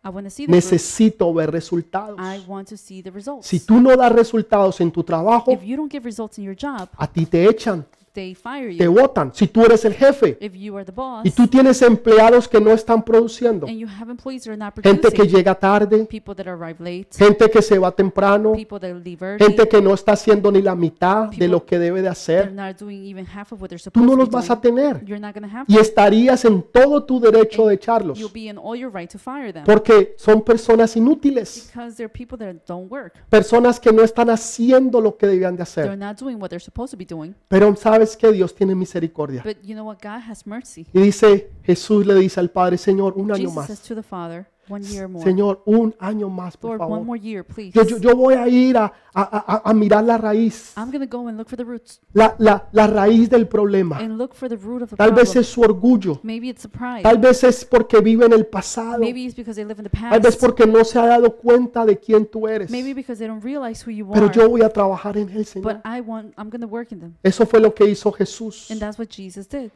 And 0.01 0.05
he 0.05 0.05
says, 0.05 0.05
I 0.05 0.09
want 0.09 0.25
to 0.25 0.29
see 0.29 0.45
the 0.45 0.51
fruit. 0.51 0.55
Necesito 0.55 1.33
ver 1.33 1.51
resultados. 1.51 2.19
I 2.19 2.43
want 2.47 2.69
to 2.69 2.77
see 2.77 3.01
the 3.01 3.11
results. 3.11 3.47
Si 3.47 3.59
tú 3.59 3.81
no 3.81 3.95
das 3.95 4.11
resultados 4.11 4.79
en 4.81 4.91
tu 4.91 5.03
trabajo, 5.03 5.51
if 5.51 5.63
you 5.63 5.75
don't 5.75 5.91
give 5.91 6.05
results 6.05 6.37
in 6.37 6.45
your 6.45 6.55
job, 6.55 6.87
a 6.97 7.07
ti 7.07 7.25
te 7.25 7.45
echan, 7.47 7.85
they 8.13 8.35
fire 8.35 8.75
te 8.77 8.83
you. 8.83 8.93
votan. 8.93 9.31
Si 9.33 9.47
tú 9.47 9.63
eres 9.63 9.85
el 9.85 9.93
jefe. 9.93 10.37
If 10.39 10.53
you 10.53 10.75
are 10.75 10.85
the 10.85 10.91
boss. 10.91 11.25
Y 11.25 11.31
tú 11.31 11.47
tienes 11.47 11.81
empleados 11.81 12.47
que 12.47 12.59
no 12.59 12.71
están 12.71 13.03
produciendo, 13.03 13.67
and 13.67 13.77
you 13.77 13.87
have 13.87 14.09
employees 14.09 14.43
that 14.43 14.51
are 14.51 14.57
not 14.57 14.73
gente 14.81 15.11
que 15.11 15.27
llega 15.27 15.55
tarde, 15.55 16.05
people 16.05 16.35
that 16.35 16.47
arrive 16.47 16.79
late, 16.79 17.07
gente 17.17 17.49
que 17.49 17.61
se 17.61 17.77
va 17.77 17.91
temprano, 17.91 18.53
people 18.53 18.79
that 18.79 18.95
leave 19.03 19.21
early, 19.21 19.43
gente 19.43 19.67
que 19.67 19.81
no 19.81 19.93
está 19.93 20.13
haciendo 20.13 20.51
ni 20.51 20.61
la 20.61 20.75
mitad 20.75 21.29
de 21.29 21.47
lo 21.47 21.65
que 21.65 21.77
debe 21.79 22.01
de 22.01 22.03
they're 22.03 22.11
hacer, 22.11 22.53
not 22.53 22.77
doing 22.79 23.05
even 23.05 23.25
half 23.25 23.51
of 23.51 23.61
what 23.61 23.69
they're 23.69 23.91
tú 23.91 24.03
no 24.05 24.15
los 24.15 24.29
vas 24.29 24.49
a 24.49 24.59
tener. 24.59 25.03
You're 25.05 25.19
not 25.19 25.35
have 25.35 25.65
Y 25.67 25.77
estarías 25.77 26.45
en 26.45 26.61
todo 26.61 27.03
tu 27.03 27.19
derecho 27.19 27.67
de 27.67 27.75
echarlos, 27.75 28.17
You'll 28.19 28.33
be 28.33 28.49
in 28.49 28.57
all 28.57 28.75
your 28.75 28.91
right 28.91 29.09
to 29.11 29.19
fire 29.19 29.53
them. 29.53 29.63
Porque 29.65 30.15
son 30.17 30.41
personas 30.41 30.95
inútiles, 30.95 31.69
because 31.73 31.95
they're 31.95 32.11
people 32.11 32.37
that 32.37 32.63
don't 32.67 32.91
work. 32.91 33.13
personas 33.29 33.79
que 33.79 33.91
no 33.91 34.03
están 34.03 34.29
haciendo 34.29 35.01
lo 35.01 35.17
que 35.17 35.27
debían 35.27 35.55
de 35.55 35.63
They're 35.63 35.89
hacer. 35.89 35.97
not 35.97 36.17
doing 36.19 36.37
what 36.39 36.49
they're 36.49 36.63
supposed 36.63 36.91
to 36.91 36.97
be 36.97 37.05
doing. 37.05 37.35
Pero 37.47 37.75
sabes 37.75 37.98
que 38.17 38.31
Dios 38.31 38.55
tiene 38.55 38.75
misericordia. 38.75 39.41
But 39.43 39.57
you 39.63 39.75
know 39.75 39.85
what? 39.85 39.97
God 40.01 40.21
has 40.29 40.45
mercy. 40.45 40.87
Y 40.93 40.99
dice, 41.01 41.51
Jesús 41.63 42.05
le 42.05 42.15
dice 42.15 42.39
al 42.39 42.49
Padre, 42.49 42.77
Señor, 42.77 43.13
un 43.15 43.31
año 43.31 43.49
Jesus 43.49 43.65
says 43.67 43.79
más. 43.79 43.87
to 43.87 43.95
the 43.95 44.03
Father, 44.03 44.47
one 44.69 44.83
year 44.85 45.07
more. 45.07 45.23
Señor, 45.23 45.61
un 45.65 45.95
año 45.99 46.29
más, 46.29 46.55
por 46.57 46.71
Lord, 46.77 46.81
one 46.81 46.89
favor. 46.91 47.05
more 47.05 47.19
year, 47.19 47.43
please. 47.43 47.71
Yo, 47.73 47.83
yo, 47.83 47.97
yo 47.97 48.15
voy 48.15 48.35
a 48.35 48.47
ir 48.47 48.77
a, 48.77 48.85
a- 48.85 48.91
a- 49.13 49.61
a 49.69 49.73
mirar 49.73 50.03
la 50.03 50.17
raíz, 50.17 50.73
I'm 50.77 50.91
going 50.91 51.05
to 51.05 51.17
go 51.17 51.27
and 51.27 51.37
look 51.37 51.49
for 51.49 51.57
the 51.57 51.63
roots 51.63 51.99
la, 52.13 52.35
la, 52.37 52.67
la 52.71 52.87
raíz 52.87 53.29
del 53.29 53.47
problema. 53.47 53.97
and 53.97 54.17
look 54.17 54.33
for 54.33 54.47
the 54.49 54.55
root 54.57 54.83
of 54.83 54.89
the 54.91 54.95
Tal 54.95 55.11
vez 55.11 55.25
problem. 55.29 55.41
es 55.41 55.47
su 55.47 55.61
orgullo, 55.61 56.19
Maybe 56.23 56.49
it's 56.49 56.65
a 56.65 56.69
pride. 56.69 57.03
tal 57.03 57.17
vez 57.17 57.43
es 57.43 57.65
porque 57.65 57.99
vive 58.01 58.25
en 58.25 58.33
el 58.33 58.45
pasado, 58.45 58.99
Maybe 58.99 59.23
it's 59.25 59.35
because 59.35 59.55
they 59.55 59.65
live 59.65 59.79
in 59.79 59.85
the 59.85 59.89
tal 59.89 60.19
vez 60.21 60.35
past. 60.35 60.39
porque 60.39 60.65
no 60.67 60.83
se 60.85 60.99
ha 60.99 61.05
dado 61.07 61.35
cuenta 61.35 61.85
de 61.85 61.97
quién 61.97 62.25
tú 62.25 62.47
eres. 62.47 62.69
Maybe 62.69 62.93
because 62.93 63.17
they 63.19 63.27
don't 63.27 63.43
realize 63.43 63.83
who 63.85 63.91
you 63.91 64.07
Pero 64.11 64.27
are. 64.27 64.33
yo 64.35 64.49
voy 64.49 64.61
a 64.61 64.69
trabajar 64.69 65.17
en 65.17 65.29
él, 65.29 65.45
Señor. 65.45 65.73
But 65.73 65.81
I 65.85 66.01
want, 66.01 66.33
I'm 66.37 66.49
going 66.49 66.61
to 66.61 66.67
work 66.67 66.91
in 66.91 66.99
them. 66.99 67.15
Eso 67.23 67.45
fue 67.45 67.59
lo 67.59 67.73
que 67.73 67.85
hizo 67.89 68.11
Jesús. 68.11 68.69
And 68.71 68.79
that's 68.79 68.97
what 68.99 69.07
Jesus 69.09 69.47
did. 69.47 69.71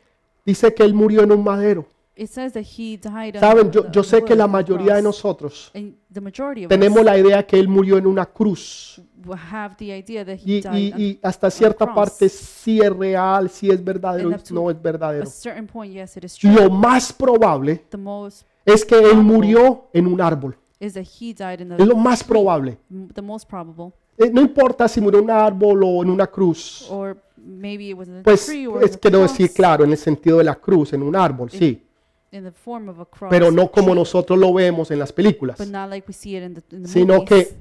Dice 0.45 0.73
que 0.73 0.83
él 0.83 0.93
murió 0.93 1.21
en 1.23 1.31
un 1.31 1.43
madero. 1.43 1.85
It 2.15 2.27
says 2.29 2.53
that 2.53 2.63
he 2.77 2.95
died 2.97 3.35
on 3.37 3.41
Saben, 3.41 3.71
the- 3.71 3.77
yo, 3.79 3.91
yo 3.91 4.03
sé 4.03 4.23
que 4.23 4.35
la 4.35 4.45
mayoría 4.45 4.95
de 4.95 5.01
nosotros 5.01 5.71
tenemos 6.67 7.03
la 7.03 7.17
idea 7.17 7.41
que 7.45 7.57
él 7.59 7.67
murió 7.67 7.97
en 7.97 8.05
una 8.05 8.25
cruz. 8.27 9.01
will 9.25 9.39
have 9.51 9.75
the 9.77 9.85
idea 9.97 10.23
that 10.23 10.35
he 10.45 10.57
Y, 10.57 10.63
y- 10.77 10.93
y 11.01 11.19
hasta 11.23 11.49
cierta 11.49 11.85
cross. 11.85 11.95
parte 11.95 12.29
sí 12.29 12.79
es 12.81 12.89
real, 12.95 13.49
sí 13.49 13.69
es 13.69 13.83
verdadero, 13.83 14.29
no 14.51 14.69
es 14.69 14.75
a 14.75 14.79
verdadero. 14.79 15.25
certain 15.25 15.65
point. 15.65 15.91
Yes, 15.93 16.15
it 16.17 16.23
is 16.25 16.35
true. 16.35 16.51
Lo 16.53 16.69
más 16.69 17.11
probable 17.11 17.77
The 17.89 17.97
most 17.97 18.45
es 18.65 18.85
que 18.85 18.95
él 18.99 19.15
murió 19.17 19.87
en 19.93 20.05
un 20.05 20.21
árbol. 20.21 20.55
is 20.79 20.93
that 20.93 21.05
he 21.19 21.33
died 21.33 21.61
in 21.61 21.71
Es 21.71 21.87
lo 21.87 21.95
más 21.95 22.23
probable. 22.23 22.77
the 23.15 23.21
most 23.23 23.49
probable, 23.49 23.91
Eh, 24.17 24.29
No 24.31 24.41
importa 24.41 24.87
si 24.87 25.01
murió 25.01 25.17
en 25.19 25.25
un 25.25 25.31
árbol 25.31 25.81
o 25.83 26.03
en 26.03 26.09
una 26.11 26.27
cruz. 26.27 26.87
Pues 28.23 28.47
es 28.49 28.97
quiero 28.97 29.21
decir, 29.21 29.51
claro, 29.51 29.83
en 29.83 29.91
el 29.91 29.97
sentido 29.97 30.37
de 30.37 30.43
la 30.43 30.53
cruz, 30.55 30.93
en 30.93 31.01
un 31.01 31.15
árbol, 31.15 31.49
sí. 31.49 31.81
In 32.33 32.43
the 32.43 32.51
form 32.51 32.89
of 32.89 32.99
a 32.99 33.05
cross, 33.05 33.29
pero 33.29 33.51
no 33.51 33.69
como 33.71 33.93
nosotros 33.95 34.37
lo 34.37 34.53
vemos 34.53 34.91
en 34.91 34.99
las 34.99 35.11
películas, 35.13 35.57
but 35.57 35.67
not 35.67 35.89
like 35.89 36.05
we 36.07 36.13
see 36.13 36.35
it 36.35 36.43
in 36.43 36.53
the, 36.55 36.75
in 36.75 36.83
the 36.83 36.89
sino 36.89 37.15
movies, 37.19 37.29
que, 37.29 37.55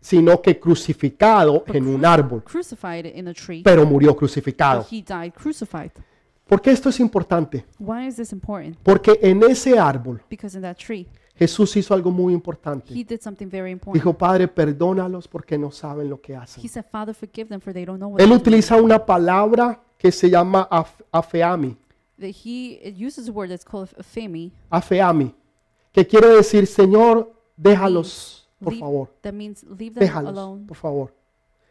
sino 0.00 0.40
que 0.42 0.58
crucificado 0.60 1.64
but 1.66 1.74
en 1.76 1.86
un 1.88 2.04
árbol, 2.04 2.42
crucified 2.44 3.06
in 3.06 3.28
a 3.28 3.34
tree, 3.34 3.62
pero 3.62 3.84
murió 3.86 4.10
but 4.10 4.18
crucificado. 4.18 4.86
he 4.90 5.02
died 5.02 5.32
crucified. 5.32 5.90
¿Por 6.46 6.62
qué 6.62 6.70
esto 6.70 6.88
es 6.88 6.98
importante? 7.00 7.66
Why 7.78 8.06
is 8.06 8.16
this 8.16 8.32
important? 8.32 8.76
Porque 8.82 9.18
en 9.22 9.42
ese 9.42 9.78
árbol 9.78 10.22
Because 10.30 10.56
in 10.56 10.62
that 10.62 10.76
tree, 10.76 11.06
Jesús 11.34 11.76
hizo 11.76 11.92
algo 11.94 12.10
muy 12.10 12.32
importante. 12.32 12.94
he 12.94 13.04
did 13.04 13.20
something 13.20 13.48
very 13.50 13.70
important. 13.70 13.94
Dijo, 14.02 14.16
Padre, 14.16 14.48
perdónalos 14.48 15.28
porque 15.28 15.58
no 15.58 15.70
saben 15.70 16.08
lo 16.08 16.20
que 16.20 16.34
hacen. 16.34 16.64
He 16.64 16.68
said, 16.68 16.84
Father, 16.90 17.14
forgive 17.14 17.48
them 17.50 17.60
for 17.60 17.72
they 17.72 17.84
don't 17.84 17.98
know 17.98 18.08
what 18.08 18.20
Él 18.20 18.28
they're 18.28 18.38
doing." 18.38 18.40
utiliza 18.40 18.76
una 18.80 19.04
palabra 19.04 19.80
que 19.98 20.10
se 20.10 20.30
llama 20.30 20.66
af- 20.70 21.04
afeami, 21.12 21.76
That 22.18 22.34
he 22.44 22.80
uses 22.96 23.28
a 23.28 23.32
word 23.32 23.50
that's 23.50 23.64
called 23.64 23.90
a 23.96 24.02
femi, 24.02 24.50
afeami, 24.70 25.32
que 25.92 26.04
quiere 26.06 26.28
decir, 26.28 26.66
Señor, 26.66 27.32
déjalos, 27.56 28.48
por 28.62 28.72
leave- 28.72 28.80
favor, 28.80 29.08
that 29.22 29.32
means 29.32 29.62
leave 29.64 29.94
them 29.94 30.00
déjalos, 30.00 30.30
alone. 30.32 30.66
por 30.66 30.76
favor. 30.76 31.12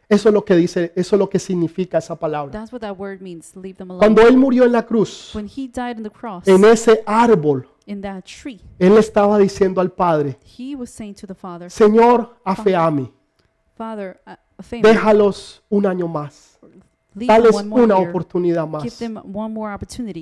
Eso 0.08 0.30
es 0.30 0.34
lo 0.34 0.42
que 0.42 0.56
dice, 0.56 0.90
eso 0.96 1.16
es 1.16 1.20
lo 1.20 1.28
que 1.28 1.38
significa 1.38 1.98
esa 1.98 2.16
palabra. 2.16 2.50
That's 2.50 2.72
what 2.72 2.80
that 2.80 2.96
word 2.96 3.20
means, 3.20 3.54
leave 3.56 3.74
them 3.76 3.90
alone. 3.90 3.98
Cuando 4.00 4.22
Él 4.26 4.38
murió 4.38 4.64
en 4.64 4.72
la 4.72 4.86
cruz, 4.86 5.34
When 5.34 5.46
he 5.54 5.68
died 5.68 5.98
on 5.98 6.02
the 6.02 6.10
cross, 6.10 6.48
en 6.48 6.64
ese 6.64 7.02
árbol, 7.04 7.66
in 7.84 8.00
that 8.00 8.22
tree, 8.24 8.58
Él 8.78 8.96
estaba 8.96 9.36
diciendo 9.38 9.82
al 9.82 9.90
Padre, 9.92 10.38
he 10.58 10.74
was 10.74 10.88
saying 10.88 11.14
to 11.16 11.26
the 11.26 11.34
Father, 11.34 11.68
Señor, 11.70 12.38
afeami, 12.42 13.12
Father, 13.76 14.18
a 14.24 14.38
a 14.56 14.62
femi, 14.62 14.82
déjalos 14.82 15.62
un 15.68 15.84
año 15.84 16.08
más, 16.08 16.47
dales 17.26 17.52
una 17.84 17.96
oportunidad 18.10 18.66
más. 18.68 18.82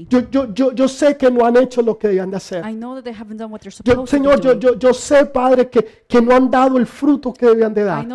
Yo, 0.09 0.21
yo, 0.31 0.53
yo, 0.55 0.73
yo 0.73 0.89
sé 0.89 1.17
que 1.17 1.31
no 1.31 1.45
han 1.45 1.57
hecho 1.57 1.83
lo 1.83 1.99
que 1.99 2.09
debían 2.09 2.31
de 2.31 2.37
hacer. 2.39 2.65
Yo, 3.85 3.95
Señor, 4.07 4.41
yo, 4.41 4.59
yo, 4.59 4.79
yo 4.79 4.93
sé, 4.95 5.27
Padre, 5.27 5.69
que, 5.69 6.05
que 6.09 6.21
no 6.23 6.35
han 6.35 6.51
dado 6.51 6.79
el 6.79 6.87
fruto 6.87 7.33
que 7.33 7.47
debían 7.47 7.73
de 7.75 7.85
dar. 7.85 8.07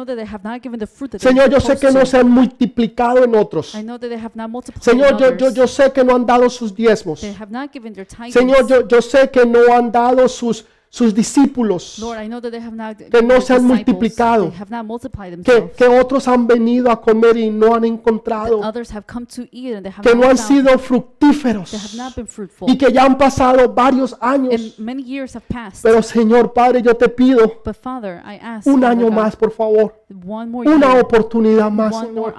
Señor, 1.20 1.50
yo 1.50 1.60
sé 1.60 1.78
que 1.78 1.92
no 1.92 2.06
se 2.06 2.18
han 2.18 2.30
multiplicado 2.30 3.24
en 3.24 3.36
otros. 3.36 3.74
Señor, 4.82 5.18
yo, 5.18 5.38
yo, 5.38 5.52
yo 5.52 5.68
sé 5.68 5.92
que 5.92 6.04
no 6.04 6.16
han 6.16 6.26
dado 6.26 6.50
sus 6.50 6.74
diezmos. 6.76 7.24
Señor, 8.32 8.68
yo, 8.68 8.88
yo 8.88 9.02
sé 9.02 9.30
que 9.30 9.46
no 9.46 9.74
han 9.74 9.92
dado 9.92 10.28
sus, 10.28 10.66
sus 10.92 11.16
discípulos. 11.16 11.98
Lord, 12.00 12.22
I 12.22 12.28
know 12.28 12.42
that 12.42 12.52
they 12.52 12.60
have 12.60 12.76
not 12.76 12.98
que 12.98 13.22
no 13.24 13.40
se 13.40 13.54
han 13.54 13.64
multiplicado. 13.64 14.50
They 14.50 14.60
have 14.60 14.70
not 14.70 14.86
multiplied 14.86 15.42
Que, 15.42 15.72
que 15.72 15.88
otros 15.88 16.28
han 16.28 16.46
venido 16.46 16.92
a 16.92 17.00
comer 17.00 17.38
y 17.38 17.50
no 17.50 17.74
han 17.74 17.86
encontrado. 17.86 18.60
Que 20.04 20.16
no 20.16 20.28
han 20.28 20.38
sido 20.38 20.78
fructíferos. 20.78 21.98
Y 22.68 22.78
que 22.78 22.92
ya 22.92 23.06
han 23.06 23.18
pasado 23.18 23.74
varios 23.74 24.18
años. 24.20 24.76
Pero 25.82 26.04
Señor 26.04 26.52
Padre, 26.52 26.82
yo 26.82 26.94
te 26.94 27.08
pido 27.08 27.62
But 27.64 27.76
Father, 27.76 28.22
I 28.26 28.38
ask 28.42 28.68
un 28.68 28.84
año 28.84 29.06
God, 29.06 29.14
más, 29.14 29.36
por 29.38 29.52
favor. 29.52 29.96
Una 30.10 31.00
oportunidad 31.00 31.72
más, 31.72 32.02
Señor. 32.02 32.36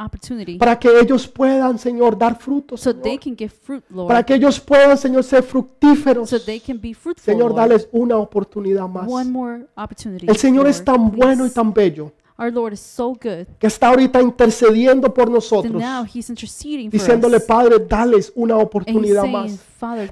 Para 0.58 0.78
que 0.78 1.00
ellos 1.00 1.26
puedan, 1.26 1.78
Señor, 1.78 2.18
dar 2.18 2.38
frutos. 2.38 2.82
so 2.82 2.92
fruit. 3.62 3.82
Para 4.06 4.22
que 4.22 4.34
ellos 4.34 4.60
puedan, 4.60 4.98
Señor, 4.98 5.24
ser 5.24 5.42
fructíferos. 5.42 6.28
so 6.28 6.38
fruitful, 6.38 7.14
Señor, 7.16 7.54
dales 7.54 7.88
una 7.92 8.18
oportunidad 8.18 8.41
más. 8.88 9.08
One 9.08 9.30
more 9.30 9.66
opportunity. 9.76 10.26
El 10.28 10.36
Señor 10.36 10.66
es 10.68 10.78
Lord, 10.78 10.84
tan 10.84 11.10
bueno 11.10 11.46
y 11.46 11.50
tan 11.50 11.72
bello 11.72 12.12
Our 12.38 12.52
Lord 12.52 12.72
is 12.72 12.80
so 12.80 13.10
good 13.12 13.46
que 13.58 13.66
está 13.66 13.88
ahorita 13.88 14.20
intercediendo 14.20 15.12
por 15.12 15.26
that 15.26 15.34
nosotros, 15.34 15.80
now 15.80 16.04
He's 16.04 16.28
interceding 16.28 16.90
for 16.90 16.98
diciéndole, 16.98 17.36
us. 17.36 17.44
Padre, 17.44 17.78
dales 17.78 18.32
una 18.34 18.54
And 18.54 18.62
He's 18.62 18.66
oportunidad 18.66 19.22
saying, 19.22 19.32
más. 19.32 19.58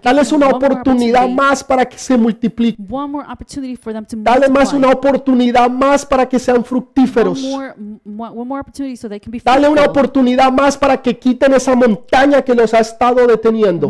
Dales 0.03 0.33
una 0.33 0.47
one 0.49 0.55
more 0.55 0.67
oportunidad 0.67 1.23
opportunity, 1.23 1.35
más 1.35 1.63
para 1.63 1.85
que 1.87 1.97
se 1.97 2.17
multipliquen. 2.17 2.87
Dale 4.25 4.49
más 4.49 4.73
una 4.73 4.89
oportunidad 4.89 5.71
más 5.71 6.05
para 6.05 6.29
que 6.29 6.41
sean 6.41 6.65
fructíferos. 6.65 7.41
Dale 9.45 9.69
una 9.69 9.85
oportunidad 9.85 10.51
más 10.51 10.77
para 10.77 11.01
que 11.01 11.17
quiten 11.17 11.55
esa 11.55 11.77
montaña 11.77 12.43
que 12.43 12.53
los 12.55 12.75
ha 12.75 12.81
estado 12.81 13.27
deteniendo. 13.29 13.89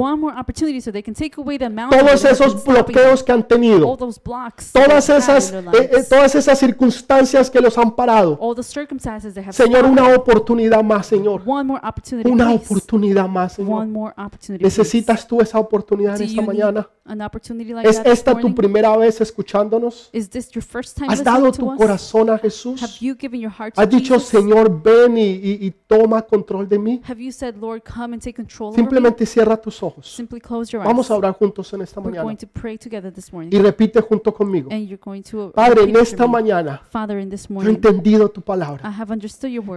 Todos 1.90 2.24
esos 2.24 2.64
bloqueos 2.64 3.22
que 3.22 3.32
han 3.32 3.48
tenido. 3.48 3.96
Todas 3.96 5.08
esas, 5.08 5.52
eh, 5.52 5.64
eh, 5.72 6.04
todas 6.08 6.34
esas 6.34 6.58
circunstancias 6.58 7.50
que 7.50 7.60
los 7.60 7.78
han 7.78 7.96
parado. 7.96 8.38
Señor, 9.50 9.84
una 9.86 10.14
oportunidad 10.14 10.84
más, 10.84 11.06
Señor. 11.06 11.42
Una 12.24 12.52
oportunidad 12.52 13.28
más, 13.28 13.54
Señor. 13.54 13.86
¿Necesitas 14.60 15.26
tú 15.26 15.40
esa 15.40 15.58
oportunidad 15.58 15.69
Do 15.70 16.14
en 16.16 16.22
esta 16.26 16.42
mañana? 16.46 16.88
¿Es 17.88 17.96
esta 18.12 18.32
tu 18.34 18.48
primera 18.54 18.96
vez 18.96 19.20
escuchándonos? 19.20 20.10
¿Has 21.08 21.24
dado 21.24 21.46
tu 21.52 21.66
corazón 21.78 22.30
a 22.30 22.38
Jesús? 22.38 22.80
¿Has 23.82 23.88
dicho, 23.90 24.14
Señor, 24.20 24.82
ven 24.82 25.16
y, 25.18 25.22
y- 25.30 25.58
y 25.66 25.70
toma 25.86 26.22
control 26.22 26.68
de 26.68 26.78
mí? 26.78 27.00
Simplemente 28.76 29.24
cierra 29.26 29.56
tus 29.56 29.82
ojos. 29.82 30.14
Vamos 30.84 31.10
a 31.10 31.16
orar 31.16 31.32
juntos 31.34 31.72
en 31.72 31.82
esta 31.82 32.00
mañana. 32.10 32.22
Y 33.52 33.58
repite 33.58 34.00
junto 34.00 34.32
conmigo. 34.32 34.68
Padre, 35.52 35.82
en 35.82 35.96
esta 35.96 36.26
mañana 36.28 36.80
yo 37.46 37.70
he 37.70 37.74
entendido 37.74 38.28
tu 38.30 38.40
palabra. 38.42 38.80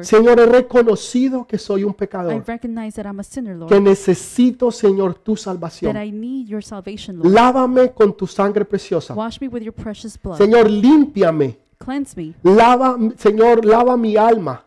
Señor, 0.05 0.39
he 0.39 0.45
reconocido 0.45 1.45
que 1.47 1.57
soy 1.57 1.83
un 1.83 1.93
pecador, 1.93 2.43
que 3.67 3.79
necesito, 3.79 4.69
Señor, 4.71 5.15
tu 5.15 5.35
that 5.35 5.82
salvación. 5.91 5.97
I 5.97 6.11
need 6.11 6.47
your 6.47 6.63
salvation 6.63 7.17
Lord 7.17 7.33
Lávame 7.33 7.91
con 7.93 8.15
tu 8.15 8.27
sangre 8.27 8.65
preciosa. 8.65 9.13
wash 9.13 9.39
me 9.41 9.47
with 9.47 9.61
your 9.63 9.73
precious 9.73 10.17
blood 10.21 10.37
Señor, 10.37 10.69
límpiame. 10.69 11.57
cleanse 11.77 12.15
me 12.15 12.33
Lava, 12.43 12.97
Señor, 13.17 13.65
lava 13.65 13.97
mi 13.97 14.15
alma 14.17 14.63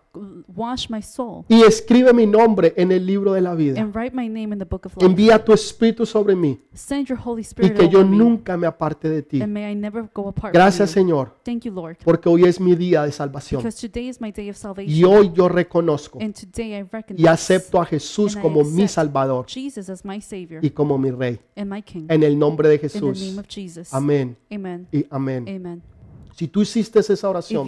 wash 0.54 0.88
my 0.90 1.02
soul 1.02 1.44
y 1.48 1.62
escribe 1.62 2.12
mi 2.12 2.26
nombre 2.26 2.72
en 2.76 2.92
el 2.92 3.04
libro 3.06 3.32
de 3.32 3.40
la 3.40 3.54
vida. 3.54 3.80
and 3.80 3.94
write 3.94 4.14
my 4.14 4.28
name 4.28 4.52
in 4.52 4.58
the 4.58 4.64
book 4.64 4.86
of 4.86 4.96
life 4.96 5.04
Envía 5.06 5.44
tu 5.44 5.52
espíritu 5.52 6.06
sobre 6.06 6.34
mí 6.34 6.60
send 6.74 7.06
your 7.08 7.18
Holy 7.22 7.40
y 7.42 7.44
Spirit 7.44 7.74
que 7.74 7.88
yo 7.88 8.02
nunca 8.04 8.56
me 8.56 8.66
aparte 8.66 9.08
de 9.08 9.22
ti. 9.22 9.40
and 9.42 9.52
may 9.52 9.70
I 9.70 9.74
never 9.74 10.08
go 10.14 10.28
apart 10.28 10.52
Gracias, 10.54 10.92
from 10.92 11.02
you. 11.02 11.14
Señor, 11.16 11.36
Thank 11.44 11.62
you, 11.64 11.72
Lord, 11.72 11.96
porque 12.04 12.28
hoy 12.28 12.44
es 12.44 12.60
mi 12.60 12.74
día 12.74 13.02
de 13.04 13.12
salvación. 13.12 13.60
because 13.62 13.80
today 13.80 14.08
is 14.08 14.20
my 14.20 14.30
day 14.32 14.48
of 14.48 14.56
Y 14.56 14.58
salvation, 14.60 15.04
hoy 15.14 15.32
yo 15.34 15.48
reconozco 15.48 16.18
and 16.20 16.34
today 16.34 16.74
I 16.74 16.78
y 16.80 16.82
recognize 16.90 17.28
acepto 17.28 17.80
a 17.80 17.84
Jesús 17.86 18.34
and 18.34 18.40
I 18.40 18.42
como 18.42 18.62
mi 18.64 18.82
accept 18.82 18.90
Salvador 18.90 19.46
Jesus 19.46 19.88
as 19.88 20.04
my 20.04 20.20
Savior 20.20 20.64
y 20.64 20.70
como 20.70 20.98
mi 20.98 21.10
Rey. 21.10 21.38
and 21.56 21.70
my 21.70 21.82
King. 21.82 22.06
En 22.08 22.22
el 22.22 22.38
nombre 22.38 22.68
de 22.68 22.74
In 22.76 22.80
the 22.82 22.88
Jesús. 22.88 23.20
name 23.20 23.38
of 23.40 23.46
Jesus. 23.48 23.92
Amén 23.94 24.36
Amen. 24.50 24.86
y 24.92 25.04
amén. 25.10 25.44
Amen. 25.48 25.95
Si 26.36 26.48
tú 26.48 26.60
hiciste 26.60 27.00
esa 27.00 27.30
oración, 27.30 27.66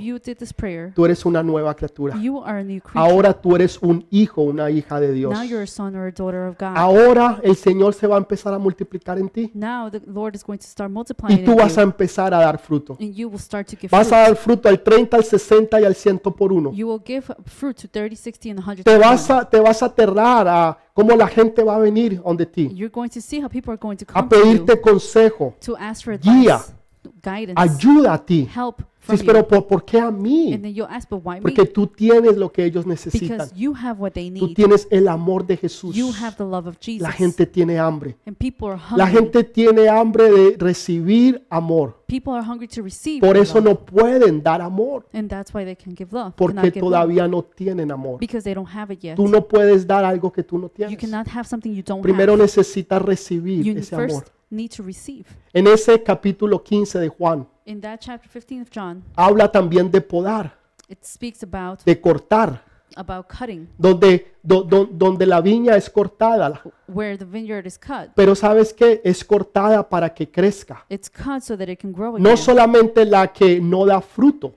prayer, 0.55 0.93
tú 0.95 1.07
eres 1.07 1.25
una 1.25 1.43
nueva 1.43 1.75
criatura. 1.75 2.15
Ahora 2.93 3.33
tú 3.33 3.57
eres 3.57 3.79
un 3.81 4.07
hijo, 4.11 4.43
una 4.43 4.71
hija 4.71 5.01
de 5.01 5.11
Dios. 5.15 5.33
Now 5.33 5.43
you're 5.43 5.63
a 5.63 5.67
son 5.67 5.97
or 5.97 6.09
a 6.09 6.13
daughter 6.13 6.43
of 6.43 6.59
God. 6.59 6.77
Ahora 6.77 7.41
el 7.43 7.57
Señor 7.57 7.95
se 7.95 8.07
va 8.07 8.17
a 8.17 8.19
empezar 8.19 8.53
a 8.53 8.59
multiplicar 8.59 9.19
en 9.19 9.31
ti 9.31 9.51
Now 9.55 9.91
the 9.91 10.03
Lord 10.07 10.35
is 10.37 10.45
going 10.45 10.59
to 10.59 10.67
start 10.67 10.91
multiplying 10.91 11.41
y 11.41 11.45
tú 11.47 11.57
vas 11.57 11.79
a 11.79 11.83
empezar 11.83 12.35
a 12.35 12.41
dar 12.41 12.59
fruto. 12.59 12.99
and 13.01 13.15
you 13.15 13.31
will 13.31 13.41
start 13.41 13.67
to 13.69 13.77
give 13.81 13.89
Vas 13.91 14.13
a 14.13 14.27
fruit. 14.27 14.27
dar 14.27 14.37
fruto 14.37 14.69
al 14.69 14.83
30, 14.83 15.17
al 15.17 15.25
60 15.25 15.81
y 15.81 15.85
al 15.85 15.95
100 15.95 16.35
por 16.37 16.53
uno. 16.53 16.71
You 16.75 16.89
will 16.91 17.03
give 17.03 17.25
fruit 17.47 17.75
to 17.81 17.89
30, 17.89 18.17
60, 18.17 18.51
and 18.51 18.59
100. 18.61 18.85
Te 18.85 18.99
vas 18.99 19.31
a, 19.31 19.49
te 19.49 19.61
vas 19.61 19.83
a 19.83 19.87
aterrar 19.87 20.47
a 20.47 20.79
cómo 20.93 21.17
la 21.17 21.29
gente 21.29 21.63
va 21.65 21.77
a 21.77 21.79
venir 21.79 22.21
donde 22.23 22.45
ti, 22.45 22.69
You're 22.75 22.93
going 22.93 23.09
to 23.09 23.23
see 23.23 23.41
how 23.41 23.49
people 23.49 23.73
are 23.73 23.81
going 23.81 23.97
to 23.97 24.05
a 24.11 24.13
come 24.13 24.29
to 24.29 24.37
you 24.37 24.43
pedirte 24.43 24.79
consejo, 24.83 25.55
to 25.65 25.75
ask 25.79 26.05
for 26.05 26.19
guía, 26.19 26.61
guidance, 27.23 27.55
ayuda 27.57 28.15
a 28.15 28.25
ti. 28.25 28.49
help 28.55 28.83
Dices, 29.13 29.25
pero 29.25 29.41
you. 29.41 29.47
¿por, 29.47 29.67
por 29.67 29.85
qué 29.85 29.99
a 29.99 30.11
mí? 30.11 30.53
And 30.53 30.63
then 30.63 30.75
you'll 30.75 30.91
ask, 30.91 31.09
but 31.09 31.25
why 31.25 31.37
me? 31.37 31.41
Porque 31.41 31.65
tú 31.65 31.87
tienes 31.87 32.37
lo 32.37 32.53
que 32.53 32.65
ellos 32.65 32.87
necesitan. 32.87 33.39
Because 33.39 33.55
you 33.57 33.75
have 33.75 33.99
what 33.99 34.13
they 34.13 34.31
Tú 34.31 34.53
tienes 34.53 34.87
el 34.91 35.09
amor 35.09 35.47
de 35.47 35.57
Jesús. 35.57 35.97
You 35.97 36.13
have 36.21 36.37
the 36.37 36.45
love 36.45 36.67
of 36.67 36.79
Jesus. 36.79 37.03
La 37.03 37.13
gente 37.13 37.47
tiene 37.47 37.79
hambre. 37.79 38.17
and 38.27 38.37
people 38.37 38.69
are 38.69 38.77
hungry. 38.77 38.99
La 38.99 39.07
gente 39.07 39.45
tiene 39.45 39.89
hambre 39.89 40.31
de 40.31 40.57
recibir 40.59 41.47
amor. 41.49 41.97
people 42.07 42.33
are 42.33 42.43
hungry 42.43 42.69
to 42.69 42.83
receive 42.83 43.21
Por 43.21 43.37
eso 43.37 43.61
no 43.61 43.79
pueden 43.85 44.43
dar 44.43 44.61
amor. 44.61 45.07
And 45.13 45.29
that's 45.29 45.55
why 45.55 45.65
they 45.65 45.77
can 45.77 45.95
give 45.97 46.13
love. 46.13 46.35
Porque 46.37 46.71
todavía 46.73 47.27
no 47.29 47.43
tienen 47.43 47.91
amor. 47.91 48.19
Because 48.19 48.45
they 48.45 48.55
don't 48.55 48.69
have 48.69 48.93
it 48.93 49.03
yet. 49.03 49.17
Tú 49.17 49.27
no 49.29 49.47
puedes 49.47 49.87
dar 49.87 50.05
algo 50.05 50.31
que 50.31 50.43
tú 50.43 50.59
no 50.59 50.67
You 50.67 50.87
tienes. 50.87 50.99
cannot 50.99 51.29
have 51.29 51.45
something 51.49 51.73
you 51.73 51.83
don't 51.83 52.03
Primero 52.03 52.37
necesitas 52.37 53.01
recibir 53.01 53.79
ese 53.79 53.95
amor. 53.95 54.25
Need 54.51 54.71
to 54.77 54.83
receive. 54.83 55.25
En 55.53 55.67
ese 55.67 56.03
capítulo 56.03 56.63
15 56.63 56.99
de 56.99 57.09
Juan, 57.09 57.47
In 57.67 57.81
that 57.81 57.99
chapter 58.01 58.29
15 58.31 58.63
of 58.63 58.69
John, 58.75 59.03
habla 59.17 59.51
también 59.51 59.91
de 59.91 60.01
podar, 60.01 60.57
it 60.89 61.03
speaks 61.05 61.43
about 61.43 61.81
de 61.85 62.01
cortar, 62.01 62.63
about 62.97 63.27
cutting, 63.29 63.69
donde, 63.77 64.27
do- 64.43 64.63
do- 64.65 64.89
donde 64.91 65.27
la 65.27 65.41
viña 65.43 65.77
es 65.77 65.91
cortada. 65.91 66.63
where 66.87 67.19
the 67.19 67.27
vineyard 67.27 67.67
is 67.67 67.79
cut. 67.79 68.11
Pero 68.15 68.35
sabes 68.35 68.73
que 68.73 69.01
es 69.05 69.23
cortada 69.23 69.87
para 69.87 70.13
que 70.15 70.31
crezca. 70.31 70.85
It's 70.89 71.11
cut 71.11 71.43
so 71.43 71.57
that 71.59 71.69
it 71.69 71.79
can 71.81 71.93
grow 71.93 72.15
again. 72.15 72.23
No 72.23 72.37
solamente 72.39 73.05
la 73.05 73.29
que 73.33 73.61
no 73.61 73.85
da 73.85 74.01
fruto, 74.01 74.55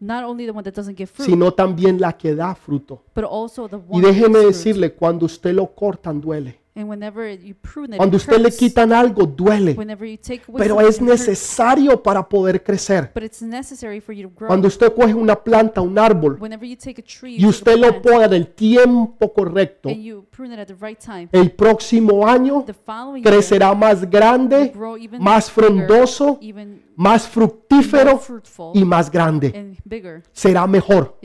Not 0.00 0.22
only 0.24 0.44
the 0.46 0.52
one 0.52 0.62
that 0.62 0.74
doesn't 0.74 0.96
give 0.96 1.06
fruit, 1.08 1.28
sino 1.28 1.52
también 1.52 2.00
la 2.00 2.12
que 2.16 2.32
da 2.34 2.54
fruto. 2.54 3.02
but 3.14 3.24
also 3.24 3.68
the 3.68 3.76
Y 3.76 3.80
one 3.88 4.02
that 4.02 4.10
déjeme 4.12 4.38
gives 4.40 4.42
fruit. 4.42 4.64
decirle, 4.74 4.92
cuando 4.94 5.26
usted 5.26 5.52
lo 5.54 5.66
cortan 5.74 6.20
duele. 6.20 6.58
And 6.78 6.88
whenever 6.88 7.28
you 7.28 7.56
prune 7.56 7.92
it, 7.94 7.96
Cuando 7.96 8.16
it 8.16 8.20
usted 8.22 8.38
le 8.38 8.44
hurts. 8.50 8.56
quitan 8.56 8.92
algo, 8.92 9.26
duele. 9.26 9.74
Whenever 9.74 10.06
you 10.06 10.16
take 10.16 10.42
away 10.46 10.62
Pero 10.62 10.76
something, 10.76 10.88
es 10.88 10.94
it 10.94 11.02
hurts. 11.02 11.10
necesario 11.10 12.00
para 12.04 12.28
poder 12.28 12.62
crecer. 12.62 13.10
But 13.12 13.24
it's 13.24 13.42
necessary 13.42 14.00
for 14.00 14.14
you 14.14 14.28
to 14.28 14.32
grow. 14.32 14.46
Cuando 14.46 14.68
usted 14.68 14.94
coge 14.94 15.12
una 15.12 15.34
planta, 15.34 15.80
un 15.80 15.98
árbol, 15.98 16.36
Whenever 16.40 16.64
you 16.64 16.76
take 16.76 17.00
a 17.00 17.04
tree 17.04 17.34
y 17.34 17.38
you 17.40 17.50
take 17.50 17.72
a 17.72 17.74
usted 17.74 17.76
lo 17.78 17.88
plant, 18.00 18.02
poda 18.04 18.24
en 18.26 18.32
el 18.34 18.46
tiempo 18.54 19.32
correcto, 19.32 19.88
and 19.88 20.04
you 20.04 20.24
prune 20.30 20.54
it 20.54 20.60
at 20.60 20.68
the 20.68 20.76
right 20.80 21.00
time, 21.00 21.28
el 21.32 21.50
próximo 21.50 22.24
año 22.28 22.62
the 22.64 22.72
following 22.72 23.24
year 23.24 23.34
crecerá 23.34 23.74
más 23.74 24.02
will 24.02 24.10
grande, 24.10 24.68
grow 24.72 24.96
even 24.96 25.20
más 25.20 25.52
bigger, 25.52 25.72
frondoso, 25.72 26.38
even 26.40 26.80
más 26.98 27.28
fructífero 27.28 28.20
y 28.74 28.84
más 28.84 29.08
grande. 29.08 29.76
Será 30.32 30.66
mejor. 30.66 31.16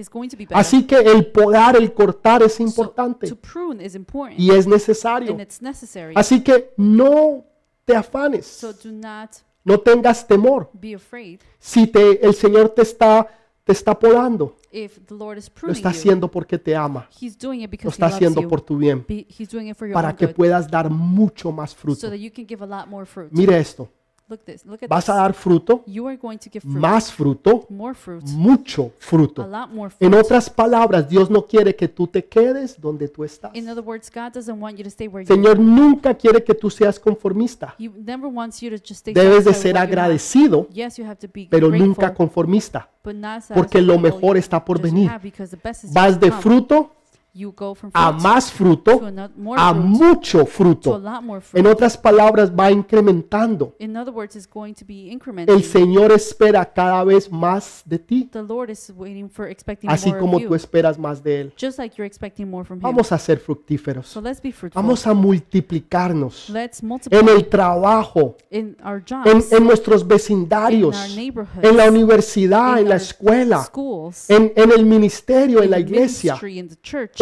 Así 0.52 0.86
que 0.86 0.98
el 0.98 1.32
podar, 1.32 1.76
el 1.76 1.92
cortar 1.94 2.44
es 2.44 2.60
importante 2.60 3.28
y 4.38 4.52
es 4.52 4.68
necesario. 4.68 5.36
Así 6.14 6.44
que 6.44 6.74
no 6.78 7.44
te 7.86 7.96
afanes, 7.96 8.46
So 8.46 8.72
do 8.72 8.92
not 8.92 9.32
no 9.66 9.80
tengas 9.80 10.28
temor. 10.28 10.70
be 10.74 10.94
afraid 10.94 11.40
Si 11.58 11.88
te, 11.88 12.24
el 12.24 12.36
Señor 12.36 12.70
te 12.70 12.84
está, 12.84 13.28
te 13.64 13.72
está 13.72 13.98
podando, 13.98 14.56
if 14.72 15.00
the 15.08 15.16
Lord 15.16 15.38
is 15.40 15.48
lo 15.48 15.54
pruning 15.56 15.76
está 15.76 15.90
haciendo 15.90 16.30
porque 16.30 16.60
te 16.60 16.76
ama, 16.76 17.10
He's 17.20 17.38
doing 17.38 17.62
it 17.62 17.68
lo 17.68 17.72
because 17.72 17.90
está 17.90 18.06
haciendo 18.06 18.48
por 18.48 18.62
tu 18.62 18.78
bien, 18.78 19.04
para 19.92 20.16
que 20.16 20.28
puedas 20.28 20.70
dar 20.70 20.90
mucho 20.90 21.52
más 21.52 21.72
so 21.72 21.78
fruto. 21.78 22.10
that 22.10 22.20
you 22.20 22.32
can 22.32 22.46
give 22.48 22.64
a 22.64 22.68
lot 22.68 22.88
more 22.88 23.06
fruit. 23.08 23.32
Mire 23.32 23.58
esto, 23.58 23.90
Look 24.30 24.46
this. 24.46 24.66
Look 24.66 24.82
at 24.84 24.90
vas 24.90 25.06
this. 25.06 25.10
a 25.10 25.18
dar 25.18 25.34
fruto, 25.34 25.84
You 25.86 26.08
are 26.08 26.16
going 26.18 26.38
to 26.38 26.50
give 26.50 26.62
fruit. 26.62 26.78
más 26.78 27.12
fruto, 27.12 27.66
more 27.70 27.94
fruit. 27.94 28.24
mucho 28.30 28.86
A 28.86 28.92
fruto. 29.00 29.46
lot 29.46 29.70
more 29.70 29.90
fruit. 29.90 30.02
En 30.02 30.14
otras 30.18 30.50
palabras, 30.50 31.10
Dios 31.10 31.30
no 31.30 31.46
quiere 31.46 31.76
que 31.76 31.90
tú 31.90 32.08
te 32.08 32.24
quedes 32.24 32.80
donde 32.80 33.10
tú 33.10 33.26
estás. 33.26 33.52
In 33.54 33.68
other 33.70 33.84
words, 33.84 34.10
God 34.10 34.32
doesn't 34.34 34.60
want 34.62 34.78
you 34.78 34.84
to 34.86 34.90
stay 34.90 35.08
where 35.10 35.26
Señor 35.26 35.60
nunca 35.60 36.14
quiere 36.16 36.42
que 36.44 36.54
tú 36.56 36.70
seas 36.70 36.98
conformista. 37.00 37.76
you. 37.78 37.92
He 37.92 38.02
never 38.02 38.28
wants 38.28 38.62
you 38.62 38.70
to 38.70 38.78
just 38.78 39.02
stay. 39.02 39.14
Debes 39.14 39.44
de 39.46 39.54
satisfied 39.54 39.62
ser 39.62 39.68
with 39.68 39.74
what 39.74 39.74
you 39.74 39.78
have. 39.78 39.92
agradecido, 40.04 40.68
Yes, 40.74 40.98
you 40.98 41.06
have 41.06 41.18
to 41.20 41.28
be 41.32 41.48
pero 41.52 41.68
grateful, 41.68 41.88
nunca 41.90 42.14
conformista. 42.14 42.90
but 43.04 43.14
not 43.16 43.44
porque 43.54 43.80
satisfied 43.80 43.82
lo 43.88 43.94
with 43.96 44.06
all 44.06 44.14
mejor 44.20 44.36
you 44.36 44.40
está 44.40 44.64
por 44.64 44.82
venir. 44.82 45.10
have, 45.10 45.22
because 45.22 45.54
the 45.56 45.62
best 45.62 45.84
is 45.84 45.90
yet 45.94 46.02
Vas 46.02 46.14
to 46.14 46.20
de 46.26 46.30
come. 46.30 46.42
fruto 46.42 46.92
a 47.94 48.12
más 48.12 48.52
to 48.52 48.58
fruto, 48.58 49.02
a 49.58 49.74
mucho 49.74 50.46
fruto. 50.46 51.02
En 51.54 51.66
otras 51.66 51.98
palabras, 51.98 52.52
va 52.52 52.72
incrementando. 52.72 53.76
El 53.80 55.64
Señor 55.64 56.12
espera 56.12 56.66
cada 56.66 57.04
vez 57.04 57.32
más 57.32 57.82
de 57.86 57.98
ti, 57.98 58.30
the 58.32 58.44
Lord 58.44 58.70
is 58.70 58.94
waiting 58.96 59.30
for 59.30 59.48
expecting 59.48 59.90
así 59.90 60.12
como 60.14 60.40
tú 60.40 60.54
esperas 60.54 61.00
más 61.00 61.24
de 61.24 61.42
Él. 61.42 61.54
Vamos 62.76 63.12
a 63.12 63.18
ser 63.18 63.40
fructíferos. 63.40 64.20
Vamos 64.74 65.08
a 65.08 65.14
multiplicarnos 65.14 66.54
en 67.10 67.30
el 67.30 67.48
trabajo, 67.48 68.38
en, 68.52 68.76
en 69.52 69.64
nuestros 69.64 70.08
vecindarios, 70.08 71.18
en 71.62 71.78
la 71.78 71.90
universidad, 71.90 72.80
en 72.80 72.90
la 72.90 72.96
escuela, 72.98 73.68
en, 74.28 74.54
en 74.56 74.72
el 74.72 74.86
ministerio, 74.86 75.64
en 75.64 75.72
la 75.72 75.80
iglesia, 75.80 76.40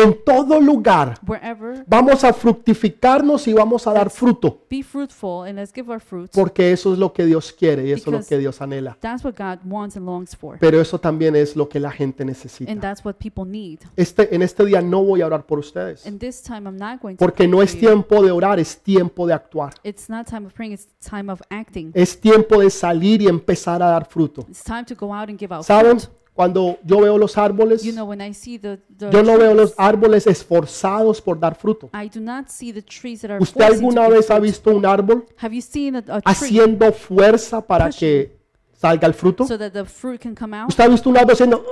en 0.03 0.23
todo 0.26 0.60
lugar. 0.60 1.19
wherever. 1.28 1.84
Vamos 1.88 2.23
a 2.23 2.34
fructificarnos 2.34 3.48
y 3.48 3.53
vamos 3.53 3.86
a 3.88 3.94
dar 3.94 4.10
fruto. 4.10 4.61
Be 4.69 4.84
fruitful 4.84 5.48
and 5.48 5.57
let's 5.57 5.72
give 5.73 5.91
our 5.91 5.99
fruit. 5.99 6.32
Porque 6.34 6.72
eso 6.72 6.94
es 6.94 6.99
lo 6.99 7.14
que 7.14 7.26
Dios 7.26 7.52
quiere 7.52 7.88
y 7.88 7.91
eso 7.91 8.10
es 8.11 8.19
lo 8.22 8.26
que 8.26 8.38
Dios 8.38 8.61
anhela. 8.61 8.98
That's 8.99 9.23
what 9.23 9.36
God 9.38 9.60
wants 9.65 9.98
and 9.98 10.06
longs 10.06 10.36
for. 10.36 10.57
Pero 10.60 10.80
eso 10.82 10.99
también 10.99 11.36
es 11.36 11.56
lo 11.56 11.68
que 11.69 11.80
la 11.80 11.91
gente 11.91 12.23
And 12.23 12.30
necesita. 12.30 12.73
that's 12.80 13.03
what 13.03 13.15
people 13.15 13.45
need. 13.45 13.80
Este, 13.95 14.34
en 14.34 14.41
este 14.41 14.65
día 14.65 14.82
no 14.82 15.03
voy 15.03 15.22
a 15.22 15.26
orar 15.28 15.45
por 15.45 15.60
ustedes. 15.60 16.06
And 16.06 16.19
this 16.19 16.41
time 16.41 16.68
I'm 16.68 16.78
not 16.78 17.02
going 17.02 17.15
to 17.15 17.26
Porque 17.26 17.48
no 17.48 17.61
es 17.61 17.78
tiempo 17.78 18.23
de 18.23 18.32
orar, 18.32 18.60
es 18.60 18.78
tiempo 18.78 19.28
de 19.28 19.34
actuar. 19.34 19.73
It's 19.84 20.10
not 20.10 20.28
time 20.28 20.45
of 20.48 20.53
praying, 20.53 20.73
it's 20.73 20.88
time 20.99 21.32
of 21.32 21.41
acting. 21.49 21.91
Es 21.94 22.19
tiempo 22.19 22.61
de 22.61 22.69
salir 22.69 23.22
y 23.22 23.28
empezar 23.28 23.82
a 23.82 23.88
dar 23.88 24.06
fruto. 24.07 24.45
It's 24.49 24.64
time 24.64 24.86
to 24.86 24.95
go 24.95 25.14
out 25.14 25.30
and 25.30 25.38
give 25.40 25.53
out 25.53 25.64
¿Saben? 25.65 25.99
fruit. 25.99 26.20
Cuando 26.34 26.78
yo 26.84 27.02
veo 27.02 27.18
los 27.18 27.38
árboles, 27.38 27.84
You 27.84 27.91
know, 27.91 28.06
when 28.10 28.22
I 28.22 28.34
see 28.34 28.58
the, 28.58 28.78
the 28.98 29.12
yo 29.12 29.22
no 29.22 29.38
veo 29.38 29.53
los 29.53 29.72
trees, 29.76 29.80
árboles 29.80 30.28
esforzados 30.28 31.22
por 31.22 31.38
dar 31.40 31.56
fruto. 31.56 31.90
I 31.94 32.10
do 32.10 32.22
not 32.22 32.48
see 32.48 32.72
the 32.72 32.82
trees 32.82 33.22
that 33.22 33.32
are 33.32 33.40
¿Usted 33.44 33.60
forcing 33.62 33.82
to 33.82 33.88
alguna 34.02 34.10
vez 34.10 34.30
ha 34.32 34.36
fruit. 34.38 34.44
visto 34.49 34.72
un 34.72 34.86
árbol 34.86 35.26
Have 35.41 35.53
you 35.53 35.62
seen 35.62 35.98
a, 35.98 35.99
a 35.99 36.03
tree 36.22 36.22
haciendo 36.26 36.91
fuerza 36.94 37.60
para 37.66 37.90
que 37.90 38.38
salga 38.74 39.08
el 39.08 39.14
fruto? 39.14 39.45
so 39.45 39.58
that 39.58 39.72
the 39.74 39.84
fruit 39.86 40.22
can 40.22 40.34
come 40.34 40.56
out? 40.56 40.70
¿Usted 40.70 40.84
ha 40.86 40.88
visto 40.88 41.10
un 41.10 41.18
árbol 41.18 41.34
haciendo... 41.34 41.64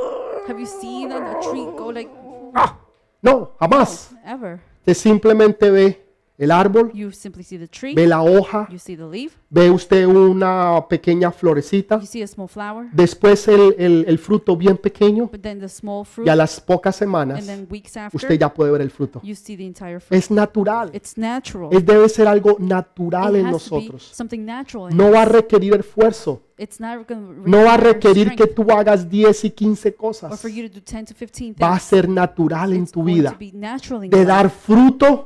Have 0.48 0.60
you 0.60 0.68
seen 0.68 1.12
a, 1.12 1.32
a 1.32 1.40
tree 1.40 1.66
go 1.78 1.92
like 1.92 2.12
"Ah"? 2.54 2.78
No, 3.22 3.52
jamás. 3.60 4.12
ever? 4.26 4.60
Usted 4.80 4.94
simplemente 4.94 5.70
ve 5.72 6.06
el 6.40 6.52
árbol, 6.52 6.92
You 6.94 7.12
simply 7.12 7.44
see 7.44 7.58
the 7.60 7.68
tree, 7.68 7.94
ve 7.94 8.08
la 8.08 8.22
hoja, 8.24 8.68
you 8.72 8.80
see 8.80 8.96
the 8.96 9.04
leaf, 9.04 9.34
ve 9.50 9.70
usted 9.70 10.08
una 10.08 10.86
pequeña 10.90 11.32
florecita, 11.32 12.00
you 12.00 12.06
see 12.08 12.24
a 12.24 12.28
small 12.28 12.48
flower, 12.48 12.88
después 12.94 13.48
el, 13.48 13.76
el- 13.78 14.06
el 14.08 14.18
fruto 14.18 14.56
bien 14.58 14.78
pequeño 14.78 15.28
but 15.32 15.42
then 15.42 15.60
the 15.60 15.70
small 15.70 16.06
fruit, 16.06 16.26
y 16.28 16.30
a 16.32 16.36
las 16.36 16.60
pocas 16.62 16.96
and 16.96 17.00
semanas 17.10 17.46
then 17.46 17.68
weeks 17.70 17.92
usted 17.92 18.02
after, 18.24 18.38
ya 18.40 18.54
puede 18.54 18.72
ver 18.72 18.82
el 18.82 18.90
fruto. 18.90 19.20
you 19.22 19.36
see 19.36 19.56
the 19.58 19.66
entire 19.66 20.00
fruit. 20.00 20.18
Es 20.18 20.32
natural, 20.32 20.90
It's 20.94 21.18
natural. 21.18 21.70
es, 21.74 21.86
debe 21.86 22.08
ser 22.10 22.28
algo 22.28 22.56
natural 22.60 23.36
It 23.36 23.42
en 23.42 23.46
has 23.48 23.64
to 23.66 23.76
be 23.76 23.82
nosotros. 23.84 24.04
something 24.14 24.40
natural. 24.46 24.92
in 24.92 24.98
No 24.98 25.12
va 25.12 25.24
a 25.24 25.26
requerir 25.26 25.74
esfuerzo, 25.76 26.42
It's 26.62 26.78
not 26.82 27.08
going 27.08 27.44
no 27.46 27.64
va 27.64 27.76
a 27.76 27.78
requerir 27.78 28.36
que 28.36 28.46
tú 28.48 28.70
hagas 28.70 29.10
10 29.10 29.46
y 29.46 29.50
15 29.52 29.90
or 29.90 29.96
cosas. 29.96 30.42
for 30.42 30.50
you 30.52 30.68
to 30.68 30.74
do 30.76 30.82
10 30.82 31.06
to 31.06 31.14
15 31.14 31.56
Va 31.58 31.68
a 31.68 31.72
things. 31.78 31.84
ser 31.84 32.10
natural 32.10 32.74
en 32.74 32.86
tu 32.86 33.02
vida 33.02 33.34
de 33.40 34.26
dar 34.26 34.50
fruto, 34.50 35.26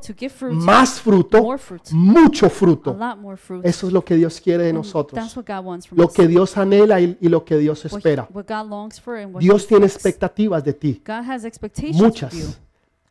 más 0.51 1.01
fruto, 1.01 1.41
more 1.41 1.57
fruit, 1.57 1.81
mucho 1.91 2.45
a 2.45 2.49
fruto. 2.49 2.93
lot 2.93 3.18
more 3.18 3.35
fruit. 3.35 3.65
Eso 3.65 3.88
es 3.88 3.93
lo 3.93 4.03
que 4.05 4.15
Dios 4.15 4.39
quiere 4.39 4.65
de 4.65 4.73
nosotros. 4.73 5.19
That's 5.19 5.35
what 5.35 5.45
God 5.47 5.65
wants 5.65 5.88
from 5.88 5.97
Lo 5.97 6.05
us. 6.05 6.14
que 6.14 6.27
Dios 6.27 6.55
anhela 6.55 7.01
y, 7.01 7.18
y 7.19 7.30
lo 7.30 7.43
que 7.43 7.57
Dios 7.57 7.84
What- 7.85 7.97
espera. 7.97 8.27
What 8.31 8.45
God 8.47 8.69
longs 8.69 9.01
for 9.01 9.15
and 9.18 9.34
what 9.34 9.41
Dios 9.41 9.65
tiene 9.65 9.85
expectativas 9.88 10.64
de 10.64 10.73
ti. 10.73 11.01
God 11.03 11.23
has 11.27 11.45
expectations 11.45 11.99
Muchas. 11.99 12.60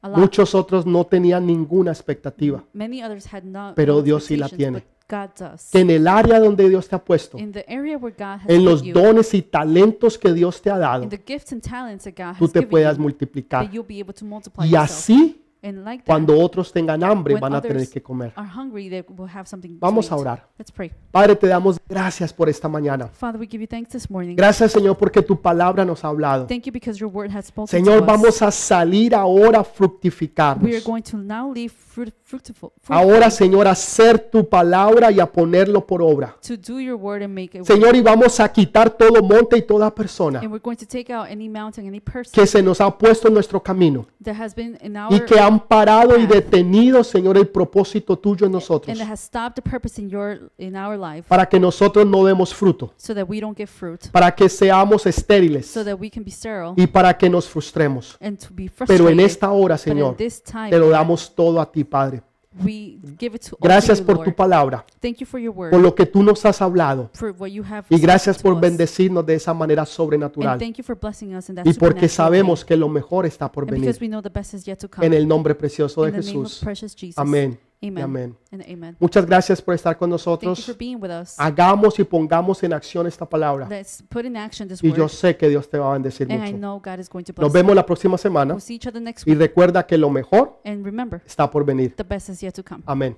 Muchos 0.02 0.54
otros 0.54 0.84
no 0.86 1.04
tenían 1.06 1.46
ninguna 1.46 1.92
expectativa. 1.92 2.64
Many 2.72 3.02
others 3.02 3.32
had 3.32 3.44
not. 3.44 3.74
Pero 3.76 3.94
no 3.96 4.02
Dios 4.02 4.24
sí 4.24 4.36
la 4.36 4.46
expectations, 4.46 4.82
tiene. 4.82 4.86
but 5.08 5.38
God 5.38 5.50
does. 5.50 5.68
Que 5.70 5.80
en 5.80 5.90
el 5.90 6.08
área 6.08 6.40
donde 6.40 6.68
Dios 6.68 6.88
te 6.88 6.96
ha 6.96 7.04
puesto, 7.04 7.38
In 7.38 7.52
the 7.52 7.64
area 7.68 7.96
where 7.98 8.14
God 8.16 8.40
has 8.42 8.48
en 8.48 8.56
put 8.62 8.64
los 8.64 8.82
you, 8.82 8.94
dones 8.94 9.32
y 9.34 9.42
talentos 9.42 10.18
que 10.18 10.32
Dios 10.32 10.60
te 10.62 10.70
ha 10.70 10.78
dado, 10.78 11.04
in 11.04 11.08
the 11.10 11.22
gifts 11.24 11.52
and 11.52 11.60
talents 11.62 12.04
that 12.04 12.14
God 12.16 12.36
tú 12.38 12.48
te 12.48 12.60
given 12.60 12.70
puedas 12.70 12.96
you, 12.96 13.02
multiplicar. 13.02 13.64
that 13.66 13.72
you'll 13.72 13.86
be 13.86 14.00
able 14.00 14.14
to 14.14 14.24
multiply 14.24 14.64
Y 14.66 14.70
yourself. 14.70 14.90
así, 14.90 15.41
like 15.62 16.02
that, 16.02 16.06
cuando 16.06 16.38
otros 16.38 16.72
tengan 16.72 17.02
hambre, 17.04 17.36
van 17.36 17.54
a 17.54 17.60
tener 17.60 17.88
que 17.88 18.02
comer. 18.02 18.32
hungry, 18.36 18.90
Vamos 19.78 20.10
a 20.10 20.16
orar. 20.16 20.48
Padre, 21.10 21.36
te 21.36 21.46
damos 21.46 21.78
gracias 21.88 22.32
por 22.32 22.48
esta 22.48 22.68
mañana. 22.68 23.08
Father. 23.08 23.46
Gracias, 24.34 24.72
Señor, 24.72 24.96
porque 24.96 25.22
tu 25.22 25.40
palabra 25.40 25.84
nos 25.84 26.04
ha 26.04 26.08
hablado. 26.08 26.46
Señor, 27.66 28.04
vamos 28.04 28.42
a 28.42 28.50
salir 28.50 29.14
ahora 29.14 29.58
a 29.58 29.62
We 29.62 29.68
are 29.68 29.74
fructificarnos. 29.74 30.82
fruit, 31.72 32.14
fruitful, 32.24 32.72
Ahora, 32.88 33.30
Señor, 33.30 33.68
hacer 33.68 34.18
tu 34.18 34.48
palabra 34.48 35.10
y 35.10 35.20
a 35.20 35.26
ponerlo 35.26 35.86
por 35.86 36.02
obra. 36.02 36.36
Señor, 36.40 37.96
y 37.96 38.00
vamos 38.00 38.40
a 38.40 38.50
quitar 38.50 38.90
todo 38.90 39.22
monte 39.22 39.58
y 39.58 39.62
toda 39.62 39.94
persona 39.94 40.40
any 41.28 41.48
mountain, 41.48 41.86
any 41.86 42.00
person 42.00 42.32
que 42.32 42.46
se 42.46 42.62
nos 42.62 42.80
ha 42.80 42.96
puesto 42.96 43.28
en 43.28 43.34
nuestro 43.34 43.62
camino 43.62 44.06
y 45.10 45.20
que 45.20 45.38
han 45.52 45.60
parado 45.60 46.18
y 46.18 46.26
detenido, 46.26 47.04
Señor, 47.04 47.36
el 47.36 47.48
propósito 47.48 48.18
tuyo 48.18 48.46
en 48.46 48.52
nosotros. 48.52 48.96
para 51.28 51.48
que 51.48 51.60
nosotros 51.60 52.06
no 52.06 52.24
demos 52.24 52.54
fruto, 52.54 52.94
para 54.10 54.34
que 54.34 54.48
seamos 54.48 55.06
estériles. 55.06 55.76
Y 56.76 56.86
para 56.86 57.16
que 57.16 57.28
nos 57.28 57.48
frustremos. 57.48 58.18
Pero 58.86 59.08
en 59.08 59.20
esta 59.20 59.50
hora, 59.50 59.78
Señor, 59.78 60.16
te 60.16 60.78
lo 60.78 60.88
damos 60.88 61.34
todo 61.34 61.60
a 61.60 61.70
ti, 61.70 61.84
Padre. 61.84 62.22
We 62.64 62.98
give 63.18 63.36
it 63.36 63.42
to 63.42 63.54
all 63.54 63.60
to 63.60 63.68
Gracias 63.68 64.00
you, 64.00 64.06
por 64.06 64.22
tu 64.22 64.34
palabra, 64.34 64.84
Thank 65.00 65.18
you 65.18 65.26
for 65.26 65.40
your 65.40 65.54
word, 65.54 65.70
por 65.70 65.80
lo 65.80 65.94
que 65.94 66.06
tú 66.06 66.22
nos 66.22 66.44
has 66.44 66.60
hablado 66.60 67.10
for 67.14 67.34
what 67.38 67.48
you 67.48 67.62
have 67.64 67.84
y 67.88 67.98
gracias 67.98 68.42
por 68.42 68.60
bendecirnos 68.60 69.24
de 69.24 69.34
esa 69.34 69.54
manera 69.54 69.86
sobrenatural 69.86 70.58
thank 70.58 70.76
you 70.76 70.84
for 70.84 70.96
blessing 70.96 71.34
us 71.34 71.48
in 71.48 71.56
that 71.56 71.66
y 71.66 71.72
porque 71.74 72.08
sabemos 72.08 72.64
que 72.64 72.76
lo 72.76 72.88
mejor 72.88 73.26
está 73.26 73.50
por 73.50 73.66
venir. 73.66 73.96
we 74.00 74.08
know 74.08 74.20
the 74.20 74.30
best 74.30 74.54
is 74.54 74.64
yet 74.64 74.78
to 74.78 74.88
come. 74.88 75.06
En 75.06 75.14
el 75.14 75.26
nombre 75.26 75.54
precioso 75.54 76.02
de 76.02 76.10
in 76.10 76.14
Jesús. 76.16 76.62
Amén. 77.16 77.58
Amén. 78.02 78.36
And 78.52 78.62
amen. 78.62 78.96
Muchas 79.00 79.26
gracias 79.26 79.60
por 79.60 79.74
estar 79.74 79.96
con 79.98 80.10
Thank 80.10 80.18
you 80.20 80.24
for 80.24 80.38
nosotros. 80.38 80.76
being 80.78 80.96
with 81.00 81.10
us. 81.10 81.34
Hagamos 81.38 81.98
y 81.98 82.04
pongamos 82.04 82.62
en 82.62 82.72
acción 82.72 83.06
esta 83.06 83.28
palabra. 83.28 83.66
Let's 83.68 84.02
put 84.08 84.24
in 84.24 84.36
action 84.36 84.68
this 84.68 84.82
Y 84.82 84.88
word. 84.88 84.98
yo 84.98 85.08
sé 85.08 85.36
que 85.36 85.48
Dios 85.48 85.68
te 85.68 85.78
va 85.78 85.90
a 85.90 85.92
bendecir 85.94 86.30
and 86.30 86.40
I 86.46 86.52
mucho. 86.52 86.58
know 86.58 86.80
God 86.80 86.98
is 87.00 87.08
going 87.08 87.24
to 87.24 87.32
bless 87.32 87.42
Nos 87.44 87.52
vemos 87.52 87.74
la 87.74 87.84
próxima 87.84 88.16
semana 88.18 88.54
We'll 88.54 88.60
see 88.60 88.74
each 88.76 88.86
other 88.86 89.00
next 89.02 89.26
y 89.26 89.34
recuerda 89.34 89.86
que 89.86 89.98
lo 89.98 90.10
mejor 90.10 90.60
And 90.64 90.84
remember, 90.84 91.22
está 91.26 91.50
por 91.50 91.64
venir. 91.64 91.94
the 91.96 92.04
best 92.04 92.28
is 92.28 92.40
yet 92.40 92.54
to 92.54 92.62
come. 92.62 92.82
Amén. 92.86 93.16